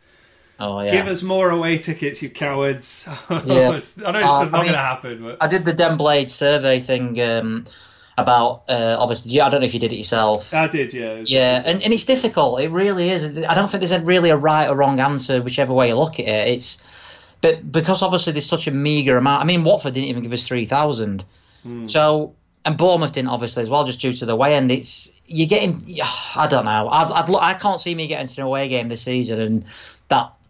Oh, 0.60 0.80
yeah. 0.82 0.91
Give 0.91 1.08
us 1.08 1.22
more 1.22 1.49
away 1.49 1.78
tickets, 1.78 2.22
you 2.22 2.30
cowards. 2.30 3.08
Yeah. 3.30 3.36
I 3.36 3.41
know 3.66 3.74
it's 3.74 3.97
uh, 4.01 4.12
not 4.12 4.51
going 4.51 4.68
to 4.68 4.78
happen. 4.78 5.24
But... 5.24 5.43
I 5.43 5.47
did 5.47 5.66
the 5.66 5.74
Den 5.74 5.97
Blade 5.97 6.30
survey 6.30 6.80
thing 6.80 7.20
um, 7.20 7.66
about, 8.18 8.64
uh, 8.70 8.95
obviously, 8.97 9.41
I 9.41 9.49
don't 9.49 9.62
know 9.62 9.68
if 9.68 9.74
you 9.74 9.80
did 9.80 9.91
it 9.91 9.97
yourself. 9.97 10.53
I 10.53 10.68
did, 10.68 10.93
yeah. 10.93 11.24
Yeah, 11.26 11.62
and, 11.66 11.84
and 11.84 11.93
it's 11.93 12.06
difficult. 12.06 12.62
It 12.62 12.72
really 12.72 13.10
is. 13.10 13.26
I 13.26 13.53
don't 13.53 13.70
think 13.70 13.86
there's 13.86 14.03
really 14.03 14.30
a 14.30 14.38
right 14.38 14.70
or 14.70 14.76
wrong 14.76 14.99
answer, 14.99 15.41
whichever 15.41 15.74
way 15.74 15.89
you 15.89 15.95
look 15.95 16.20
at 16.20 16.28
it. 16.28 16.47
It's 16.47 16.84
But 17.41 17.72
because 17.72 18.01
obviously 18.01 18.32
there's 18.34 18.45
such 18.45 18.68
a 18.68 18.72
meagre 18.72 19.18
amount. 19.18 19.41
I 19.41 19.45
mean, 19.45 19.66
Watford 19.66 19.93
didn't 19.93 20.10
even 20.10 20.24
give 20.24 20.34
us 20.34 20.47
3,000. 20.47 21.26
Mm. 21.66 21.89
So 21.89 22.34
and 22.66 22.78
Bournemouth 22.78 23.14
didn't 23.14 23.30
obviously 23.30 23.62
as 23.62 23.70
well, 23.70 23.86
just 23.86 24.01
due 24.01 24.12
to 24.14 24.26
the 24.26 24.36
way. 24.36 24.56
And 24.56 24.72
it's 24.72 25.22
you're 25.28 25.47
getting, 25.47 25.82
I 26.36 26.47
don't 26.47 26.66
know. 26.66 26.89
I'd, 26.89 27.12
I'd, 27.12 27.36
I 27.36 27.53
can't 27.53 27.80
see 27.80 27.93
me 27.93 28.08
getting 28.08 28.28
to 28.28 28.41
an 28.41 28.47
away 28.47 28.68
game 28.68 28.88
this 28.88 29.03
season, 29.03 29.39
and 29.39 29.66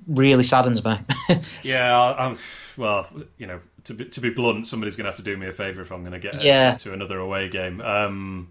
really 0.08 0.44
saddens 0.44 0.84
me. 0.84 1.00
yeah, 1.64 2.16
I'm, 2.18 2.38
well, 2.78 3.08
you 3.38 3.48
know, 3.48 3.60
to 3.86 3.94
be, 3.94 4.06
to 4.06 4.22
be 4.22 4.30
blunt, 4.30 4.68
somebody's 4.68 4.96
going 4.96 5.06
to 5.06 5.12
have 5.12 5.18
to 5.18 5.24
do 5.24 5.38
me 5.38 5.48
a 5.48 5.54
favour 5.54 5.82
if 5.82 5.92
I'm 5.92 6.02
going 6.02 6.14
to 6.14 6.20
get 6.20 6.44
yeah. 6.44 6.76
to 6.76 6.94
another 6.94 7.20
away 7.20 7.50
game. 7.50 7.82
Um, 7.82 8.50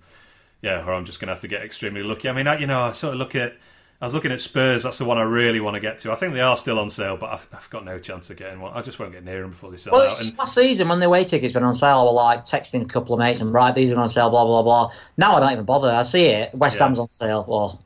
yeah, 0.62 0.84
or 0.86 0.94
I'm 0.94 1.04
just 1.04 1.20
going 1.20 1.28
to 1.28 1.34
have 1.34 1.42
to 1.42 1.48
get 1.48 1.62
extremely 1.62 2.02
lucky. 2.02 2.28
I 2.28 2.32
mean, 2.32 2.46
I, 2.46 2.58
you 2.58 2.66
know, 2.66 2.82
I 2.82 2.92
sort 2.92 3.14
of 3.14 3.18
look 3.18 3.34
at. 3.34 3.54
I 4.00 4.06
was 4.06 4.12
looking 4.12 4.32
at 4.32 4.40
Spurs. 4.40 4.82
That's 4.82 4.98
the 4.98 5.04
one 5.04 5.18
I 5.18 5.22
really 5.22 5.60
want 5.60 5.74
to 5.74 5.80
get 5.80 5.98
to. 6.00 6.12
I 6.12 6.14
think 6.16 6.34
they 6.34 6.40
are 6.40 6.56
still 6.56 6.78
on 6.78 6.90
sale, 6.90 7.16
but 7.16 7.30
I've, 7.30 7.46
I've 7.52 7.70
got 7.70 7.84
no 7.84 7.98
chance 7.98 8.28
of 8.28 8.36
getting 8.36 8.60
one. 8.60 8.72
I 8.74 8.82
just 8.82 8.98
won't 8.98 9.12
get 9.12 9.24
near 9.24 9.42
them 9.42 9.50
before 9.50 9.70
they 9.70 9.76
sell 9.76 9.92
well, 9.92 10.10
out. 10.10 10.20
And... 10.20 10.36
Last 10.36 10.54
season, 10.54 10.88
when 10.88 11.00
the 11.00 11.06
away 11.06 11.24
tickets 11.24 11.54
went 11.54 11.64
on 11.64 11.74
sale, 11.74 12.00
I 12.00 12.02
was 12.02 12.14
like 12.14 12.44
texting 12.44 12.82
a 12.82 12.86
couple 12.86 13.14
of 13.14 13.20
mates 13.20 13.40
and 13.40 13.52
right, 13.52 13.74
these 13.74 13.92
are 13.92 13.98
on 13.98 14.08
sale, 14.08 14.30
blah 14.30 14.44
blah 14.44 14.62
blah. 14.62 14.90
Now 15.16 15.36
I 15.36 15.40
don't 15.40 15.52
even 15.52 15.64
bother. 15.64 15.90
I 15.90 16.02
see 16.02 16.26
it. 16.26 16.54
West 16.54 16.76
yeah. 16.76 16.84
Ham's 16.84 16.98
on 16.98 17.10
sale. 17.10 17.44
Well, 17.48 17.82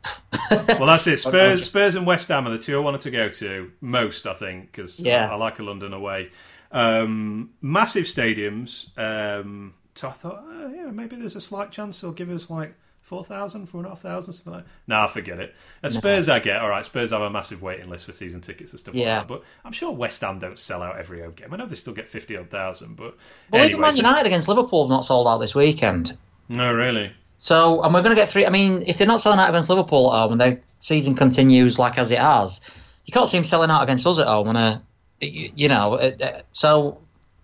well, 0.51 0.87
that's 0.87 1.07
it. 1.07 1.19
Spurs, 1.19 1.67
Spurs, 1.67 1.95
and 1.95 2.07
West 2.07 2.29
Ham 2.29 2.47
are 2.47 2.51
the 2.51 2.59
two 2.59 2.77
I 2.77 2.81
wanted 2.81 3.03
to 3.03 3.11
go 3.11 3.29
to 3.29 3.71
most. 3.81 4.27
I 4.27 4.35
think 4.35 4.73
because 4.73 4.99
Yeah. 4.99 5.29
I, 5.29 5.33
I 5.33 5.37
like 5.37 5.59
a 5.59 5.63
London 5.63 5.93
away. 5.93 6.31
Um, 6.73 7.51
massive 7.61 8.05
stadiums. 8.05 8.97
Um, 8.99 9.75
so 9.95 10.09
I 10.09 10.13
thought, 10.13 10.45
oh, 10.47 10.73
yeah, 10.75 10.91
maybe 10.91 11.17
there's 11.17 11.37
a 11.37 11.41
slight 11.41 11.73
chance 11.73 12.01
they'll 12.01 12.13
give 12.13 12.31
us 12.31 12.49
like 12.49 12.75
four 13.09 13.25
thousand, 13.25 13.67
four 13.67 13.81
and 13.81 13.87
a 13.87 13.91
half 13.91 14.01
thousand, 14.01 14.35
something 14.35 14.53
like. 14.53 14.65
that. 14.65 14.71
Nah, 14.87 15.07
forget 15.07 15.41
it. 15.41 15.55
At 15.83 15.93
Spurs, 15.93 16.29
I 16.29 16.39
get 16.41 16.61
all 16.61 16.69
right. 16.69 16.85
Spurs 16.85 17.11
have 17.11 17.23
a 17.23 17.31
massive 17.31 17.63
waiting 17.63 17.89
list 17.89 18.05
for 18.07 18.13
season 18.13 18.41
tickets 18.41 18.73
and 18.73 18.79
stuff 18.81 18.95
Yeah. 18.95 19.19
like 19.21 19.29
that. 19.29 19.35
But 19.35 19.43
I'm 19.65 19.73
sure 19.73 19.93
West 19.93 20.21
Ham 20.21 20.39
don't 20.39 20.59
sell 20.59 20.83
out 20.83 20.99
every 20.99 21.21
home 21.23 21.33
game. 21.33 21.53
I 21.53 21.57
know 21.57 21.67
they 21.67 21.75
still 21.75 21.95
get 21.95 22.09
fifty 22.09 22.37
odd 22.37 22.51
thousand, 22.51 22.97
but 22.97 23.17
Well, 23.51 23.65
even 23.65 23.81
Man 23.81 23.89
anyways. 23.89 23.97
United 23.97 24.27
against 24.27 24.47
Liverpool 24.49 24.85
have 24.85 24.91
not 24.91 25.05
sold 25.05 25.27
out 25.27 25.39
this 25.39 25.55
weekend. 25.55 26.17
no, 26.49 26.73
really. 26.73 27.13
So, 27.39 27.83
and 27.83 27.95
we're 27.95 28.03
going 28.03 28.15
to 28.17 28.21
get 28.21 28.29
three. 28.29 28.45
I 28.47 28.51
mean, 28.51 28.83
if 28.87 28.99
they're 28.99 29.07
not 29.07 29.21
selling 29.21 29.39
out 29.39 29.49
against 29.49 29.69
Liverpool 29.71 30.13
at 30.13 30.23
home 30.23 30.33
and 30.33 30.41
their 30.41 30.61
season 30.81 31.15
continues 31.15 31.79
like 31.79 31.97
as 31.97 32.11
it 32.11 32.19
has, 32.19 32.61
you 33.05 33.13
can't 33.13 33.29
see 33.29 33.37
them 33.39 33.45
selling 33.45 33.71
out 33.71 33.83
against 33.85 34.07
us 34.07 34.19
at 34.19 34.27
home. 34.27 34.49
And 34.49 34.59
uh, 34.59 34.79
you, 35.21 35.51
you 35.55 35.69
know, 35.69 35.95
uh, 35.95 36.11
uh, 36.21 36.43
so. 36.53 36.99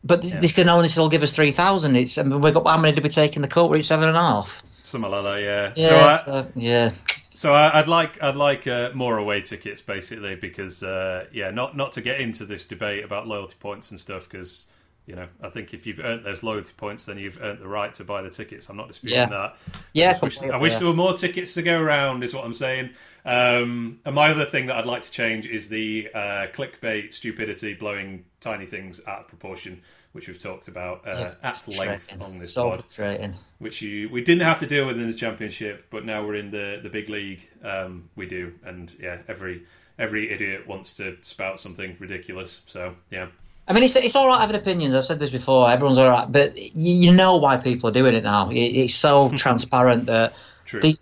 But 0.07 0.21
th 0.21 0.35
this 0.41 0.53
can 0.53 0.69
only 0.69 0.89
still 0.89 1.09
give 1.09 1.23
us 1.23 1.33
three 1.33 1.51
thousand. 1.53 1.97
It's. 1.97 2.19
I 2.19 2.25
mean, 2.25 2.41
we 2.43 2.51
got 2.51 2.67
how 2.67 2.77
many 2.77 2.93
did 2.95 3.03
we 3.05 3.09
take 3.09 3.37
in 3.37 3.43
the 3.43 3.49
court? 3.49 3.71
We're 3.71 3.79
at 3.79 3.85
seven 3.85 4.07
and 4.09 4.17
a 4.19 4.21
half. 4.21 4.63
That, 4.85 5.43
yeah. 5.43 5.73
Yeah. 5.77 5.89
So 5.89 5.99
I, 5.99 6.17
so, 6.43 6.53
yeah. 6.55 6.93
So 7.33 7.53
I, 7.53 7.81
I'd 7.81 7.89
like 7.89 8.23
I'd 8.23 8.37
like 8.37 8.67
uh, 8.67 8.91
more 8.95 9.19
away 9.19 9.41
tickets 9.41 9.83
basically 9.83 10.37
because 10.37 10.83
uh, 10.83 11.27
yeah 11.33 11.51
not 11.51 11.77
not 11.77 11.93
to 11.93 12.01
get 12.01 12.21
into 12.21 12.45
this 12.47 12.65
debate 12.65 13.05
about 13.05 13.27
loyalty 13.27 13.57
points 13.59 13.91
and 13.91 13.99
stuff 13.99 14.29
because 14.29 14.69
you 15.07 15.17
know 15.17 15.27
I 15.43 15.49
think 15.49 15.75
if 15.75 15.85
you've 15.85 15.99
earned 15.99 16.25
those 16.25 16.43
loyalty 16.45 16.73
points 16.77 17.07
then 17.07 17.19
you've 17.19 17.39
earned 17.43 17.59
the 17.59 17.67
right 17.67 17.93
to 17.95 18.05
buy 18.05 18.23
the 18.23 18.31
tickets. 18.31 18.69
I'm 18.69 18.77
not 18.77 18.87
disputing 18.89 19.19
Yeah. 19.19 19.27
that. 19.27 19.57
Yeah, 19.95 20.17
I, 20.21 20.25
wish, 20.25 20.43
I 20.43 20.57
wish 20.59 20.77
there 20.77 20.87
were 20.87 20.95
more 20.95 21.15
tickets 21.15 21.55
to 21.55 21.63
go 21.63 21.77
around. 21.79 22.23
Is 22.23 22.33
what 22.33 22.45
I'm 22.45 22.55
saying. 22.55 22.91
Um, 23.25 23.99
and 24.05 24.15
my 24.15 24.31
other 24.31 24.45
thing 24.45 24.67
that 24.67 24.77
I'd 24.77 24.87
like 24.87 25.03
to 25.03 25.11
change 25.11 25.47
is 25.47 25.69
the 25.69 26.11
uh, 26.15 26.47
clickbait 26.53 27.15
stupidity 27.15 27.75
blowing 27.75 28.27
tiny 28.41 28.67
things 28.67 29.01
out 29.09 29.21
of 29.21 29.29
proportion, 29.29 29.83
which 30.15 30.29
we've 30.29 30.39
talked 30.39 30.69
about 30.69 31.07
uh, 31.09 31.33
at 31.43 31.67
length 31.77 32.17
on 32.21 32.39
this 32.39 32.55
so 32.55 32.71
pod 32.71 33.37
which 33.59 33.83
you 33.83 34.09
we 34.11 34.23
didn't 34.23 34.43
have 34.43 34.61
to 34.61 34.67
deal 34.67 34.87
with 34.87 34.99
in 34.99 35.11
the 35.11 35.17
championship, 35.17 35.87
but 35.91 36.05
now 36.05 36.25
we're 36.25 36.37
in 36.37 36.51
the 36.51 36.79
the 36.83 36.89
big 36.89 37.09
league. 37.09 37.41
Um, 37.63 38.09
we 38.15 38.27
do, 38.27 38.55
and 38.65 38.95
yeah, 39.01 39.19
every 39.27 39.65
every 39.99 40.31
idiot 40.31 40.67
wants 40.69 40.95
to 40.99 41.17
spout 41.23 41.59
something 41.59 41.97
ridiculous. 41.99 42.63
So 42.67 42.95
yeah, 43.11 43.27
I 43.67 43.73
mean, 43.73 43.83
it's, 43.83 43.97
it's 43.97 44.15
all 44.15 44.29
right 44.29 44.41
having 44.41 44.55
opinions. 44.55 44.95
I've 44.95 45.05
said 45.05 45.19
this 45.19 45.31
before. 45.31 45.69
Everyone's 45.69 45.99
all 45.99 46.09
right, 46.09 46.31
but 46.31 46.57
you, 46.57 46.73
you 46.77 47.13
know 47.13 47.39
why 47.39 47.57
people 47.57 47.91
are 47.91 47.93
doing 47.93 48.15
it 48.15 48.23
now. 48.23 48.51
It, 48.51 48.57
it's 48.57 48.95
so 48.95 49.31
transparent 49.37 50.07
that 50.07 50.35
true. 50.65 50.81
the, 50.81 50.97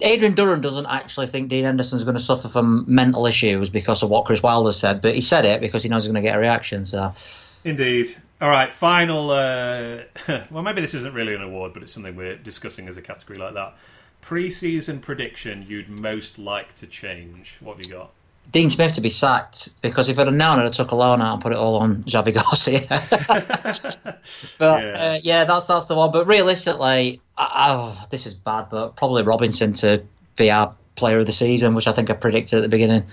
Adrian 0.00 0.34
Durham 0.34 0.60
doesn't 0.60 0.86
actually 0.86 1.28
think 1.28 1.48
Dean 1.48 1.64
Henderson's 1.64 2.02
going 2.02 2.16
to 2.16 2.22
suffer 2.22 2.48
from 2.48 2.84
mental 2.88 3.26
issues 3.26 3.70
because 3.70 4.02
of 4.02 4.10
what 4.10 4.24
Chris 4.26 4.42
Wilder 4.42 4.72
said, 4.72 5.00
but 5.00 5.14
he 5.14 5.20
said 5.20 5.44
it 5.44 5.60
because 5.60 5.84
he 5.84 5.88
knows 5.88 6.02
he's 6.02 6.12
going 6.12 6.22
to 6.22 6.28
get 6.28 6.36
a 6.36 6.40
reaction. 6.40 6.84
So 6.84 7.12
Indeed. 7.64 8.16
All 8.40 8.50
right, 8.50 8.70
final. 8.70 9.30
Uh, 9.30 10.02
well, 10.50 10.62
maybe 10.62 10.80
this 10.80 10.94
isn't 10.94 11.14
really 11.14 11.34
an 11.34 11.42
award, 11.42 11.72
but 11.72 11.82
it's 11.82 11.92
something 11.92 12.14
we're 12.14 12.36
discussing 12.36 12.88
as 12.88 12.96
a 12.96 13.02
category 13.02 13.38
like 13.38 13.54
that. 13.54 13.76
Pre-season 14.20 15.00
prediction 15.00 15.64
you'd 15.66 15.88
most 15.88 16.38
like 16.38 16.74
to 16.74 16.86
change. 16.86 17.56
What 17.60 17.76
have 17.76 17.86
you 17.86 17.92
got? 17.92 18.10
Dean 18.52 18.70
Smith 18.70 18.94
to 18.94 19.00
be 19.00 19.08
sacked 19.08 19.70
because 19.80 20.08
if 20.08 20.18
I'd 20.18 20.26
have 20.26 20.34
known, 20.34 20.58
I'd 20.58 20.64
have 20.64 20.72
took 20.72 20.92
a 20.92 20.96
loan 20.96 21.20
out 21.20 21.34
and 21.34 21.42
put 21.42 21.52
it 21.52 21.58
all 21.58 21.76
on 21.76 22.04
Javi 22.04 22.32
Gracia. 22.32 22.86
but 24.58 24.82
Yeah. 24.82 24.92
Uh, 24.92 25.20
yeah, 25.22 25.44
that's 25.44 25.66
that's 25.66 25.86
the 25.86 25.96
one. 25.96 26.12
But 26.12 26.26
realistically, 26.26 27.20
oh, 27.38 28.00
this 28.10 28.26
is 28.26 28.34
bad, 28.34 28.68
but 28.70 28.96
probably 28.96 29.22
Robinson 29.22 29.72
to 29.74 30.02
be 30.36 30.50
our 30.50 30.74
player 30.94 31.18
of 31.18 31.26
the 31.26 31.32
season, 31.32 31.74
which 31.74 31.86
I 31.86 31.92
think 31.92 32.10
I 32.10 32.14
predicted 32.14 32.58
at 32.58 32.62
the 32.62 32.68
beginning. 32.68 33.04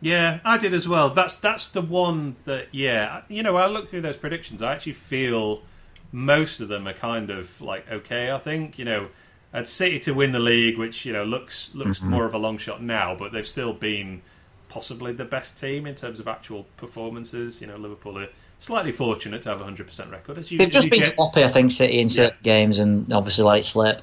Yeah, 0.00 0.40
I 0.44 0.56
did 0.56 0.72
as 0.72 0.88
well. 0.88 1.10
That's 1.10 1.36
that's 1.36 1.68
the 1.68 1.82
one 1.82 2.36
that 2.44 2.68
yeah, 2.72 3.22
you 3.28 3.42
know, 3.42 3.56
I 3.56 3.66
look 3.66 3.88
through 3.88 4.00
those 4.00 4.16
predictions. 4.16 4.62
I 4.62 4.72
actually 4.72 4.94
feel 4.94 5.62
most 6.12 6.60
of 6.60 6.68
them 6.68 6.88
are 6.88 6.94
kind 6.94 7.30
of 7.30 7.60
like 7.60 7.90
okay. 7.90 8.30
I 8.30 8.38
think 8.38 8.78
you 8.78 8.84
know, 8.84 9.08
at 9.52 9.68
City 9.68 9.98
to 10.00 10.12
win 10.12 10.32
the 10.32 10.40
league, 10.40 10.78
which 10.78 11.04
you 11.04 11.12
know 11.12 11.24
looks 11.24 11.74
looks 11.74 12.00
more 12.00 12.24
of 12.24 12.34
a 12.34 12.38
long 12.38 12.56
shot 12.56 12.82
now, 12.82 13.14
but 13.14 13.32
they've 13.32 13.46
still 13.46 13.74
been 13.74 14.22
possibly 14.70 15.12
the 15.12 15.24
best 15.24 15.58
team 15.58 15.86
in 15.86 15.94
terms 15.94 16.18
of 16.18 16.28
actual 16.28 16.64
performances. 16.78 17.60
You 17.60 17.66
know, 17.66 17.76
Liverpool 17.76 18.18
are 18.18 18.28
slightly 18.58 18.92
fortunate 18.92 19.42
to 19.42 19.50
have 19.50 19.60
a 19.60 19.64
hundred 19.64 19.86
percent 19.86 20.10
record. 20.10 20.38
As 20.38 20.50
you, 20.50 20.56
They've 20.56 20.70
just 20.70 20.86
you 20.86 20.92
been 20.92 21.00
gen- 21.02 21.10
sloppy, 21.10 21.44
I 21.44 21.48
think, 21.48 21.70
City 21.72 22.00
in 22.00 22.08
certain 22.08 22.38
games, 22.42 22.78
and 22.78 23.12
obviously 23.12 23.58
it 23.58 23.62
slip. 23.64 24.00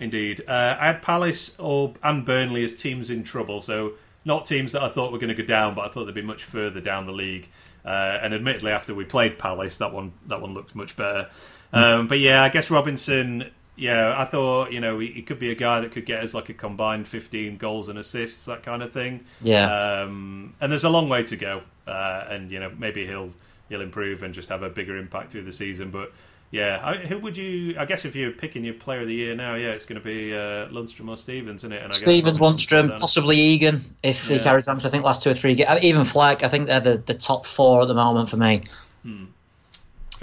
Indeed. 0.00 0.42
Uh, 0.46 0.76
I 0.78 0.86
had 0.88 1.02
Palace 1.02 1.56
or 1.58 1.94
and 2.02 2.24
Burnley 2.24 2.64
as 2.64 2.74
teams 2.74 3.10
in 3.10 3.22
trouble, 3.22 3.60
so 3.60 3.92
not 4.26 4.44
teams 4.44 4.72
that 4.72 4.82
I 4.82 4.88
thought 4.88 5.12
were 5.12 5.18
going 5.18 5.34
to 5.34 5.40
go 5.40 5.46
down, 5.46 5.74
but 5.74 5.86
I 5.86 5.88
thought 5.88 6.04
they'd 6.04 6.14
be 6.14 6.20
much 6.20 6.44
further 6.44 6.80
down 6.80 7.06
the 7.06 7.12
league. 7.12 7.48
Uh, 7.84 8.18
and 8.20 8.34
admittedly, 8.34 8.72
after 8.72 8.94
we 8.94 9.04
played 9.04 9.38
Palace, 9.38 9.78
that 9.78 9.92
one 9.92 10.12
that 10.26 10.42
one 10.42 10.52
looked 10.52 10.74
much 10.74 10.96
better. 10.96 11.30
Um, 11.72 12.08
but 12.08 12.18
yeah, 12.18 12.42
I 12.42 12.48
guess 12.48 12.70
Robinson. 12.70 13.50
Yeah, 13.76 14.14
I 14.18 14.24
thought 14.24 14.72
you 14.72 14.80
know 14.80 14.98
he, 14.98 15.12
he 15.12 15.22
could 15.22 15.38
be 15.38 15.50
a 15.50 15.54
guy 15.54 15.80
that 15.80 15.92
could 15.92 16.06
get 16.06 16.24
us 16.24 16.34
like 16.34 16.48
a 16.48 16.54
combined 16.54 17.06
fifteen 17.06 17.56
goals 17.56 17.88
and 17.88 17.98
assists, 17.98 18.46
that 18.46 18.62
kind 18.62 18.82
of 18.82 18.92
thing. 18.92 19.24
Yeah. 19.40 20.02
Um, 20.02 20.54
and 20.60 20.72
there's 20.72 20.84
a 20.84 20.90
long 20.90 21.08
way 21.08 21.22
to 21.24 21.36
go, 21.36 21.62
uh, 21.86 22.24
and 22.28 22.50
you 22.50 22.58
know 22.58 22.72
maybe 22.76 23.06
he'll 23.06 23.30
he'll 23.68 23.82
improve 23.82 24.22
and 24.22 24.34
just 24.34 24.48
have 24.48 24.62
a 24.62 24.70
bigger 24.70 24.96
impact 24.96 25.30
through 25.30 25.44
the 25.44 25.52
season. 25.52 25.90
But 25.90 26.12
yeah, 26.50 26.80
I, 26.82 26.96
who 26.96 27.18
would 27.18 27.36
you? 27.36 27.76
I 27.78 27.84
guess 27.84 28.04
if 28.04 28.14
you're 28.14 28.30
picking 28.30 28.64
your 28.64 28.74
player 28.74 29.00
of 29.00 29.08
the 29.08 29.14
year 29.14 29.34
now, 29.34 29.54
yeah, 29.54 29.70
it's 29.70 29.84
going 29.84 30.00
to 30.00 30.04
be 30.04 30.32
uh, 30.32 30.68
Lundstram 30.68 31.08
or 31.08 31.16
Stevens, 31.16 31.64
isn't 31.64 31.72
it? 31.72 31.82
And 31.82 31.92
I 31.92 31.96
Stevens, 31.96 32.38
Lundstram, 32.38 32.98
possibly 33.00 33.38
Egan 33.38 33.82
if 34.02 34.28
he 34.28 34.38
carries 34.38 34.68
on. 34.68 34.76
I 34.84 34.88
think 34.88 35.04
last 35.04 35.22
two 35.22 35.30
or 35.30 35.34
three 35.34 35.54
games, 35.54 35.82
even 35.82 36.04
Fleck. 36.04 36.44
I 36.44 36.48
think 36.48 36.68
they're 36.68 36.80
the, 36.80 36.98
the 36.98 37.14
top 37.14 37.46
four 37.46 37.82
at 37.82 37.88
the 37.88 37.94
moment 37.94 38.28
for 38.28 38.36
me. 38.36 38.64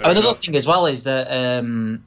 Enough. 0.00 0.40
thing 0.40 0.56
as 0.56 0.66
well 0.66 0.86
is 0.86 1.04
that 1.04 1.28
um, 1.28 2.04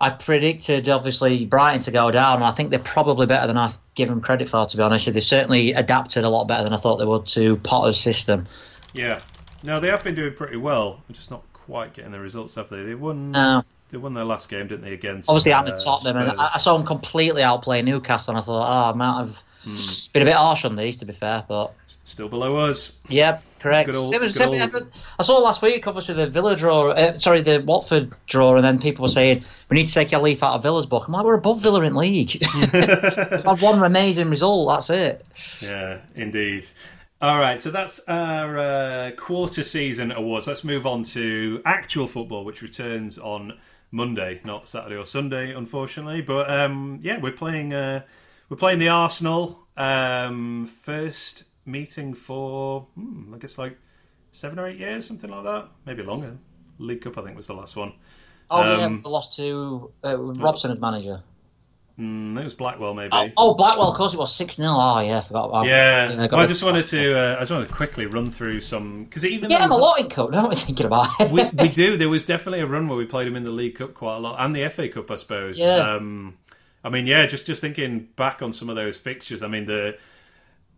I 0.00 0.10
predicted 0.10 0.88
obviously 0.88 1.44
Brighton 1.44 1.82
to 1.82 1.90
go 1.90 2.10
down, 2.10 2.36
and 2.36 2.44
I 2.44 2.52
think 2.52 2.70
they're 2.70 2.78
probably 2.78 3.26
better 3.26 3.46
than 3.46 3.58
I've 3.58 3.78
given 3.94 4.14
them 4.14 4.22
credit 4.22 4.48
for. 4.48 4.64
To 4.64 4.76
be 4.76 4.82
honest, 4.82 5.12
they've 5.12 5.22
certainly 5.22 5.72
adapted 5.72 6.24
a 6.24 6.30
lot 6.30 6.46
better 6.46 6.64
than 6.64 6.72
I 6.72 6.78
thought 6.78 6.96
they 6.96 7.04
would 7.04 7.26
to 7.26 7.56
Potter's 7.56 8.00
system. 8.00 8.46
Yeah, 8.94 9.20
no, 9.62 9.80
they 9.80 9.88
have 9.88 10.02
been 10.02 10.14
doing 10.14 10.34
pretty 10.34 10.56
well. 10.56 11.02
They're 11.06 11.16
just 11.16 11.30
not 11.30 11.42
quite 11.70 11.92
getting 11.94 12.10
the 12.10 12.18
results, 12.18 12.56
have 12.56 12.68
they? 12.68 12.82
They 12.82 12.94
won. 12.96 13.30
No, 13.30 13.62
They 13.90 13.96
won 13.96 14.12
their 14.14 14.24
last 14.24 14.48
game, 14.48 14.66
didn't 14.66 14.82
they? 14.84 14.92
Against 14.94 15.28
obviously 15.28 15.52
I'm 15.54 15.66
uh, 15.66 15.76
Tottenham, 15.76 16.16
and 16.16 16.40
I, 16.40 16.50
I 16.56 16.58
saw 16.58 16.76
them 16.76 16.84
completely 16.84 17.42
outplay 17.44 17.80
Newcastle, 17.82 18.32
and 18.32 18.38
I 18.40 18.42
thought, 18.42 18.66
oh, 18.66 18.90
I 18.90 18.96
might 18.96 19.18
have 19.20 19.36
Hmm. 19.62 19.76
been 20.14 20.22
a 20.22 20.24
bit 20.24 20.34
harsh 20.36 20.64
on 20.64 20.74
these, 20.74 20.96
to 20.98 21.04
be 21.04 21.12
fair, 21.12 21.44
but. 21.46 21.72
Still 22.04 22.28
below 22.30 22.56
us. 22.56 22.96
Yeah, 23.08 23.38
correct. 23.60 23.92
Old- 23.94 24.10
Same 24.10 24.26
same- 24.28 24.48
old- 24.74 24.86
I 25.18 25.22
saw 25.22 25.36
last 25.38 25.60
week, 25.62 25.86
obviously, 25.86 26.14
the 26.14 26.26
Villa 26.28 26.56
draw, 26.56 26.90
uh, 26.92 27.18
sorry, 27.18 27.42
the 27.42 27.62
Watford 27.64 28.10
draw, 28.26 28.56
and 28.56 28.64
then 28.64 28.80
people 28.80 29.02
were 29.02 29.08
saying, 29.08 29.44
we 29.68 29.76
need 29.76 29.86
to 29.86 29.92
take 29.94 30.12
a 30.14 30.18
leaf 30.18 30.42
out 30.42 30.54
of 30.54 30.62
Villa's 30.64 30.86
book. 30.86 31.04
I'm 31.06 31.12
like, 31.12 31.24
we're 31.24 31.34
above 31.34 31.60
Villa 31.60 31.82
in 31.82 31.94
league. 31.94 32.42
We've 32.54 32.70
had 32.72 33.60
one 33.60 33.80
amazing 33.84 34.28
result, 34.30 34.68
that's 34.70 34.88
it. 34.90 35.24
Yeah, 35.60 35.98
indeed. 36.16 36.66
All 37.22 37.38
right, 37.38 37.60
so 37.60 37.70
that's 37.70 38.00
our 38.08 38.58
uh, 38.58 39.10
quarter 39.14 39.62
season 39.62 40.10
awards. 40.10 40.46
Let's 40.46 40.64
move 40.64 40.86
on 40.86 41.02
to 41.02 41.60
actual 41.66 42.06
football, 42.06 42.46
which 42.46 42.62
returns 42.62 43.18
on 43.18 43.58
Monday, 43.90 44.40
not 44.42 44.68
Saturday 44.68 44.96
or 44.96 45.04
Sunday, 45.04 45.52
unfortunately. 45.52 46.22
But 46.22 46.48
um, 46.50 46.98
yeah, 47.02 47.18
we're 47.18 47.32
playing. 47.32 47.74
Uh, 47.74 48.04
we're 48.48 48.56
playing 48.56 48.78
the 48.78 48.88
Arsenal 48.88 49.66
um, 49.76 50.64
first 50.64 51.44
meeting 51.66 52.14
for 52.14 52.88
hmm, 52.94 53.34
I 53.34 53.38
guess 53.38 53.58
like 53.58 53.76
seven 54.32 54.58
or 54.58 54.66
eight 54.66 54.78
years, 54.78 55.06
something 55.06 55.28
like 55.28 55.44
that, 55.44 55.68
maybe 55.84 56.02
longer. 56.02 56.38
League 56.78 57.02
Cup, 57.02 57.18
I 57.18 57.22
think, 57.22 57.36
was 57.36 57.48
the 57.48 57.54
last 57.54 57.76
one. 57.76 57.92
Oh, 58.50 58.62
Um, 58.62 58.80
yeah, 58.80 58.88
we 58.88 59.10
lost 59.10 59.36
to 59.36 59.92
uh, 60.02 60.16
Robson 60.16 60.70
as 60.70 60.80
manager. 60.80 61.22
Mm, 62.00 62.40
it 62.40 62.44
was 62.44 62.54
Blackwell, 62.54 62.94
maybe. 62.94 63.10
Oh, 63.12 63.28
oh, 63.36 63.54
Blackwell, 63.54 63.90
of 63.90 63.96
course 63.96 64.14
it 64.14 64.16
was 64.16 64.34
6 64.34 64.56
0. 64.56 64.70
Oh, 64.70 65.00
yeah, 65.00 65.18
I 65.18 65.22
forgot 65.22 65.48
about 65.48 65.66
Yeah, 65.66 66.08
I 66.18 66.34
well, 66.34 66.40
I 66.40 66.46
just 66.46 66.62
wanted 66.62 66.86
to. 66.86 67.18
Uh, 67.18 67.36
I 67.36 67.40
just 67.40 67.52
wanted 67.52 67.68
to 67.68 67.74
quickly 67.74 68.06
run 68.06 68.30
through 68.30 68.60
some 68.60 69.04
because 69.04 69.24
even 69.26 69.50
Get 69.50 69.60
him 69.60 69.70
a 69.70 69.76
lot 69.76 70.00
in 70.00 70.08
Cup, 70.08 70.32
don't 70.32 70.48
we, 70.48 70.56
thinking 70.56 70.86
about 70.86 71.08
it? 71.20 71.30
we, 71.30 71.44
we 71.44 71.68
do. 71.72 71.98
There 71.98 72.08
was 72.08 72.24
definitely 72.24 72.60
a 72.60 72.66
run 72.66 72.88
where 72.88 72.96
we 72.96 73.04
played 73.04 73.26
him 73.28 73.36
in 73.36 73.44
the 73.44 73.50
League 73.50 73.74
Cup 73.74 73.92
quite 73.92 74.16
a 74.16 74.18
lot, 74.18 74.36
and 74.38 74.56
the 74.56 74.66
FA 74.70 74.88
Cup, 74.88 75.10
I 75.10 75.16
suppose. 75.16 75.58
Yeah. 75.58 75.76
Um, 75.76 76.38
I 76.82 76.88
mean, 76.88 77.06
yeah, 77.06 77.26
just 77.26 77.44
just 77.44 77.60
thinking 77.60 78.08
back 78.16 78.40
on 78.40 78.52
some 78.52 78.70
of 78.70 78.76
those 78.76 78.96
fixtures. 78.96 79.42
I 79.42 79.48
mean, 79.48 79.66
the 79.66 79.98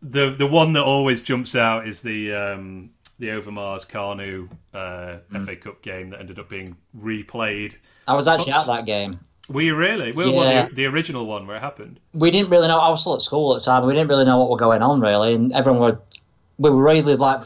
the 0.03 0.35
the 0.37 0.47
one 0.49 0.73
that 0.73 0.83
always 0.83 1.23
jumps 1.23 1.55
out 1.55 1.87
is 1.87 2.03
the 2.03 2.35
um, 2.35 2.91
the 3.21 3.29
Overmars 3.29 3.87
Kanu 3.89 4.51
uh, 4.75 5.19
Mm. 5.31 5.45
FA 5.45 5.55
Cup 5.55 5.83
game 5.83 6.11
that 6.11 6.19
ended 6.19 6.41
up 6.41 6.49
being 6.49 6.77
replayed. 6.97 7.75
I 8.09 8.15
was 8.15 8.27
actually 8.27 8.55
at 8.55 8.67
that 8.67 8.87
game. 8.87 9.21
Were 9.53 9.63
you 9.63 9.77
really? 9.77 10.13
Well, 10.13 10.29
Yeah. 10.31 10.37
well, 10.39 10.69
the, 10.69 10.75
the 10.75 10.87
original 10.87 11.27
one 11.27 11.47
where 11.47 11.57
it 11.57 11.61
happened. 11.61 12.01
we 12.15 12.31
didn't 12.31 12.51
really 12.51 12.69
know. 12.69 12.79
I 12.79 12.89
was 12.91 13.01
still 13.01 13.15
at 13.15 13.23
school 13.23 13.55
at 13.55 13.61
the 13.61 13.65
time. 13.65 13.87
We 13.87 13.93
didn't 13.95 14.09
really 14.09 14.25
know 14.25 14.39
what 14.39 14.51
was 14.51 14.59
going 14.59 14.83
on 14.83 15.01
really, 15.01 15.35
and 15.35 15.53
everyone 15.53 15.81
were 15.81 15.99
we 16.59 16.71
were 16.71 16.83
really 16.83 17.17
like 17.17 17.43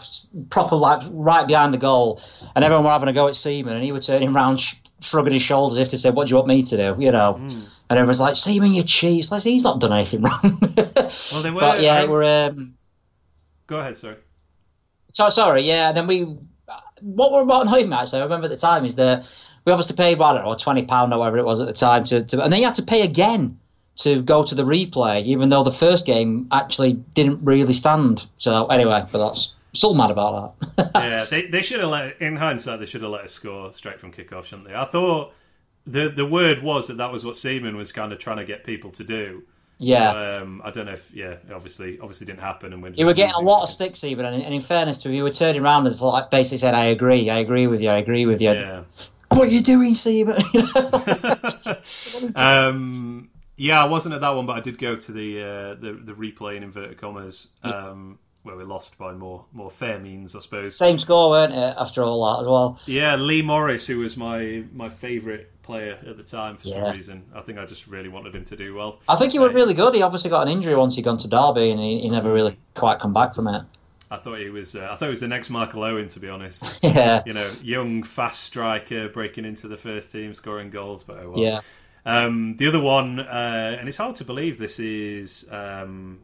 proper 0.50 0.76
like 0.76 1.02
right 1.10 1.46
behind 1.46 1.72
the 1.74 1.78
goal, 1.78 2.20
and 2.54 2.64
everyone 2.64 2.84
were 2.84 2.90
having 2.90 3.08
a 3.08 3.12
go 3.12 3.28
at 3.28 3.36
Seaman, 3.36 3.74
and 3.74 3.84
he 3.84 3.92
was 3.92 4.06
turning 4.06 4.34
around, 4.34 4.58
sh- 4.58 4.74
shrugging 5.00 5.32
his 5.32 5.42
shoulders 5.42 5.78
as 5.78 5.82
if 5.86 5.88
to 5.90 5.98
say, 5.98 6.10
"What 6.10 6.26
do 6.26 6.30
you 6.32 6.36
want 6.36 6.48
me 6.48 6.62
to 6.62 6.76
do?" 6.76 6.96
You 7.02 7.12
know. 7.12 7.36
and 7.88 7.98
everyone's 7.98 8.20
like, 8.20 8.36
"Seaman, 8.36 8.72
you 8.72 8.82
cheat!" 8.82 9.30
Like 9.30 9.42
he's 9.42 9.62
not 9.64 9.80
done 9.80 9.92
anything 9.92 10.22
wrong. 10.22 10.60
Well, 11.32 11.42
they 11.42 11.50
were. 11.50 11.60
but 11.60 11.80
yeah, 11.82 11.94
I- 12.02 12.06
we're. 12.06 12.48
Um, 12.48 12.76
Go 13.68 13.78
ahead, 13.78 13.96
sorry. 13.96 14.16
So 15.12 15.28
sorry, 15.28 15.62
yeah. 15.62 15.88
And 15.88 15.96
then 15.96 16.06
we, 16.06 16.36
what 17.00 17.32
were 17.32 17.44
what 17.44 17.66
annoyed 17.66 17.88
me 17.88 17.96
actually, 17.96 18.20
I 18.20 18.24
remember 18.24 18.44
at 18.46 18.50
the 18.50 18.56
time 18.56 18.84
is 18.84 18.96
that 18.96 19.24
we 19.66 19.72
obviously 19.72 19.96
paid, 19.96 20.18
well, 20.18 20.30
I 20.30 20.34
don't 20.34 20.44
know, 20.44 20.54
twenty 20.54 20.84
pound 20.84 21.12
or 21.12 21.18
whatever 21.18 21.38
it 21.38 21.44
was 21.44 21.60
at 21.60 21.66
the 21.66 21.72
time 21.72 22.04
to, 22.04 22.24
to, 22.24 22.42
and 22.42 22.52
then 22.52 22.60
you 22.60 22.66
had 22.66 22.76
to 22.76 22.82
pay 22.82 23.02
again 23.02 23.58
to 23.96 24.22
go 24.22 24.44
to 24.44 24.54
the 24.54 24.62
replay, 24.62 25.24
even 25.24 25.48
though 25.48 25.64
the 25.64 25.70
first 25.70 26.06
game 26.06 26.46
actually 26.52 26.92
didn't 27.14 27.40
really 27.42 27.72
stand. 27.72 28.26
So 28.38 28.66
anyway, 28.66 29.04
but 29.10 29.26
that's 29.26 29.52
still 29.72 29.94
mad 29.94 30.10
about 30.10 30.54
that. 30.76 30.90
yeah, 30.94 31.24
they 31.24 31.46
they 31.46 31.62
should 31.62 31.80
have 31.80 31.90
let. 31.90 32.20
In 32.22 32.36
hindsight, 32.36 32.80
they 32.80 32.86
should 32.86 33.02
have 33.02 33.10
let 33.10 33.24
us 33.24 33.32
score 33.32 33.72
straight 33.72 34.00
from 34.00 34.12
kickoff, 34.12 34.44
shouldn't 34.44 34.68
they? 34.68 34.74
I 34.74 34.84
thought 34.84 35.34
the 35.86 36.08
the 36.08 36.26
word 36.26 36.62
was 36.62 36.88
that 36.88 36.98
that 36.98 37.12
was 37.12 37.24
what 37.24 37.36
Seaman 37.36 37.76
was 37.76 37.92
kind 37.92 38.12
of 38.12 38.18
trying 38.18 38.38
to 38.38 38.44
get 38.44 38.64
people 38.64 38.90
to 38.92 39.04
do. 39.04 39.42
yeah. 39.78 40.40
Um, 40.40 40.60
I 40.64 40.70
don't 40.70 40.86
know 40.86 40.92
if 40.92 41.12
yeah, 41.14 41.36
obviously 41.52 41.98
obviously 42.00 42.26
didn't 42.26 42.40
happen, 42.40 42.72
and 42.72 42.82
we 42.82 42.92
You 42.94 43.06
were 43.06 43.14
getting 43.14 43.34
a 43.34 43.40
lot 43.40 43.62
of 43.62 43.68
sticks, 43.68 44.04
even, 44.04 44.24
and, 44.26 44.42
and 44.42 44.54
in 44.54 44.60
fairness 44.60 44.98
to 44.98 45.08
you, 45.08 45.16
you 45.16 45.22
were 45.22 45.30
turning 45.30 45.62
around 45.62 45.86
and 45.86 46.00
like 46.00 46.30
basically 46.30 46.58
saying, 46.58 46.74
"I 46.74 46.86
agree, 46.86 47.30
I 47.30 47.38
agree 47.38 47.66
with 47.66 47.80
you, 47.80 47.88
I 47.90 47.98
agree 47.98 48.26
with 48.26 48.40
you." 48.40 48.52
Yeah. 48.52 48.84
What 49.28 49.48
are 49.48 49.50
you 49.50 49.60
doing, 49.60 49.92
Stephen? 49.94 50.36
um, 52.34 53.28
yeah, 53.56 53.82
I 53.82 53.86
wasn't 53.86 54.14
at 54.14 54.20
that 54.20 54.30
one, 54.34 54.46
but 54.46 54.54
I 54.56 54.60
did 54.60 54.78
go 54.78 54.96
to 54.96 55.12
the 55.12 55.42
uh, 55.42 55.74
the, 55.74 55.92
the 56.02 56.12
replay 56.12 56.56
in 56.56 56.62
inverted 56.62 56.98
commas, 56.98 57.48
um, 57.62 58.18
where 58.42 58.56
we 58.56 58.64
lost 58.64 58.98
by 58.98 59.12
more 59.12 59.44
more 59.52 59.70
fair 59.70 59.98
means, 59.98 60.34
I 60.36 60.40
suppose. 60.40 60.76
Same 60.76 60.98
score, 60.98 61.30
weren't 61.30 61.52
it? 61.52 61.74
After 61.78 62.02
all 62.02 62.24
that, 62.36 62.42
as 62.42 62.46
well. 62.46 62.78
Yeah, 62.86 63.16
Lee 63.16 63.42
Morris, 63.42 63.86
who 63.86 63.98
was 63.98 64.16
my 64.16 64.64
my 64.72 64.88
favourite 64.88 65.46
player 65.62 65.98
at 66.06 66.16
the 66.16 66.22
time 66.22 66.56
for 66.56 66.68
some 66.68 66.92
reason. 66.92 67.24
I 67.34 67.40
think 67.40 67.58
I 67.58 67.66
just 67.66 67.88
really 67.88 68.08
wanted 68.08 68.34
him 68.34 68.44
to 68.44 68.56
do 68.56 68.74
well. 68.74 69.00
I 69.08 69.16
think 69.16 69.32
he 69.32 69.38
was 69.40 69.50
Uh, 69.50 69.54
really 69.54 69.74
good. 69.74 69.94
He 69.94 70.02
obviously 70.02 70.30
got 70.30 70.46
an 70.46 70.52
injury 70.52 70.76
once 70.76 70.94
he 70.94 71.02
gone 71.02 71.18
to 71.18 71.28
Derby, 71.28 71.70
and 71.70 71.80
he, 71.80 72.00
he 72.00 72.08
never 72.08 72.32
really 72.32 72.56
quite 72.74 73.00
come 73.00 73.12
back 73.12 73.34
from 73.34 73.48
it. 73.48 73.62
I 74.10 74.16
thought 74.18 74.38
he 74.38 74.50
was. 74.50 74.76
Uh, 74.76 74.88
I 74.90 74.96
thought 74.96 75.06
he 75.06 75.10
was 75.10 75.20
the 75.20 75.28
next 75.28 75.50
Michael 75.50 75.82
Owen, 75.82 76.08
to 76.08 76.20
be 76.20 76.28
honest. 76.28 76.84
Yeah, 76.84 77.22
you 77.26 77.32
know, 77.32 77.52
young, 77.62 78.02
fast 78.02 78.44
striker 78.44 79.08
breaking 79.08 79.44
into 79.44 79.68
the 79.68 79.76
first 79.76 80.12
team, 80.12 80.34
scoring 80.34 80.70
goals. 80.70 81.02
But 81.02 81.18
oh 81.18 81.30
well. 81.30 81.40
yeah. 81.42 81.60
Um, 82.04 82.56
the 82.56 82.68
other 82.68 82.80
one, 82.80 83.18
uh, 83.18 83.76
and 83.78 83.88
it's 83.88 83.96
hard 83.96 84.16
to 84.16 84.24
believe 84.24 84.58
this 84.58 84.78
is 84.78 85.44
um, 85.50 86.20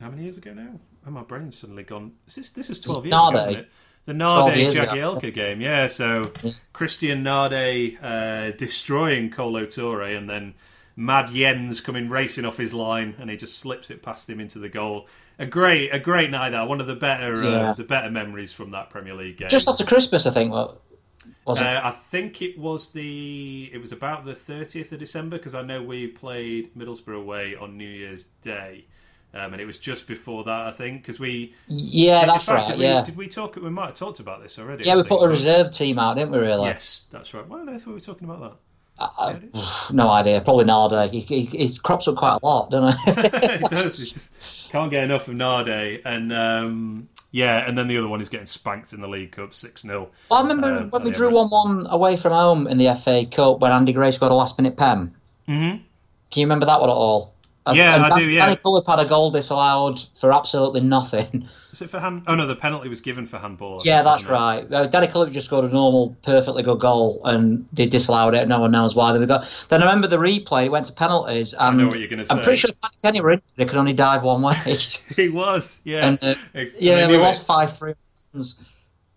how 0.00 0.08
many 0.08 0.22
years 0.22 0.38
ago 0.38 0.54
now? 0.54 0.78
Oh, 1.06 1.10
my 1.10 1.22
brain's 1.22 1.58
suddenly 1.58 1.82
gone. 1.82 2.12
Is 2.28 2.36
this 2.36 2.50
this 2.50 2.70
is 2.70 2.80
twelve 2.80 3.04
years 3.04 3.12
ago, 3.14 3.38
isn't 3.40 3.56
it? 3.56 3.68
The 4.06 4.12
12 4.12 4.54
Nade. 4.54 4.72
Jagielka 4.72 5.32
game, 5.32 5.60
yeah. 5.62 5.86
So 5.86 6.30
Christian 6.74 7.22
Nade 7.22 7.98
uh, 8.02 8.50
destroying 8.52 9.30
Kolo 9.30 9.64
Touré, 9.64 10.16
and 10.16 10.28
then 10.28 10.54
Mad 10.94 11.30
Jens 11.32 11.80
coming 11.80 12.08
racing 12.10 12.44
off 12.44 12.58
his 12.58 12.74
line, 12.74 13.14
and 13.18 13.30
he 13.30 13.36
just 13.36 13.58
slips 13.58 13.90
it 13.90 14.02
past 14.02 14.28
him 14.28 14.40
into 14.40 14.58
the 14.58 14.68
goal. 14.68 15.08
A 15.38 15.46
great, 15.46 15.90
a 15.92 15.98
great 15.98 16.30
night. 16.30 16.50
That 16.50 16.68
one 16.68 16.80
of 16.80 16.86
the 16.86 16.94
better, 16.94 17.42
uh, 17.42 17.74
the 17.74 17.84
better 17.84 18.10
memories 18.10 18.52
from 18.52 18.70
that 18.70 18.90
Premier 18.90 19.14
League 19.14 19.38
game. 19.38 19.48
Just 19.48 19.68
after 19.68 19.84
Christmas, 19.84 20.26
I 20.26 20.30
think. 20.30 20.52
Was 20.52 21.60
it? 21.60 21.66
Uh, 21.66 21.80
I 21.84 21.90
think 21.90 22.40
it 22.42 22.58
was 22.58 22.90
the 22.90 23.70
it 23.72 23.78
was 23.80 23.92
about 23.92 24.24
the 24.24 24.34
thirtieth 24.34 24.92
of 24.92 24.98
December 24.98 25.36
because 25.38 25.54
I 25.54 25.62
know 25.62 25.82
we 25.82 26.06
played 26.06 26.74
Middlesbrough 26.74 27.18
away 27.18 27.56
on 27.56 27.76
New 27.76 27.88
Year's 27.88 28.24
Day, 28.42 28.86
um, 29.32 29.52
and 29.52 29.60
it 29.60 29.66
was 29.66 29.78
just 29.78 30.06
before 30.06 30.44
that 30.44 30.66
I 30.66 30.70
think 30.70 31.02
because 31.02 31.18
we 31.18 31.54
yeah, 31.66 32.24
that's 32.26 32.46
fact, 32.46 32.68
right. 32.68 32.68
Did 32.68 32.78
we, 32.78 32.84
Yeah, 32.84 33.04
did 33.04 33.16
we 33.16 33.28
talk? 33.28 33.56
We 33.56 33.70
might 33.70 33.86
have 33.86 33.94
talked 33.94 34.20
about 34.20 34.42
this 34.42 34.58
already. 34.58 34.84
yeah. 34.84 34.92
I 34.92 34.96
We 34.96 35.02
think, 35.02 35.08
put 35.08 35.24
a 35.24 35.28
reserve 35.28 35.70
team 35.70 35.98
out, 35.98 36.14
didn't 36.14 36.30
we? 36.32 36.38
Really? 36.38 36.66
Yes, 36.66 37.06
that's 37.10 37.34
right. 37.34 37.46
Why 37.46 37.60
on 37.60 37.68
earth 37.68 37.86
were 37.86 37.94
we 37.94 38.00
talking 38.00 38.28
about 38.28 38.40
that? 38.40 38.56
I, 38.98 39.04
I- 39.54 39.92
no 39.92 40.08
idea. 40.08 40.40
Probably 40.40 40.64
Nade. 40.64 41.10
He, 41.10 41.20
he, 41.20 41.44
he 41.66 41.76
crops 41.78 42.06
up 42.08 42.16
quite 42.16 42.38
a 42.42 42.46
lot, 42.46 42.70
doesn't 42.70 42.98
he? 43.04 43.20
it 43.20 43.70
does. 43.70 43.98
Just 43.98 44.34
can't 44.70 44.90
get 44.90 45.04
enough 45.04 45.28
of 45.28 45.34
Nade, 45.34 46.00
and 46.04 46.32
um, 46.32 47.08
yeah, 47.30 47.68
and 47.68 47.76
then 47.78 47.88
the 47.88 47.98
other 47.98 48.08
one 48.08 48.20
is 48.20 48.28
getting 48.28 48.46
spanked 48.46 48.92
in 48.92 49.00
the 49.00 49.08
League 49.08 49.32
Cup 49.32 49.54
six 49.54 49.82
0 49.82 50.10
I 50.30 50.40
remember 50.40 50.78
Um, 50.78 50.90
when 50.90 51.02
we 51.04 51.10
drew 51.10 51.32
one-one 51.32 51.86
away 51.90 52.16
from 52.16 52.32
home 52.32 52.66
in 52.66 52.78
the 52.78 52.94
FA 52.94 53.26
Cup 53.26 53.60
when 53.60 53.72
Andy 53.72 53.92
Gray 53.92 54.10
scored 54.10 54.32
a 54.32 54.34
last-minute 54.34 54.76
pen. 54.76 55.14
Mm-hmm. 55.48 55.82
Can 56.30 56.40
you 56.40 56.46
remember 56.46 56.66
that 56.66 56.80
one 56.80 56.90
at 56.90 56.94
all? 56.94 57.33
And- 57.66 57.76
Yeah, 57.76 57.94
and 57.94 58.04
I 58.04 58.18
do, 58.18 58.28
yeah. 58.28 58.44
Danny 58.44 58.56
Cullip 58.56 58.86
had 58.86 58.98
a 58.98 59.06
goal 59.06 59.30
disallowed 59.30 59.98
for 60.20 60.32
absolutely 60.32 60.82
nothing. 60.82 61.48
Was 61.70 61.82
it 61.82 61.90
for 61.90 61.98
hand? 61.98 62.22
Oh 62.28 62.36
no, 62.36 62.46
the 62.46 62.54
penalty 62.54 62.88
was 62.88 63.00
given 63.00 63.26
for 63.26 63.36
handball. 63.38 63.82
Yeah, 63.84 64.04
think, 64.04 64.04
that's 64.04 64.22
it? 64.28 64.30
right. 64.30 64.72
Uh, 64.72 64.86
Danny 64.86 65.08
Cullip 65.08 65.32
just 65.32 65.46
scored 65.46 65.64
a 65.64 65.68
normal, 65.68 66.16
perfectly 66.22 66.62
good 66.62 66.78
goal, 66.78 67.20
and 67.24 67.66
they 67.72 67.86
disallowed 67.86 68.34
it. 68.34 68.46
No 68.46 68.60
one 68.60 68.70
knows 68.70 68.94
why. 68.94 69.10
Then 69.10 69.20
we 69.22 69.26
got. 69.26 69.66
Then 69.70 69.82
I 69.82 69.86
remember 69.86 70.06
the 70.06 70.18
replay. 70.18 70.66
It 70.66 70.68
went 70.70 70.86
to 70.86 70.92
penalties, 70.92 71.52
and 71.52 71.78
know 71.78 71.88
what 71.88 71.98
you're 71.98 72.06
gonna 72.06 72.26
say. 72.26 72.34
I'm 72.36 72.42
pretty 72.44 72.58
sure 72.58 72.70
Paddy 72.80 72.96
Kenny 73.02 73.20
were 73.20 73.32
injured. 73.32 73.44
They 73.56 73.64
could 73.64 73.76
only 73.76 73.92
dive 73.92 74.22
one 74.22 74.42
way. 74.42 74.54
He 75.16 75.30
was. 75.30 75.80
Yeah. 75.82 76.06
and 76.06 76.18
uh, 76.22 76.34
yeah, 76.78 77.06
they 77.06 77.08
we 77.08 77.16
lost 77.18 77.44
five 77.44 77.76
three. 77.76 77.94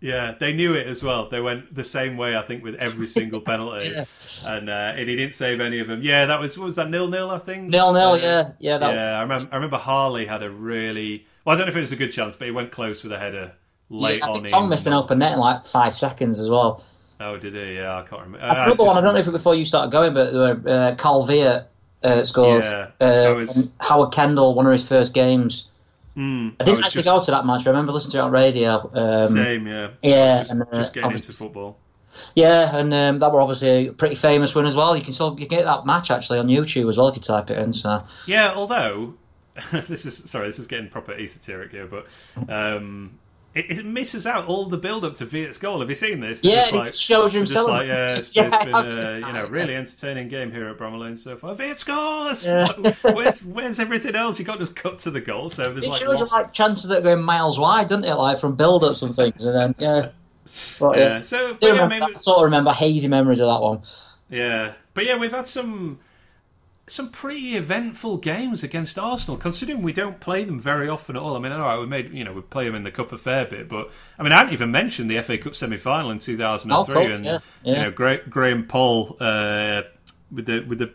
Yeah, 0.00 0.34
they 0.38 0.52
knew 0.52 0.74
it 0.74 0.86
as 0.86 1.02
well. 1.02 1.28
They 1.28 1.40
went 1.40 1.74
the 1.74 1.82
same 1.82 2.16
way, 2.16 2.36
I 2.36 2.42
think, 2.42 2.62
with 2.62 2.76
every 2.76 3.06
single 3.08 3.40
penalty, 3.50 3.90
Yeah. 3.92 4.04
and 4.44 4.70
uh, 4.70 4.92
and 4.96 5.08
he 5.08 5.16
didn't 5.16 5.34
save 5.34 5.60
any 5.60 5.80
of 5.80 5.88
them. 5.88 6.02
Yeah, 6.02 6.26
that 6.26 6.38
was 6.38 6.56
what 6.56 6.66
was 6.66 6.76
that 6.76 6.88
nil 6.88 7.08
nil, 7.08 7.30
I 7.30 7.38
think. 7.38 7.70
Nil 7.70 7.92
nil. 7.92 8.10
Uh, 8.12 8.16
yeah, 8.18 8.50
yeah. 8.60 8.78
That, 8.78 8.94
yeah, 8.94 9.18
I 9.18 9.22
remember. 9.22 9.48
I 9.50 9.56
remember 9.56 9.76
Harley 9.78 10.24
had 10.26 10.42
a 10.42 10.50
really. 10.50 11.26
Well, 11.44 11.54
I 11.56 11.58
don't 11.58 11.66
know 11.66 11.70
if 11.70 11.76
it 11.76 11.80
was 11.80 11.92
a 11.92 11.96
good 11.96 12.12
chance, 12.12 12.36
but 12.36 12.44
he 12.46 12.52
went 12.52 12.70
close 12.70 13.02
with 13.02 13.10
a 13.12 13.18
header 13.18 13.52
late 13.90 14.18
yeah, 14.20 14.26
I 14.26 14.28
on. 14.28 14.34
think 14.34 14.46
Tom 14.48 14.64
in- 14.64 14.70
missed 14.70 14.86
an 14.86 14.92
open 14.92 15.18
net 15.18 15.32
in 15.32 15.38
like 15.40 15.64
five 15.66 15.96
seconds 15.96 16.38
as 16.38 16.48
well. 16.48 16.84
Oh, 17.20 17.36
did 17.36 17.54
he? 17.54 17.74
Yeah, 17.74 17.96
I 17.98 18.02
can't 18.02 18.22
remember. 18.22 18.46
Another 18.46 18.84
one. 18.84 18.96
I 18.96 19.00
don't 19.00 19.14
know 19.14 19.18
if 19.20 19.26
it 19.26 19.32
was 19.32 19.40
before 19.40 19.56
you 19.56 19.64
started 19.64 19.90
going, 19.90 20.14
but 20.14 20.30
there 20.32 20.54
were, 20.54 20.70
uh, 20.70 20.94
Carl 20.94 21.26
Veart 21.26 21.64
uh, 22.04 22.22
scored. 22.22 22.62
Yeah, 22.62 22.90
uh, 23.00 23.34
was- 23.34 23.72
Howard 23.80 24.12
Kendall, 24.12 24.54
one 24.54 24.66
of 24.66 24.70
his 24.72 24.86
first 24.88 25.12
games. 25.14 25.67
Mm, 26.18 26.56
I 26.58 26.64
didn't 26.64 26.84
actually 26.84 27.04
go 27.04 27.22
to 27.22 27.30
that 27.30 27.46
match. 27.46 27.64
I 27.64 27.70
remember 27.70 27.92
listening 27.92 28.12
to 28.12 28.18
it 28.18 28.22
on 28.22 28.32
radio. 28.32 28.90
Um, 28.92 29.22
Same, 29.22 29.68
yeah. 29.68 29.90
yeah, 30.02 30.38
just, 30.40 30.50
and, 30.50 30.62
uh, 30.62 30.66
just 30.72 30.92
getting 30.92 31.12
into 31.12 31.32
football. 31.32 31.78
Yeah, 32.34 32.76
and 32.76 32.92
um, 32.92 33.18
that 33.20 33.30
were 33.30 33.40
obviously 33.40 33.88
a 33.88 33.92
pretty 33.92 34.16
famous 34.16 34.52
one 34.52 34.66
as 34.66 34.74
well. 34.74 34.96
You 34.96 35.04
can 35.04 35.12
still 35.12 35.38
you 35.38 35.46
get 35.46 35.64
that 35.64 35.86
match 35.86 36.10
actually 36.10 36.40
on 36.40 36.48
YouTube 36.48 36.88
as 36.88 36.96
well 36.96 37.06
if 37.06 37.14
you 37.14 37.22
type 37.22 37.50
it 37.50 37.58
in. 37.58 37.72
So 37.72 38.04
Yeah, 38.26 38.52
although 38.56 39.14
this 39.72 40.06
is 40.06 40.28
sorry, 40.28 40.48
this 40.48 40.58
is 40.58 40.66
getting 40.66 40.88
proper 40.88 41.12
esoteric 41.12 41.70
here, 41.70 41.86
but 41.86 42.06
um, 42.48 43.18
it, 43.54 43.78
it 43.78 43.86
misses 43.86 44.26
out 44.26 44.46
all 44.46 44.66
the 44.66 44.76
build 44.76 45.04
up 45.04 45.14
to 45.14 45.26
Veart's 45.26 45.58
goal. 45.58 45.80
Have 45.80 45.88
you 45.88 45.94
seen 45.94 46.20
this? 46.20 46.42
They're 46.42 46.52
yeah, 46.52 46.60
just 46.62 46.72
it 46.72 46.76
like, 46.76 46.92
shows 46.92 47.32
they're 47.32 47.44
just 47.44 47.68
like, 47.68 47.88
yeah, 47.88 48.16
it's, 48.16 48.30
Yeah, 48.34 48.50
it's 48.52 48.64
been 48.64 48.74
a 48.74 48.78
uh, 48.78 49.26
you 49.26 49.32
know 49.32 49.46
really 49.48 49.74
entertaining 49.74 50.28
game 50.28 50.52
here 50.52 50.68
at 50.68 50.76
Bramall 50.76 51.00
Lane 51.00 51.16
so 51.16 51.34
far. 51.34 51.54
Veart 51.54 51.78
scores. 51.78 52.46
Yeah. 52.46 52.68
where's 53.14 53.42
where's 53.44 53.80
everything 53.80 54.14
else? 54.14 54.38
You 54.38 54.44
can't 54.44 54.60
just 54.60 54.76
cut 54.76 54.98
to 55.00 55.10
the 55.10 55.20
goal. 55.20 55.50
So 55.50 55.72
there's 55.72 55.84
It 55.84 55.90
like, 55.90 56.00
shows 56.00 56.20
lost- 56.20 56.32
like 56.32 56.52
chances 56.52 56.88
that 56.88 56.98
are 56.98 57.02
going 57.02 57.22
miles 57.22 57.58
wide, 57.58 57.88
doesn't 57.88 58.04
it? 58.04 58.14
Like 58.14 58.38
from 58.38 58.54
build 58.54 58.84
ups 58.84 59.02
and 59.02 59.16
things, 59.16 59.42
and 59.42 59.54
then 59.54 59.74
yeah. 59.78 60.10
But, 60.78 60.96
yeah. 60.96 61.16
yeah. 61.16 61.20
So 61.22 61.48
I 61.50 61.56
yeah, 61.60 61.70
remember, 61.70 61.88
maybe, 61.88 62.14
I 62.14 62.16
sort 62.16 62.38
of 62.38 62.44
remember 62.44 62.72
hazy 62.72 63.08
memories 63.08 63.40
of 63.40 63.46
that 63.46 63.62
one. 63.62 63.80
Yeah, 64.28 64.74
but 64.94 65.06
yeah, 65.06 65.16
we've 65.16 65.32
had 65.32 65.46
some 65.46 66.00
some 66.88 67.10
pretty 67.10 67.56
eventful 67.56 68.18
games 68.18 68.62
against 68.62 68.98
Arsenal. 68.98 69.36
Considering 69.36 69.82
we 69.82 69.92
don't 69.92 70.20
play 70.20 70.44
them 70.44 70.58
very 70.60 70.88
often 70.88 71.16
at 71.16 71.22
all. 71.22 71.36
I 71.36 71.40
mean, 71.40 71.52
all 71.52 71.60
right, 71.60 71.78
we 71.78 71.86
made 71.86 72.12
you 72.12 72.24
know 72.24 72.32
we 72.32 72.40
play 72.42 72.64
them 72.64 72.74
in 72.74 72.82
the 72.84 72.90
cup 72.90 73.12
a 73.12 73.18
fair 73.18 73.44
bit, 73.46 73.68
but 73.68 73.90
I 74.18 74.22
mean, 74.22 74.32
I 74.32 74.38
hadn't 74.38 74.52
even 74.52 74.70
mentioned 74.70 75.10
the 75.10 75.20
FA 75.22 75.38
Cup 75.38 75.54
semi 75.54 75.76
final 75.76 76.10
in 76.10 76.18
two 76.18 76.36
thousand 76.36 76.70
and 76.72 76.86
three, 76.86 76.96
of 76.96 77.02
course, 77.02 77.16
and 77.18 77.26
yeah, 77.26 77.38
you 77.62 77.74
know 77.74 77.90
Gra- 77.90 78.26
Graham 78.28 78.66
Poll 78.66 79.16
uh, 79.20 79.82
with 80.32 80.46
the 80.46 80.60
with 80.68 80.78
the 80.78 80.92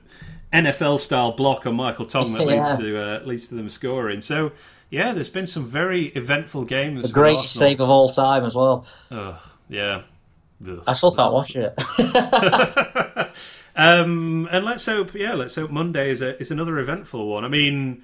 NFL 0.52 0.99
style 0.99 1.32
block 1.32 1.65
on 1.65 1.76
Michael 1.76 2.06
Tonge 2.06 2.32
that 2.34 2.41
Yeah. 2.48 2.56
leads 2.68 2.78
to 2.80 2.98
uh, 3.02 3.20
leads 3.26 3.48
to 3.49 3.56
them 3.56 3.70
scoring. 3.70 4.22
So. 4.22 4.52
Yeah, 4.90 5.14
there's 5.14 5.30
been 5.32 5.48
some 5.48 5.65
very 5.65 6.10
eventful 6.10 6.65
games. 6.65 7.07
The 7.07 7.14
greatest 7.14 7.56
save 7.56 7.82
of 7.82 7.90
all 7.90 8.10
time 8.10 8.44
as 8.45 8.56
well. 8.56 8.86
Ugh, 9.10 9.36
yeah. 9.68 10.03
Ugh. 10.68 10.84
I 10.86 10.94
still 10.94 11.15
can't 11.15 11.34
watch 11.34 11.56
it. 11.56 11.74
Um, 13.75 14.47
and 14.51 14.63
let's 14.65 14.85
hope, 14.85 15.13
yeah, 15.15 15.33
let's 15.33 15.55
hope 15.55 15.71
Monday 15.71 16.11
is 16.11 16.21
a, 16.21 16.39
is 16.39 16.51
another 16.51 16.77
eventful 16.79 17.27
one. 17.27 17.43
I 17.43 17.47
mean, 17.47 18.03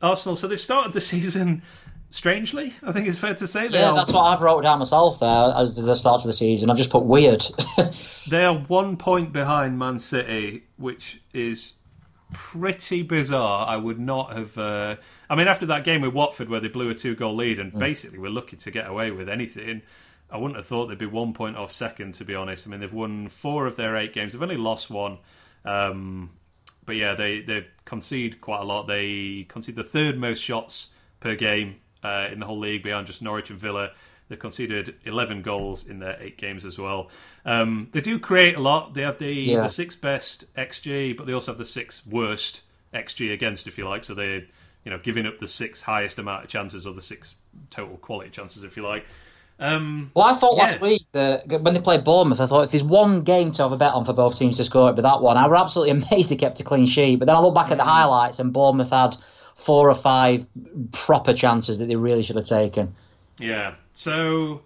Arsenal. 0.00 0.36
So 0.36 0.48
they've 0.48 0.60
started 0.60 0.92
the 0.92 1.00
season 1.12 1.62
strangely. 2.10 2.74
I 2.82 2.92
think 2.92 3.08
it's 3.08 3.18
fair 3.18 3.34
to 3.34 3.46
say 3.46 3.68
they 3.68 3.78
yeah, 3.80 3.90
are 3.90 3.94
that's 3.94 4.12
what 4.12 4.22
I've 4.22 4.40
wrote 4.40 4.62
down 4.62 4.78
myself 4.78 5.20
there 5.20 5.52
as 5.56 5.76
the 5.76 5.94
start 5.94 6.22
of 6.22 6.26
the 6.26 6.32
season. 6.32 6.70
I've 6.70 6.76
just 6.76 6.90
put 6.90 7.04
weird. 7.04 7.44
they 8.30 8.44
are 8.44 8.54
one 8.54 8.96
point 8.96 9.32
behind 9.32 9.78
Man 9.78 9.98
City, 9.98 10.64
which 10.76 11.20
is 11.32 11.74
pretty 12.32 13.02
bizarre. 13.02 13.66
I 13.66 13.76
would 13.76 13.98
not 13.98 14.34
have. 14.36 14.56
Uh, 14.56 14.96
I 15.28 15.34
mean, 15.36 15.48
after 15.48 15.66
that 15.66 15.84
game 15.84 16.00
with 16.02 16.14
Watford 16.14 16.48
where 16.48 16.60
they 16.60 16.68
blew 16.68 16.90
a 16.90 16.94
two 16.94 17.14
goal 17.14 17.34
lead 17.36 17.58
Mm. 17.58 17.60
and 17.60 17.78
basically 17.78 18.18
were 18.18 18.30
lucky 18.30 18.56
to 18.56 18.70
get 18.70 18.88
away 18.88 19.10
with 19.10 19.28
anything. 19.28 19.82
I 20.32 20.38
wouldn't 20.38 20.56
have 20.56 20.66
thought 20.66 20.86
they'd 20.86 20.96
be 20.98 21.06
one 21.06 21.32
point 21.34 21.56
off 21.56 21.70
second, 21.70 22.14
to 22.14 22.24
be 22.24 22.34
honest. 22.34 22.66
I 22.66 22.70
mean, 22.70 22.80
they've 22.80 22.92
won 22.92 23.28
four 23.28 23.66
of 23.66 23.76
their 23.76 23.96
eight 23.96 24.12
games. 24.14 24.32
They've 24.32 24.42
only 24.42 24.56
lost 24.56 24.88
one. 24.90 25.18
Um, 25.64 26.30
but 26.84 26.96
yeah, 26.96 27.14
they, 27.14 27.42
they 27.42 27.66
concede 27.84 28.40
quite 28.40 28.60
a 28.60 28.64
lot. 28.64 28.86
They 28.88 29.44
concede 29.48 29.76
the 29.76 29.84
third 29.84 30.18
most 30.18 30.40
shots 30.42 30.88
per 31.20 31.34
game 31.36 31.76
uh, 32.02 32.28
in 32.32 32.40
the 32.40 32.46
whole 32.46 32.58
league 32.58 32.82
behind 32.82 33.06
just 33.06 33.22
Norwich 33.22 33.50
and 33.50 33.58
Villa. 33.58 33.90
They've 34.28 34.38
conceded 34.38 34.94
11 35.04 35.42
goals 35.42 35.86
in 35.86 35.98
their 35.98 36.16
eight 36.18 36.38
games 36.38 36.64
as 36.64 36.78
well. 36.78 37.10
Um, 37.44 37.88
they 37.92 38.00
do 38.00 38.18
create 38.18 38.56
a 38.56 38.60
lot. 38.60 38.94
They 38.94 39.02
have 39.02 39.18
the, 39.18 39.30
Yeah. 39.32 39.60
the 39.62 39.68
sixth 39.68 40.00
best 40.00 40.52
XG, 40.54 41.16
but 41.16 41.26
they 41.26 41.34
also 41.34 41.52
have 41.52 41.58
the 41.58 41.64
sixth 41.66 42.06
worst 42.06 42.62
XG 42.94 43.32
against, 43.32 43.66
if 43.66 43.76
you 43.76 43.86
like. 43.86 44.02
So 44.04 44.14
they're 44.14 44.42
you 44.84 44.90
know 44.90 44.98
giving 44.98 45.26
up 45.26 45.38
the 45.38 45.46
sixth 45.46 45.82
highest 45.84 46.18
amount 46.18 46.42
of 46.44 46.50
chances 46.50 46.86
or 46.86 46.94
the 46.94 47.02
six 47.02 47.36
total 47.70 47.96
quality 47.98 48.30
chances, 48.30 48.64
if 48.64 48.76
you 48.76 48.82
like. 48.82 49.04
Um, 49.58 50.10
Well, 50.14 50.26
I 50.26 50.34
thought 50.34 50.56
last 50.56 50.80
week 50.80 51.02
that 51.12 51.46
when 51.62 51.74
they 51.74 51.80
played 51.80 52.04
Bournemouth, 52.04 52.40
I 52.40 52.46
thought 52.46 52.64
if 52.64 52.72
there's 52.72 52.82
one 52.82 53.22
game 53.22 53.52
to 53.52 53.62
have 53.62 53.72
a 53.72 53.76
bet 53.76 53.92
on 53.94 54.04
for 54.04 54.12
both 54.12 54.36
teams 54.36 54.56
to 54.56 54.64
score, 54.64 54.84
it'd 54.84 54.96
be 54.96 55.02
that 55.02 55.22
one. 55.22 55.36
I 55.36 55.46
was 55.46 55.60
absolutely 55.60 56.02
amazed 56.10 56.30
they 56.30 56.36
kept 56.36 56.60
a 56.60 56.64
clean 56.64 56.86
sheet. 56.86 57.18
But 57.18 57.26
then 57.26 57.36
I 57.36 57.40
look 57.40 57.54
back 57.54 57.70
at 57.70 57.76
the 57.76 57.84
highlights, 57.84 58.38
and 58.38 58.52
Bournemouth 58.52 58.90
had 58.90 59.16
four 59.54 59.88
or 59.88 59.94
five 59.94 60.46
proper 60.92 61.32
chances 61.32 61.78
that 61.78 61.86
they 61.86 61.96
really 61.96 62.22
should 62.22 62.36
have 62.36 62.46
taken. 62.46 62.94
Yeah. 63.38 63.74
So, 63.94 64.62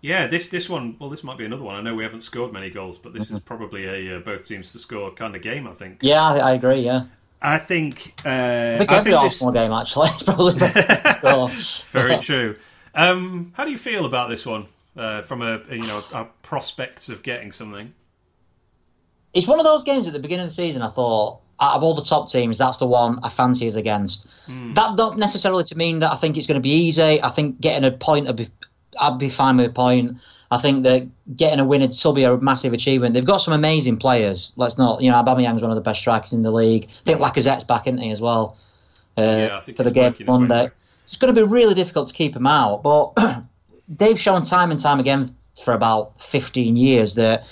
yeah, 0.00 0.26
this 0.26 0.48
this 0.48 0.68
one. 0.68 0.96
Well, 0.98 1.10
this 1.10 1.22
might 1.22 1.38
be 1.38 1.44
another 1.44 1.62
one. 1.62 1.76
I 1.76 1.80
know 1.82 1.94
we 1.94 2.02
haven't 2.02 2.22
scored 2.22 2.52
many 2.52 2.70
goals, 2.70 2.98
but 2.98 3.12
this 3.12 3.30
is 3.30 3.38
probably 3.38 3.86
a 3.86 4.16
uh, 4.16 4.20
both 4.20 4.46
teams 4.46 4.72
to 4.72 4.78
score 4.78 5.10
kind 5.12 5.36
of 5.36 5.42
game. 5.42 5.66
I 5.66 5.74
think. 5.74 5.98
Yeah, 6.00 6.22
I, 6.22 6.38
I 6.38 6.52
agree. 6.54 6.80
Yeah, 6.80 7.04
I 7.42 7.58
think. 7.58 8.14
Uh, 8.24 8.74
I 8.74 8.78
think 8.78 8.92
every 8.92 9.12
Arsenal 9.12 9.52
game 9.52 9.72
actually 9.72 10.08
is 10.16 10.22
probably 10.22 10.58
to 10.58 10.96
score. 11.12 11.48
Very 11.92 12.18
true. 12.18 12.56
Um, 12.94 13.52
how 13.54 13.64
do 13.64 13.70
you 13.70 13.78
feel 13.78 14.04
about 14.04 14.28
this 14.28 14.44
one? 14.46 14.66
Uh, 14.96 15.22
from 15.22 15.40
a 15.40 15.62
you 15.70 15.86
know 15.86 16.02
a 16.12 16.24
prospect 16.42 17.08
of 17.08 17.22
getting 17.22 17.52
something. 17.52 17.94
It's 19.32 19.46
one 19.46 19.60
of 19.60 19.64
those 19.64 19.84
games 19.84 20.08
at 20.08 20.12
the 20.12 20.18
beginning 20.18 20.44
of 20.44 20.50
the 20.50 20.54
season. 20.54 20.82
I 20.82 20.88
thought 20.88 21.40
out 21.60 21.76
of 21.76 21.82
all 21.82 21.94
the 21.94 22.02
top 22.02 22.30
teams, 22.30 22.58
that's 22.58 22.78
the 22.78 22.86
one 22.86 23.20
I 23.22 23.28
fancy 23.28 23.68
us 23.68 23.76
against. 23.76 24.26
That 24.74 24.96
doesn't 24.96 25.18
necessarily 25.18 25.62
to 25.64 25.76
mean 25.76 26.00
that 26.00 26.10
I 26.10 26.16
think 26.16 26.36
it's 26.36 26.46
going 26.46 26.56
to 26.56 26.62
be 26.62 26.72
easy. 26.72 27.22
I 27.22 27.28
think 27.28 27.60
getting 27.60 27.84
a 27.84 27.92
point, 27.92 28.28
I'd 28.28 28.36
be, 28.36 28.48
I'd 28.98 29.18
be 29.18 29.28
fine 29.28 29.58
with 29.58 29.66
a 29.66 29.72
point. 29.72 30.16
I 30.50 30.58
think 30.58 30.82
that 30.84 31.08
getting 31.36 31.60
a 31.60 31.64
win 31.64 31.82
would 31.82 31.94
still 31.94 32.12
be 32.12 32.24
a 32.24 32.36
massive 32.38 32.72
achievement. 32.72 33.14
They've 33.14 33.24
got 33.24 33.38
some 33.38 33.54
amazing 33.54 33.98
players. 33.98 34.52
Let's 34.56 34.78
not, 34.78 35.00
you 35.02 35.10
know, 35.10 35.22
Aubameyang's 35.22 35.62
one 35.62 35.70
of 35.70 35.76
the 35.76 35.82
best 35.82 36.00
strikers 36.00 36.32
in 36.32 36.42
the 36.42 36.50
league. 36.50 36.86
I 36.88 37.04
think 37.04 37.20
Lacazette's 37.20 37.64
back, 37.64 37.86
isn't 37.86 37.98
he, 37.98 38.10
as 38.10 38.20
well? 38.20 38.56
Uh, 39.16 39.22
Yeah, 39.22 39.58
I 39.58 39.60
think 39.60 39.76
for 39.76 39.84
the 39.84 39.92
game 39.92 40.04
working 40.04 40.26
his 40.26 40.32
way 40.32 40.38
Monday. 40.40 40.70
It's 41.10 41.16
going 41.16 41.34
to 41.34 41.40
be 41.40 41.44
really 41.44 41.74
difficult 41.74 42.06
to 42.06 42.14
keep 42.14 42.36
him 42.36 42.46
out, 42.46 42.84
but 42.84 43.14
they've 43.88 44.18
shown 44.18 44.42
time 44.44 44.70
and 44.70 44.78
time 44.78 45.00
again 45.00 45.34
for 45.64 45.74
about 45.74 46.22
15 46.22 46.76
years 46.76 47.16
that 47.16 47.42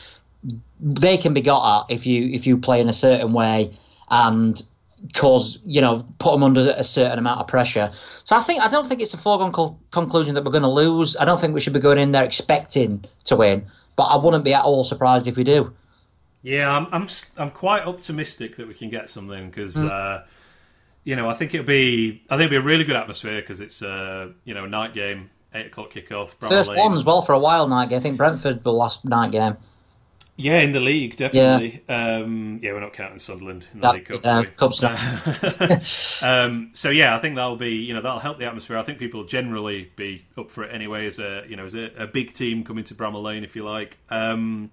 they 0.81 1.19
can 1.19 1.35
be 1.35 1.41
got 1.41 1.81
at 1.81 1.93
if 1.93 2.07
you 2.07 2.29
if 2.33 2.47
you 2.47 2.57
play 2.57 2.81
in 2.81 2.89
a 2.89 2.93
certain 2.93 3.33
way 3.33 3.77
and 4.11 4.63
cause 5.13 5.59
you 5.65 5.81
know 5.81 6.07
put 6.21 6.31
them 6.31 6.45
under 6.45 6.73
a 6.77 6.85
certain 6.85 7.19
amount 7.19 7.41
of 7.41 7.49
pressure. 7.49 7.91
So 8.23 8.37
I 8.37 8.43
think 8.45 8.63
I 8.63 8.69
don't 8.69 8.87
think 8.87 9.01
it's 9.01 9.13
a 9.13 9.19
foregone 9.19 9.51
co- 9.51 9.77
conclusion 9.91 10.37
that 10.37 10.45
we're 10.45 10.53
going 10.53 10.63
to 10.63 10.69
lose. 10.69 11.17
I 11.17 11.25
don't 11.25 11.41
think 11.41 11.53
we 11.53 11.59
should 11.59 11.73
be 11.73 11.81
going 11.81 11.99
in 11.99 12.13
there 12.13 12.23
expecting 12.25 13.05
to 13.25 13.35
win, 13.35 13.67
but 13.97 14.05
I 14.05 14.17
wouldn't 14.23 14.45
be 14.45 14.55
at 14.55 14.63
all 14.65 14.85
surprised 14.85 15.27
if 15.27 15.37
we 15.37 15.43
do. 15.43 15.75
Yeah, 16.43 16.71
I'm 16.71 16.87
I'm 16.93 17.09
I'm 17.37 17.51
quite 17.51 17.83
optimistic 17.83 18.55
that 18.57 18.69
we 18.69 18.75
can 18.75 18.89
get 18.89 19.11
something 19.11 19.51
because 19.51 19.75
Hmm. 19.75 19.89
uh, 19.89 20.21
you 21.09 21.17
know 21.17 21.31
I 21.31 21.33
think 21.33 21.55
it'll 21.55 21.67
be 21.67 22.23
I 22.29 22.37
think 22.37 22.53
it'll 22.53 22.61
be 22.61 22.63
a 22.63 22.69
really 22.71 22.85
good 22.85 22.95
atmosphere 22.95 23.41
because 23.41 23.63
it's 23.63 23.81
uh, 23.81 24.29
you 24.45 24.53
know 24.53 24.65
a 24.65 24.69
night 24.69 24.93
game, 24.93 25.31
eight 25.55 25.69
o'clock 25.69 25.91
kickoff. 25.91 26.37
Bramall 26.37 26.49
First 26.51 26.77
one 26.77 26.95
as 26.95 27.03
well 27.03 27.23
for 27.23 27.33
a 27.33 27.39
while 27.39 27.67
night 27.67 27.89
game. 27.89 27.99
I 27.99 28.03
think 28.03 28.19
Brentford 28.19 28.63
the 28.63 28.73
last 28.75 29.07
night 29.07 29.33
game. 29.33 29.57
Yeah, 30.37 30.61
in 30.61 30.73
the 30.73 30.81
league, 30.81 31.17
definitely. 31.17 31.83
Yeah, 31.89 32.19
um, 32.19 32.61
yeah 32.63 32.73
we're 32.73 32.81
not 32.81 32.93
counting 32.93 33.21
Sunderland 33.21 33.67
in 33.73 33.81
the 33.81 33.87
That- 33.87 33.95
League 33.95 34.55
Cup. 34.57 34.71
uh? 34.85 35.79
Um, 36.23 36.71
so 36.75 36.91
yeah, 36.91 37.17
I 37.17 37.21
think 37.21 37.37
that'll 37.37 37.57
be 37.57 37.77
you 37.77 37.95
know 37.95 38.03
that'll 38.03 38.21
help 38.21 38.37
the 38.37 38.45
atmosphere. 38.45 38.77
I 38.77 38.83
think 38.83 38.99
people 38.99 39.21
will 39.21 39.27
generally 39.27 39.91
be 39.97 40.27
up 40.37 40.51
for 40.51 40.63
it 40.63 40.75
anyway 40.75 41.07
as 41.07 41.19
a 41.19 41.45
you 41.49 41.57
know 41.57 41.65
as 41.65 41.75
a, 41.75 41.91
a 41.97 42.07
big 42.07 42.35
team 42.35 42.65
coming 42.65 42.85
to 42.85 42.95
Bramall 42.95 43.23
Lane 43.23 43.45
if 43.45 43.57
you 43.57 43.65
like. 43.65 43.97
Um, 44.11 44.71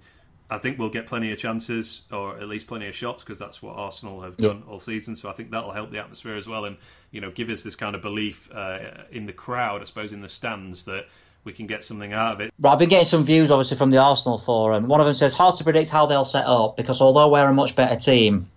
I 0.50 0.60
think 0.60 0.78
we'll 0.78 0.90
get 0.90 1.08
plenty 1.08 1.32
of 1.32 1.40
chances 1.40 2.02
or 2.12 2.38
at 2.38 2.48
least 2.48 2.68
plenty 2.68 2.88
of 2.88 2.96
shots 2.96 3.24
because 3.24 3.40
that's 3.40 3.64
what 3.64 3.78
Arsenal 3.78 4.22
have 4.22 4.38
done 4.38 4.64
all 4.68 4.80
season. 4.80 5.16
So 5.16 5.28
I 5.28 5.34
think 5.34 5.50
that'll 5.50 5.72
help 5.72 5.92
the 5.92 5.98
atmosphere 5.98 6.36
as 6.36 6.48
well 6.48 6.66
and 6.66 6.78
you 7.12 7.20
know 7.20 7.32
give 7.32 7.50
us 7.50 7.64
this 7.64 7.76
kind 7.76 7.96
of 7.96 8.02
belief 8.02 8.48
uh, 8.54 8.80
in 9.12 9.26
the 9.26 9.34
crowd, 9.34 9.82
I 9.82 9.86
suppose, 9.86 10.14
in 10.14 10.22
the 10.22 10.30
stands 10.30 10.86
that 10.86 11.08
we 11.46 11.54
can 11.54 11.66
get 11.66 11.84
something 11.84 12.14
out 12.14 12.34
of 12.34 12.42
it. 12.42 12.54
Right, 12.60 12.74
I've 12.74 12.80
been 12.80 12.90
getting 12.90 13.06
some 13.06 13.24
views, 13.24 13.52
obviously, 13.52 13.78
from 13.78 13.92
the 13.92 13.98
Arsenal 13.98 14.38
forum. 14.38 14.88
One 14.88 15.00
of 15.00 15.06
them 15.06 15.16
says, 15.16 15.34
"Hard 15.34 15.56
to 15.56 15.64
predict 15.64 15.90
how 15.90 16.06
they'll 16.06 16.26
set 16.26 16.46
up 16.46 16.78
because 16.78 17.02
although 17.02 17.30
we're 17.30 17.48
a 17.48 17.54
much 17.54 17.76
better 17.76 17.96
team, 17.96 18.48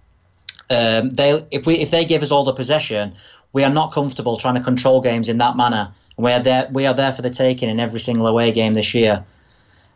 um, 0.69 1.11
they 1.11 1.47
if 1.51 1.67
we 1.67 1.77
if 1.77 1.91
they 1.91 2.05
give 2.05 2.23
us 2.23 2.31
all 2.31 2.45
the 2.45 2.53
possession, 2.53 3.15
we 3.53 3.65
are 3.65 3.71
not 3.71 3.93
comfortable 3.93 4.37
trying 4.37 4.57
to 4.57 4.63
control 4.63 5.01
games 5.01 5.31
in 5.31 5.39
that 5.39 5.57
manner. 5.57 5.93
We 6.19 6.33
are 6.33 6.41
there 6.41 6.69
we 6.71 6.85
are 6.85 6.95
there 6.95 7.13
for 7.13 7.23
the 7.23 7.31
taking 7.31 7.71
in 7.71 7.81
every 7.81 8.01
single 8.01 8.27
away 8.27 8.53
game 8.53 8.75
this 8.75 8.93
year." 8.93 9.25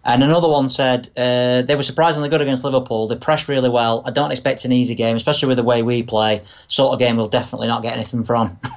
And 0.04 0.22
another 0.22 0.48
one 0.48 0.68
said 0.68 1.10
uh, 1.16 1.62
they 1.62 1.76
were 1.76 1.82
surprisingly 1.82 2.28
good 2.28 2.40
against 2.40 2.64
Liverpool. 2.64 3.06
They 3.08 3.16
pressed 3.16 3.48
really 3.48 3.70
well. 3.70 4.02
I 4.04 4.10
don't 4.10 4.32
expect 4.32 4.64
an 4.64 4.72
easy 4.72 4.94
game, 4.96 5.14
especially 5.14 5.48
with 5.48 5.58
the 5.58 5.62
way 5.62 5.82
we 5.82 6.02
play. 6.02 6.42
Sort 6.68 6.92
of 6.92 6.98
game 6.98 7.16
we'll 7.16 7.28
definitely 7.28 7.68
not 7.68 7.82
get 7.82 7.94
anything 7.94 8.24
from. 8.24 8.58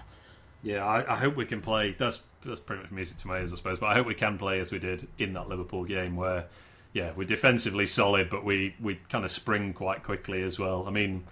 Yeah, 0.66 0.84
I, 0.84 1.14
I 1.14 1.18
hope 1.18 1.36
we 1.36 1.46
can 1.46 1.62
play. 1.62 1.92
That's 1.92 2.22
that's 2.44 2.60
pretty 2.60 2.82
much 2.82 2.92
music 2.92 3.18
to 3.20 3.28
my 3.28 3.38
ears, 3.38 3.54
I 3.54 3.58
suppose. 3.58 3.78
But 3.78 3.86
I 3.86 3.94
hope 3.94 4.08
we 4.08 4.16
can 4.16 4.40
play 4.40 4.60
as 4.60 4.72
we 4.72 4.80
did 4.80 5.08
in 5.20 5.34
that 5.34 5.48
Liverpool 5.48 5.84
game, 5.84 6.16
where 6.16 6.46
yeah, 6.92 7.12
we're 7.16 7.28
defensively 7.28 7.86
solid, 7.86 8.32
but 8.32 8.44
we 8.44 8.76
we 8.82 8.96
kind 9.10 9.24
of 9.24 9.30
spring 9.30 9.74
quite 9.74 10.02
quickly 10.02 10.42
as 10.42 10.58
well. 10.58 10.86
I 10.88 10.90
mean, 10.90 11.26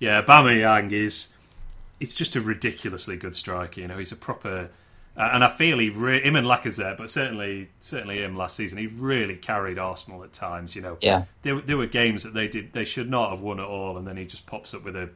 yeah, 0.00 0.20
Aubameyang 0.22 0.90
is 0.90 1.28
he's 2.00 2.16
just 2.16 2.34
a 2.34 2.40
ridiculously 2.40 3.16
good 3.16 3.36
striker. 3.36 3.80
You 3.80 3.86
know, 3.86 3.98
he's 3.98 4.10
a 4.10 4.16
proper. 4.16 4.70
Uh, 5.20 5.30
and 5.34 5.44
I 5.44 5.48
feel 5.48 5.78
he 5.78 5.90
re- 5.90 6.22
him 6.22 6.34
and 6.36 6.46
Lacazette, 6.46 6.96
but 6.96 7.10
certainly 7.10 7.68
certainly 7.80 8.22
him 8.22 8.36
last 8.36 8.56
season, 8.56 8.78
he 8.78 8.86
really 8.86 9.36
carried 9.36 9.78
Arsenal 9.78 10.24
at 10.24 10.32
times. 10.32 10.74
You 10.74 10.82
know, 10.82 10.96
Yeah. 11.00 11.24
there, 11.42 11.56
were- 11.56 11.60
there 11.62 11.76
were 11.76 11.86
games 11.86 12.22
that 12.24 12.34
they 12.34 12.48
did 12.48 12.72
they 12.72 12.84
should 12.84 13.10
not 13.10 13.30
have 13.30 13.40
won 13.40 13.60
at 13.60 13.66
all, 13.66 13.96
and 13.98 14.06
then 14.06 14.16
he 14.16 14.24
just 14.24 14.46
pops 14.46 14.72
up 14.74 14.82
with 14.84 14.96
a 14.96 15.10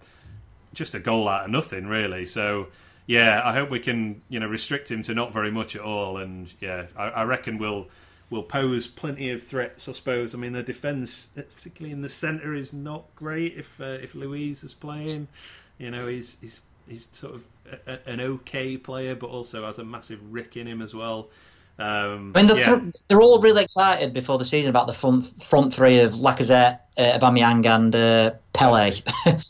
just 0.75 0.95
a 0.95 0.99
goal 0.99 1.29
out 1.29 1.45
of 1.47 1.51
nothing, 1.51 1.87
really. 1.87 2.27
So 2.27 2.69
yeah, 3.07 3.43
I 3.45 3.53
hope 3.53 3.71
we 3.71 3.79
can 3.81 4.23
you 4.29 4.41
know 4.41 4.47
restrict 4.49 4.91
him 4.91 5.03
to 5.05 5.15
not 5.15 5.33
very 5.33 5.51
much 5.51 5.75
at 5.77 5.83
all, 5.83 6.19
and 6.19 6.53
yeah, 6.61 6.87
I, 6.97 7.09
I 7.09 7.25
reckon 7.25 7.59
we'll 7.59 7.89
we'll 8.31 8.43
pose 8.43 8.87
plenty 8.89 9.31
of 9.31 9.43
threats. 9.43 9.89
I 9.89 9.93
suppose. 9.93 10.35
I 10.35 10.39
mean, 10.39 10.53
the 10.53 10.63
defence, 10.63 11.29
particularly 11.57 11.93
in 11.93 12.03
the 12.03 12.09
centre, 12.09 12.55
is 12.55 12.73
not 12.73 13.05
great 13.15 13.55
if 13.55 13.81
uh, 13.81 13.85
if 14.03 14.15
Luiz 14.15 14.65
is 14.65 14.75
playing. 14.75 15.29
You 15.79 15.91
know, 15.91 16.07
he's 16.09 16.37
he's 16.41 16.61
he's 16.89 17.09
sort 17.13 17.35
of 17.35 17.45
a, 17.87 17.99
an 18.09 18.21
okay 18.21 18.77
player, 18.77 19.15
but 19.15 19.29
also 19.29 19.65
has 19.65 19.79
a 19.79 19.85
massive 19.85 20.21
rick 20.33 20.57
in 20.57 20.67
him 20.67 20.83
as 20.83 20.95
well. 20.95 21.31
Um, 21.79 22.33
I 22.35 22.41
mean, 22.41 22.47
they're, 22.47 22.59
yeah. 22.59 22.79
th- 22.79 22.95
they're 23.09 23.21
all 23.21 23.41
really 23.41 23.63
excited 23.63 24.15
before 24.15 24.39
the 24.39 24.45
season 24.45 24.71
about 24.71 24.87
the 24.87 24.93
front 24.93 25.43
front 25.43 25.75
three 25.75 26.01
of 26.01 26.13
Lacazette, 26.13 26.81
uh, 26.97 27.19
Aubameyang, 27.19 27.67
and 27.67 27.95
uh, 27.95 28.31
Pepe. 28.53 29.03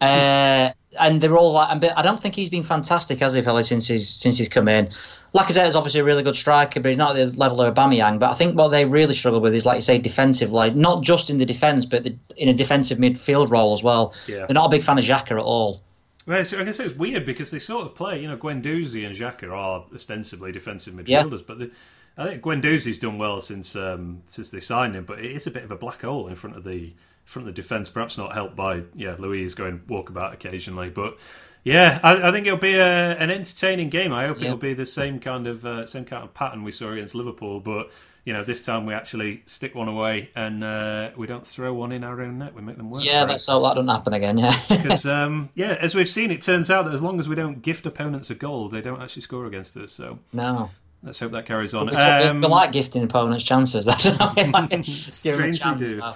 uh, 0.00 0.70
and 1.00 1.20
they're 1.20 1.36
all 1.36 1.52
like, 1.52 1.80
but 1.80 1.96
I 1.96 2.02
don't 2.02 2.20
think 2.20 2.36
he's 2.36 2.50
been 2.50 2.62
fantastic, 2.62 3.18
has 3.18 3.34
he, 3.34 3.42
Pepe, 3.42 3.62
since 3.64 3.88
he's 3.88 4.08
since 4.08 4.38
he's 4.38 4.48
come 4.48 4.68
in. 4.68 4.90
Lacazette 5.34 5.66
is 5.66 5.74
obviously 5.74 6.00
a 6.00 6.04
really 6.04 6.22
good 6.22 6.36
striker, 6.36 6.78
but 6.78 6.88
he's 6.88 6.98
not 6.98 7.16
at 7.16 7.32
the 7.32 7.38
level 7.38 7.62
of 7.62 7.74
Aubameyang. 7.74 8.18
But 8.18 8.30
I 8.30 8.34
think 8.34 8.56
what 8.56 8.68
they 8.68 8.84
really 8.84 9.14
struggle 9.14 9.40
with 9.40 9.54
is, 9.54 9.64
like 9.64 9.76
you 9.76 9.82
say, 9.82 9.98
defensive, 9.98 10.52
like 10.52 10.76
not 10.76 11.02
just 11.02 11.30
in 11.30 11.38
the 11.38 11.46
defence, 11.46 11.86
but 11.86 12.04
the, 12.04 12.16
in 12.36 12.50
a 12.50 12.54
defensive 12.54 12.98
midfield 12.98 13.50
role 13.50 13.72
as 13.72 13.82
well. 13.82 14.14
Yeah. 14.28 14.44
They're 14.46 14.54
not 14.54 14.66
a 14.66 14.70
big 14.70 14.82
fan 14.82 14.98
of 14.98 15.04
Xhaka 15.04 15.32
at 15.32 15.38
all. 15.38 15.82
Well, 16.26 16.44
so 16.44 16.60
I 16.60 16.64
guess 16.64 16.78
it's 16.80 16.94
weird 16.94 17.24
because 17.26 17.50
they 17.50 17.58
sort 17.58 17.86
of 17.86 17.94
play. 17.94 18.20
You 18.22 18.28
know, 18.28 18.36
Guendouzi 18.36 19.04
and 19.06 19.14
Xhaka 19.16 19.50
are 19.52 19.84
ostensibly 19.94 20.52
defensive 20.52 20.94
midfielders, 20.94 21.44
but 21.46 21.58
the, 21.58 21.70
I 22.16 22.26
think 22.28 22.42
Guendouzi's 22.42 22.98
done 22.98 23.18
well 23.18 23.40
since 23.40 23.74
um, 23.74 24.22
since 24.28 24.50
they 24.50 24.60
signed 24.60 24.94
him. 24.94 25.04
But 25.04 25.18
it 25.18 25.30
is 25.32 25.46
a 25.46 25.50
bit 25.50 25.64
of 25.64 25.70
a 25.70 25.76
black 25.76 26.02
hole 26.02 26.28
in 26.28 26.34
front 26.36 26.56
of 26.56 26.64
the 26.64 26.92
front 27.24 27.48
of 27.48 27.54
the 27.54 27.60
defence. 27.60 27.88
Perhaps 27.90 28.18
not 28.18 28.32
helped 28.34 28.54
by 28.56 28.82
yeah 28.94 29.16
Luiz 29.18 29.54
going 29.54 29.80
walkabout 29.88 30.32
occasionally, 30.32 30.90
but. 30.90 31.18
Yeah, 31.64 32.00
I, 32.02 32.28
I 32.28 32.32
think 32.32 32.48
it'll 32.48 32.58
be 32.58 32.74
a, 32.74 33.16
an 33.18 33.30
entertaining 33.30 33.88
game. 33.88 34.12
I 34.12 34.26
hope 34.26 34.40
Yeah. 34.40 34.46
it'll 34.46 34.56
be 34.58 34.74
the 34.74 34.84
same 34.84 35.20
kind 35.20 35.46
of 35.46 35.64
uh, 35.64 35.86
same 35.86 36.04
kind 36.04 36.24
of 36.24 36.34
pattern 36.34 36.64
we 36.64 36.72
saw 36.72 36.90
against 36.90 37.14
Liverpool, 37.14 37.60
but 37.60 37.92
you 38.24 38.32
know 38.32 38.44
this 38.44 38.62
time 38.62 38.86
we 38.86 38.94
actually 38.94 39.42
stick 39.46 39.74
one 39.74 39.88
away 39.88 40.30
and 40.36 40.62
uh, 40.62 41.10
we 41.16 41.26
don't 41.26 41.46
throw 41.46 41.74
one 41.74 41.90
in 41.92 42.04
our 42.04 42.20
own 42.20 42.38
net. 42.38 42.54
We 42.54 42.62
make 42.62 42.76
them 42.76 42.90
work. 42.90 43.04
Yeah, 43.04 43.24
it. 43.24 43.26
that's 43.28 43.48
all. 43.48 43.62
That 43.62 43.74
doesn't 43.74 43.88
happen 43.88 44.12
again. 44.12 44.38
Yeah. 44.38 44.54
Because 44.68 45.04
um, 45.06 45.48
yeah, 45.54 45.76
as 45.80 45.94
we've 45.94 46.08
seen, 46.08 46.30
it 46.30 46.40
turns 46.40 46.70
out 46.70 46.84
that 46.84 46.94
as 46.94 47.02
long 47.02 47.18
as 47.20 47.28
we 47.28 47.34
don't 47.34 47.62
gift 47.62 47.84
opponents 47.86 48.30
a 48.30 48.34
goal, 48.34 48.68
they 48.68 48.80
don't 48.80 49.02
actually 49.02 49.22
score 49.22 49.46
against 49.46 49.76
us. 49.76 49.92
So 49.92 50.18
no. 50.32 50.70
let's 51.02 51.18
hope 51.18 51.32
that 51.32 51.46
carries 51.46 51.74
on. 51.74 51.86
We, 51.86 51.92
we 51.92 51.98
Um, 51.98 52.40
like 52.42 52.72
gifting 52.72 53.02
opponents 53.02 53.42
chances. 53.44 53.84
That's 53.84 54.04
Give 54.36 54.52
them 54.52 54.54
a 54.70 54.84
Strangely 54.84 55.58
chance, 55.58 55.80
do. 55.80 55.98
so. 56.00 56.14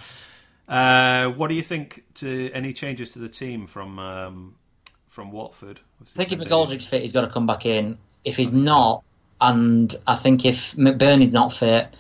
uh, 0.73 1.29
what 1.31 1.49
do 1.49 1.55
you 1.55 1.63
think 1.63 2.05
to 2.15 2.51
any 2.53 2.73
changes 2.73 3.13
to 3.13 3.19
the 3.19 3.29
team 3.29 3.67
from 3.67 3.99
um, 3.99 4.55
from 5.09 5.33
Watford? 5.33 5.81
I 6.01 6.05
think 6.05 6.33
if 6.33 6.39
McGoldrick's 6.39 6.87
fit, 6.87 7.03
he's 7.03 7.13
got 7.13 7.23
to 7.23 7.33
come 7.33 7.47
back 7.47 7.67
in. 7.67 7.99
If 8.25 8.37
he's 8.37 8.51
not, 8.51 9.03
and 9.41 9.95
I 10.07 10.17
think 10.17 10.45
if 10.45 10.73
McBurnie's 10.73 11.33
not 11.33 11.53
fit, 11.53 11.95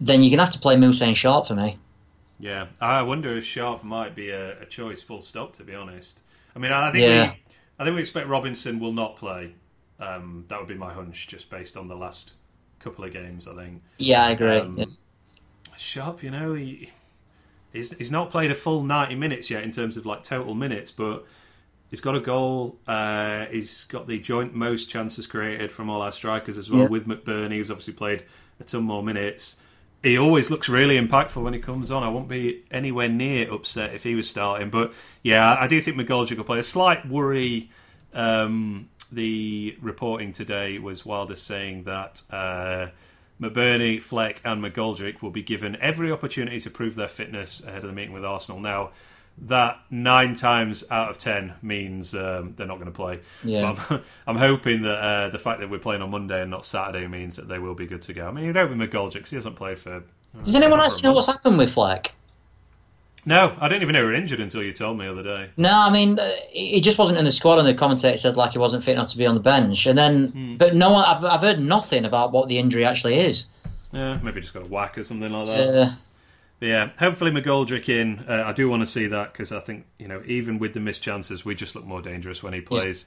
then 0.00 0.22
you're 0.22 0.30
going 0.30 0.38
to 0.38 0.44
have 0.44 0.52
to 0.54 0.58
play 0.58 0.76
Mousset 0.76 1.08
and 1.08 1.16
Sharp 1.16 1.46
for 1.46 1.54
me. 1.54 1.78
Yeah, 2.38 2.66
I 2.80 3.02
wonder 3.02 3.36
if 3.36 3.44
Sharp 3.44 3.84
might 3.84 4.14
be 4.14 4.30
a, 4.30 4.60
a 4.60 4.66
choice. 4.66 5.02
Full 5.02 5.22
stop. 5.22 5.52
To 5.54 5.64
be 5.64 5.74
honest, 5.74 6.22
I 6.56 6.58
mean, 6.58 6.72
I 6.72 6.90
think 6.90 7.02
Yeah. 7.02 7.30
we, 7.30 7.36
I 7.78 7.84
think 7.84 7.94
we 7.94 8.00
expect 8.00 8.26
Robinson 8.26 8.80
will 8.80 8.92
not 8.92 9.16
play. 9.16 9.54
Um, 10.00 10.44
that 10.48 10.58
would 10.58 10.68
be 10.68 10.74
my 10.74 10.92
hunch, 10.92 11.28
just 11.28 11.48
based 11.50 11.76
on 11.76 11.86
the 11.86 11.94
last 11.94 12.32
couple 12.80 13.04
of 13.04 13.12
games. 13.12 13.46
I 13.46 13.54
think. 13.54 13.82
Yeah, 13.98 14.24
I 14.24 14.30
agree. 14.32 14.58
Um, 14.58 14.76
yeah. 14.76 14.86
Sharp, 15.76 16.22
you 16.22 16.30
know, 16.30 16.54
he 16.54 16.90
he's, 17.72 17.96
he's 17.96 18.10
not 18.10 18.30
played 18.30 18.50
a 18.50 18.54
full 18.54 18.82
ninety 18.82 19.14
minutes 19.14 19.48
yet 19.48 19.62
in 19.62 19.70
terms 19.70 19.96
of 19.96 20.04
like 20.04 20.22
total 20.22 20.54
minutes, 20.54 20.90
but 20.90 21.24
he's 21.92 22.00
got 22.00 22.16
a 22.16 22.20
goal. 22.20 22.78
Uh, 22.88 23.44
he's 23.46 23.84
got 23.84 24.08
the 24.08 24.18
joint 24.18 24.54
most 24.54 24.88
chances 24.88 25.28
created 25.28 25.70
from 25.70 25.88
all 25.88 26.02
our 26.02 26.10
strikers 26.10 26.58
as 26.58 26.68
well 26.68 26.82
Yeah. 26.82 26.88
with 26.88 27.06
McBurnie, 27.06 27.58
who's 27.58 27.70
obviously 27.70 27.92
played 27.92 28.24
a 28.58 28.64
ton 28.64 28.82
more 28.82 29.02
minutes. 29.04 29.56
He 30.02 30.16
always 30.18 30.50
looks 30.50 30.68
really 30.68 30.98
impactful 30.98 31.40
when 31.40 31.52
he 31.52 31.60
comes 31.60 31.90
on. 31.90 32.02
I 32.02 32.08
won't 32.08 32.28
be 32.28 32.62
anywhere 32.70 33.08
near 33.08 33.52
upset 33.52 33.94
if 33.94 34.02
he 34.02 34.14
was 34.16 34.28
starting, 34.28 34.70
but 34.70 34.94
yeah, 35.22 35.54
I 35.60 35.68
do 35.68 35.80
think 35.80 35.96
McGoldrick 35.96 36.38
will 36.38 36.44
play. 36.44 36.58
A 36.58 36.62
slight 36.64 37.06
worry. 37.06 37.70
Um, 38.14 38.88
the 39.12 39.76
reporting 39.80 40.32
today 40.32 40.78
was 40.78 41.04
Wilder 41.06 41.36
saying 41.36 41.82
that 41.82 42.22
uh, 42.30 42.86
McBurnie, 43.40 44.00
Fleck, 44.00 44.40
and 44.44 44.64
McGoldrick 44.64 45.20
will 45.22 45.30
be 45.30 45.42
given 45.42 45.76
every 45.80 46.10
opportunity 46.10 46.58
to 46.60 46.70
prove 46.70 46.94
their 46.94 47.08
fitness 47.08 47.62
ahead 47.62 47.82
of 47.82 47.88
the 47.88 47.92
meeting 47.92 48.12
with 48.14 48.24
Arsenal. 48.24 48.60
Now, 48.60 48.90
that 49.38 49.80
nine 49.90 50.34
times 50.34 50.84
out 50.90 51.10
of 51.10 51.18
ten 51.18 51.54
means 51.62 52.14
um, 52.14 52.54
they're 52.56 52.66
not 52.66 52.76
going 52.76 52.86
to 52.86 52.92
play. 52.92 53.20
Yeah. 53.44 53.74
But 53.76 53.90
I'm, 53.90 54.02
I'm 54.28 54.36
hoping 54.36 54.82
that 54.82 54.94
uh, 54.98 55.28
the 55.30 55.38
fact 55.38 55.60
that 55.60 55.70
we're 55.70 55.78
playing 55.78 56.02
on 56.02 56.10
Monday 56.10 56.40
and 56.42 56.50
not 56.50 56.64
Saturday 56.64 57.06
means 57.08 57.36
that 57.36 57.48
they 57.48 57.58
will 57.58 57.74
be 57.74 57.86
good 57.86 58.02
to 58.02 58.12
go. 58.12 58.26
I 58.28 58.30
mean, 58.32 58.44
you 58.44 58.52
know, 58.52 58.66
with 58.66 58.78
McGoldrick, 58.78 59.28
he 59.28 59.36
hasn't 59.36 59.56
played 59.56 59.78
for. 59.78 59.96
uh, 59.96 60.00
Does 60.44 60.54
anyone 60.54 60.80
actually 60.80 61.02
know 61.02 61.12
what's 61.14 61.26
happened 61.26 61.58
with 61.58 61.72
Fleck? 61.72 62.12
No, 63.24 63.56
I 63.60 63.68
didn't 63.68 63.82
even 63.82 63.92
know 63.92 64.00
he 64.04 64.10
was 64.10 64.18
injured 64.20 64.40
until 64.40 64.64
you 64.64 64.72
told 64.72 64.98
me 64.98 65.04
the 65.06 65.12
other 65.12 65.22
day. 65.22 65.50
No, 65.56 65.70
I 65.72 65.90
mean 65.92 66.18
uh, 66.18 66.28
he 66.50 66.80
just 66.80 66.98
wasn't 66.98 67.18
in 67.20 67.24
the 67.24 67.30
squad, 67.30 67.58
and 67.60 67.66
the 67.68 67.74
commentator 67.74 68.16
said 68.16 68.36
like 68.36 68.50
he 68.50 68.58
wasn't 68.58 68.82
fit 68.82 68.92
enough 68.94 69.10
to 69.10 69.18
be 69.18 69.26
on 69.26 69.34
the 69.36 69.40
bench. 69.40 69.86
And 69.86 69.96
then, 69.96 70.28
Hmm. 70.28 70.56
but 70.56 70.74
no 70.74 70.90
one, 70.90 71.04
I've, 71.04 71.24
I've 71.24 71.40
heard 71.40 71.60
nothing 71.60 72.04
about 72.04 72.32
what 72.32 72.48
the 72.48 72.58
injury 72.58 72.84
actually 72.84 73.18
is. 73.20 73.46
Yeah, 73.92 74.18
maybe 74.22 74.40
just 74.40 74.54
got 74.54 74.64
a 74.64 74.68
whack 74.68 74.98
or 74.98 75.04
something 75.04 75.30
like 75.30 75.46
that. 75.46 75.56
But 75.56 75.92
yeah, 76.62 76.90
hopefully 76.98 77.30
McGoldrick 77.30 77.88
in. 77.88 78.24
Uh, 78.28 78.44
I 78.46 78.52
do 78.52 78.68
want 78.68 78.80
to 78.82 78.86
see 78.86 79.08
that 79.08 79.32
because 79.32 79.52
I 79.52 79.60
think 79.60 79.86
you 79.98 80.08
know 80.08 80.22
even 80.26 80.58
with 80.58 80.74
the 80.74 80.80
missed 80.80 81.02
chances, 81.02 81.44
we 81.44 81.54
just 81.54 81.74
look 81.74 81.84
more 81.84 82.02
dangerous 82.02 82.42
when 82.42 82.52
he 82.52 82.60
plays. 82.60 83.06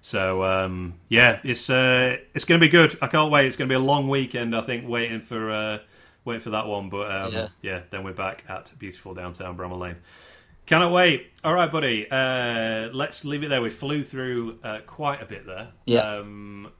So 0.00 0.44
um, 0.44 0.94
yeah, 1.08 1.40
it's 1.42 1.70
uh, 1.70 2.16
it's 2.34 2.44
going 2.44 2.60
to 2.60 2.64
be 2.64 2.70
good. 2.70 2.96
I 3.02 3.06
can't 3.06 3.30
wait. 3.30 3.46
It's 3.46 3.56
going 3.56 3.68
to 3.68 3.72
be 3.72 3.76
a 3.76 3.84
long 3.84 4.08
weekend. 4.08 4.56
I 4.56 4.60
think 4.60 4.88
waiting 4.88 5.20
for 5.20 5.50
uh, 5.50 5.78
waiting 6.24 6.40
for 6.40 6.50
that 6.50 6.66
one. 6.66 6.88
But 6.90 7.10
um, 7.10 7.32
yeah. 7.32 7.48
Yeah. 7.62 7.82
then 7.90 8.04
we're 8.04 8.12
back 8.12 8.44
at 8.48 8.72
beautiful 8.78 9.14
downtown 9.14 9.56
Bramall 9.56 9.78
Lane. 9.78 9.96
Cannot 10.66 10.90
wait. 10.90 11.30
All 11.44 11.54
right, 11.54 11.70
buddy. 11.70 12.08
Uh, 12.10 12.88
let's 12.92 13.24
leave 13.24 13.44
it 13.44 13.48
there. 13.48 13.62
We 13.62 13.70
flew 13.70 14.02
through 14.02 14.58
uh, 14.64 14.80
quite 14.84 15.22
a 15.22 15.26
bit 15.26 15.46
there. 15.46 15.68
Yeah. 15.86 16.00
Um, 16.00 16.72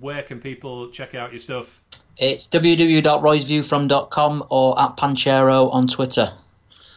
where 0.00 0.22
can 0.22 0.40
people 0.40 0.88
check 0.90 1.14
out 1.14 1.32
your 1.32 1.40
stuff? 1.40 1.80
it's 2.18 2.46
www.roysviewfrom.com 2.48 4.46
or 4.50 4.80
at 4.80 4.96
Panchero 4.96 5.72
on 5.72 5.88
Twitter. 5.88 6.32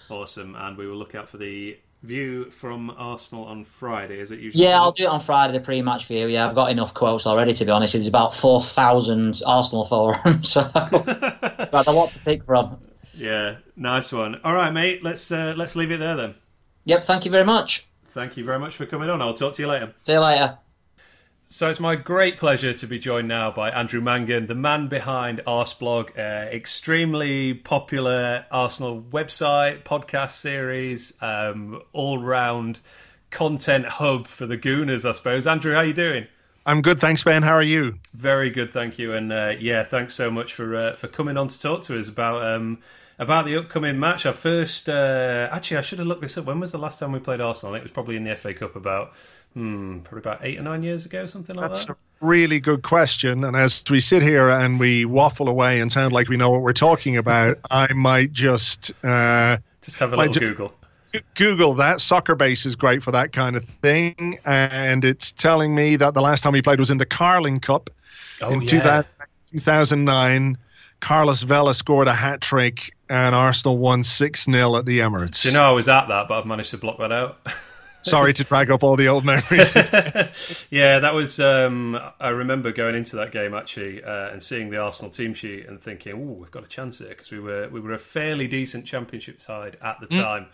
Awesome, 0.10 0.56
and 0.56 0.78
we 0.78 0.88
will 0.88 0.98
look 0.98 1.16
out 1.16 1.28
for 1.28 1.38
the 1.38 1.78
view 2.04 2.52
from 2.52 2.92
Arsenal 2.92 3.46
on 3.46 3.64
Friday. 3.64 4.20
Is 4.20 4.30
it 4.32 4.40
usually? 4.40 4.64
Yeah, 4.66 4.80
I'll 4.80 4.92
do 4.92 5.04
it 5.04 5.10
on 5.10 5.20
Friday, 5.20 5.54
the 5.54 5.62
pre-match 5.64 6.06
view. 6.06 6.28
Yeah, 6.28 6.48
I've 6.48 6.54
got 6.54 6.70
enough 6.72 6.94
quotes 6.94 7.26
already. 7.26 7.54
To 7.54 7.66
be 7.66 7.72
honest, 7.72 7.94
there's 7.94 8.08
about 8.08 8.36
four 8.36 8.62
thousand 8.62 9.42
Arsenal 9.46 9.86
forums, 9.90 10.50
so 10.50 10.70
I've 10.76 11.72
got 11.72 11.88
a 11.88 11.92
lot 11.92 12.12
to 12.14 12.20
pick 12.20 12.44
from. 12.44 12.78
Yeah, 13.14 13.58
nice 13.76 14.12
one. 14.12 14.40
All 14.44 14.54
right, 14.54 14.72
mate. 14.72 15.04
Let's 15.04 15.32
uh, 15.32 15.56
let's 15.58 15.76
leave 15.76 15.92
it 15.92 15.98
there 15.98 16.16
then. 16.16 16.36
Yep, 16.84 17.06
thank 17.06 17.26
you 17.26 17.32
very 17.32 17.46
much. 17.46 17.88
Thank 18.10 18.38
you 18.38 18.44
very 18.46 18.60
much 18.60 18.76
for 18.76 18.86
coming 18.86 19.10
on. 19.10 19.22
I'll 19.22 19.34
talk 19.34 19.54
to 19.56 19.62
you 19.62 19.68
later. 19.68 19.94
See 20.04 20.14
you 20.14 20.20
later. 20.20 20.60
So 21.48 21.70
it's 21.70 21.80
my 21.80 21.96
great 21.96 22.38
pleasure 22.38 22.74
to 22.74 22.88
be 22.88 22.98
joined 22.98 23.28
now 23.28 23.52
by 23.52 23.70
Andrew 23.70 24.02
Mangan, 24.02 24.48
the 24.48 24.56
man 24.56 24.88
behind 24.88 25.42
Arseblog, 25.46 26.18
uh, 26.18 26.50
extremely 26.50 27.54
popular 27.54 28.46
Arsenal 28.50 29.02
website, 29.02 29.84
podcast 29.84 30.32
series, 30.32 31.14
um, 31.22 31.82
all-round 31.94 32.82
content 33.30 33.86
hub 33.86 34.26
for 34.26 34.48
the 34.48 34.58
Gooners, 34.58 35.08
I 35.08 35.12
suppose. 35.12 35.46
Andrew, 35.46 35.74
how 35.74 35.80
are 35.80 35.86
you 35.86 35.94
doing? 35.94 36.26
I'm 36.66 36.82
good, 36.82 37.00
thanks, 37.00 37.24
Ben. 37.24 37.44
How 37.44 37.54
are 37.54 37.62
you? 37.62 38.00
Very 38.16 38.50
good, 38.50 38.74
thank 38.74 38.98
you, 38.98 39.14
and 39.14 39.32
uh, 39.32 39.54
yeah, 39.60 39.84
thanks 39.84 40.16
so 40.16 40.32
much 40.32 40.52
for 40.52 40.76
uh, 40.76 40.96
for 40.96 41.08
coming 41.08 41.38
on 41.38 41.48
to 41.48 41.62
talk 41.62 41.84
to 41.84 42.00
us 42.00 42.10
about 42.10 42.44
um, 42.44 42.80
about 43.20 43.46
the 43.46 43.56
upcoming 43.56 44.00
match. 44.00 44.26
Our 44.26 44.34
first, 44.34 44.90
uh, 44.90 45.48
actually, 45.52 45.78
I 45.78 45.82
should 45.82 46.00
have 46.00 46.08
looked 46.08 46.22
this 46.22 46.40
up. 46.40 46.46
When 46.46 46.60
was 46.60 46.72
the 46.72 46.80
last 46.80 47.00
time 47.00 47.12
we 47.12 47.20
played 47.20 47.40
Arsenal? 47.40 47.74
I 47.74 47.78
think 47.78 47.82
it 47.82 47.90
was 47.90 47.92
probably 47.92 48.16
in 48.16 48.24
the 48.24 48.36
FA 48.36 48.56
Cup 48.56 48.76
about 48.76 49.14
hmm, 49.56 50.00
probably 50.00 50.20
about 50.20 50.40
eight 50.44 50.60
or 50.60 50.64
nine 50.64 50.84
years 50.84 51.06
ago, 51.06 51.26
something 51.26 51.56
like 51.56 51.64
that. 51.64 51.74
That's 51.74 51.86
that. 51.86 51.98
a 51.98 52.26
really 52.28 52.60
good 52.60 52.84
question. 52.84 53.44
And 53.44 53.56
as 53.56 53.82
we 53.90 54.02
sit 54.02 54.22
here 54.22 54.50
and 54.50 54.80
we 54.80 55.06
waffle 55.06 55.50
away 55.50 55.80
and 55.80 55.92
sound 55.92 56.14
like 56.14 56.28
we 56.28 56.38
know 56.38 56.52
what 56.52 56.62
we're 56.62 56.74
talking 56.74 57.18
about, 57.18 57.58
I 57.72 57.92
might 57.94 58.34
just 58.34 58.92
uh, 59.04 59.58
Just 59.82 59.98
have 60.00 60.14
a 60.14 60.18
little 60.18 60.34
Google. 60.36 60.74
Google 61.36 61.74
that. 61.76 62.02
Soccer 62.02 62.36
base 62.36 62.66
is 62.66 62.76
great 62.76 63.02
for 63.02 63.12
that 63.12 63.32
kind 63.32 63.56
of 63.56 63.64
thing. 63.64 64.38
And 64.46 65.06
it's 65.06 65.32
telling 65.32 65.74
me 65.74 65.96
that 65.96 66.14
the 66.14 66.22
last 66.22 66.42
time 66.42 66.54
we 66.54 66.62
played 66.62 66.80
was 66.80 66.90
in 66.90 66.98
the 66.98 67.06
Carling 67.06 67.62
Cup 67.62 67.90
Oh 68.42 68.52
in 68.52 68.62
yeah, 68.62 68.68
2000, 68.68 69.20
2009. 69.52 70.58
Carlos 71.00 71.44
Vela 71.44 71.74
scored 71.74 72.08
a 72.08 72.14
hat 72.14 72.42
trick 72.42 72.94
and 73.10 73.36
Arsenal 73.36 73.78
won 73.78 74.04
6 74.04 74.44
0 74.46 74.76
at 74.76 74.86
the 74.86 75.00
Emirates. 75.00 75.44
Do 75.44 75.50
you 75.50 75.54
know 75.54 75.64
I 75.64 75.72
was 75.72 75.88
at 75.88 76.08
that, 76.08 76.28
but 76.28 76.40
I've 76.40 76.46
managed 76.46 76.72
to 76.72 76.78
block 76.78 76.98
that 77.00 77.12
out. 77.12 77.40
Sorry 78.06 78.34
to 78.34 78.44
drag 78.44 78.72
up 78.72 78.84
all 78.84 78.96
the 78.96 79.08
old 79.08 79.26
memories. 79.26 79.74
yeah, 80.70 81.00
that 81.00 81.14
was. 81.14 81.40
Um, 81.40 82.00
I 82.20 82.30
remember 82.30 82.72
going 82.72 82.96
into 82.96 83.16
that 83.18 83.32
game 83.32 83.54
actually 83.54 84.04
uh, 84.04 84.30
and 84.30 84.42
seeing 84.42 84.70
the 84.70 84.78
Arsenal 84.78 85.12
team 85.12 85.34
sheet 85.34 85.66
and 85.66 85.82
thinking, 85.82 86.14
"Oh, 86.14 86.34
we've 86.34 86.52
got 86.52 86.64
a 86.64 86.68
chance 86.68 87.00
here," 87.00 87.10
because 87.10 87.32
we 87.32 87.40
were 87.40 87.68
we 87.70 87.80
were 87.80 87.94
a 87.94 88.00
fairly 88.00 88.48
decent 88.48 88.86
Championship 88.86 89.42
side 89.42 89.78
at 89.82 90.00
the 90.00 90.08
time. 90.08 90.48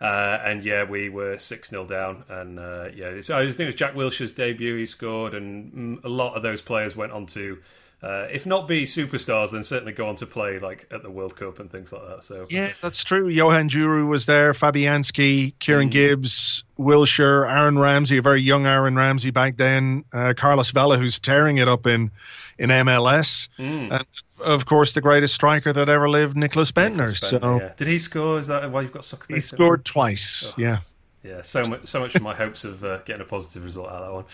Uh, 0.00 0.38
and 0.44 0.64
yeah, 0.64 0.84
we 0.84 1.08
were 1.08 1.38
six 1.38 1.70
0 1.70 1.86
down, 1.86 2.24
and 2.28 2.58
uh, 2.58 2.88
yeah, 2.94 3.06
it's, 3.06 3.30
I 3.30 3.44
think 3.44 3.60
it 3.60 3.66
was 3.66 3.74
Jack 3.74 3.94
Wilshere's 3.94 4.32
debut. 4.32 4.76
He 4.76 4.86
scored, 4.86 5.34
and 5.34 5.72
mm, 5.72 6.04
a 6.04 6.08
lot 6.08 6.34
of 6.34 6.42
those 6.42 6.60
players 6.60 6.96
went 6.96 7.12
on 7.12 7.26
to, 7.26 7.58
uh, 8.04 8.26
if 8.30 8.44
not 8.44 8.68
be 8.68 8.84
superstars, 8.84 9.52
then 9.52 9.64
certainly 9.64 9.92
go 9.92 10.08
on 10.08 10.16
to 10.16 10.26
play 10.26 10.58
like 10.58 10.86
at 10.90 11.02
the 11.02 11.10
World 11.10 11.36
Cup 11.36 11.58
and 11.58 11.70
things 11.70 11.90
like 11.92 12.06
that. 12.06 12.22
So 12.22 12.46
Yeah, 12.50 12.72
that's 12.82 13.02
true. 13.02 13.28
Johan 13.28 13.70
Djourou 13.70 14.06
was 14.08 14.26
there, 14.26 14.52
Fabianski, 14.52 15.54
Kieran 15.58 15.88
Gibbs, 15.88 16.64
Wilshere, 16.78 17.50
Aaron 17.50 17.78
Ramsey, 17.78 18.18
a 18.18 18.22
very 18.22 18.42
young 18.42 18.66
Aaron 18.66 18.94
Ramsey 18.94 19.30
back 19.30 19.56
then, 19.56 20.04
uh, 20.12 20.34
Carlos 20.36 20.70
Vela, 20.70 20.98
who's 20.98 21.18
tearing 21.18 21.56
it 21.56 21.68
up 21.68 21.86
in, 21.86 22.10
in 22.58 22.70
MLS, 22.70 23.48
Mm. 23.58 23.90
and 23.90 24.04
of 24.44 24.66
course 24.66 24.92
the 24.92 25.00
greatest 25.00 25.34
striker 25.34 25.72
that 25.72 25.88
ever 25.88 26.08
lived, 26.08 26.36
Nicklas 26.36 26.72
Bendtner. 26.72 27.12
Nicklas 27.12 27.40
so 27.40 27.58
yeah. 27.60 27.72
did 27.76 27.88
he 27.88 27.98
score? 27.98 28.38
Is 28.38 28.48
that 28.48 28.70
why 28.70 28.82
you've 28.82 28.92
got 28.92 29.04
soccer? 29.04 29.34
he 29.34 29.40
scored 29.40 29.84
twice. 29.84 30.52
Yeah. 30.56 30.78
Yeah, 31.24 31.40
so 31.40 31.62
much, 31.62 31.86
so 31.86 32.00
much 32.00 32.12
for 32.12 32.22
my 32.22 32.34
hopes 32.34 32.64
of 32.64 32.84
uh, 32.84 32.98
getting 32.98 33.22
a 33.22 33.24
positive 33.24 33.64
result 33.64 33.88
out 33.88 34.02
of 34.02 34.06
that 34.06 34.12
one. 34.12 34.24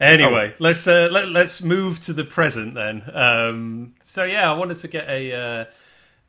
Anyway, 0.00 0.54
let's 0.58 0.88
uh, 0.88 1.08
let, 1.12 1.28
let's 1.28 1.62
move 1.62 2.00
to 2.00 2.12
the 2.12 2.24
present 2.24 2.74
then. 2.74 3.04
Um, 3.14 3.94
so 4.02 4.24
yeah, 4.24 4.50
I 4.50 4.58
wanted 4.58 4.78
to 4.78 4.88
get 4.88 5.08
a 5.08 5.32
uh, 5.32 5.64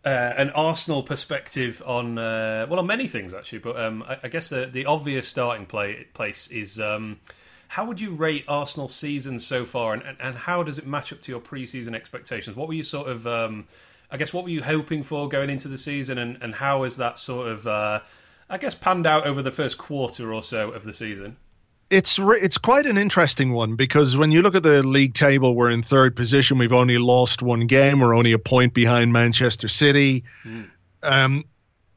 uh, 0.05 0.33
an 0.37 0.51
Arsenal 0.51 1.01
perspective 1.01 1.81
on 1.83 2.19
uh, 2.19 2.67
well 2.69 2.79
on 2.79 2.85
many 2.85 3.07
things 3.07 3.33
actually, 3.33 3.59
but 3.59 3.75
um, 3.79 4.03
I, 4.03 4.19
I 4.23 4.27
guess 4.27 4.49
the 4.49 4.67
the 4.67 4.85
obvious 4.85 5.27
starting 5.27 5.65
play, 5.65 6.05
place 6.13 6.47
is. 6.47 6.79
Um, 6.79 7.19
how 7.69 7.85
would 7.85 7.99
you 7.99 8.11
rate 8.11 8.45
Arsenal's 8.47 8.93
season 8.93 9.39
so 9.39 9.65
far, 9.65 9.95
and, 9.95 10.03
and, 10.03 10.15
and 10.21 10.35
how 10.35 10.61
does 10.61 10.77
it 10.77 10.85
match 10.85 11.11
up 11.11 11.23
to 11.23 11.31
your 11.31 11.41
preseason 11.41 11.95
expectations? 11.95 12.55
What 12.55 12.67
were 12.67 12.75
you 12.75 12.83
sort 12.83 13.07
of, 13.07 13.25
um, 13.25 13.65
I 14.11 14.17
guess, 14.17 14.31
what 14.31 14.43
were 14.43 14.51
you 14.51 14.61
hoping 14.61 15.01
for 15.01 15.27
going 15.27 15.49
into 15.49 15.67
the 15.69 15.79
season, 15.79 16.19
and, 16.19 16.37
and 16.43 16.53
how 16.53 16.83
has 16.83 16.97
that 16.97 17.17
sort 17.17 17.47
of, 17.47 17.65
uh, 17.65 18.01
I 18.53 18.57
guess, 18.57 18.75
panned 18.75 19.07
out 19.07 19.25
over 19.25 19.41
the 19.41 19.49
first 19.49 19.79
quarter 19.79 20.31
or 20.31 20.43
so 20.43 20.69
of 20.69 20.83
the 20.83 20.93
season? 20.93 21.37
It's 21.89 22.19
re- 22.19 22.39
it's 22.39 22.59
quite 22.59 22.85
an 22.85 22.99
interesting 22.99 23.51
one 23.51 23.75
because 23.75 24.15
when 24.15 24.31
you 24.31 24.43
look 24.43 24.53
at 24.53 24.61
the 24.61 24.83
league 24.83 25.15
table, 25.15 25.55
we're 25.55 25.71
in 25.71 25.81
third 25.81 26.15
position. 26.15 26.59
We've 26.59 26.71
only 26.71 26.99
lost 26.99 27.41
one 27.41 27.65
game. 27.65 27.99
We're 27.99 28.15
only 28.15 28.31
a 28.31 28.37
point 28.37 28.75
behind 28.75 29.11
Manchester 29.11 29.67
City. 29.67 30.23
Um, 31.01 31.45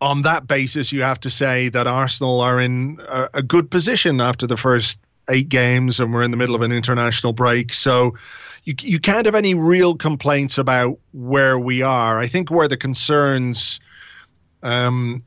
on 0.00 0.22
that 0.22 0.46
basis, 0.46 0.92
you 0.92 1.02
have 1.02 1.20
to 1.20 1.30
say 1.30 1.68
that 1.68 1.86
Arsenal 1.86 2.40
are 2.40 2.58
in 2.58 3.00
a, 3.06 3.28
a 3.34 3.42
good 3.42 3.70
position 3.70 4.22
after 4.22 4.46
the 4.46 4.56
first 4.56 4.96
eight 5.28 5.50
games, 5.50 6.00
and 6.00 6.10
we're 6.10 6.22
in 6.22 6.30
the 6.30 6.38
middle 6.38 6.54
of 6.54 6.62
an 6.62 6.72
international 6.72 7.34
break. 7.34 7.74
So 7.74 8.16
you 8.64 8.72
you 8.80 8.98
can't 8.98 9.26
have 9.26 9.34
any 9.34 9.52
real 9.52 9.94
complaints 9.94 10.56
about 10.56 10.98
where 11.12 11.58
we 11.58 11.82
are. 11.82 12.18
I 12.18 12.26
think 12.26 12.50
where 12.50 12.66
the 12.66 12.78
concerns 12.78 13.78
um, 14.62 15.22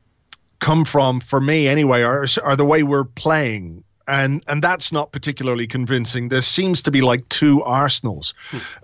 come 0.60 0.84
from, 0.84 1.20
for 1.20 1.40
me 1.40 1.68
anyway, 1.68 2.02
are 2.02 2.26
are 2.42 2.56
the 2.56 2.64
way 2.64 2.82
we're 2.82 3.04
playing. 3.04 3.84
And 4.06 4.42
and 4.48 4.62
that's 4.62 4.92
not 4.92 5.12
particularly 5.12 5.66
convincing. 5.66 6.28
There 6.28 6.42
seems 6.42 6.82
to 6.82 6.90
be 6.90 7.00
like 7.00 7.28
two 7.28 7.62
Arsenals 7.62 8.34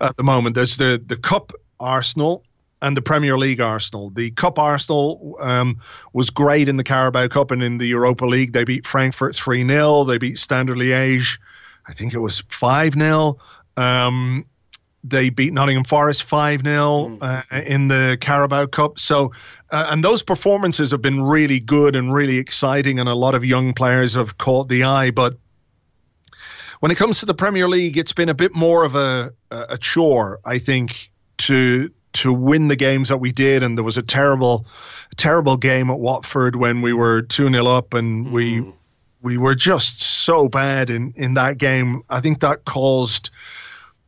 at 0.00 0.16
the 0.16 0.22
moment. 0.22 0.54
There's 0.54 0.76
the 0.76 1.02
the 1.04 1.16
Cup 1.16 1.52
Arsenal 1.80 2.44
and 2.82 2.96
the 2.96 3.02
Premier 3.02 3.38
League 3.38 3.60
Arsenal. 3.60 4.10
The 4.10 4.30
Cup 4.32 4.58
Arsenal 4.58 5.36
um, 5.40 5.80
was 6.12 6.30
great 6.30 6.68
in 6.68 6.76
the 6.76 6.84
Carabao 6.84 7.28
Cup 7.28 7.50
and 7.50 7.62
in 7.62 7.78
the 7.78 7.86
Europa 7.86 8.26
League. 8.26 8.52
They 8.52 8.64
beat 8.64 8.86
Frankfurt 8.86 9.34
3 9.34 9.66
0. 9.66 10.04
They 10.04 10.18
beat 10.18 10.38
Standard 10.38 10.76
Liège, 10.76 11.38
I 11.88 11.92
think 11.92 12.12
it 12.14 12.18
was 12.18 12.40
5 12.48 12.94
0. 12.94 13.38
Um, 13.76 14.44
they 15.08 15.30
beat 15.30 15.52
Nottingham 15.52 15.84
Forest 15.84 16.24
5 16.24 16.62
0 16.62 16.72
mm. 16.72 17.18
uh, 17.20 17.62
in 17.62 17.88
the 17.88 18.18
Carabao 18.20 18.66
Cup. 18.66 18.98
So, 18.98 19.32
uh, 19.70 19.88
and 19.90 20.04
those 20.04 20.22
performances 20.22 20.90
have 20.90 21.02
been 21.02 21.22
really 21.22 21.60
good 21.60 21.96
and 21.96 22.12
really 22.12 22.38
exciting, 22.38 22.98
and 22.98 23.08
a 23.08 23.14
lot 23.14 23.34
of 23.34 23.44
young 23.44 23.72
players 23.72 24.14
have 24.14 24.38
caught 24.38 24.68
the 24.68 24.84
eye. 24.84 25.10
But 25.10 25.36
when 26.80 26.90
it 26.90 26.96
comes 26.96 27.20
to 27.20 27.26
the 27.26 27.34
Premier 27.34 27.68
League, 27.68 27.96
it's 27.96 28.12
been 28.12 28.28
a 28.28 28.34
bit 28.34 28.54
more 28.54 28.84
of 28.84 28.94
a, 28.94 29.32
a 29.50 29.78
chore, 29.78 30.40
I 30.44 30.58
think, 30.58 31.10
to 31.38 31.90
to 32.14 32.32
win 32.32 32.68
the 32.68 32.76
games 32.76 33.08
that 33.10 33.18
we 33.18 33.30
did. 33.30 33.62
And 33.62 33.76
there 33.76 33.84
was 33.84 33.98
a 33.98 34.02
terrible, 34.02 34.66
terrible 35.16 35.56
game 35.56 35.90
at 35.90 35.98
Watford 35.98 36.56
when 36.56 36.80
we 36.80 36.92
were 36.92 37.22
2 37.22 37.50
0 37.50 37.66
up 37.66 37.94
and 37.94 38.26
mm. 38.26 38.30
we 38.32 38.72
we 39.22 39.36
were 39.36 39.54
just 39.54 40.00
so 40.00 40.48
bad 40.48 40.88
in, 40.88 41.12
in 41.16 41.34
that 41.34 41.58
game. 41.58 42.02
I 42.10 42.20
think 42.20 42.40
that 42.40 42.64
caused 42.64 43.30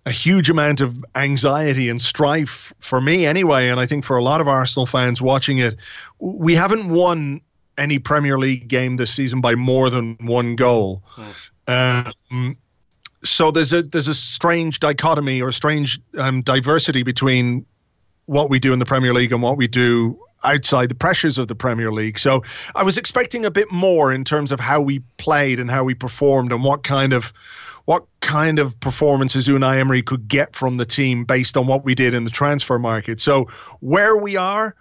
a 0.07 0.11
huge 0.11 0.49
amount 0.49 0.81
of 0.81 1.05
anxiety 1.15 1.89
and 1.89 2.01
strife 2.01 2.73
for 2.79 3.01
me 3.01 3.27
anyway, 3.27 3.69
and 3.69 3.79
I 3.79 3.87
think 3.87 4.05
for 4.05 4.17
a 4.17 4.23
lot 4.23 4.41
of 4.41 4.49
Arsenal 4.49 4.87
fans 4.87 5.21
watching 5.21 5.59
it. 5.59 5.77
We 6.19 6.55
haven't 6.55 6.89
won 6.89 7.41
any 7.77 7.99
Premier 7.99 8.39
League 8.39 8.69
game 8.69 8.97
this 8.97 9.13
season 9.13 9.41
by 9.41 9.55
more 9.55 9.91
than 9.91 10.17
one 10.21 10.57
goal. 10.57 11.03
Mm. 11.69 12.13
Um, 12.31 12.57
so 13.25 13.51
there's 13.51 13.73
a 13.73 13.83
there's 13.83 14.09
a 14.09 14.15
strange 14.15 14.81
dichotomy 14.81 15.43
or 15.43 15.53
strange 15.53 16.01
um, 16.17 16.43
diversity 16.43 17.03
between 17.03 17.67
what 18.27 18.51
we 18.51 18.59
do 18.59 18.73
in 18.73 18.79
the 18.79 18.85
Premier 18.85 19.13
League 19.13 19.33
and 19.33 19.43
what 19.43 19.57
we 19.57 19.67
do 19.67 20.19
outside 20.45 20.89
the 20.89 20.95
pressures 20.95 21.39
of 21.39 21.49
the 21.49 21.55
Premier 21.55 21.91
League. 21.91 22.19
So 22.19 22.43
I 22.75 22.83
was 22.83 22.97
expecting 22.97 23.45
a 23.45 23.51
bit 23.51 23.71
more 23.73 24.13
in 24.13 24.25
terms 24.25 24.53
of 24.53 24.61
how 24.61 24.81
we 24.81 25.01
played 25.17 25.59
and 25.59 25.71
how 25.71 25.83
we 25.83 25.95
performed 25.95 26.53
and 26.53 26.63
what 26.63 26.85
kind 26.85 27.13
of 27.13 27.33
what 27.89 28.05
kind 28.21 28.59
of 28.59 28.79
performances 28.81 29.49
Unai 29.49 29.79
Emery 29.79 30.03
could 30.03 30.29
get 30.29 30.55
from 30.55 30.77
the 30.77 30.85
team 30.85 31.25
based 31.25 31.57
on 31.57 31.67
what 31.67 31.87
we 31.87 31.95
did 31.95 32.13
in 32.13 32.25
the 32.25 32.31
transfer 32.31 32.79
market. 32.79 33.19
So 33.19 33.47
where 33.81 34.15
we 34.15 34.37
are, 34.37 34.75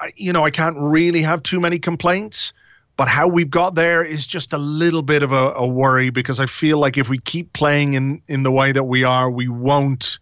I, 0.00 0.14
you 0.16 0.32
know, 0.32 0.46
I 0.46 0.50
can't 0.50 0.78
really 0.78 1.20
have 1.20 1.42
too 1.42 1.60
many 1.60 1.78
complaints. 1.78 2.54
But 2.96 3.06
how 3.06 3.28
we've 3.28 3.50
got 3.50 3.74
there 3.74 4.02
is 4.02 4.26
just 4.26 4.54
a 4.54 4.58
little 4.58 5.02
bit 5.02 5.22
of 5.22 5.30
a, 5.30 5.52
a 5.56 5.66
worry 5.66 6.08
because 6.08 6.40
I 6.40 6.46
feel 6.46 6.78
like 6.78 6.96
if 6.96 7.10
we 7.10 7.18
keep 7.18 7.52
playing 7.52 7.92
in, 7.92 8.22
in 8.28 8.44
the 8.44 8.50
way 8.50 8.72
that 8.72 8.84
we 8.84 9.04
are, 9.04 9.30
we 9.30 9.48
won't 9.48 10.18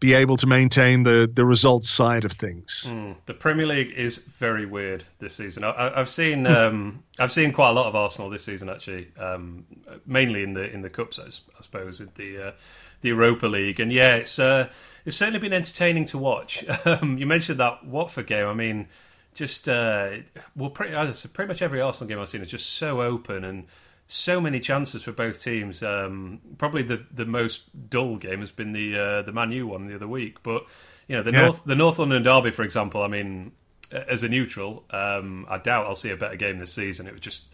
be 0.00 0.14
able 0.14 0.36
to 0.38 0.46
maintain 0.46 1.02
the 1.02 1.30
the 1.32 1.44
results 1.44 1.88
side 1.88 2.24
of 2.24 2.32
things. 2.32 2.84
Mm, 2.88 3.16
the 3.26 3.34
Premier 3.34 3.66
League 3.66 3.92
is 3.92 4.18
very 4.18 4.66
weird 4.66 5.04
this 5.18 5.34
season. 5.36 5.62
I, 5.62 5.92
have 5.94 6.08
seen 6.08 6.46
hmm. 6.46 6.52
um, 6.52 7.04
I've 7.18 7.30
seen 7.30 7.52
quite 7.52 7.70
a 7.70 7.72
lot 7.72 7.86
of 7.86 7.94
Arsenal 7.94 8.30
this 8.30 8.44
season 8.44 8.68
actually, 8.70 9.08
um, 9.18 9.66
mainly 10.06 10.42
in 10.42 10.54
the 10.54 10.70
in 10.72 10.82
the 10.82 10.90
cups, 10.90 11.18
I, 11.18 11.26
I 11.26 11.62
suppose, 11.62 12.00
with 12.00 12.14
the 12.14 12.48
uh, 12.48 12.52
the 13.02 13.08
Europa 13.08 13.46
League. 13.46 13.78
And 13.78 13.92
yeah, 13.92 14.16
it's 14.16 14.38
uh, 14.38 14.70
it's 15.04 15.18
certainly 15.18 15.38
been 15.38 15.52
entertaining 15.52 16.06
to 16.06 16.18
watch. 16.18 16.64
Um, 16.86 17.18
you 17.18 17.26
mentioned 17.26 17.60
that 17.60 17.84
Watford 17.84 18.26
game. 18.26 18.46
I 18.46 18.54
mean, 18.54 18.88
just 19.34 19.68
uh, 19.68 20.10
well, 20.56 20.70
pretty, 20.70 20.94
pretty 21.32 21.48
much 21.48 21.62
every 21.62 21.80
Arsenal 21.80 22.08
game 22.08 22.18
I've 22.18 22.28
seen 22.28 22.42
is 22.42 22.50
just 22.50 22.70
so 22.70 23.02
open 23.02 23.44
and 23.44 23.66
so 24.12 24.40
many 24.40 24.58
chances 24.58 25.04
for 25.04 25.12
both 25.12 25.42
teams. 25.42 25.82
Um, 25.82 26.40
probably 26.58 26.82
the, 26.82 27.06
the 27.12 27.24
most 27.24 27.88
dull 27.88 28.16
game 28.16 28.40
has 28.40 28.50
been 28.50 28.72
the 28.72 28.98
uh, 28.98 29.22
the 29.22 29.32
Man 29.32 29.52
U 29.52 29.68
one 29.68 29.86
the 29.86 29.94
other 29.94 30.08
week. 30.08 30.42
But 30.42 30.64
you 31.06 31.16
know 31.16 31.22
the 31.22 31.32
yeah. 31.32 31.42
North 31.42 31.64
the 31.64 31.76
North 31.76 31.98
London 31.98 32.22
derby, 32.22 32.50
for 32.50 32.62
example. 32.62 33.02
I 33.02 33.08
mean, 33.08 33.52
as 33.92 34.22
a 34.22 34.28
neutral, 34.28 34.84
um, 34.90 35.46
I 35.48 35.58
doubt 35.58 35.86
I'll 35.86 35.94
see 35.94 36.10
a 36.10 36.16
better 36.16 36.36
game 36.36 36.58
this 36.58 36.72
season. 36.72 37.06
It 37.06 37.12
was 37.12 37.20
just 37.20 37.44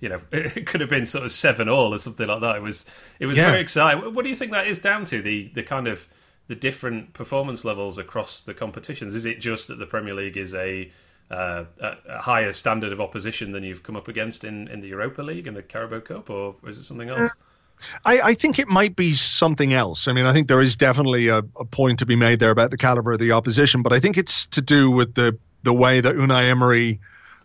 you 0.00 0.08
know 0.08 0.20
it 0.32 0.66
could 0.66 0.80
have 0.80 0.90
been 0.90 1.06
sort 1.06 1.24
of 1.24 1.32
seven 1.32 1.68
all 1.68 1.92
or 1.92 1.98
something 1.98 2.26
like 2.26 2.40
that. 2.40 2.56
It 2.56 2.62
was 2.62 2.86
it 3.20 3.26
was 3.26 3.36
yeah. 3.36 3.50
very 3.50 3.60
exciting. 3.60 4.14
What 4.14 4.24
do 4.24 4.30
you 4.30 4.36
think 4.36 4.52
that 4.52 4.66
is 4.66 4.78
down 4.78 5.04
to? 5.06 5.20
The 5.20 5.50
the 5.54 5.62
kind 5.62 5.86
of 5.86 6.08
the 6.48 6.54
different 6.54 7.12
performance 7.12 7.64
levels 7.64 7.98
across 7.98 8.42
the 8.42 8.54
competitions. 8.54 9.14
Is 9.14 9.26
it 9.26 9.40
just 9.40 9.68
that 9.68 9.78
the 9.78 9.86
Premier 9.86 10.14
League 10.14 10.36
is 10.36 10.54
a 10.54 10.90
uh, 11.30 11.64
a, 11.80 12.20
higher 12.20 12.52
standard 12.52 12.92
of 12.92 13.00
opposition 13.00 13.52
than 13.52 13.64
you've 13.64 13.82
come 13.82 13.96
up 13.96 14.08
against 14.08 14.44
in, 14.44 14.68
in 14.68 14.80
the 14.80 14.88
Europa 14.88 15.22
League 15.22 15.46
and 15.46 15.56
the 15.56 15.62
Carabao 15.62 16.00
Cup, 16.00 16.30
or 16.30 16.54
is 16.66 16.78
it 16.78 16.84
something 16.84 17.08
else? 17.08 17.30
I, 18.04 18.20
I, 18.20 18.34
think 18.34 18.58
it 18.58 18.68
might 18.68 18.96
be 18.96 19.14
something 19.14 19.74
else. 19.74 20.08
I 20.08 20.12
mean, 20.12 20.24
I 20.24 20.32
think 20.32 20.48
there 20.48 20.60
is 20.60 20.76
definitely 20.76 21.28
a, 21.28 21.38
a, 21.38 21.64
point 21.64 21.98
to 21.98 22.06
be 22.06 22.16
made 22.16 22.38
there 22.38 22.50
about 22.50 22.70
the 22.70 22.76
caliber 22.76 23.12
of 23.12 23.18
the 23.18 23.32
opposition, 23.32 23.82
but 23.82 23.92
I 23.92 24.00
think 24.00 24.16
it's 24.16 24.46
to 24.46 24.62
do 24.62 24.90
with 24.90 25.14
the 25.14 25.36
the 25.62 25.74
way 25.74 26.00
that 26.00 26.14
Unai 26.14 26.48
Emery 26.48 27.00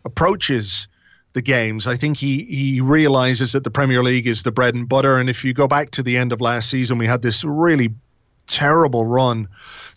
approaches 0.05 0.87
the 1.33 1.41
games. 1.41 1.87
I 1.87 1.97
think 1.97 2.17
he 2.17 2.45
he 2.45 2.81
realizes 2.81 3.51
that 3.53 3.63
the 3.63 3.71
Premier 3.71 4.03
League 4.03 4.27
is 4.27 4.43
the 4.43 4.51
bread 4.51 4.75
and 4.75 4.87
butter, 4.87 5.17
and 5.17 5.29
if 5.29 5.43
you 5.43 5.53
go 5.53 5.67
back 5.67 5.91
to 5.91 6.03
the 6.03 6.17
end 6.17 6.31
of 6.31 6.39
last 6.39 6.69
season, 6.69 6.97
we 6.97 7.07
had 7.07 7.21
this 7.21 7.43
really 7.43 7.93
terrible 8.47 9.05
run 9.05 9.47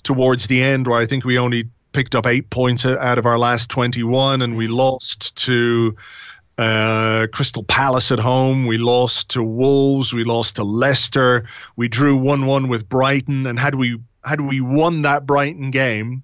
towards 0.02 0.46
the 0.46 0.62
end 0.62 0.86
where 0.86 1.00
I 1.00 1.06
think 1.06 1.24
we 1.24 1.38
only 1.38 1.68
picked 1.94 2.14
up 2.14 2.26
eight 2.26 2.50
points 2.50 2.84
out 2.84 3.16
of 3.18 3.24
our 3.24 3.38
last 3.38 3.70
21, 3.70 4.42
and 4.42 4.56
we 4.56 4.68
lost 4.68 5.34
to 5.36 5.96
uh, 6.58 7.26
Crystal 7.32 7.64
Palace 7.64 8.12
at 8.12 8.18
home. 8.18 8.66
We 8.66 8.76
lost 8.76 9.30
to 9.30 9.42
Wolves. 9.42 10.12
We 10.12 10.24
lost 10.24 10.56
to 10.56 10.64
Leicester. 10.64 11.48
We 11.76 11.88
drew 11.88 12.16
1 12.16 12.46
1 12.46 12.68
with 12.68 12.88
Brighton. 12.88 13.46
And 13.46 13.58
had 13.58 13.76
we 13.76 13.98
had 14.24 14.42
we 14.42 14.60
won 14.60 15.02
that 15.02 15.26
Brighton 15.26 15.70
game, 15.70 16.22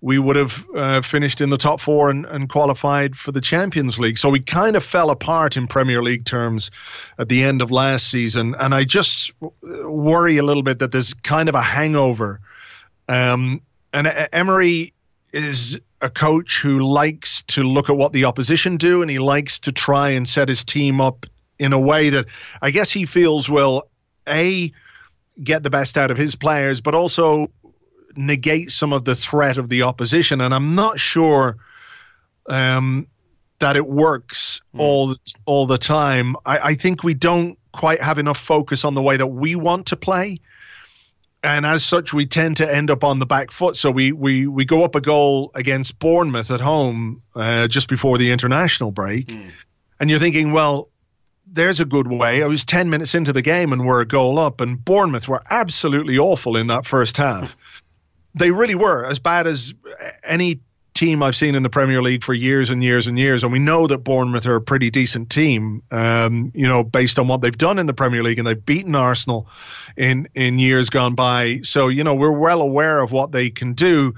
we 0.00 0.18
would 0.18 0.36
have 0.36 0.64
uh, 0.74 1.00
finished 1.00 1.40
in 1.40 1.50
the 1.50 1.56
top 1.56 1.80
four 1.80 2.08
and, 2.08 2.24
and 2.26 2.48
qualified 2.48 3.16
for 3.16 3.32
the 3.32 3.40
Champions 3.40 3.98
League. 3.98 4.18
So 4.18 4.30
we 4.30 4.40
kind 4.40 4.76
of 4.76 4.84
fell 4.84 5.10
apart 5.10 5.56
in 5.56 5.66
Premier 5.66 6.02
League 6.02 6.24
terms 6.24 6.70
at 7.18 7.28
the 7.28 7.42
end 7.42 7.62
of 7.62 7.70
last 7.70 8.08
season. 8.08 8.54
And 8.60 8.74
I 8.74 8.84
just 8.84 9.32
worry 9.60 10.36
a 10.38 10.42
little 10.42 10.62
bit 10.62 10.78
that 10.78 10.92
there's 10.92 11.14
kind 11.14 11.48
of 11.48 11.54
a 11.54 11.62
hangover 11.62 12.40
um, 13.08 13.60
and 13.92 14.28
Emery 14.32 14.92
is 15.32 15.80
a 16.00 16.10
coach 16.10 16.60
who 16.60 16.80
likes 16.80 17.42
to 17.42 17.62
look 17.62 17.90
at 17.90 17.96
what 17.96 18.12
the 18.12 18.24
opposition 18.24 18.76
do 18.76 19.02
and 19.02 19.10
he 19.10 19.18
likes 19.18 19.58
to 19.58 19.72
try 19.72 20.10
and 20.10 20.28
set 20.28 20.48
his 20.48 20.64
team 20.64 21.00
up 21.00 21.26
in 21.58 21.72
a 21.72 21.80
way 21.80 22.10
that 22.10 22.26
I 22.62 22.70
guess 22.70 22.90
he 22.90 23.04
feels 23.04 23.48
will 23.48 23.88
a 24.28 24.72
get 25.42 25.62
the 25.62 25.70
best 25.70 25.98
out 25.98 26.10
of 26.10 26.16
his 26.16 26.34
players 26.34 26.80
but 26.80 26.94
also 26.94 27.48
negate 28.16 28.70
some 28.70 28.92
of 28.92 29.04
the 29.04 29.14
threat 29.14 29.58
of 29.58 29.68
the 29.68 29.82
opposition. 29.82 30.40
And 30.40 30.54
I'm 30.54 30.74
not 30.74 30.98
sure 30.98 31.56
um, 32.48 33.06
that 33.60 33.76
it 33.76 33.86
works 33.86 34.60
mm. 34.74 34.80
all 34.80 35.16
all 35.46 35.66
the 35.66 35.78
time. 35.78 36.36
I, 36.46 36.58
I 36.58 36.74
think 36.74 37.02
we 37.02 37.14
don't 37.14 37.58
quite 37.72 38.00
have 38.00 38.18
enough 38.18 38.38
focus 38.38 38.84
on 38.84 38.94
the 38.94 39.02
way 39.02 39.16
that 39.16 39.26
we 39.26 39.54
want 39.54 39.86
to 39.86 39.96
play 39.96 40.40
and 41.42 41.64
as 41.64 41.84
such, 41.84 42.12
we 42.12 42.26
tend 42.26 42.56
to 42.56 42.74
end 42.74 42.90
up 42.90 43.04
on 43.04 43.18
the 43.18 43.26
back 43.26 43.50
foot. 43.50 43.76
So 43.76 43.90
we 43.90 44.12
we 44.12 44.46
we 44.46 44.64
go 44.64 44.84
up 44.84 44.94
a 44.94 45.00
goal 45.00 45.50
against 45.54 45.98
Bournemouth 45.98 46.50
at 46.50 46.60
home 46.60 47.22
uh, 47.34 47.68
just 47.68 47.88
before 47.88 48.18
the 48.18 48.32
international 48.32 48.90
break, 48.90 49.28
mm. 49.28 49.50
and 50.00 50.10
you're 50.10 50.18
thinking, 50.18 50.52
well, 50.52 50.88
there's 51.46 51.80
a 51.80 51.84
good 51.84 52.08
way. 52.08 52.42
I 52.42 52.46
was 52.46 52.64
ten 52.64 52.90
minutes 52.90 53.14
into 53.14 53.32
the 53.32 53.42
game 53.42 53.72
and 53.72 53.86
we're 53.86 54.00
a 54.00 54.06
goal 54.06 54.38
up, 54.38 54.60
and 54.60 54.84
Bournemouth 54.84 55.28
were 55.28 55.42
absolutely 55.50 56.18
awful 56.18 56.56
in 56.56 56.66
that 56.66 56.86
first 56.86 57.16
half. 57.16 57.56
they 58.34 58.50
really 58.50 58.74
were 58.74 59.04
as 59.04 59.18
bad 59.18 59.46
as 59.46 59.74
any 60.24 60.60
team 60.98 61.22
I've 61.22 61.36
seen 61.36 61.54
in 61.54 61.62
the 61.62 61.70
Premier 61.70 62.02
League 62.02 62.24
for 62.24 62.34
years 62.34 62.70
and 62.70 62.82
years 62.82 63.06
and 63.06 63.16
years, 63.18 63.44
and 63.44 63.52
we 63.52 63.60
know 63.60 63.86
that 63.86 63.98
Bournemouth 63.98 64.46
are 64.46 64.56
a 64.56 64.60
pretty 64.60 64.90
decent 64.90 65.30
team. 65.30 65.80
Um, 65.92 66.50
you 66.54 66.66
know, 66.66 66.82
based 66.82 67.20
on 67.20 67.28
what 67.28 67.40
they've 67.40 67.56
done 67.56 67.78
in 67.78 67.86
the 67.86 67.94
Premier 67.94 68.22
League, 68.24 68.38
and 68.38 68.46
they've 68.46 68.66
beaten 68.66 68.96
Arsenal 68.96 69.48
in 69.96 70.28
in 70.34 70.58
years 70.58 70.90
gone 70.90 71.14
by. 71.14 71.60
So 71.62 71.86
you 71.86 72.02
know, 72.02 72.16
we're 72.16 72.36
well 72.36 72.60
aware 72.60 73.00
of 73.00 73.12
what 73.12 73.30
they 73.30 73.48
can 73.48 73.74
do. 73.74 74.12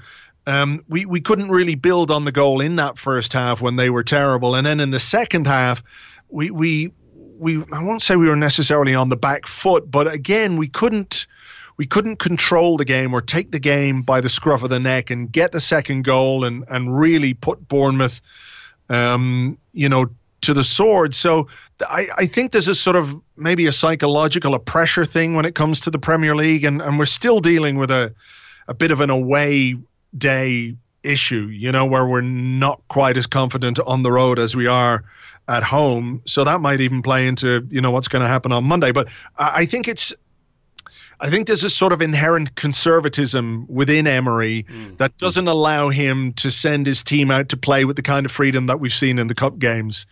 Um, 0.47 0.83
we 0.89 1.05
we 1.05 1.21
couldn't 1.21 1.49
really 1.49 1.75
build 1.75 2.09
on 2.09 2.25
the 2.25 2.31
goal 2.31 2.61
in 2.61 2.77
that 2.77 2.97
first 2.97 3.31
half 3.31 3.61
when 3.61 3.75
they 3.75 3.91
were 3.91 4.03
terrible, 4.03 4.55
and 4.55 4.65
then 4.65 4.79
in 4.79 4.89
the 4.89 4.99
second 4.99 5.45
half, 5.45 5.83
we 6.29 6.49
we 6.49 6.91
we 7.37 7.63
I 7.71 7.83
won't 7.83 8.01
say 8.01 8.15
we 8.15 8.27
were 8.27 8.35
necessarily 8.35 8.95
on 8.95 9.09
the 9.09 9.17
back 9.17 9.45
foot, 9.45 9.91
but 9.91 10.11
again, 10.11 10.57
we 10.57 10.67
couldn't 10.67 11.27
we 11.81 11.87
couldn't 11.87 12.17
control 12.17 12.77
the 12.77 12.85
game 12.85 13.11
or 13.11 13.21
take 13.21 13.49
the 13.49 13.57
game 13.57 14.03
by 14.03 14.21
the 14.21 14.29
scruff 14.29 14.61
of 14.61 14.69
the 14.69 14.79
neck 14.79 15.09
and 15.09 15.31
get 15.31 15.51
the 15.51 15.59
second 15.59 16.03
goal 16.03 16.43
and 16.43 16.63
and 16.69 16.95
really 16.95 17.33
put 17.33 17.67
Bournemouth, 17.67 18.21
um, 18.89 19.57
you 19.73 19.89
know, 19.89 20.05
to 20.41 20.53
the 20.53 20.63
sword. 20.63 21.15
So 21.15 21.47
I, 21.89 22.07
I 22.19 22.27
think 22.27 22.51
there's 22.51 22.67
a 22.67 22.75
sort 22.75 22.97
of 22.97 23.19
maybe 23.35 23.65
a 23.65 23.71
psychological, 23.71 24.53
a 24.53 24.59
pressure 24.59 25.05
thing 25.05 25.33
when 25.33 25.43
it 25.43 25.55
comes 25.55 25.79
to 25.79 25.89
the 25.89 25.97
Premier 25.97 26.35
League, 26.35 26.63
and, 26.63 26.83
and 26.83 26.99
we're 26.99 27.07
still 27.07 27.39
dealing 27.39 27.79
with 27.79 27.89
a 27.89 28.13
a 28.67 28.75
bit 28.75 28.91
of 28.91 28.99
an 28.99 29.09
away 29.09 29.75
day 30.15 30.75
issue, 31.01 31.47
you 31.47 31.71
know, 31.71 31.87
where 31.87 32.05
we're 32.05 32.21
not 32.21 32.79
quite 32.89 33.17
as 33.17 33.25
confident 33.25 33.79
on 33.87 34.03
the 34.03 34.11
road 34.11 34.37
as 34.37 34.55
we 34.55 34.67
are 34.67 35.03
at 35.47 35.63
home. 35.63 36.21
So 36.25 36.43
that 36.43 36.61
might 36.61 36.79
even 36.79 37.01
play 37.01 37.27
into, 37.27 37.67
you 37.71 37.81
know, 37.81 37.89
what's 37.89 38.07
going 38.07 38.21
to 38.21 38.27
happen 38.27 38.51
on 38.51 38.65
Monday. 38.65 38.91
But 38.91 39.07
I, 39.39 39.61
I 39.61 39.65
think 39.65 39.87
it's 39.87 40.13
I 41.21 41.29
think 41.29 41.45
there's 41.45 41.63
a 41.63 41.69
sort 41.69 41.93
of 41.93 42.01
inherent 42.01 42.55
conservatism 42.55 43.67
within 43.69 44.07
Emery 44.07 44.63
mm. 44.63 44.97
that 44.97 45.15
doesn't 45.17 45.47
allow 45.47 45.89
him 45.89 46.33
to 46.33 46.49
send 46.49 46.87
his 46.87 47.03
team 47.03 47.29
out 47.29 47.47
to 47.49 47.57
play 47.57 47.85
with 47.85 47.95
the 47.95 48.01
kind 48.01 48.25
of 48.25 48.31
freedom 48.31 48.65
that 48.65 48.79
we've 48.79 48.91
seen 48.91 49.19
in 49.19 49.27
the 49.27 49.35
cup 49.35 49.59
games. 49.59 50.07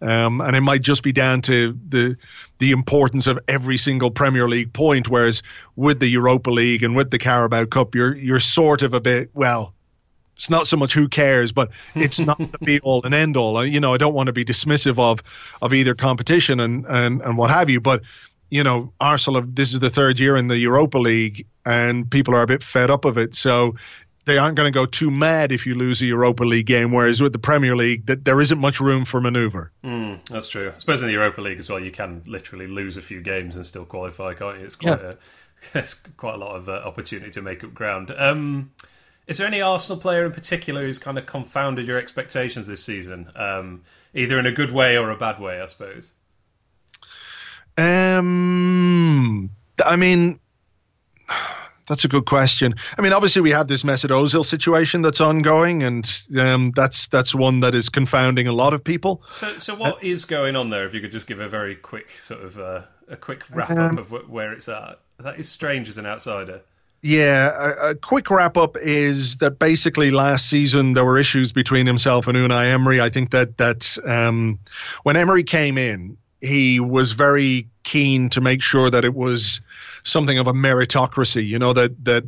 Um, 0.00 0.40
and 0.40 0.56
it 0.56 0.60
might 0.60 0.82
just 0.82 1.02
be 1.02 1.12
down 1.12 1.42
to 1.42 1.76
the 1.88 2.16
the 2.58 2.72
importance 2.72 3.28
of 3.28 3.38
every 3.46 3.76
single 3.76 4.10
Premier 4.10 4.48
League 4.48 4.72
point. 4.72 5.08
Whereas 5.08 5.42
with 5.76 6.00
the 6.00 6.08
Europa 6.08 6.50
League 6.50 6.82
and 6.82 6.96
with 6.96 7.10
the 7.10 7.18
Carabao 7.18 7.66
Cup, 7.66 7.94
you're 7.94 8.14
you're 8.16 8.40
sort 8.40 8.82
of 8.82 8.94
a 8.94 9.00
bit 9.00 9.30
well. 9.34 9.74
It's 10.36 10.48
not 10.48 10.68
so 10.68 10.76
much 10.76 10.94
who 10.94 11.08
cares, 11.08 11.50
but 11.50 11.70
it's 11.96 12.20
not 12.20 12.38
the 12.38 12.58
be 12.64 12.78
all 12.80 13.02
and 13.02 13.12
end 13.12 13.36
all. 13.36 13.64
You 13.64 13.80
know, 13.80 13.92
I 13.92 13.96
don't 13.96 14.14
want 14.14 14.28
to 14.28 14.32
be 14.32 14.44
dismissive 14.44 14.98
of 14.98 15.20
of 15.62 15.74
either 15.74 15.94
competition 15.96 16.60
and 16.60 16.84
and 16.88 17.20
and 17.22 17.36
what 17.36 17.50
have 17.50 17.68
you, 17.68 17.80
but 17.80 18.02
you 18.50 18.64
know, 18.64 18.92
Arsenal 19.00 19.40
have, 19.40 19.54
this 19.54 19.72
is 19.72 19.80
the 19.80 19.90
third 19.90 20.18
year 20.18 20.36
in 20.36 20.48
the 20.48 20.58
Europa 20.58 20.98
League 20.98 21.46
and 21.66 22.10
people 22.10 22.34
are 22.34 22.42
a 22.42 22.46
bit 22.46 22.62
fed 22.62 22.90
up 22.90 23.04
of 23.04 23.18
it. 23.18 23.34
So 23.34 23.74
they 24.28 24.38
aren't 24.38 24.56
going 24.56 24.70
to 24.70 24.76
go 24.76 24.86
too 24.86 25.10
mad 25.10 25.52
if 25.52 25.66
you 25.66 25.74
lose 25.74 26.02
a 26.02 26.06
Europa 26.06 26.44
League 26.44 26.66
game. 26.66 26.92
Whereas 26.92 27.20
with 27.20 27.32
the 27.32 27.38
Premier 27.38 27.74
League, 27.74 28.06
that 28.06 28.24
there 28.24 28.40
isn't 28.40 28.58
much 28.58 28.80
room 28.80 29.04
for 29.04 29.20
manoeuvre. 29.20 29.70
Mm, 29.84 30.26
that's 30.28 30.48
true. 30.48 30.72
I 30.74 30.78
suppose 30.78 31.00
in 31.00 31.08
the 31.08 31.14
Europa 31.14 31.40
League 31.40 31.58
as 31.58 31.70
well, 31.70 31.82
you 31.82 31.90
can 31.90 32.22
literally 32.26 32.66
lose 32.66 32.96
a 32.96 33.02
few 33.02 33.22
games 33.22 33.56
and 33.56 33.66
still 33.66 33.84
qualify, 33.84 34.34
can't 34.34 34.58
you? 34.58 34.66
It's 34.66 34.76
quite 34.76 35.00
yeah. 35.00 35.12
a 35.12 35.16
it's 35.78 35.94
quite 35.94 36.34
a 36.34 36.38
lot 36.38 36.56
of 36.56 36.68
uh, 36.68 36.82
opportunity 36.84 37.30
to 37.30 37.42
make 37.42 37.64
up 37.64 37.74
ground. 37.74 38.12
Um, 38.16 38.70
is 39.26 39.38
there 39.38 39.46
any 39.46 39.60
Arsenal 39.60 40.00
player 40.00 40.24
in 40.24 40.32
particular 40.32 40.82
who's 40.82 40.98
kind 40.98 41.18
of 41.18 41.26
confounded 41.26 41.86
your 41.86 41.98
expectations 41.98 42.66
this 42.66 42.82
season, 42.82 43.30
um, 43.34 43.82
either 44.14 44.38
in 44.38 44.46
a 44.46 44.52
good 44.52 44.72
way 44.72 44.96
or 44.96 45.10
a 45.10 45.16
bad 45.16 45.40
way? 45.40 45.60
I 45.60 45.66
suppose. 45.66 46.14
Um, 47.78 49.50
I 49.84 49.96
mean, 49.96 50.40
that's 51.88 52.04
a 52.04 52.08
good 52.08 52.26
question. 52.26 52.74
I 52.98 53.02
mean, 53.02 53.12
obviously 53.12 53.40
we 53.40 53.50
have 53.50 53.68
this 53.68 53.82
Mesut 53.82 54.10
Ozil 54.10 54.44
situation 54.44 55.02
that's 55.02 55.20
ongoing, 55.20 55.82
and 55.82 56.22
um, 56.38 56.72
that's 56.72 57.08
that's 57.08 57.34
one 57.34 57.60
that 57.60 57.74
is 57.74 57.88
confounding 57.88 58.46
a 58.46 58.52
lot 58.52 58.74
of 58.74 58.82
people. 58.82 59.22
So, 59.30 59.58
so 59.58 59.74
what 59.74 59.94
uh, 59.94 59.98
is 60.02 60.24
going 60.24 60.56
on 60.56 60.70
there? 60.70 60.86
If 60.86 60.94
you 60.94 61.00
could 61.00 61.12
just 61.12 61.26
give 61.26 61.40
a 61.40 61.48
very 61.48 61.76
quick 61.76 62.10
sort 62.10 62.42
of 62.42 62.58
uh, 62.58 62.82
a 63.08 63.16
quick 63.16 63.44
wrap 63.50 63.70
up 63.70 63.78
um, 63.78 63.98
of 63.98 64.10
where 64.28 64.52
it's 64.52 64.68
at. 64.68 65.00
That 65.18 65.38
is 65.38 65.48
strange 65.48 65.88
as 65.88 65.98
an 65.98 66.06
outsider. 66.06 66.60
Yeah, 67.02 67.52
a, 67.56 67.90
a, 67.90 67.94
quick 67.94 68.28
wrap 68.28 68.56
up 68.56 68.76
is 68.76 69.36
that 69.36 69.60
basically 69.60 70.10
last 70.10 70.48
season 70.48 70.94
there 70.94 71.04
were 71.04 71.16
issues 71.16 71.52
between 71.52 71.86
himself 71.86 72.26
and 72.26 72.36
Unai 72.36 72.72
Emery. 72.72 73.00
I 73.00 73.08
think 73.08 73.30
that 73.30 73.56
that 73.58 73.96
um, 74.04 74.58
when 75.04 75.16
Emery 75.16 75.44
came 75.44 75.78
in, 75.78 76.16
he 76.40 76.80
was 76.80 77.12
very 77.12 77.66
keen 77.84 78.28
to 78.30 78.40
make 78.40 78.62
sure 78.62 78.90
that 78.90 79.04
it 79.04 79.14
was 79.14 79.60
something 80.04 80.38
of 80.38 80.46
a 80.46 80.52
meritocracy. 80.52 81.46
You 81.46 81.58
know 81.58 81.72
that 81.72 82.04
that 82.04 82.24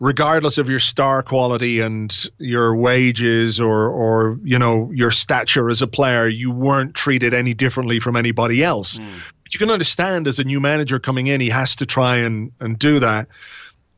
regardless 0.00 0.58
of 0.58 0.68
your 0.68 0.78
star 0.78 1.22
quality 1.22 1.80
and 1.80 2.26
your 2.38 2.74
wages 2.74 3.60
or 3.60 3.88
or 3.88 4.38
you 4.42 4.58
know 4.58 4.90
your 4.92 5.10
stature 5.10 5.70
as 5.70 5.80
a 5.80 5.86
player, 5.86 6.28
you 6.28 6.50
weren't 6.50 6.94
treated 6.94 7.32
any 7.32 7.54
differently 7.54 8.00
from 8.00 8.16
anybody 8.16 8.62
else. 8.62 8.98
Mm. 8.98 9.20
But 9.44 9.54
you 9.54 9.58
can 9.58 9.70
understand 9.70 10.26
as 10.26 10.38
a 10.38 10.44
new 10.44 10.60
manager 10.60 10.98
coming 10.98 11.28
in, 11.28 11.40
he 11.40 11.50
has 11.50 11.76
to 11.76 11.86
try 11.86 12.16
and 12.16 12.52
and 12.60 12.78
do 12.78 12.98
that. 12.98 13.28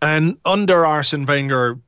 And 0.01 0.37
under 0.45 0.85
Arsene 0.85 1.27
Wenger, 1.27 1.79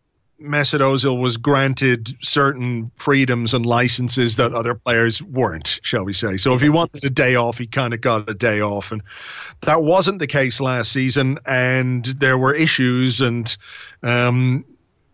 Mesut 0.44 0.80
Ozil 0.80 1.18
was 1.18 1.36
granted 1.36 2.14
certain 2.22 2.90
freedoms 2.96 3.54
and 3.54 3.64
licenses 3.64 4.36
that 4.36 4.52
other 4.52 4.74
players 4.74 5.22
weren't, 5.22 5.80
shall 5.82 6.04
we 6.04 6.12
say. 6.12 6.36
So 6.36 6.54
if 6.54 6.60
he 6.60 6.68
wanted 6.68 7.02
a 7.04 7.10
day 7.10 7.34
off, 7.34 7.58
he 7.58 7.66
kind 7.66 7.94
of 7.94 8.00
got 8.00 8.28
a 8.28 8.34
day 8.34 8.60
off. 8.60 8.92
And 8.92 9.02
that 9.62 9.82
wasn't 9.82 10.18
the 10.18 10.26
case 10.26 10.60
last 10.60 10.92
season. 10.92 11.38
And 11.46 12.04
there 12.04 12.38
were 12.38 12.54
issues, 12.54 13.20
and 13.20 13.56
um, 14.02 14.64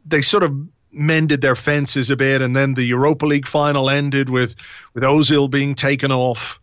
they 0.05 0.21
sort 0.23 0.43
of 0.43 0.53
mended 0.93 1.41
their 1.41 1.57
fences 1.57 2.11
a 2.11 2.17
bit. 2.17 2.43
And 2.43 2.57
then 2.57 2.75
the 2.75 2.85
Europa 2.85 3.27
League 3.27 3.47
final 3.47 3.89
ended 3.89 4.29
with, 4.29 4.57
with 4.95 5.05
Ozil 5.05 5.49
being 5.49 5.75
taken 5.75 6.11
off 6.11 6.61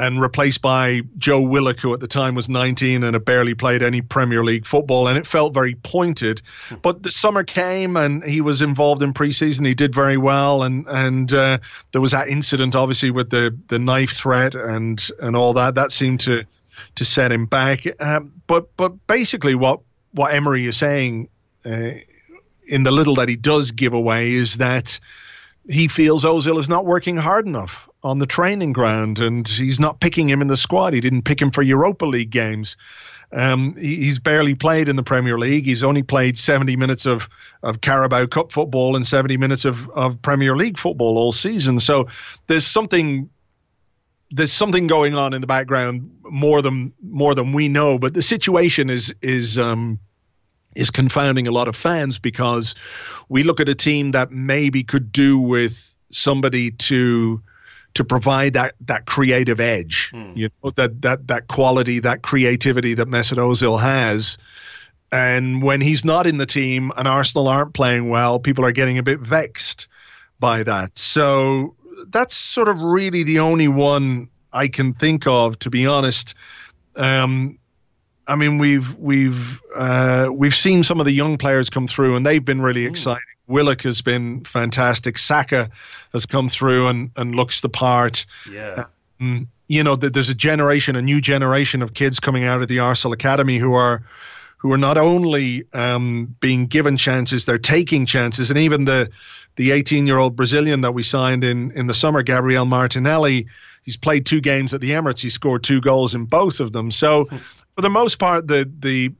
and 0.00 0.18
replaced 0.18 0.62
by 0.62 1.02
Joe 1.18 1.42
Willock, 1.42 1.78
who 1.78 1.92
at 1.92 2.00
the 2.00 2.08
time 2.08 2.34
was 2.34 2.48
19 2.48 3.04
and 3.04 3.14
had 3.14 3.24
barely 3.24 3.54
played 3.54 3.82
any 3.82 4.00
Premier 4.00 4.42
League 4.42 4.64
football, 4.64 5.06
and 5.06 5.18
it 5.18 5.26
felt 5.26 5.52
very 5.52 5.74
pointed. 5.74 6.40
Hmm. 6.70 6.76
But 6.80 7.02
the 7.02 7.10
summer 7.10 7.44
came, 7.44 7.96
and 7.96 8.24
he 8.24 8.40
was 8.40 8.62
involved 8.62 9.02
in 9.02 9.12
preseason. 9.12 9.66
He 9.66 9.74
did 9.74 9.94
very 9.94 10.16
well, 10.16 10.62
and 10.62 10.86
and 10.88 11.32
uh, 11.34 11.58
there 11.92 12.00
was 12.00 12.12
that 12.12 12.28
incident, 12.28 12.74
obviously, 12.74 13.10
with 13.10 13.28
the 13.28 13.56
the 13.68 13.78
knife 13.78 14.12
threat 14.12 14.54
and 14.54 15.06
and 15.20 15.36
all 15.36 15.52
that. 15.52 15.74
That 15.74 15.92
seemed 15.92 16.20
to 16.20 16.46
to 16.94 17.04
set 17.04 17.30
him 17.30 17.44
back. 17.44 17.84
Um, 18.00 18.32
but 18.46 18.74
but 18.78 19.06
basically, 19.06 19.54
what 19.54 19.80
what 20.12 20.32
Emery 20.32 20.66
is 20.66 20.76
saying. 20.76 21.28
Uh, 21.64 21.90
in 22.66 22.84
the 22.84 22.92
little 22.92 23.16
that 23.16 23.28
he 23.28 23.34
does 23.34 23.72
give 23.72 23.92
away 23.92 24.30
is 24.30 24.58
that 24.58 25.00
he 25.68 25.88
feels 25.88 26.24
Ozil 26.24 26.60
is 26.60 26.68
not 26.68 26.86
working 26.86 27.16
hard 27.16 27.44
enough 27.44 27.89
on 28.02 28.18
the 28.18 28.26
training 28.26 28.72
ground, 28.72 29.18
and 29.18 29.46
he's 29.46 29.78
not 29.78 30.00
picking 30.00 30.28
him 30.28 30.40
in 30.40 30.48
the 30.48 30.56
squad. 30.56 30.94
He 30.94 31.00
didn't 31.00 31.22
pick 31.22 31.40
him 31.40 31.50
for 31.50 31.62
Europa 31.62 32.06
League 32.06 32.30
games. 32.30 32.76
Um, 33.32 33.76
he, 33.76 33.96
he's 33.96 34.18
barely 34.18 34.54
played 34.54 34.88
in 34.88 34.96
the 34.96 35.02
Premier 35.02 35.38
League. 35.38 35.66
He's 35.66 35.84
only 35.84 36.02
played 36.02 36.38
70 36.38 36.76
minutes 36.76 37.06
of, 37.06 37.28
of 37.62 37.80
Carabao 37.80 38.26
Cup 38.26 38.52
football 38.52 38.96
and 38.96 39.06
70 39.06 39.36
minutes 39.36 39.64
of, 39.64 39.88
of 39.90 40.20
Premier 40.22 40.56
League 40.56 40.78
football 40.78 41.18
all 41.18 41.32
season. 41.32 41.78
So 41.80 42.04
there's 42.46 42.66
something 42.66 43.28
there's 44.32 44.52
something 44.52 44.86
going 44.86 45.16
on 45.16 45.34
in 45.34 45.40
the 45.40 45.46
background 45.46 46.08
more 46.22 46.62
than 46.62 46.92
more 47.02 47.34
than 47.34 47.52
we 47.52 47.68
know. 47.68 47.98
But 47.98 48.14
the 48.14 48.22
situation 48.22 48.88
is 48.88 49.12
is 49.22 49.58
um, 49.58 49.98
is 50.76 50.90
confounding 50.90 51.46
a 51.46 51.50
lot 51.50 51.68
of 51.68 51.74
fans 51.74 52.18
because 52.18 52.74
we 53.28 53.42
look 53.42 53.60
at 53.60 53.68
a 53.68 53.74
team 53.74 54.12
that 54.12 54.30
maybe 54.30 54.84
could 54.84 55.10
do 55.10 55.38
with 55.38 55.94
somebody 56.12 56.70
to 56.70 57.42
to 57.94 58.04
provide 58.04 58.52
that 58.54 58.74
that 58.80 59.06
creative 59.06 59.60
edge, 59.60 60.10
mm. 60.14 60.36
you 60.36 60.48
know, 60.62 60.70
that 60.70 61.02
that 61.02 61.26
that 61.28 61.48
quality, 61.48 61.98
that 62.00 62.22
creativity 62.22 62.94
that 62.94 63.08
Mesut 63.08 63.38
Ozil 63.38 63.80
has. 63.80 64.38
And 65.12 65.62
when 65.62 65.80
he's 65.80 66.04
not 66.04 66.26
in 66.26 66.38
the 66.38 66.46
team 66.46 66.92
and 66.96 67.08
Arsenal 67.08 67.48
aren't 67.48 67.74
playing 67.74 68.10
well, 68.10 68.38
people 68.38 68.64
are 68.64 68.72
getting 68.72 68.96
a 68.96 69.02
bit 69.02 69.18
vexed 69.18 69.88
by 70.38 70.62
that. 70.62 70.96
So 70.96 71.74
that's 72.08 72.34
sort 72.34 72.68
of 72.68 72.80
really 72.80 73.24
the 73.24 73.40
only 73.40 73.66
one 73.66 74.28
I 74.52 74.68
can 74.68 74.94
think 74.94 75.26
of, 75.26 75.58
to 75.60 75.70
be 75.70 75.86
honest. 75.86 76.34
Um, 76.96 77.58
I 78.26 78.36
mean, 78.36 78.58
we've 78.58 78.94
we've 78.94 79.60
uh, 79.74 80.28
we've 80.32 80.54
seen 80.54 80.84
some 80.84 81.00
of 81.00 81.06
the 81.06 81.12
young 81.12 81.36
players 81.38 81.68
come 81.68 81.88
through, 81.88 82.16
and 82.16 82.24
they've 82.24 82.44
been 82.44 82.60
really 82.60 82.84
Ooh. 82.84 82.90
exciting. 82.90 83.22
Willock 83.50 83.82
has 83.82 84.00
been 84.00 84.44
fantastic. 84.44 85.18
Saka 85.18 85.70
has 86.12 86.24
come 86.24 86.48
through 86.48 86.88
and, 86.88 87.10
and 87.16 87.34
looks 87.34 87.60
the 87.60 87.68
part. 87.68 88.24
Yeah. 88.50 88.86
Um, 89.20 89.48
you 89.68 89.84
know, 89.84 89.94
there's 89.94 90.28
a 90.28 90.34
generation, 90.34 90.96
a 90.96 91.02
new 91.02 91.20
generation 91.20 91.82
of 91.82 91.94
kids 91.94 92.18
coming 92.18 92.44
out 92.44 92.62
of 92.62 92.68
the 92.68 92.78
Arsenal 92.78 93.12
Academy 93.12 93.58
who 93.58 93.74
are 93.74 94.02
who 94.56 94.70
are 94.72 94.78
not 94.78 94.98
only 94.98 95.64
um, 95.72 96.34
being 96.40 96.66
given 96.66 96.96
chances, 96.96 97.46
they're 97.46 97.56
taking 97.56 98.04
chances, 98.04 98.50
and 98.50 98.58
even 98.58 98.84
the 98.84 99.10
the 99.56 99.70
18 99.70 100.06
year 100.06 100.18
old 100.18 100.36
Brazilian 100.36 100.80
that 100.80 100.92
we 100.92 101.02
signed 101.02 101.44
in 101.44 101.70
in 101.72 101.86
the 101.86 101.94
summer, 101.94 102.22
Gabriel 102.22 102.66
Martinelli, 102.66 103.46
he's 103.84 103.96
played 103.96 104.26
two 104.26 104.40
games 104.40 104.74
at 104.74 104.80
the 104.80 104.90
Emirates. 104.90 105.20
He 105.20 105.30
scored 105.30 105.62
two 105.62 105.80
goals 105.80 106.14
in 106.14 106.24
both 106.24 106.60
of 106.60 106.72
them. 106.72 106.90
So, 106.90 107.24
hmm. 107.24 107.36
for 107.76 107.82
the 107.82 107.90
most 107.90 108.18
part, 108.18 108.48
the 108.48 108.70
the 108.80 109.12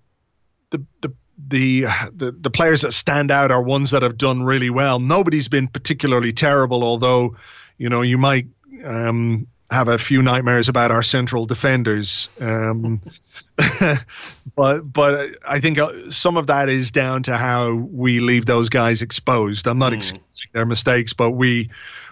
the 0.71 0.85
the 1.01 1.13
the, 1.49 1.83
the 2.15 2.33
the 2.39 2.51
players 2.51 2.83
that 2.83 2.93
stand 2.93 3.31
out 3.31 3.51
are 3.51 3.63
ones 3.63 3.91
that 3.91 4.03
have 4.03 4.17
done 4.19 4.43
really 4.43 4.71
well. 4.71 4.99
Nobody's 4.99 5.49
been 5.49 5.69
particularly 5.69 6.33
terrible, 6.33 6.83
although 6.85 7.37
you 7.79 7.89
know 7.89 8.03
you 8.03 8.19
might 8.19 8.47
um, 8.85 9.47
have 9.71 9.89
a 9.89 9.99
few 9.99 10.23
nightmares 10.23 10.69
about 10.69 10.91
our 10.91 11.03
central 11.03 11.47
defenders. 11.47 12.29
Um, 12.41 13.01
but 14.57 14.93
but 14.93 15.31
I 15.47 15.61
think 15.61 15.79
uh, 15.79 16.11
some 16.11 16.37
of 16.37 16.47
that 16.47 16.69
is 16.69 16.91
down 16.91 17.23
to 17.25 17.37
how 17.37 17.75
we 17.75 18.21
leave 18.21 18.47
those 18.47 18.69
guys 18.69 19.03
exposed. 19.03 19.67
I'm 19.67 19.79
not 19.79 19.93
mm. 19.93 19.97
excusing 19.97 20.51
their 20.53 20.67
mistakes, 20.67 21.13
but 21.13 21.33
we 21.33 21.71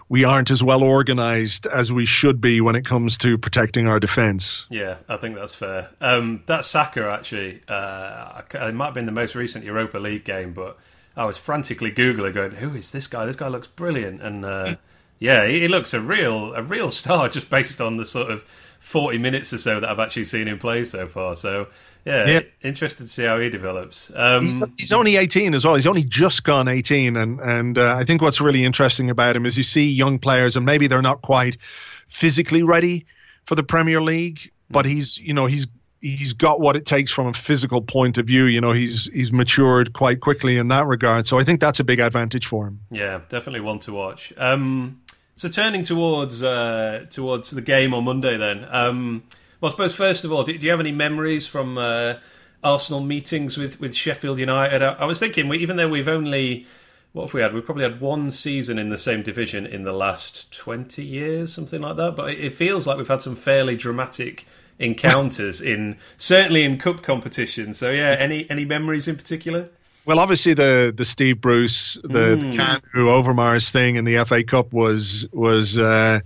we 0.09 0.25
aren't 0.25 0.51
as 0.51 0.63
well 0.63 0.83
organized 0.83 1.67
as 1.67 1.93
we 1.93 2.07
should 2.07 2.41
be 2.41 2.61
when 2.61 2.75
it 2.77 2.85
comes 2.85 3.19
to 3.19 3.37
protecting 3.37 3.89
our 3.89 4.01
defense. 4.01 4.67
Yeah, 4.71 4.97
I 5.09 5.17
think 5.17 5.37
that's 5.37 5.55
fair. 5.55 5.91
Um, 6.01 6.43
that 6.47 6.65
Saka 6.65 7.11
actually, 7.11 7.61
uh, 7.69 8.43
it 8.55 8.75
might 8.75 8.87
have 8.87 8.95
been 8.95 9.07
the 9.07 9.13
most 9.13 9.35
recent 9.35 9.65
Europa 9.65 9.99
League 9.99 10.25
game, 10.25 10.53
but 10.53 10.79
I 11.17 11.25
was 11.25 11.37
frantically 11.37 11.93
googling, 11.93 12.35
going, 12.35 12.53
"Who 12.53 12.75
is 12.75 12.93
this 12.93 13.07
guy? 13.07 13.27
This 13.27 13.37
guy 13.37 13.49
looks 13.49 13.69
brilliant." 13.69 14.23
And 14.23 14.45
uh, 14.45 14.77
yeah, 15.19 15.47
he, 15.47 15.61
he 15.61 15.69
looks 15.69 15.93
a 15.93 16.01
real 16.01 16.55
a 16.55 16.63
real 16.63 16.91
star 16.91 17.29
just 17.29 17.51
based 17.51 17.81
on 17.81 17.97
the 17.97 18.07
sort 18.07 18.31
of 18.31 18.45
40 18.79 19.19
minutes 19.19 19.53
or 19.53 19.59
so 19.59 19.81
that 19.81 19.89
I've 19.89 19.99
actually 19.99 20.25
seen 20.25 20.49
him 20.49 20.59
play 20.59 20.85
so 20.85 21.07
far. 21.07 21.37
So, 21.37 21.69
yeah, 22.05 22.27
yeah. 22.27 22.41
interested 22.63 23.05
to 23.05 23.09
see 23.09 23.25
how 23.25 23.39
he 23.39 23.51
develops. 23.51 24.11
Um, 24.15 24.43
he's, 24.43 24.63
he's, 24.79 24.93
only 24.93 25.17
18 25.17 25.55
as 25.55 25.65
well. 25.65 25.75
He's 25.75 25.87
only 25.87 26.05
just 26.05 26.45
gone 26.45 26.69
18. 26.69 27.17
And, 27.17 27.41
and 27.41 27.79
uh, 27.79 27.97
I 27.97 28.05
think 28.05 28.23
what's 28.23 28.41
really 28.41 28.65
interesting 28.65 29.11
about 29.11 29.37
him 29.37 29.47
is 29.47 29.57
you 29.57 29.63
see 29.63 29.91
young 29.91 30.19
players, 30.19 30.57
and 30.57 30.65
maybe 30.65 30.87
they're 30.87 31.03
not 31.03 31.23
quite 31.23 31.59
physically 32.09 32.63
ready 32.63 33.05
for 33.45 33.55
the 33.55 33.63
Premier 33.63 34.01
League, 34.01 34.51
but 34.71 34.87
hmm. 34.87 34.93
he's, 34.93 35.19
you 35.19 35.35
know, 35.35 35.47
he's 35.47 35.67
he's 36.01 36.33
got 36.33 36.61
what 36.61 36.77
it 36.77 36.87
takes 36.87 37.11
from 37.11 37.27
a 37.27 37.33
physical 37.33 37.83
point 37.83 38.19
of 38.19 38.27
view. 38.27 38.45
You 38.45 38.61
know, 38.61 38.73
he's 38.73 39.11
he's 39.13 39.33
matured 39.33 39.93
quite 39.93 40.21
quickly 40.21 40.57
in 40.57 40.69
that 40.69 40.87
regard. 40.87 41.27
So 41.27 41.39
I 41.39 41.45
think 41.45 41.61
that's 41.61 41.81
a 41.81 41.85
big 41.85 42.01
advantage 42.01 42.47
for 42.47 42.67
him. 42.67 42.81
Yeah, 42.91 43.21
definitely 43.29 43.61
one 43.61 43.81
to 43.81 43.93
watch. 43.93 44.33
Um, 44.37 45.01
So 45.39 45.49
turning 45.49 45.85
towards 45.85 46.43
uh, 46.43 47.07
towards 47.11 47.53
the 47.53 47.63
game 47.63 47.95
on 47.95 48.03
Monday, 48.03 48.37
then. 48.37 48.67
Um, 48.71 49.23
well, 49.61 49.71
I 49.71 49.73
suppose 49.73 49.95
first 49.95 50.25
of 50.25 50.33
all, 50.33 50.43
do, 50.43 50.59
do 50.59 50.67
you 50.67 50.73
have 50.73 50.81
any 50.81 50.91
memories 50.91 51.47
from 51.47 51.79
uh, 51.79 52.15
Arsenal 52.65 53.01
meetings 53.01 53.57
with, 53.57 53.79
with 53.79 53.95
Sheffield 53.95 54.41
United? 54.41 54.83
I, 54.83 54.95
I 54.95 55.05
was 55.05 55.21
thinking, 55.21 55.47
we, 55.47 55.59
even 55.59 55.77
though 55.77 55.89
we've 55.89 56.09
only 56.09 56.67
what 57.13 57.27
have 57.27 57.35
we 57.35 57.41
had? 57.41 57.55
We've 57.55 57.65
probably 57.65 57.85
had 57.85 58.01
one 58.01 58.33
season 58.33 58.81
in 58.81 58.89
the 58.89 58.99
same 58.99 59.23
division 59.23 59.65
in 59.65 59.85
the 59.85 59.93
last 59.93 60.53
twenty 60.53 61.05
years, 61.05 61.55
something 61.55 61.81
like 61.81 61.95
that. 61.99 62.17
But 62.17 62.31
it, 62.31 62.47
it 62.47 62.55
feels 62.55 62.89
like 62.89 62.97
we've 62.97 63.07
had 63.07 63.23
some 63.23 63.37
fairly 63.37 63.77
dramatic 63.77 64.45
encounters 64.81 65.61
in 65.61 65.99
certainly 66.17 66.65
in 66.65 66.79
cup 66.79 67.05
competition. 67.05 67.75
So 67.75 67.93
yeah, 67.93 68.17
any 68.19 68.51
any 68.51 68.65
memories 68.65 69.07
in 69.07 69.15
particular? 69.15 69.69
Well, 70.09 70.21
obviously 70.21 70.55
the 70.55 70.91
the 70.97 71.05
Steve 71.05 71.39
Bruce, 71.39 71.97
the, 72.03 72.09
mm. 72.09 72.41
the 72.41 72.47
Kanu 72.57 73.05
Overmars 73.23 73.69
thing 73.69 73.97
in 73.97 74.07
the 74.07 74.25
FA 74.25 74.43
Cup 74.43 74.73
was 74.73 75.27
was 75.35 75.77
uh, 75.77 76.21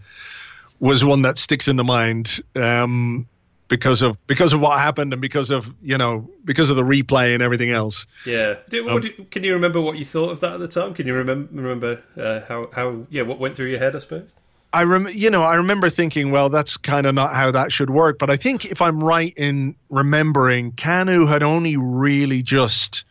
was 0.79 1.05
one 1.05 1.23
that 1.23 1.37
sticks 1.37 1.67
in 1.67 1.75
the 1.75 1.83
mind 1.83 2.41
um, 2.55 3.27
because 3.67 4.01
of 4.01 4.25
because 4.29 4.53
of 4.53 4.61
what 4.61 4.79
happened 4.79 5.13
and 5.13 5.21
because 5.21 5.51
of 5.51 5.75
you 5.83 5.99
know 5.99 6.31
because 6.45 6.71
of 6.71 6.77
the 6.77 6.85
replay 6.85 7.35
and 7.35 7.43
everything 7.43 7.73
else. 7.73 8.07
Yeah. 8.25 8.55
Did, 8.71 8.87
um, 8.87 9.03
can 9.33 9.43
you 9.43 9.53
remember 9.53 9.81
what 9.81 9.99
you 9.99 10.05
thought 10.05 10.31
of 10.31 10.39
that 10.43 10.53
at 10.53 10.61
the 10.61 10.69
time? 10.69 10.95
Can 10.95 11.09
you 11.09 11.15
remember 11.15 11.49
remember 11.53 12.01
uh, 12.17 12.47
how 12.47 12.71
how 12.73 13.05
yeah 13.11 13.23
what 13.23 13.41
went 13.41 13.57
through 13.57 13.67
your 13.67 13.81
head? 13.81 13.97
I 13.97 13.99
suppose. 13.99 14.31
I 14.73 14.85
rem- 14.85 15.09
you 15.09 15.29
know, 15.29 15.43
I 15.43 15.57
remember 15.57 15.91
thinking, 15.91 16.31
well, 16.31 16.49
that's 16.51 16.77
kind 16.77 17.05
of 17.05 17.17
not 17.17 17.35
how 17.35 17.51
that 17.51 17.73
should 17.73 17.91
work. 17.91 18.21
But 18.21 18.31
I 18.31 18.37
think 18.37 18.65
if 18.65 18.81
I'm 18.81 19.03
right 19.03 19.35
in 19.37 19.75
remembering, 19.91 20.71
Kanu 20.71 21.29
had 21.29 21.43
only 21.43 21.77
really 21.77 22.45
just 22.45 23.05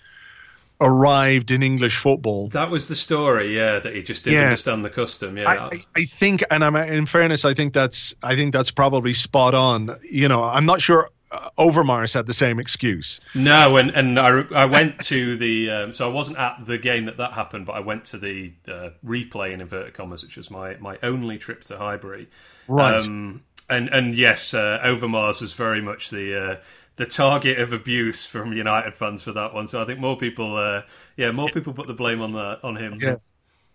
arrived 0.82 1.52
in 1.52 1.64
English 1.64 1.98
football. 1.98 2.50
That 2.50 2.70
was 2.70 2.88
the 2.88 2.96
story, 2.96 3.56
yeah. 3.56 3.80
That 3.80 3.96
he 3.96 4.04
just 4.04 4.24
didn't 4.24 4.40
yeah. 4.40 4.46
understand 4.46 4.84
the 4.84 4.90
custom. 4.90 5.38
Yeah, 5.38 5.50
I, 5.50 5.70
I, 5.96 6.04
think, 6.06 6.44
and 6.50 6.64
I'm 6.64 6.76
in 6.76 7.06
fairness, 7.06 7.46
I 7.46 7.54
think 7.54 7.74
that's 7.74 8.14
I 8.24 8.36
think 8.36 8.52
that's 8.52 8.72
probably 8.72 9.14
spot 9.14 9.54
on. 9.54 9.96
You 10.04 10.28
know, 10.28 10.44
I'm 10.44 10.66
not 10.66 10.82
sure. 10.82 11.10
Uh, 11.32 11.50
Overmars 11.58 12.14
had 12.14 12.26
the 12.26 12.34
same 12.34 12.60
excuse. 12.60 13.22
No, 13.34 13.78
and 13.78 13.92
and 13.92 14.20
I, 14.20 14.44
I 14.54 14.66
went 14.66 15.00
to 15.06 15.38
the 15.38 15.72
um, 15.72 15.92
so 15.94 16.10
I 16.10 16.12
wasn't 16.12 16.38
at 16.38 16.66
the 16.66 16.78
game 16.78 17.06
that 17.06 17.18
that 17.18 17.34
happened, 17.34 17.68
but 17.68 17.74
I 17.74 17.80
went 17.80 18.06
to 18.06 18.18
the 18.18 18.52
uh, 18.68 18.90
replay 19.06 19.54
in 19.54 19.62
inverted 19.62 19.94
commas, 19.94 20.24
which 20.24 20.36
was 20.36 20.52
my 20.52 20.76
my 20.78 20.98
only 21.04 21.38
trip 21.38 21.64
to 21.66 21.78
Highbury. 21.78 22.28
Right. 22.68 23.02
Um, 23.02 23.44
and 23.70 23.88
and 23.90 24.14
yes, 24.14 24.54
uh, 24.54 24.80
Overmars 24.84 25.42
was 25.42 25.54
very 25.54 25.82
much 25.82 26.10
the 26.10 26.36
uh, 26.36 26.56
the 27.02 27.08
target 27.08 27.58
of 27.58 27.74
abuse 27.74 28.28
from 28.28 28.54
United 28.54 28.94
fans 28.94 29.24
for 29.24 29.32
that 29.32 29.56
one. 29.56 29.68
So 29.68 29.82
I 29.82 29.86
think 29.86 30.00
more 30.00 30.16
people, 30.16 30.56
uh, 30.56 30.84
yeah, 31.18 31.32
more 31.32 31.50
people 31.50 31.74
put 31.74 31.88
the 31.88 31.96
blame 31.96 32.22
on 32.22 32.34
that 32.34 32.60
on 32.64 32.76
him. 32.76 32.94
Yeah, 33.02 33.16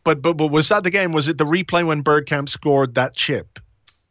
but 0.05 0.23
but 0.23 0.35
but 0.35 0.47
was 0.47 0.69
that 0.69 0.85
the 0.85 0.91
game? 0.91 1.11
Was 1.11 1.27
it 1.27 1.37
the 1.37 1.45
replay 1.45 1.85
when 1.85 2.05
Bergkamp 2.05 2.49
scored 2.49 2.95
that 2.95 3.17
chip? 3.17 3.59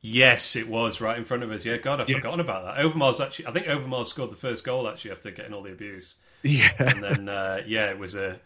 Yes, 0.02 0.58
it 0.58 0.68
was 0.68 1.00
right 1.00 1.18
in 1.18 1.24
front 1.24 1.44
of 1.44 1.52
us. 1.52 1.64
Yeah, 1.64 1.78
God, 1.78 2.02
I've 2.02 2.10
yeah. 2.10 2.18
forgotten 2.18 2.42
about 2.42 2.66
that. 2.66 2.84
Overmars 2.84 3.26
actually, 3.26 3.48
I 3.48 3.52
think 3.52 3.68
Overmars 3.68 4.08
scored 4.08 4.32
the 4.32 4.36
first 4.36 4.66
goal 4.66 4.86
actually 4.90 5.12
after 5.12 5.32
getting 5.32 5.54
all 5.54 5.64
the 5.64 5.72
abuse. 5.72 6.16
Yeah, 6.44 6.72
and 6.78 7.02
then 7.02 7.30
uh, 7.30 7.62
yeah, 7.66 7.86
it 7.86 7.98
was 7.98 8.16
a. 8.16 8.38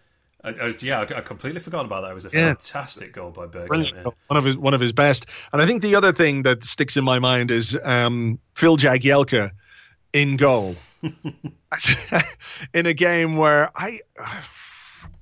I, 0.44 0.50
I 0.52 0.76
yeah, 0.82 1.02
I, 1.02 1.22
completely 1.22 1.62
forgot 1.62 1.84
about 1.84 2.02
that. 2.02 2.12
It 2.12 2.14
was 2.14 2.26
a 2.26 2.30
yeah. 2.32 2.46
fantastic 2.46 3.12
goal 3.12 3.32
by 3.32 3.48
Bergkamp. 3.48 3.92
Yeah. 3.92 4.12
One 4.28 4.38
of 4.38 4.46
his 4.46 4.56
one 4.56 4.76
of 4.76 4.82
his 4.82 4.94
best. 4.94 5.26
And 5.52 5.64
I 5.64 5.66
think 5.66 5.82
the 5.82 5.96
other 5.96 6.14
thing 6.14 6.44
that 6.44 6.64
sticks 6.64 6.96
in 6.96 7.04
my 7.04 7.18
mind 7.18 7.50
is 7.50 7.78
um, 7.84 8.38
Phil 8.54 8.78
Jagielka 8.78 9.50
in 10.14 10.38
goal 10.38 10.76
in 12.74 12.86
a 12.86 12.94
game 12.94 13.38
where 13.38 13.72
I 13.76 14.00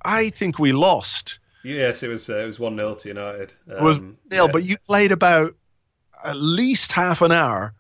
I 0.04 0.30
think 0.30 0.60
we 0.60 0.72
lost. 0.72 1.40
Yes, 1.64 2.04
it 2.04 2.08
was 2.08 2.30
uh, 2.30 2.40
it 2.40 2.46
was 2.46 2.60
one 2.60 2.76
0 2.76 2.96
to 2.96 3.08
United. 3.10 3.54
Um, 3.70 3.78
it 3.78 3.82
was 3.82 3.98
nil, 4.00 4.16
yeah. 4.32 4.48
but 4.48 4.64
you 4.64 4.78
played 4.88 5.12
about 5.12 5.56
at 6.24 6.38
least 6.38 6.92
half 6.92 7.22
an 7.22 7.32
hour 7.32 7.74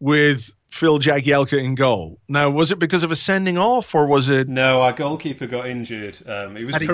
with 0.00 0.50
Phil 0.70 0.98
Jagielka 0.98 1.62
in 1.62 1.74
goal. 1.74 2.18
Now, 2.28 2.50
was 2.50 2.72
it 2.72 2.78
because 2.78 3.02
of 3.02 3.10
a 3.10 3.16
sending 3.16 3.58
off, 3.58 3.94
or 3.94 4.06
was 4.06 4.28
it? 4.28 4.48
No, 4.48 4.82
our 4.82 4.92
goalkeeper 4.92 5.46
got 5.46 5.66
injured. 5.66 6.18
Um, 6.26 6.56
he 6.56 6.64
was, 6.64 6.74
Paddy, 6.74 6.86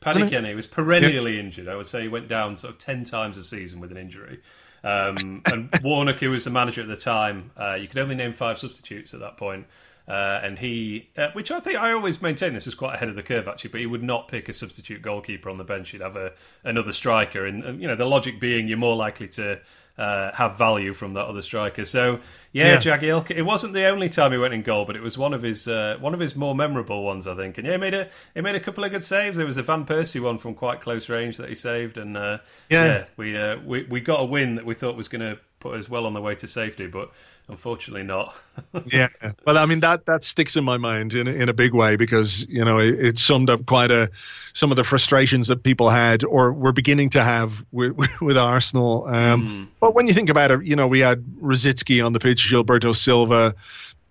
per- 0.00 0.28
Kenny. 0.28 0.48
He 0.48 0.54
was 0.54 0.66
perennially 0.66 1.34
yeah. 1.34 1.40
injured. 1.40 1.68
I 1.68 1.76
would 1.76 1.86
say 1.86 2.02
he 2.02 2.08
went 2.08 2.28
down 2.28 2.56
sort 2.56 2.72
of 2.72 2.78
ten 2.78 3.04
times 3.04 3.36
a 3.36 3.44
season 3.44 3.80
with 3.80 3.90
an 3.90 3.96
injury. 3.96 4.40
Um, 4.82 5.42
and 5.46 5.70
Warnock, 5.82 6.20
who 6.20 6.30
was 6.30 6.44
the 6.44 6.50
manager 6.50 6.80
at 6.80 6.88
the 6.88 6.96
time, 6.96 7.50
uh, 7.56 7.74
you 7.74 7.88
could 7.88 7.98
only 7.98 8.14
name 8.14 8.32
five 8.32 8.58
substitutes 8.58 9.14
at 9.14 9.20
that 9.20 9.36
point. 9.36 9.66
Uh, 10.08 10.40
and 10.42 10.58
he, 10.58 11.08
uh, 11.16 11.28
which 11.34 11.52
I 11.52 11.60
think 11.60 11.78
I 11.78 11.92
always 11.92 12.20
maintain 12.20 12.52
this 12.52 12.66
was 12.66 12.74
quite 12.74 12.94
ahead 12.94 13.08
of 13.08 13.14
the 13.14 13.22
curve 13.22 13.46
actually, 13.46 13.70
but 13.70 13.80
he 13.80 13.86
would 13.86 14.02
not 14.02 14.26
pick 14.26 14.48
a 14.48 14.54
substitute 14.54 15.02
goalkeeper 15.02 15.48
on 15.48 15.56
the 15.56 15.64
bench. 15.64 15.90
He'd 15.90 16.00
have 16.00 16.16
a, 16.16 16.32
another 16.64 16.92
striker, 16.92 17.46
and, 17.46 17.80
you 17.80 17.86
know 17.86 17.94
the 17.94 18.06
logic 18.06 18.40
being 18.40 18.66
you're 18.66 18.76
more 18.78 18.96
likely 18.96 19.28
to 19.28 19.60
uh, 19.98 20.32
have 20.34 20.58
value 20.58 20.94
from 20.94 21.12
that 21.12 21.26
other 21.26 21.42
striker. 21.42 21.84
So 21.84 22.18
yeah, 22.52 22.74
yeah. 22.74 22.78
Jagielka. 22.78 23.30
It 23.30 23.42
wasn't 23.42 23.74
the 23.74 23.86
only 23.86 24.08
time 24.08 24.32
he 24.32 24.38
went 24.38 24.54
in 24.54 24.62
goal, 24.62 24.84
but 24.84 24.96
it 24.96 25.02
was 25.02 25.16
one 25.16 25.32
of 25.32 25.42
his 25.42 25.68
uh, 25.68 25.96
one 26.00 26.14
of 26.14 26.20
his 26.20 26.34
more 26.34 26.54
memorable 26.54 27.04
ones, 27.04 27.26
I 27.26 27.34
think. 27.36 27.58
And 27.58 27.66
yeah, 27.66 27.74
he 27.74 27.78
made 27.78 27.94
a 27.94 28.08
he 28.34 28.40
made 28.40 28.56
a 28.56 28.60
couple 28.60 28.84
of 28.84 28.90
good 28.90 29.04
saves. 29.04 29.36
There 29.36 29.46
was 29.46 29.56
a 29.56 29.62
Van 29.62 29.86
Persie 29.86 30.20
one 30.20 30.38
from 30.38 30.54
quite 30.54 30.80
close 30.80 31.08
range 31.08 31.36
that 31.36 31.48
he 31.48 31.54
saved, 31.54 31.96
and 31.96 32.16
uh, 32.16 32.38
yeah. 32.68 32.84
yeah. 32.84 33.04
we 33.16 33.36
uh, 33.36 33.58
we 33.64 33.84
we 33.84 34.00
got 34.00 34.20
a 34.20 34.24
win 34.24 34.56
that 34.56 34.66
we 34.66 34.74
thought 34.74 34.96
was 34.96 35.08
going 35.08 35.20
to 35.20 35.38
put 35.60 35.78
us 35.78 35.88
well 35.88 36.06
on 36.06 36.14
the 36.14 36.20
way 36.20 36.34
to 36.34 36.48
safety, 36.48 36.86
but 36.86 37.10
unfortunately 37.48 38.02
not. 38.02 38.34
yeah, 38.86 39.08
well, 39.46 39.58
I 39.58 39.66
mean 39.66 39.80
that 39.80 40.06
that 40.06 40.24
sticks 40.24 40.56
in 40.56 40.64
my 40.64 40.78
mind 40.78 41.14
in 41.14 41.28
in 41.28 41.48
a 41.48 41.52
big 41.52 41.74
way 41.74 41.96
because 41.96 42.46
you 42.48 42.64
know 42.64 42.78
it, 42.78 42.98
it, 42.98 43.18
summed 43.18 43.50
up 43.50 43.66
quite 43.66 43.90
a 43.90 44.10
some 44.54 44.70
of 44.70 44.76
the 44.76 44.84
frustrations 44.84 45.48
that 45.48 45.62
people 45.62 45.90
had 45.90 46.24
or 46.24 46.52
were 46.52 46.72
beginning 46.72 47.10
to 47.10 47.22
have 47.22 47.64
with 47.72 47.96
with 48.20 48.38
Arsenal. 48.38 49.06
Um, 49.06 49.48
mm. 49.48 49.68
But 49.80 49.94
when 49.94 50.06
you 50.06 50.14
think 50.14 50.30
about 50.30 50.50
it, 50.50 50.64
you 50.64 50.74
know 50.74 50.88
we 50.88 51.00
had 51.00 51.22
Rosicky 51.42 52.04
on 52.04 52.12
the 52.14 52.20
pitch, 52.20 52.39
Gilberto 52.48 52.94
Silva, 52.94 53.54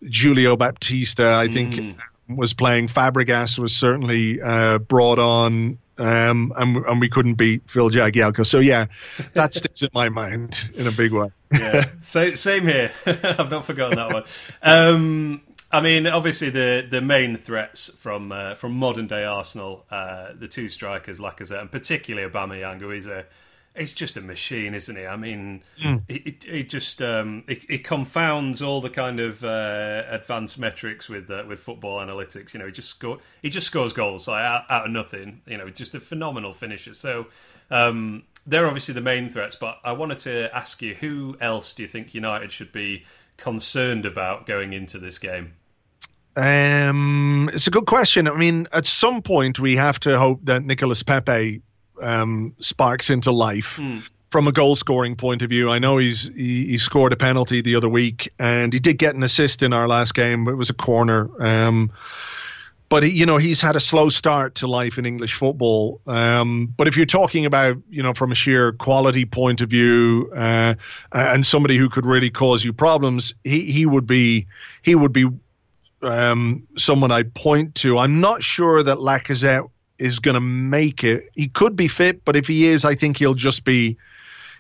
Julio 0.02 0.56
Baptista, 0.56 1.36
I 1.36 1.48
think. 1.48 1.76
Mm. 1.76 2.00
Was 2.30 2.54
playing 2.54 2.90
Fabregas 2.90 3.58
was 3.58 3.76
certainly 3.76 4.40
uh, 4.40 4.78
brought 4.78 5.18
on 5.18 5.80
um, 6.00 6.54
and, 6.56 6.78
and 6.78 7.00
we 7.00 7.10
couldn't 7.10 7.36
beat 7.36 7.62
Phil 7.70 7.90
Jagielka. 7.90 8.46
So 8.46 8.60
yeah, 8.60 8.88
that 9.34 9.54
sticks 9.54 9.82
in 9.82 9.90
my 9.94 10.10
mind 10.10 10.70
in 10.76 10.88
a 10.88 10.92
big 10.92 11.12
way. 11.12 11.30
yeah, 11.52 11.86
so, 12.00 12.34
same 12.36 12.66
here. 12.66 12.92
I've 13.06 13.52
not 13.52 13.66
forgotten 13.66 13.98
that 13.98 14.14
one. 14.14 14.24
Um, 14.64 15.42
I 15.72 15.82
mean, 15.82 16.08
obviously 16.08 16.50
the 16.50 16.88
the 16.90 17.02
main 17.02 17.36
threats 17.36 17.92
from 17.96 18.32
uh, 18.32 18.56
from 18.56 18.74
modern 18.74 19.08
day 19.08 19.26
Arsenal, 19.26 19.86
uh, 19.92 20.30
the 20.34 20.48
two 20.48 20.70
strikers, 20.70 21.20
Lacazette, 21.20 21.62
and 21.62 21.72
particularly 21.72 22.28
Aubameyang, 22.30 22.80
who 22.80 22.92
is 22.92 23.06
a 23.06 23.26
it's 23.76 23.94
just 23.94 24.18
a 24.18 24.22
machine, 24.22 24.74
isn't 24.74 24.98
it? 24.98 25.08
I 25.08 25.16
mean, 25.16 25.62
mm. 25.82 26.02
it, 26.08 26.28
it, 26.28 26.46
it, 26.46 26.70
just 26.70 27.02
um, 27.02 27.44
it, 27.48 27.64
it, 27.70 27.84
confounds 27.84 28.62
all 28.62 28.82
the 28.82 28.90
kind 28.90 29.20
of 29.20 29.44
uh, 29.44 30.04
advanced 30.10 30.60
metrics 30.60 31.08
with 31.08 31.30
uh, 31.30 31.44
with 31.48 31.60
football 31.60 32.00
analytics. 32.00 32.54
You 32.54 32.60
know, 32.60 32.66
he 32.66 32.72
just 32.72 32.90
score 32.90 33.20
he 33.41 33.50
just 33.50 33.68
scores 33.68 33.94
goals 33.94 34.28
like, 34.28 34.44
out, 34.44 34.66
out, 34.70 34.86
of 34.88 34.91
nothing. 34.91 35.41
You 35.46 35.58
know, 35.58 35.70
just 35.70 35.96
a 35.96 36.00
phenomenal 36.00 36.54
finisher. 36.54 36.94
So 36.94 37.28
um, 37.72 38.24
they're 38.46 38.68
obviously 38.68 38.94
the 38.94 39.02
main 39.02 39.30
threats. 39.30 39.56
But 39.56 39.80
I 39.84 39.94
wanted 39.94 40.20
to 40.20 40.56
ask 40.56 40.82
you, 40.82 40.96
who 40.96 41.38
else 41.40 41.74
do 41.74 41.84
you 41.84 41.88
think 41.88 42.14
United 42.14 42.52
should 42.52 42.72
be 42.72 43.06
concerned 43.38 44.06
about 44.06 44.46
going 44.46 44.74
into 44.74 45.00
this 45.00 45.18
game? 45.18 45.54
Um, 46.36 47.50
it's 47.54 47.68
a 47.68 47.72
good 47.72 47.86
question. 47.86 48.28
I 48.28 48.38
mean, 48.38 48.68
at 48.72 48.86
some 48.86 49.22
point 49.22 49.60
we 49.60 49.76
have 49.76 50.00
to 50.02 50.18
hope 50.18 50.40
that 50.44 50.64
Nicolas 50.64 51.04
Pepe 51.04 51.62
um, 52.02 52.56
sparks 52.60 53.10
into 53.10 53.32
life. 53.32 53.78
Mm. 53.78 54.04
From 54.30 54.48
a 54.48 54.52
goal 54.52 54.76
scoring 54.76 55.16
point 55.16 55.42
of 55.42 55.50
view, 55.50 55.72
I 55.72 55.80
know 55.80 55.98
he's 55.98 56.28
he, 56.36 56.68
he, 56.68 56.78
scored 56.78 57.12
a 57.14 57.16
penalty 57.16 57.62
the 57.62 57.76
other 57.76 57.90
week, 57.90 58.32
and 58.38 58.72
he 58.72 58.80
did 58.80 59.00
get 59.00 59.16
an 59.16 59.24
assist 59.24 59.64
in 59.64 59.74
our 59.74 59.88
last 59.88 60.14
game. 60.14 60.46
But 60.46 60.52
it 60.52 60.58
was 60.58 60.70
a 60.70 60.76
corner. 60.76 61.30
Um, 61.44 61.92
but 62.90 63.04
he, 63.04 63.12
you 63.12 63.26
know 63.26 63.38
he's 63.38 63.62
had 63.62 63.76
a 63.76 63.80
slow 63.80 64.10
start 64.10 64.56
to 64.56 64.68
life 64.68 64.98
in 64.98 65.06
English 65.06 65.34
football. 65.34 66.02
Um, 66.06 66.74
but 66.78 66.88
if 66.88 66.98
you're 66.98 67.06
talking 67.06 67.46
about 67.46 67.78
you 67.90 68.04
know 68.04 68.14
from 68.14 68.32
a 68.32 68.36
sheer 68.36 68.74
quality 68.74 69.26
point 69.26 69.62
of 69.62 69.70
view 69.70 70.32
uh, 70.36 70.76
and 71.12 71.46
somebody 71.46 71.78
who 71.78 71.90
could 71.90 72.06
really 72.06 72.30
cause 72.30 72.66
you 72.66 72.74
problems, 72.74 73.34
he 73.44 73.72
he 73.72 73.86
would 73.86 74.06
be 74.06 74.46
he 74.82 74.96
would 74.96 75.14
be 75.14 75.26
um, 76.02 76.68
someone 76.76 77.12
I'd 77.12 77.34
point 77.34 77.76
to. 77.76 77.98
I'm 77.98 78.20
not 78.20 78.44
sure 78.44 78.84
that 78.84 78.98
Lacazette 78.98 79.70
is 80.00 80.20
going 80.20 80.36
to 80.36 80.42
make 80.42 81.04
it. 81.04 81.30
He 81.36 81.48
could 81.48 81.76
be 81.76 81.88
fit, 81.88 82.24
but 82.26 82.36
if 82.36 82.48
he 82.48 82.66
is, 82.66 82.86
I 82.86 82.96
think 82.96 83.18
he'll 83.18 83.34
just 83.34 83.64
be 83.64 83.98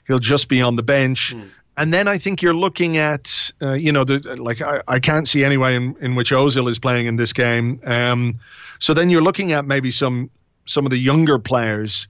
he'll 0.07 0.19
just 0.19 0.49
be 0.49 0.61
on 0.61 0.75
the 0.75 0.83
bench. 0.83 1.35
Mm. 1.35 1.49
And 1.77 1.93
then 1.93 2.09
I 2.09 2.17
think 2.17 2.41
you're 2.41 2.55
looking 2.55 2.97
at, 2.97 3.51
uh, 3.61 3.73
you 3.73 3.91
know, 3.91 4.03
the, 4.03 4.35
like 4.35 4.61
I, 4.61 4.81
I 4.87 4.99
can't 4.99 5.27
see 5.27 5.45
any 5.45 5.55
way 5.55 5.75
in, 5.75 5.95
in 6.01 6.15
which 6.15 6.31
Ozil 6.31 6.69
is 6.69 6.77
playing 6.77 7.07
in 7.07 7.15
this 7.15 7.31
game. 7.31 7.79
Um, 7.85 8.37
so 8.79 8.93
then 8.93 9.09
you're 9.09 9.21
looking 9.21 9.53
at 9.53 9.65
maybe 9.65 9.91
some 9.91 10.29
some 10.65 10.85
of 10.85 10.91
the 10.91 10.97
younger 10.97 11.39
players 11.39 12.07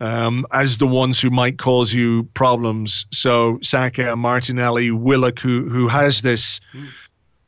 um, 0.00 0.46
as 0.52 0.78
the 0.78 0.86
ones 0.86 1.20
who 1.20 1.30
might 1.30 1.58
cause 1.58 1.94
you 1.94 2.24
problems. 2.34 3.06
So 3.10 3.58
Saka, 3.62 4.16
Martinelli, 4.16 4.90
Willock, 4.90 5.38
who 5.38 5.68
who 5.68 5.88
has 5.88 6.22
this. 6.22 6.60
Mm 6.74 6.88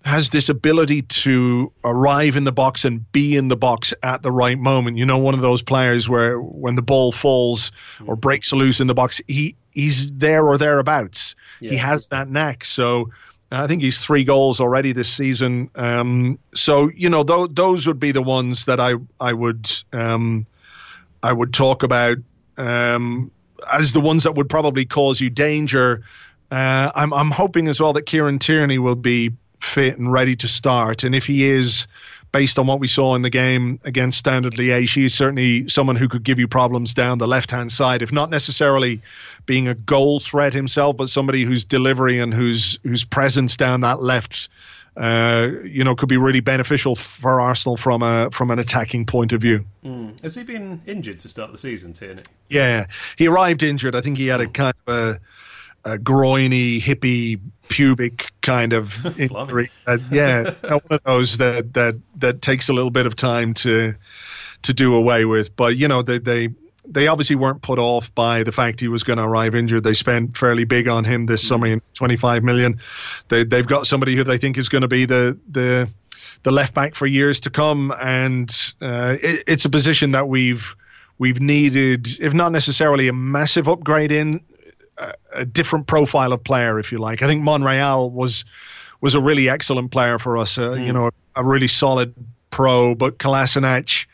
has 0.04 0.30
this 0.30 0.48
ability 0.48 1.02
to 1.02 1.72
arrive 1.84 2.36
in 2.36 2.44
the 2.44 2.52
box 2.52 2.84
and 2.84 3.10
be 3.12 3.36
in 3.36 3.48
the 3.48 3.56
box 3.56 3.92
at 4.02 4.22
the 4.22 4.30
right 4.30 4.58
moment. 4.58 4.96
You 4.96 5.04
know, 5.04 5.18
one 5.18 5.34
of 5.34 5.40
those 5.40 5.60
players 5.60 6.08
where 6.08 6.40
when 6.40 6.76
the 6.76 6.82
ball 6.82 7.12
falls 7.12 7.72
or 8.06 8.16
mm. 8.16 8.20
breaks 8.20 8.52
loose 8.52 8.80
in 8.80 8.86
the 8.86 8.94
box, 8.94 9.20
he 9.26 9.56
he's 9.74 10.10
there 10.12 10.46
or 10.46 10.56
thereabouts. 10.56 11.34
Yeah. 11.60 11.70
He 11.70 11.76
has 11.76 12.08
that 12.08 12.28
knack. 12.28 12.64
So 12.64 13.10
I 13.50 13.66
think 13.66 13.82
he's 13.82 13.98
three 14.04 14.24
goals 14.24 14.60
already 14.60 14.92
this 14.92 15.12
season. 15.12 15.70
Um, 15.74 16.38
so 16.54 16.90
you 16.94 17.10
know, 17.10 17.24
th- 17.24 17.50
those 17.52 17.86
would 17.86 18.00
be 18.00 18.12
the 18.12 18.22
ones 18.22 18.66
that 18.66 18.80
I 18.80 18.94
I 19.20 19.32
would 19.32 19.70
um, 19.92 20.46
I 21.22 21.32
would 21.32 21.52
talk 21.52 21.82
about 21.82 22.18
um, 22.56 23.30
as 23.72 23.92
the 23.92 24.00
ones 24.00 24.22
that 24.24 24.34
would 24.36 24.48
probably 24.48 24.84
cause 24.84 25.20
you 25.20 25.30
danger. 25.30 26.02
Uh, 26.50 26.90
I'm 26.94 27.12
I'm 27.12 27.30
hoping 27.30 27.68
as 27.68 27.80
well 27.80 27.92
that 27.94 28.02
Kieran 28.02 28.38
Tierney 28.38 28.78
will 28.78 28.96
be 28.96 29.32
fit 29.60 29.98
and 29.98 30.12
ready 30.12 30.36
to 30.36 30.48
start, 30.48 31.04
and 31.04 31.14
if 31.14 31.26
he 31.26 31.44
is, 31.44 31.86
based 32.32 32.58
on 32.58 32.66
what 32.66 32.80
we 32.80 32.88
saw 32.88 33.14
in 33.14 33.22
the 33.22 33.30
game 33.30 33.80
against 33.84 34.18
Standard 34.18 34.54
Liège, 34.54 34.94
he's 34.94 35.14
certainly 35.14 35.68
someone 35.68 35.96
who 35.96 36.08
could 36.08 36.22
give 36.22 36.38
you 36.38 36.46
problems 36.46 36.94
down 36.94 37.18
the 37.18 37.28
left 37.28 37.50
hand 37.50 37.72
side, 37.72 38.02
if 38.02 38.12
not 38.12 38.30
necessarily 38.30 39.00
being 39.46 39.68
a 39.68 39.74
goal 39.74 40.20
threat 40.20 40.52
himself, 40.52 40.96
but 40.96 41.08
somebody 41.08 41.44
whose 41.44 41.64
delivery 41.64 42.18
and 42.18 42.34
whose 42.34 42.78
whose 42.82 43.04
presence 43.04 43.56
down 43.56 43.80
that 43.80 44.02
left. 44.02 44.48
Uh, 44.96 45.52
you 45.62 45.84
know, 45.84 45.94
could 45.94 46.08
be 46.08 46.16
really 46.16 46.40
beneficial 46.40 46.96
for 46.96 47.40
Arsenal 47.40 47.76
from 47.76 48.02
a 48.02 48.28
from 48.32 48.50
an 48.50 48.58
attacking 48.58 49.06
point 49.06 49.32
of 49.32 49.40
view. 49.40 49.64
Mm. 49.84 50.20
Has 50.22 50.34
he 50.34 50.42
been 50.42 50.82
injured 50.86 51.20
to 51.20 51.28
start 51.28 51.52
the 51.52 51.58
season, 51.58 51.92
Tierney? 51.92 52.24
Yeah, 52.48 52.86
he 53.16 53.28
arrived 53.28 53.62
injured. 53.62 53.94
I 53.94 54.00
think 54.00 54.18
he 54.18 54.26
had 54.26 54.40
a 54.40 54.46
hmm. 54.46 54.52
kind 54.52 54.74
of 54.86 54.94
a 54.94 55.20
a 55.84 55.98
groiny, 55.98 56.80
hippie, 56.80 57.40
pubic 57.68 58.30
kind 58.40 58.72
of 58.72 59.18
injury. 59.20 59.70
uh, 59.86 59.98
yeah, 60.10 60.54
one 60.68 60.80
of 60.90 61.02
those 61.04 61.38
that 61.38 61.74
that 61.74 61.96
that 62.16 62.42
takes 62.42 62.68
a 62.68 62.72
little 62.72 62.90
bit 62.90 63.06
of 63.06 63.16
time 63.16 63.54
to 63.54 63.94
to 64.62 64.74
do 64.74 64.94
away 64.94 65.24
with. 65.24 65.54
But 65.56 65.76
you 65.76 65.88
know, 65.88 66.02
they 66.02 66.18
they 66.18 66.48
they 66.84 67.06
obviously 67.06 67.36
weren't 67.36 67.62
put 67.62 67.78
off 67.78 68.12
by 68.14 68.42
the 68.42 68.52
fact 68.52 68.80
he 68.80 68.88
was 68.88 69.02
going 69.02 69.18
to 69.18 69.24
arrive 69.24 69.54
injured. 69.54 69.84
They 69.84 69.94
spent 69.94 70.36
fairly 70.36 70.64
big 70.64 70.88
on 70.88 71.04
him 71.04 71.26
this 71.26 71.46
summer, 71.46 71.68
mm. 71.68 71.82
25 71.94 72.42
million. 72.42 72.78
They 73.28 73.44
they've 73.44 73.66
got 73.66 73.86
somebody 73.86 74.16
who 74.16 74.24
they 74.24 74.38
think 74.38 74.58
is 74.58 74.68
going 74.68 74.82
to 74.82 74.88
be 74.88 75.04
the 75.04 75.38
the 75.50 75.88
the 76.44 76.52
left 76.52 76.74
back 76.74 76.94
for 76.94 77.06
years 77.06 77.40
to 77.40 77.50
come, 77.50 77.92
and 78.00 78.50
uh, 78.80 79.16
it, 79.20 79.44
it's 79.46 79.64
a 79.64 79.70
position 79.70 80.12
that 80.12 80.28
we've 80.28 80.74
we've 81.18 81.40
needed, 81.40 82.08
if 82.20 82.32
not 82.32 82.52
necessarily 82.52 83.08
a 83.08 83.12
massive 83.12 83.68
upgrade 83.68 84.12
in, 84.12 84.40
a, 85.32 85.44
different 85.44 85.86
profile 85.86 86.32
of 86.32 86.42
player, 86.42 86.78
if 86.78 86.92
you 86.92 86.98
like. 86.98 87.22
I 87.22 87.26
think 87.26 87.42
Monreal 87.42 88.10
was 88.10 88.44
was 89.00 89.14
a 89.14 89.20
really 89.20 89.48
excellent 89.48 89.90
player 89.90 90.18
for 90.18 90.36
us. 90.36 90.58
Uh, 90.58 90.70
mm. 90.70 90.86
You 90.86 90.92
know, 90.92 91.10
a 91.36 91.44
really 91.44 91.68
solid 91.68 92.14
pro. 92.50 92.94
But 92.94 93.18
Kolasinac, 93.18 94.06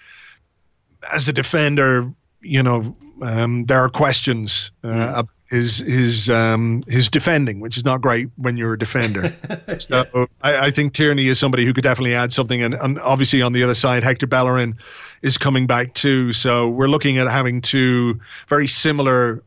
as 1.12 1.28
a 1.28 1.32
defender, 1.32 2.12
you 2.42 2.62
know, 2.62 2.94
um, 3.22 3.64
there 3.66 3.78
are 3.78 3.88
questions 3.88 4.70
uh, 4.82 5.22
mm. 5.22 5.28
his 5.48 5.78
his 5.78 6.28
um, 6.28 6.82
his 6.88 7.08
defending, 7.08 7.60
which 7.60 7.76
is 7.76 7.84
not 7.84 8.00
great 8.00 8.28
when 8.36 8.56
you're 8.56 8.74
a 8.74 8.78
defender. 8.78 9.34
so 9.78 10.04
yeah. 10.14 10.26
I, 10.42 10.66
I, 10.66 10.70
think 10.70 10.92
Tierney 10.92 11.28
is 11.28 11.38
somebody 11.38 11.64
who 11.64 11.72
could 11.72 11.84
definitely 11.84 12.14
add 12.14 12.32
something, 12.32 12.62
and, 12.62 12.74
and 12.74 12.98
obviously 13.00 13.40
on 13.40 13.52
the 13.52 13.62
other 13.62 13.74
side, 13.74 14.02
Hector 14.02 14.26
Bellerin 14.26 14.76
is 15.22 15.38
coming 15.38 15.66
back 15.66 15.94
too. 15.94 16.32
So 16.32 16.68
we're 16.68 16.88
looking 16.88 17.18
at 17.18 17.28
having 17.28 17.60
two 17.60 18.20
very 18.48 18.66
similar 18.66 19.42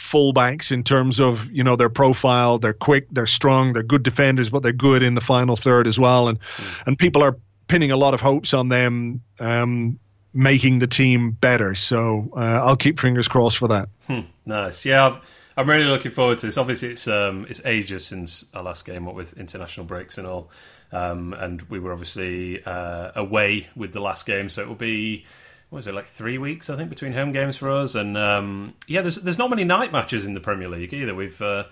fullbacks 0.00 0.72
in 0.72 0.82
terms 0.82 1.20
of 1.20 1.50
you 1.52 1.62
know 1.62 1.76
their 1.76 1.90
profile. 1.90 2.58
They're 2.58 2.72
quick, 2.72 3.06
they're 3.10 3.26
strong, 3.26 3.74
they're 3.74 3.82
good 3.82 4.02
defenders, 4.02 4.50
but 4.50 4.62
they're 4.62 4.72
good 4.72 5.02
in 5.02 5.14
the 5.14 5.20
final 5.20 5.56
third 5.56 5.86
as 5.86 5.98
well. 5.98 6.28
And 6.28 6.40
mm. 6.40 6.82
and 6.86 6.98
people 6.98 7.22
are 7.22 7.36
pinning 7.68 7.92
a 7.92 7.96
lot 7.96 8.14
of 8.14 8.20
hopes 8.20 8.52
on 8.54 8.68
them 8.68 9.20
um, 9.38 9.98
making 10.32 10.78
the 10.78 10.86
team 10.86 11.32
better. 11.32 11.74
So 11.74 12.30
uh, 12.36 12.62
I'll 12.64 12.76
keep 12.76 12.98
fingers 12.98 13.28
crossed 13.28 13.58
for 13.58 13.68
that. 13.68 13.88
Hmm, 14.06 14.20
nice, 14.46 14.84
yeah. 14.84 15.20
I'm 15.56 15.68
really 15.68 15.84
looking 15.84 16.10
forward 16.10 16.38
to 16.38 16.46
this. 16.46 16.56
Obviously, 16.56 16.88
it's 16.88 17.06
um, 17.06 17.46
it's 17.48 17.60
ages 17.66 18.06
since 18.06 18.46
our 18.54 18.62
last 18.62 18.86
game, 18.86 19.04
what 19.04 19.14
with 19.14 19.38
international 19.38 19.84
breaks 19.84 20.16
and 20.16 20.26
all, 20.26 20.50
um, 20.92 21.34
and 21.34 21.60
we 21.62 21.78
were 21.78 21.92
obviously 21.92 22.62
uh, 22.64 23.10
away 23.14 23.68
with 23.76 23.92
the 23.92 24.00
last 24.00 24.24
game, 24.24 24.48
so 24.48 24.62
it 24.62 24.68
will 24.68 24.74
be 24.74 25.26
what 25.70 25.78
was 25.78 25.86
it 25.86 25.94
like 25.94 26.06
three 26.06 26.36
weeks 26.36 26.68
I 26.68 26.76
think 26.76 26.90
between 26.90 27.12
home 27.12 27.32
games 27.32 27.56
for 27.56 27.70
us, 27.70 27.94
and 27.94 28.18
um, 28.18 28.74
yeah, 28.86 29.02
there's 29.02 29.16
there's 29.16 29.38
not 29.38 29.50
many 29.50 29.64
night 29.64 29.92
matches 29.92 30.24
in 30.24 30.34
the 30.34 30.40
Premier 30.40 30.68
League 30.68 30.92
either. 30.92 31.14
We've 31.14 31.40
uh, 31.40 31.64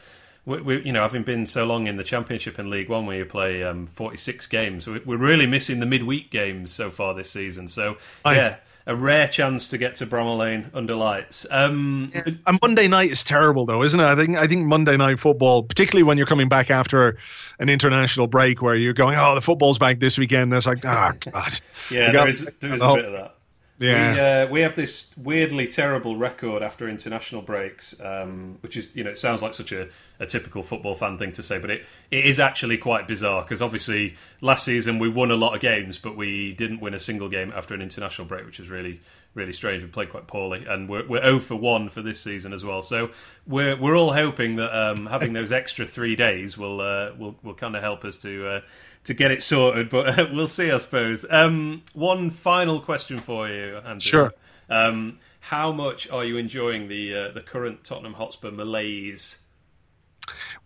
we, 0.47 0.62
we, 0.62 0.83
you 0.85 0.93
know 0.93 1.03
having 1.03 1.25
been 1.25 1.47
so 1.47 1.66
long 1.66 1.89
in 1.89 1.97
the 1.97 2.05
Championship 2.05 2.59
and 2.59 2.70
League 2.70 2.89
One 2.89 3.07
where 3.07 3.19
you 3.19 3.25
play 3.25 3.62
um, 3.65 3.87
46 3.87 4.47
games, 4.47 4.87
we're 4.87 5.19
really 5.19 5.47
missing 5.47 5.81
the 5.81 5.87
midweek 5.87 6.31
games 6.31 6.73
so 6.73 6.91
far 6.91 7.12
this 7.15 7.31
season. 7.31 7.69
So 7.69 7.99
yeah. 8.25 8.57
A 8.87 8.97
rare 8.97 9.29
chance 9.29 9.69
to 9.69 9.77
get 9.77 9.97
to 9.97 10.07
Bramall 10.07 10.39
Lane 10.39 10.70
under 10.73 10.95
lights. 10.95 11.45
Um, 11.51 12.11
yeah, 12.15 12.23
a 12.47 12.59
Monday 12.62 12.89
night 12.89 13.11
is 13.11 13.23
terrible, 13.23 13.66
though, 13.66 13.83
isn't 13.83 14.01
it? 14.01 14.03
I 14.03 14.16
think 14.16 14.39
I 14.39 14.47
think 14.47 14.65
Monday 14.65 14.97
night 14.97 15.19
football, 15.19 15.62
particularly 15.62 16.05
when 16.05 16.16
you're 16.16 16.27
coming 16.27 16.49
back 16.49 16.70
after 16.70 17.19
an 17.59 17.69
international 17.69 18.29
break, 18.29 18.62
where 18.62 18.77
you're 18.77 18.95
going, 18.95 19.19
"Oh, 19.19 19.35
the 19.35 19.43
football's 19.43 19.77
back 19.77 20.01
this 20.01 20.16
weekend." 20.16 20.51
There's 20.51 20.66
like, 20.66 20.87
"Ah, 20.87 21.12
oh, 21.12 21.31
God." 21.31 21.61
yeah, 21.91 22.12
there 22.12 22.29
is, 22.29 22.47
there 22.61 22.73
is 22.73 22.81
a 22.81 22.95
bit 22.95 23.05
of 23.05 23.12
that. 23.12 23.38
Yeah. 23.79 24.13
We, 24.13 24.21
uh, 24.21 24.53
we 24.53 24.61
have 24.63 24.75
this 24.75 25.11
weirdly 25.17 25.69
terrible 25.69 26.17
record 26.17 26.63
after 26.63 26.89
international 26.89 27.43
breaks, 27.43 27.95
um, 28.01 28.59
which 28.61 28.77
is, 28.77 28.95
you 28.95 29.05
know, 29.05 29.11
it 29.11 29.19
sounds 29.19 29.41
like 29.41 29.55
such 29.55 29.71
a, 29.71 29.89
a, 30.19 30.27
typical 30.27 30.65
football 30.65 30.97
fan 30.97 31.17
thing 31.17 31.31
to 31.33 31.45
say, 31.45 31.59
but 31.59 31.71
it, 31.71 31.87
it 32.11 32.27
is 32.27 32.41
actually 32.41 32.77
quite 32.77 33.07
bizarre 33.07 33.43
because 33.43 33.63
obviously 33.63 34.17
last 34.41 34.65
season 34.65 34.99
we 34.99 35.09
won 35.09 35.31
a 35.31 35.37
lot 35.37 35.55
of 35.55 35.61
games, 35.61 35.97
but 35.97 36.17
we 36.17 36.55
didn't 36.55 36.81
win 36.81 36.93
a 36.93 36.99
single 36.99 37.29
game 37.29 37.53
after 37.55 37.73
an 37.73 37.81
international 37.81 38.27
break, 38.27 38.45
which 38.45 38.59
is 38.59 38.69
really, 38.69 39.01
really 39.35 39.53
strange. 39.53 39.83
We 39.85 39.89
played 39.89 40.11
quite 40.11 40.27
poorly, 40.27 40.67
and 40.67 40.89
we're, 40.89 41.07
we're 41.07 41.23
0 41.23 41.39
for 41.39 41.55
1 41.55 41.91
for 41.91 42.03
this 42.03 42.21
season 42.21 42.53
as 42.53 42.65
well. 42.65 42.83
So 42.83 43.11
we're, 43.47 43.81
we're 43.81 43.97
all 43.97 44.13
hoping 44.13 44.57
that 44.57 44.77
um, 44.77 45.07
having 45.07 45.35
those 45.35 45.53
extra 45.53 45.87
three 45.87 46.17
days 46.17 46.59
will, 46.59 46.81
uh, 46.81 47.13
will, 47.17 47.37
will 47.45 47.55
kind 47.55 47.77
of 47.77 47.83
help 47.83 48.05
us 48.05 48.19
to. 48.23 48.47
Uh, 48.47 48.61
to 49.09 49.14
get 49.14 49.30
it 49.30 49.43
sorted, 49.43 49.89
but 49.89 50.18
uh, 50.18 50.26
we'll 50.32 50.47
see, 50.47 50.70
I 50.70 50.76
suppose. 50.76 51.24
Um, 51.30 51.82
one 51.94 52.28
final 52.28 52.78
question 52.78 53.18
for 53.18 53.48
you, 53.48 53.78
Andrew. 53.78 54.01
Sure. 54.01 54.32
Um, 54.68 55.18
how 55.40 55.72
much 55.72 56.10
are 56.10 56.26
you 56.26 56.36
enjoying 56.36 56.89
the 56.89 57.14
uh, 57.14 57.32
the 57.32 57.40
current 57.40 57.85
Tottenham 57.85 58.12
Hotspur 58.12 58.51
malaise? 58.51 59.39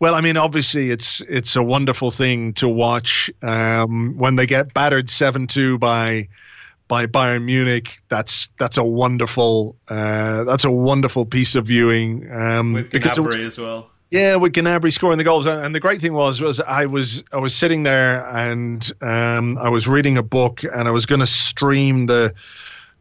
Well, 0.01 0.17
I 0.17 0.21
mean, 0.21 0.37
obviously, 0.37 0.91
it's 0.91 1.21
it's 1.29 1.55
a 1.55 1.63
wonderful 1.63 2.11
thing 2.11 2.53
to 2.55 2.69
watch 2.69 3.31
um, 3.43 4.19
when 4.19 4.35
they 4.35 4.47
get 4.47 4.75
battered 4.75 5.09
seven 5.09 5.47
two 5.47 5.79
by 5.79 6.29
by 6.89 7.07
Bayern 7.07 7.45
Munich. 7.45 8.03
That's 8.09 8.51
that's 8.59 8.77
a 8.77 8.85
wonderful 8.85 9.77
uh, 9.87 10.43
that's 10.43 10.65
a 10.65 10.73
wonderful 10.73 11.27
piece 11.27 11.55
of 11.55 11.67
viewing. 11.67 12.29
Um, 12.33 12.73
With 12.73 12.91
Gnabry 12.91 13.47
as 13.47 13.57
well. 13.57 13.92
Yeah, 14.13 14.37
with 14.37 14.53
Gnabry 14.53 14.93
scoring 14.93 15.17
the 15.17 15.25
goals, 15.25 15.47
and 15.47 15.75
the 15.75 15.81
great 15.81 16.03
thing 16.03 16.13
was 16.13 16.43
was 16.43 16.61
I 16.61 16.85
was 16.85 17.25
I 17.33 17.39
was 17.39 17.55
sitting 17.55 17.85
there 17.85 18.27
and 18.27 18.93
um, 19.01 19.57
I 19.57 19.71
was 19.71 19.89
reading 19.89 20.19
a 20.19 20.23
book 20.23 20.63
and 20.65 20.87
I 20.87 20.91
was 20.91 21.07
going 21.07 21.21
to 21.21 21.27
stream 21.27 22.05
the 22.05 22.35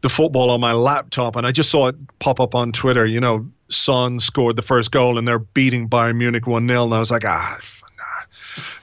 the 0.00 0.08
football 0.08 0.48
on 0.48 0.60
my 0.60 0.72
laptop, 0.72 1.36
and 1.36 1.46
I 1.46 1.52
just 1.52 1.70
saw 1.70 1.88
it 1.88 1.96
pop 2.18 2.40
up 2.40 2.54
on 2.54 2.72
Twitter. 2.72 3.04
You 3.04 3.20
know, 3.20 3.46
Son 3.68 4.20
scored 4.20 4.56
the 4.56 4.62
first 4.62 4.90
goal, 4.90 5.18
and 5.18 5.28
they're 5.28 5.38
beating 5.38 5.86
Bayern 5.86 6.16
Munich 6.16 6.46
one 6.46 6.66
0 6.66 6.84
and 6.84 6.94
I 6.94 7.00
was 7.00 7.10
like, 7.10 7.26
ah, 7.26 7.58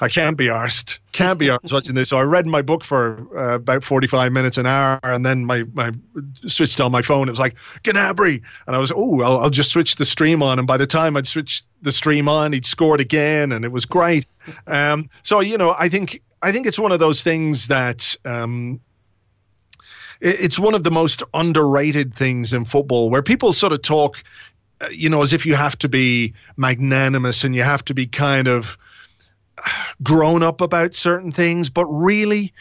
I 0.02 0.10
can't 0.10 0.38
be 0.38 0.48
arsed. 0.48 0.98
Can't 1.12 1.40
be 1.40 1.48
arsed 1.48 1.72
watching 1.72 1.96
this. 1.96 2.10
So 2.10 2.18
I 2.18 2.24
read 2.24 2.48
my 2.48 2.62
book 2.62 2.84
for 2.84 3.26
uh, 3.38 3.56
about 3.56 3.84
45 3.84 4.32
minutes, 4.32 4.58
an 4.58 4.66
hour, 4.66 5.00
and 5.04 5.26
then 5.26 5.46
my, 5.46 5.64
my 5.74 5.92
switched 6.46 6.82
on 6.82 6.92
my 6.92 7.02
phone. 7.02 7.28
It 7.28 7.32
was 7.32 7.40
like, 7.40 7.56
Gnabry. 7.84 8.42
And 8.68 8.76
I 8.76 8.80
was, 8.80 8.92
oh, 8.96 9.22
I'll, 9.22 9.40
I'll 9.40 9.50
just 9.50 9.72
switch 9.72 9.96
the 9.96 10.06
stream 10.06 10.42
on. 10.42 10.60
And 10.60 10.68
by 10.68 10.78
the 10.78 10.88
time 10.88 11.18
I'd 11.18 11.28
switched 11.28 11.66
the 11.82 11.92
stream 11.92 12.28
on, 12.28 12.54
he'd 12.54 12.66
scored 12.66 13.02
again, 13.02 13.52
and 13.52 13.66
it 13.66 13.72
was 13.72 13.86
great. 13.86 14.26
Um, 14.68 15.10
so, 15.24 15.40
you 15.40 15.58
know, 15.58 15.76
I 15.78 15.90
think 15.90 16.22
I 16.42 16.52
think 16.52 16.66
it's 16.66 16.80
one 16.80 16.92
of 16.92 17.00
those 17.00 17.22
things 17.22 17.68
that 17.68 18.16
um, 18.26 18.80
it's 20.22 20.60
one 20.60 20.74
of 20.74 20.84
the 20.84 20.92
most 20.92 21.24
underrated 21.34 22.16
things 22.16 22.54
in 22.54 22.66
football 22.66 23.10
where 23.10 23.22
people 23.22 23.54
sort 23.54 23.74
of 23.74 23.82
talk, 23.82 24.22
uh, 24.82 24.88
you 24.90 25.10
know, 25.10 25.22
as 25.22 25.34
if 25.34 25.46
you 25.46 25.56
have 25.56 25.78
to 25.80 25.90
be 25.90 26.34
magnanimous 26.58 27.44
and 27.44 27.56
you 27.56 27.64
have 27.64 27.84
to 27.86 27.94
be 27.94 28.06
kind 28.06 28.48
of 28.48 28.78
grown 30.04 30.44
up 30.44 30.62
about 30.62 30.96
certain 30.96 31.32
things, 31.32 31.70
but 31.70 31.86
really, 31.86 32.54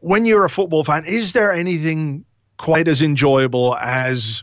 when 0.00 0.26
you're 0.26 0.44
a 0.44 0.50
football 0.50 0.84
fan, 0.84 1.04
is 1.06 1.32
there 1.32 1.52
anything 1.52 2.24
quite 2.56 2.88
as 2.88 3.02
enjoyable 3.02 3.76
as 3.76 4.42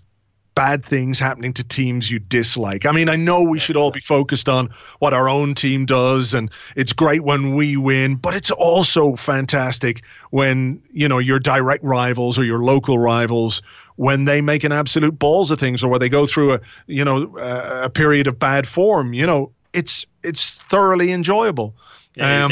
bad 0.53 0.83
things 0.83 1.17
happening 1.17 1.53
to 1.53 1.63
teams 1.63 2.11
you 2.11 2.19
dislike? 2.19 2.85
I 2.85 2.91
mean, 2.91 3.09
I 3.09 3.15
know 3.15 3.41
we 3.41 3.59
should 3.59 3.77
all 3.77 3.91
be 3.91 3.99
focused 3.99 4.49
on 4.49 4.69
what 4.99 5.13
our 5.13 5.29
own 5.29 5.55
team 5.55 5.85
does, 5.85 6.33
and 6.33 6.49
it's 6.75 6.93
great 6.93 7.23
when 7.23 7.55
we 7.55 7.77
win, 7.77 8.15
but 8.15 8.33
it's 8.33 8.51
also 8.51 9.15
fantastic 9.15 10.03
when, 10.31 10.81
you 10.91 11.07
know, 11.07 11.19
your 11.19 11.39
direct 11.39 11.83
rivals 11.83 12.37
or 12.37 12.43
your 12.43 12.63
local 12.63 12.99
rivals 12.99 13.61
when 13.95 14.25
they 14.25 14.41
make 14.41 14.63
an 14.63 14.71
absolute 14.71 15.19
balls 15.19 15.51
of 15.51 15.59
things 15.59 15.83
or 15.83 15.89
where 15.89 15.99
they 15.99 16.09
go 16.09 16.25
through 16.25 16.53
a 16.53 16.59
you 16.87 17.05
know 17.05 17.31
a, 17.37 17.83
a 17.83 17.89
period 17.89 18.25
of 18.25 18.39
bad 18.39 18.67
form 18.67 19.13
you 19.13 19.27
know 19.27 19.51
it's 19.73 20.05
it's 20.23 20.61
thoroughly 20.63 21.11
enjoyable. 21.11 21.75
Yeah, 22.15 22.45
um, 22.45 22.51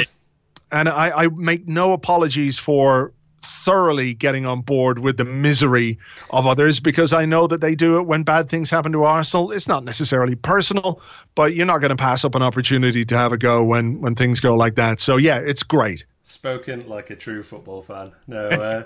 and 0.72 0.90
I, 0.90 1.24
I 1.24 1.28
make 1.28 1.68
no 1.68 1.94
apologies 1.94 2.58
for 2.58 3.14
thoroughly 3.41 4.14
getting 4.14 4.46
on 4.46 4.62
board 4.62 5.00
with 5.00 5.18
the 5.18 5.26
misery 5.26 5.98
of 6.32 6.46
others 6.48 6.80
because 6.80 7.14
I 7.14 7.26
know 7.26 7.48
that 7.48 7.62
they 7.62 7.76
do 7.76 7.98
it 8.00 8.04
when 8.04 8.24
bad 8.24 8.50
things 8.50 8.70
happen 8.70 8.91
to 8.94 9.04
Arsenal. 9.04 9.52
It's 9.52 9.68
not 9.68 9.84
necessarily 9.84 10.36
personal, 10.36 11.02
but 11.36 11.54
you're 11.54 11.66
not 11.66 11.80
going 11.80 11.90
to 11.90 11.96
pass 11.96 12.26
up 12.26 12.36
an 12.36 12.41
opportunity 12.41 13.06
to 13.06 13.18
have 13.18 13.32
a 13.32 13.38
go 13.38 13.64
when 13.64 14.02
when 14.02 14.16
things 14.16 14.40
go 14.40 14.56
like 14.56 14.76
that. 14.76 15.00
So 15.00 15.18
yeah, 15.18 15.40
it's 15.40 15.64
great. 15.64 16.06
Spoken 16.24 16.88
like 16.88 17.10
a 17.10 17.16
true 17.16 17.44
football 17.44 17.82
fan. 17.82 18.12
No, 18.28 18.48
uh, 18.48 18.84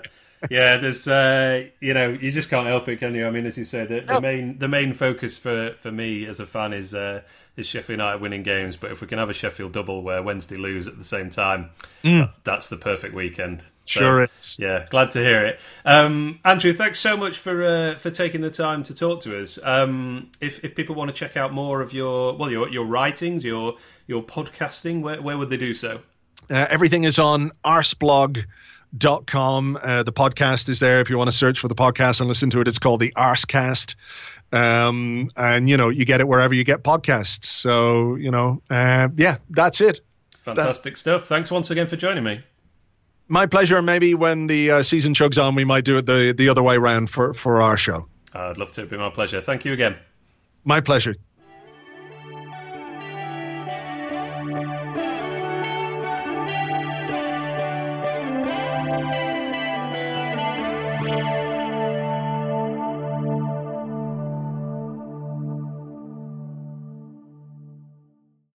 yeah, 0.50 0.76
there's 0.76 1.06
uh, 1.08 1.66
you 1.80 1.94
know 1.94 2.10
you 2.10 2.30
just 2.30 2.50
can't 2.50 2.66
help 2.66 2.88
it, 2.88 2.96
can 2.96 3.14
you? 3.14 3.26
I 3.26 3.30
mean, 3.30 3.46
as 3.46 3.56
you 3.56 3.64
say, 3.64 3.86
the, 3.86 4.00
the 4.00 4.20
main 4.20 4.58
the 4.58 4.68
main 4.68 4.92
focus 4.92 5.38
for, 5.38 5.74
for 5.78 5.90
me 5.90 6.26
as 6.26 6.40
a 6.40 6.46
fan 6.46 6.72
is 6.72 6.94
uh, 6.94 7.22
is 7.56 7.66
Sheffield 7.66 7.98
United 7.98 8.20
winning 8.20 8.42
games. 8.42 8.76
But 8.76 8.92
if 8.92 9.00
we 9.00 9.06
can 9.06 9.18
have 9.18 9.30
a 9.30 9.34
Sheffield 9.34 9.72
double 9.72 10.02
where 10.02 10.22
Wednesday 10.22 10.56
lose 10.56 10.86
at 10.86 10.98
the 10.98 11.04
same 11.04 11.30
time, 11.30 11.70
mm. 12.02 12.30
that's 12.44 12.68
the 12.68 12.76
perfect 12.76 13.14
weekend. 13.14 13.64
So, 13.86 14.00
sure 14.00 14.24
is. 14.24 14.56
Yeah, 14.58 14.86
glad 14.88 15.10
to 15.12 15.18
hear 15.18 15.44
it. 15.44 15.60
Um, 15.84 16.40
Andrew, 16.44 16.72
thanks 16.72 16.98
so 16.98 17.16
much 17.16 17.38
for 17.38 17.62
uh, 17.62 17.94
for 17.96 18.10
taking 18.10 18.40
the 18.40 18.50
time 18.50 18.82
to 18.84 18.94
talk 18.94 19.20
to 19.22 19.40
us. 19.40 19.58
Um, 19.62 20.30
if 20.40 20.64
if 20.64 20.74
people 20.74 20.94
want 20.94 21.10
to 21.10 21.14
check 21.14 21.36
out 21.36 21.52
more 21.52 21.82
of 21.82 21.92
your 21.92 22.34
well 22.36 22.50
your 22.50 22.68
your 22.68 22.86
writings, 22.86 23.44
your 23.44 23.76
your 24.06 24.22
podcasting, 24.22 25.02
where 25.02 25.20
where 25.20 25.36
would 25.36 25.50
they 25.50 25.58
do 25.58 25.74
so? 25.74 26.00
Uh, 26.50 26.66
everything 26.68 27.04
is 27.04 27.18
on 27.18 27.52
arseblog.com. 28.98 29.78
Uh, 29.82 30.02
the 30.02 30.12
podcast 30.12 30.68
is 30.68 30.80
there 30.80 31.00
if 31.00 31.10
you 31.10 31.18
want 31.18 31.28
to 31.28 31.36
search 31.36 31.58
for 31.58 31.68
the 31.68 31.74
podcast 31.74 32.20
and 32.20 32.28
listen 32.28 32.50
to 32.50 32.60
it. 32.60 32.68
It's 32.68 32.78
called 32.78 33.00
the 33.00 33.12
Arsecast. 33.16 33.94
Um, 34.52 35.30
and, 35.36 35.68
you 35.68 35.76
know, 35.76 35.88
you 35.88 36.04
get 36.04 36.20
it 36.20 36.28
wherever 36.28 36.54
you 36.54 36.64
get 36.64 36.84
podcasts. 36.84 37.44
So, 37.46 38.14
you 38.16 38.30
know, 38.30 38.62
uh, 38.70 39.08
yeah, 39.16 39.38
that's 39.50 39.80
it. 39.80 40.00
Fantastic 40.40 40.94
that, 40.94 40.98
stuff. 40.98 41.26
Thanks 41.26 41.50
once 41.50 41.70
again 41.70 41.86
for 41.86 41.96
joining 41.96 42.24
me. 42.24 42.42
My 43.28 43.46
pleasure. 43.46 43.80
Maybe 43.80 44.14
when 44.14 44.46
the 44.46 44.70
uh, 44.70 44.82
season 44.82 45.14
chugs 45.14 45.42
on, 45.42 45.54
we 45.54 45.64
might 45.64 45.84
do 45.84 45.96
it 45.96 46.06
the, 46.06 46.34
the 46.36 46.48
other 46.48 46.62
way 46.62 46.76
around 46.76 47.10
for, 47.10 47.32
for 47.32 47.62
our 47.62 47.76
show. 47.76 48.06
I'd 48.34 48.58
love 48.58 48.70
to. 48.72 48.82
It'd 48.82 48.90
be 48.90 48.96
my 48.96 49.10
pleasure. 49.10 49.40
Thank 49.40 49.64
you 49.64 49.72
again. 49.72 49.96
My 50.64 50.80
pleasure. 50.80 51.16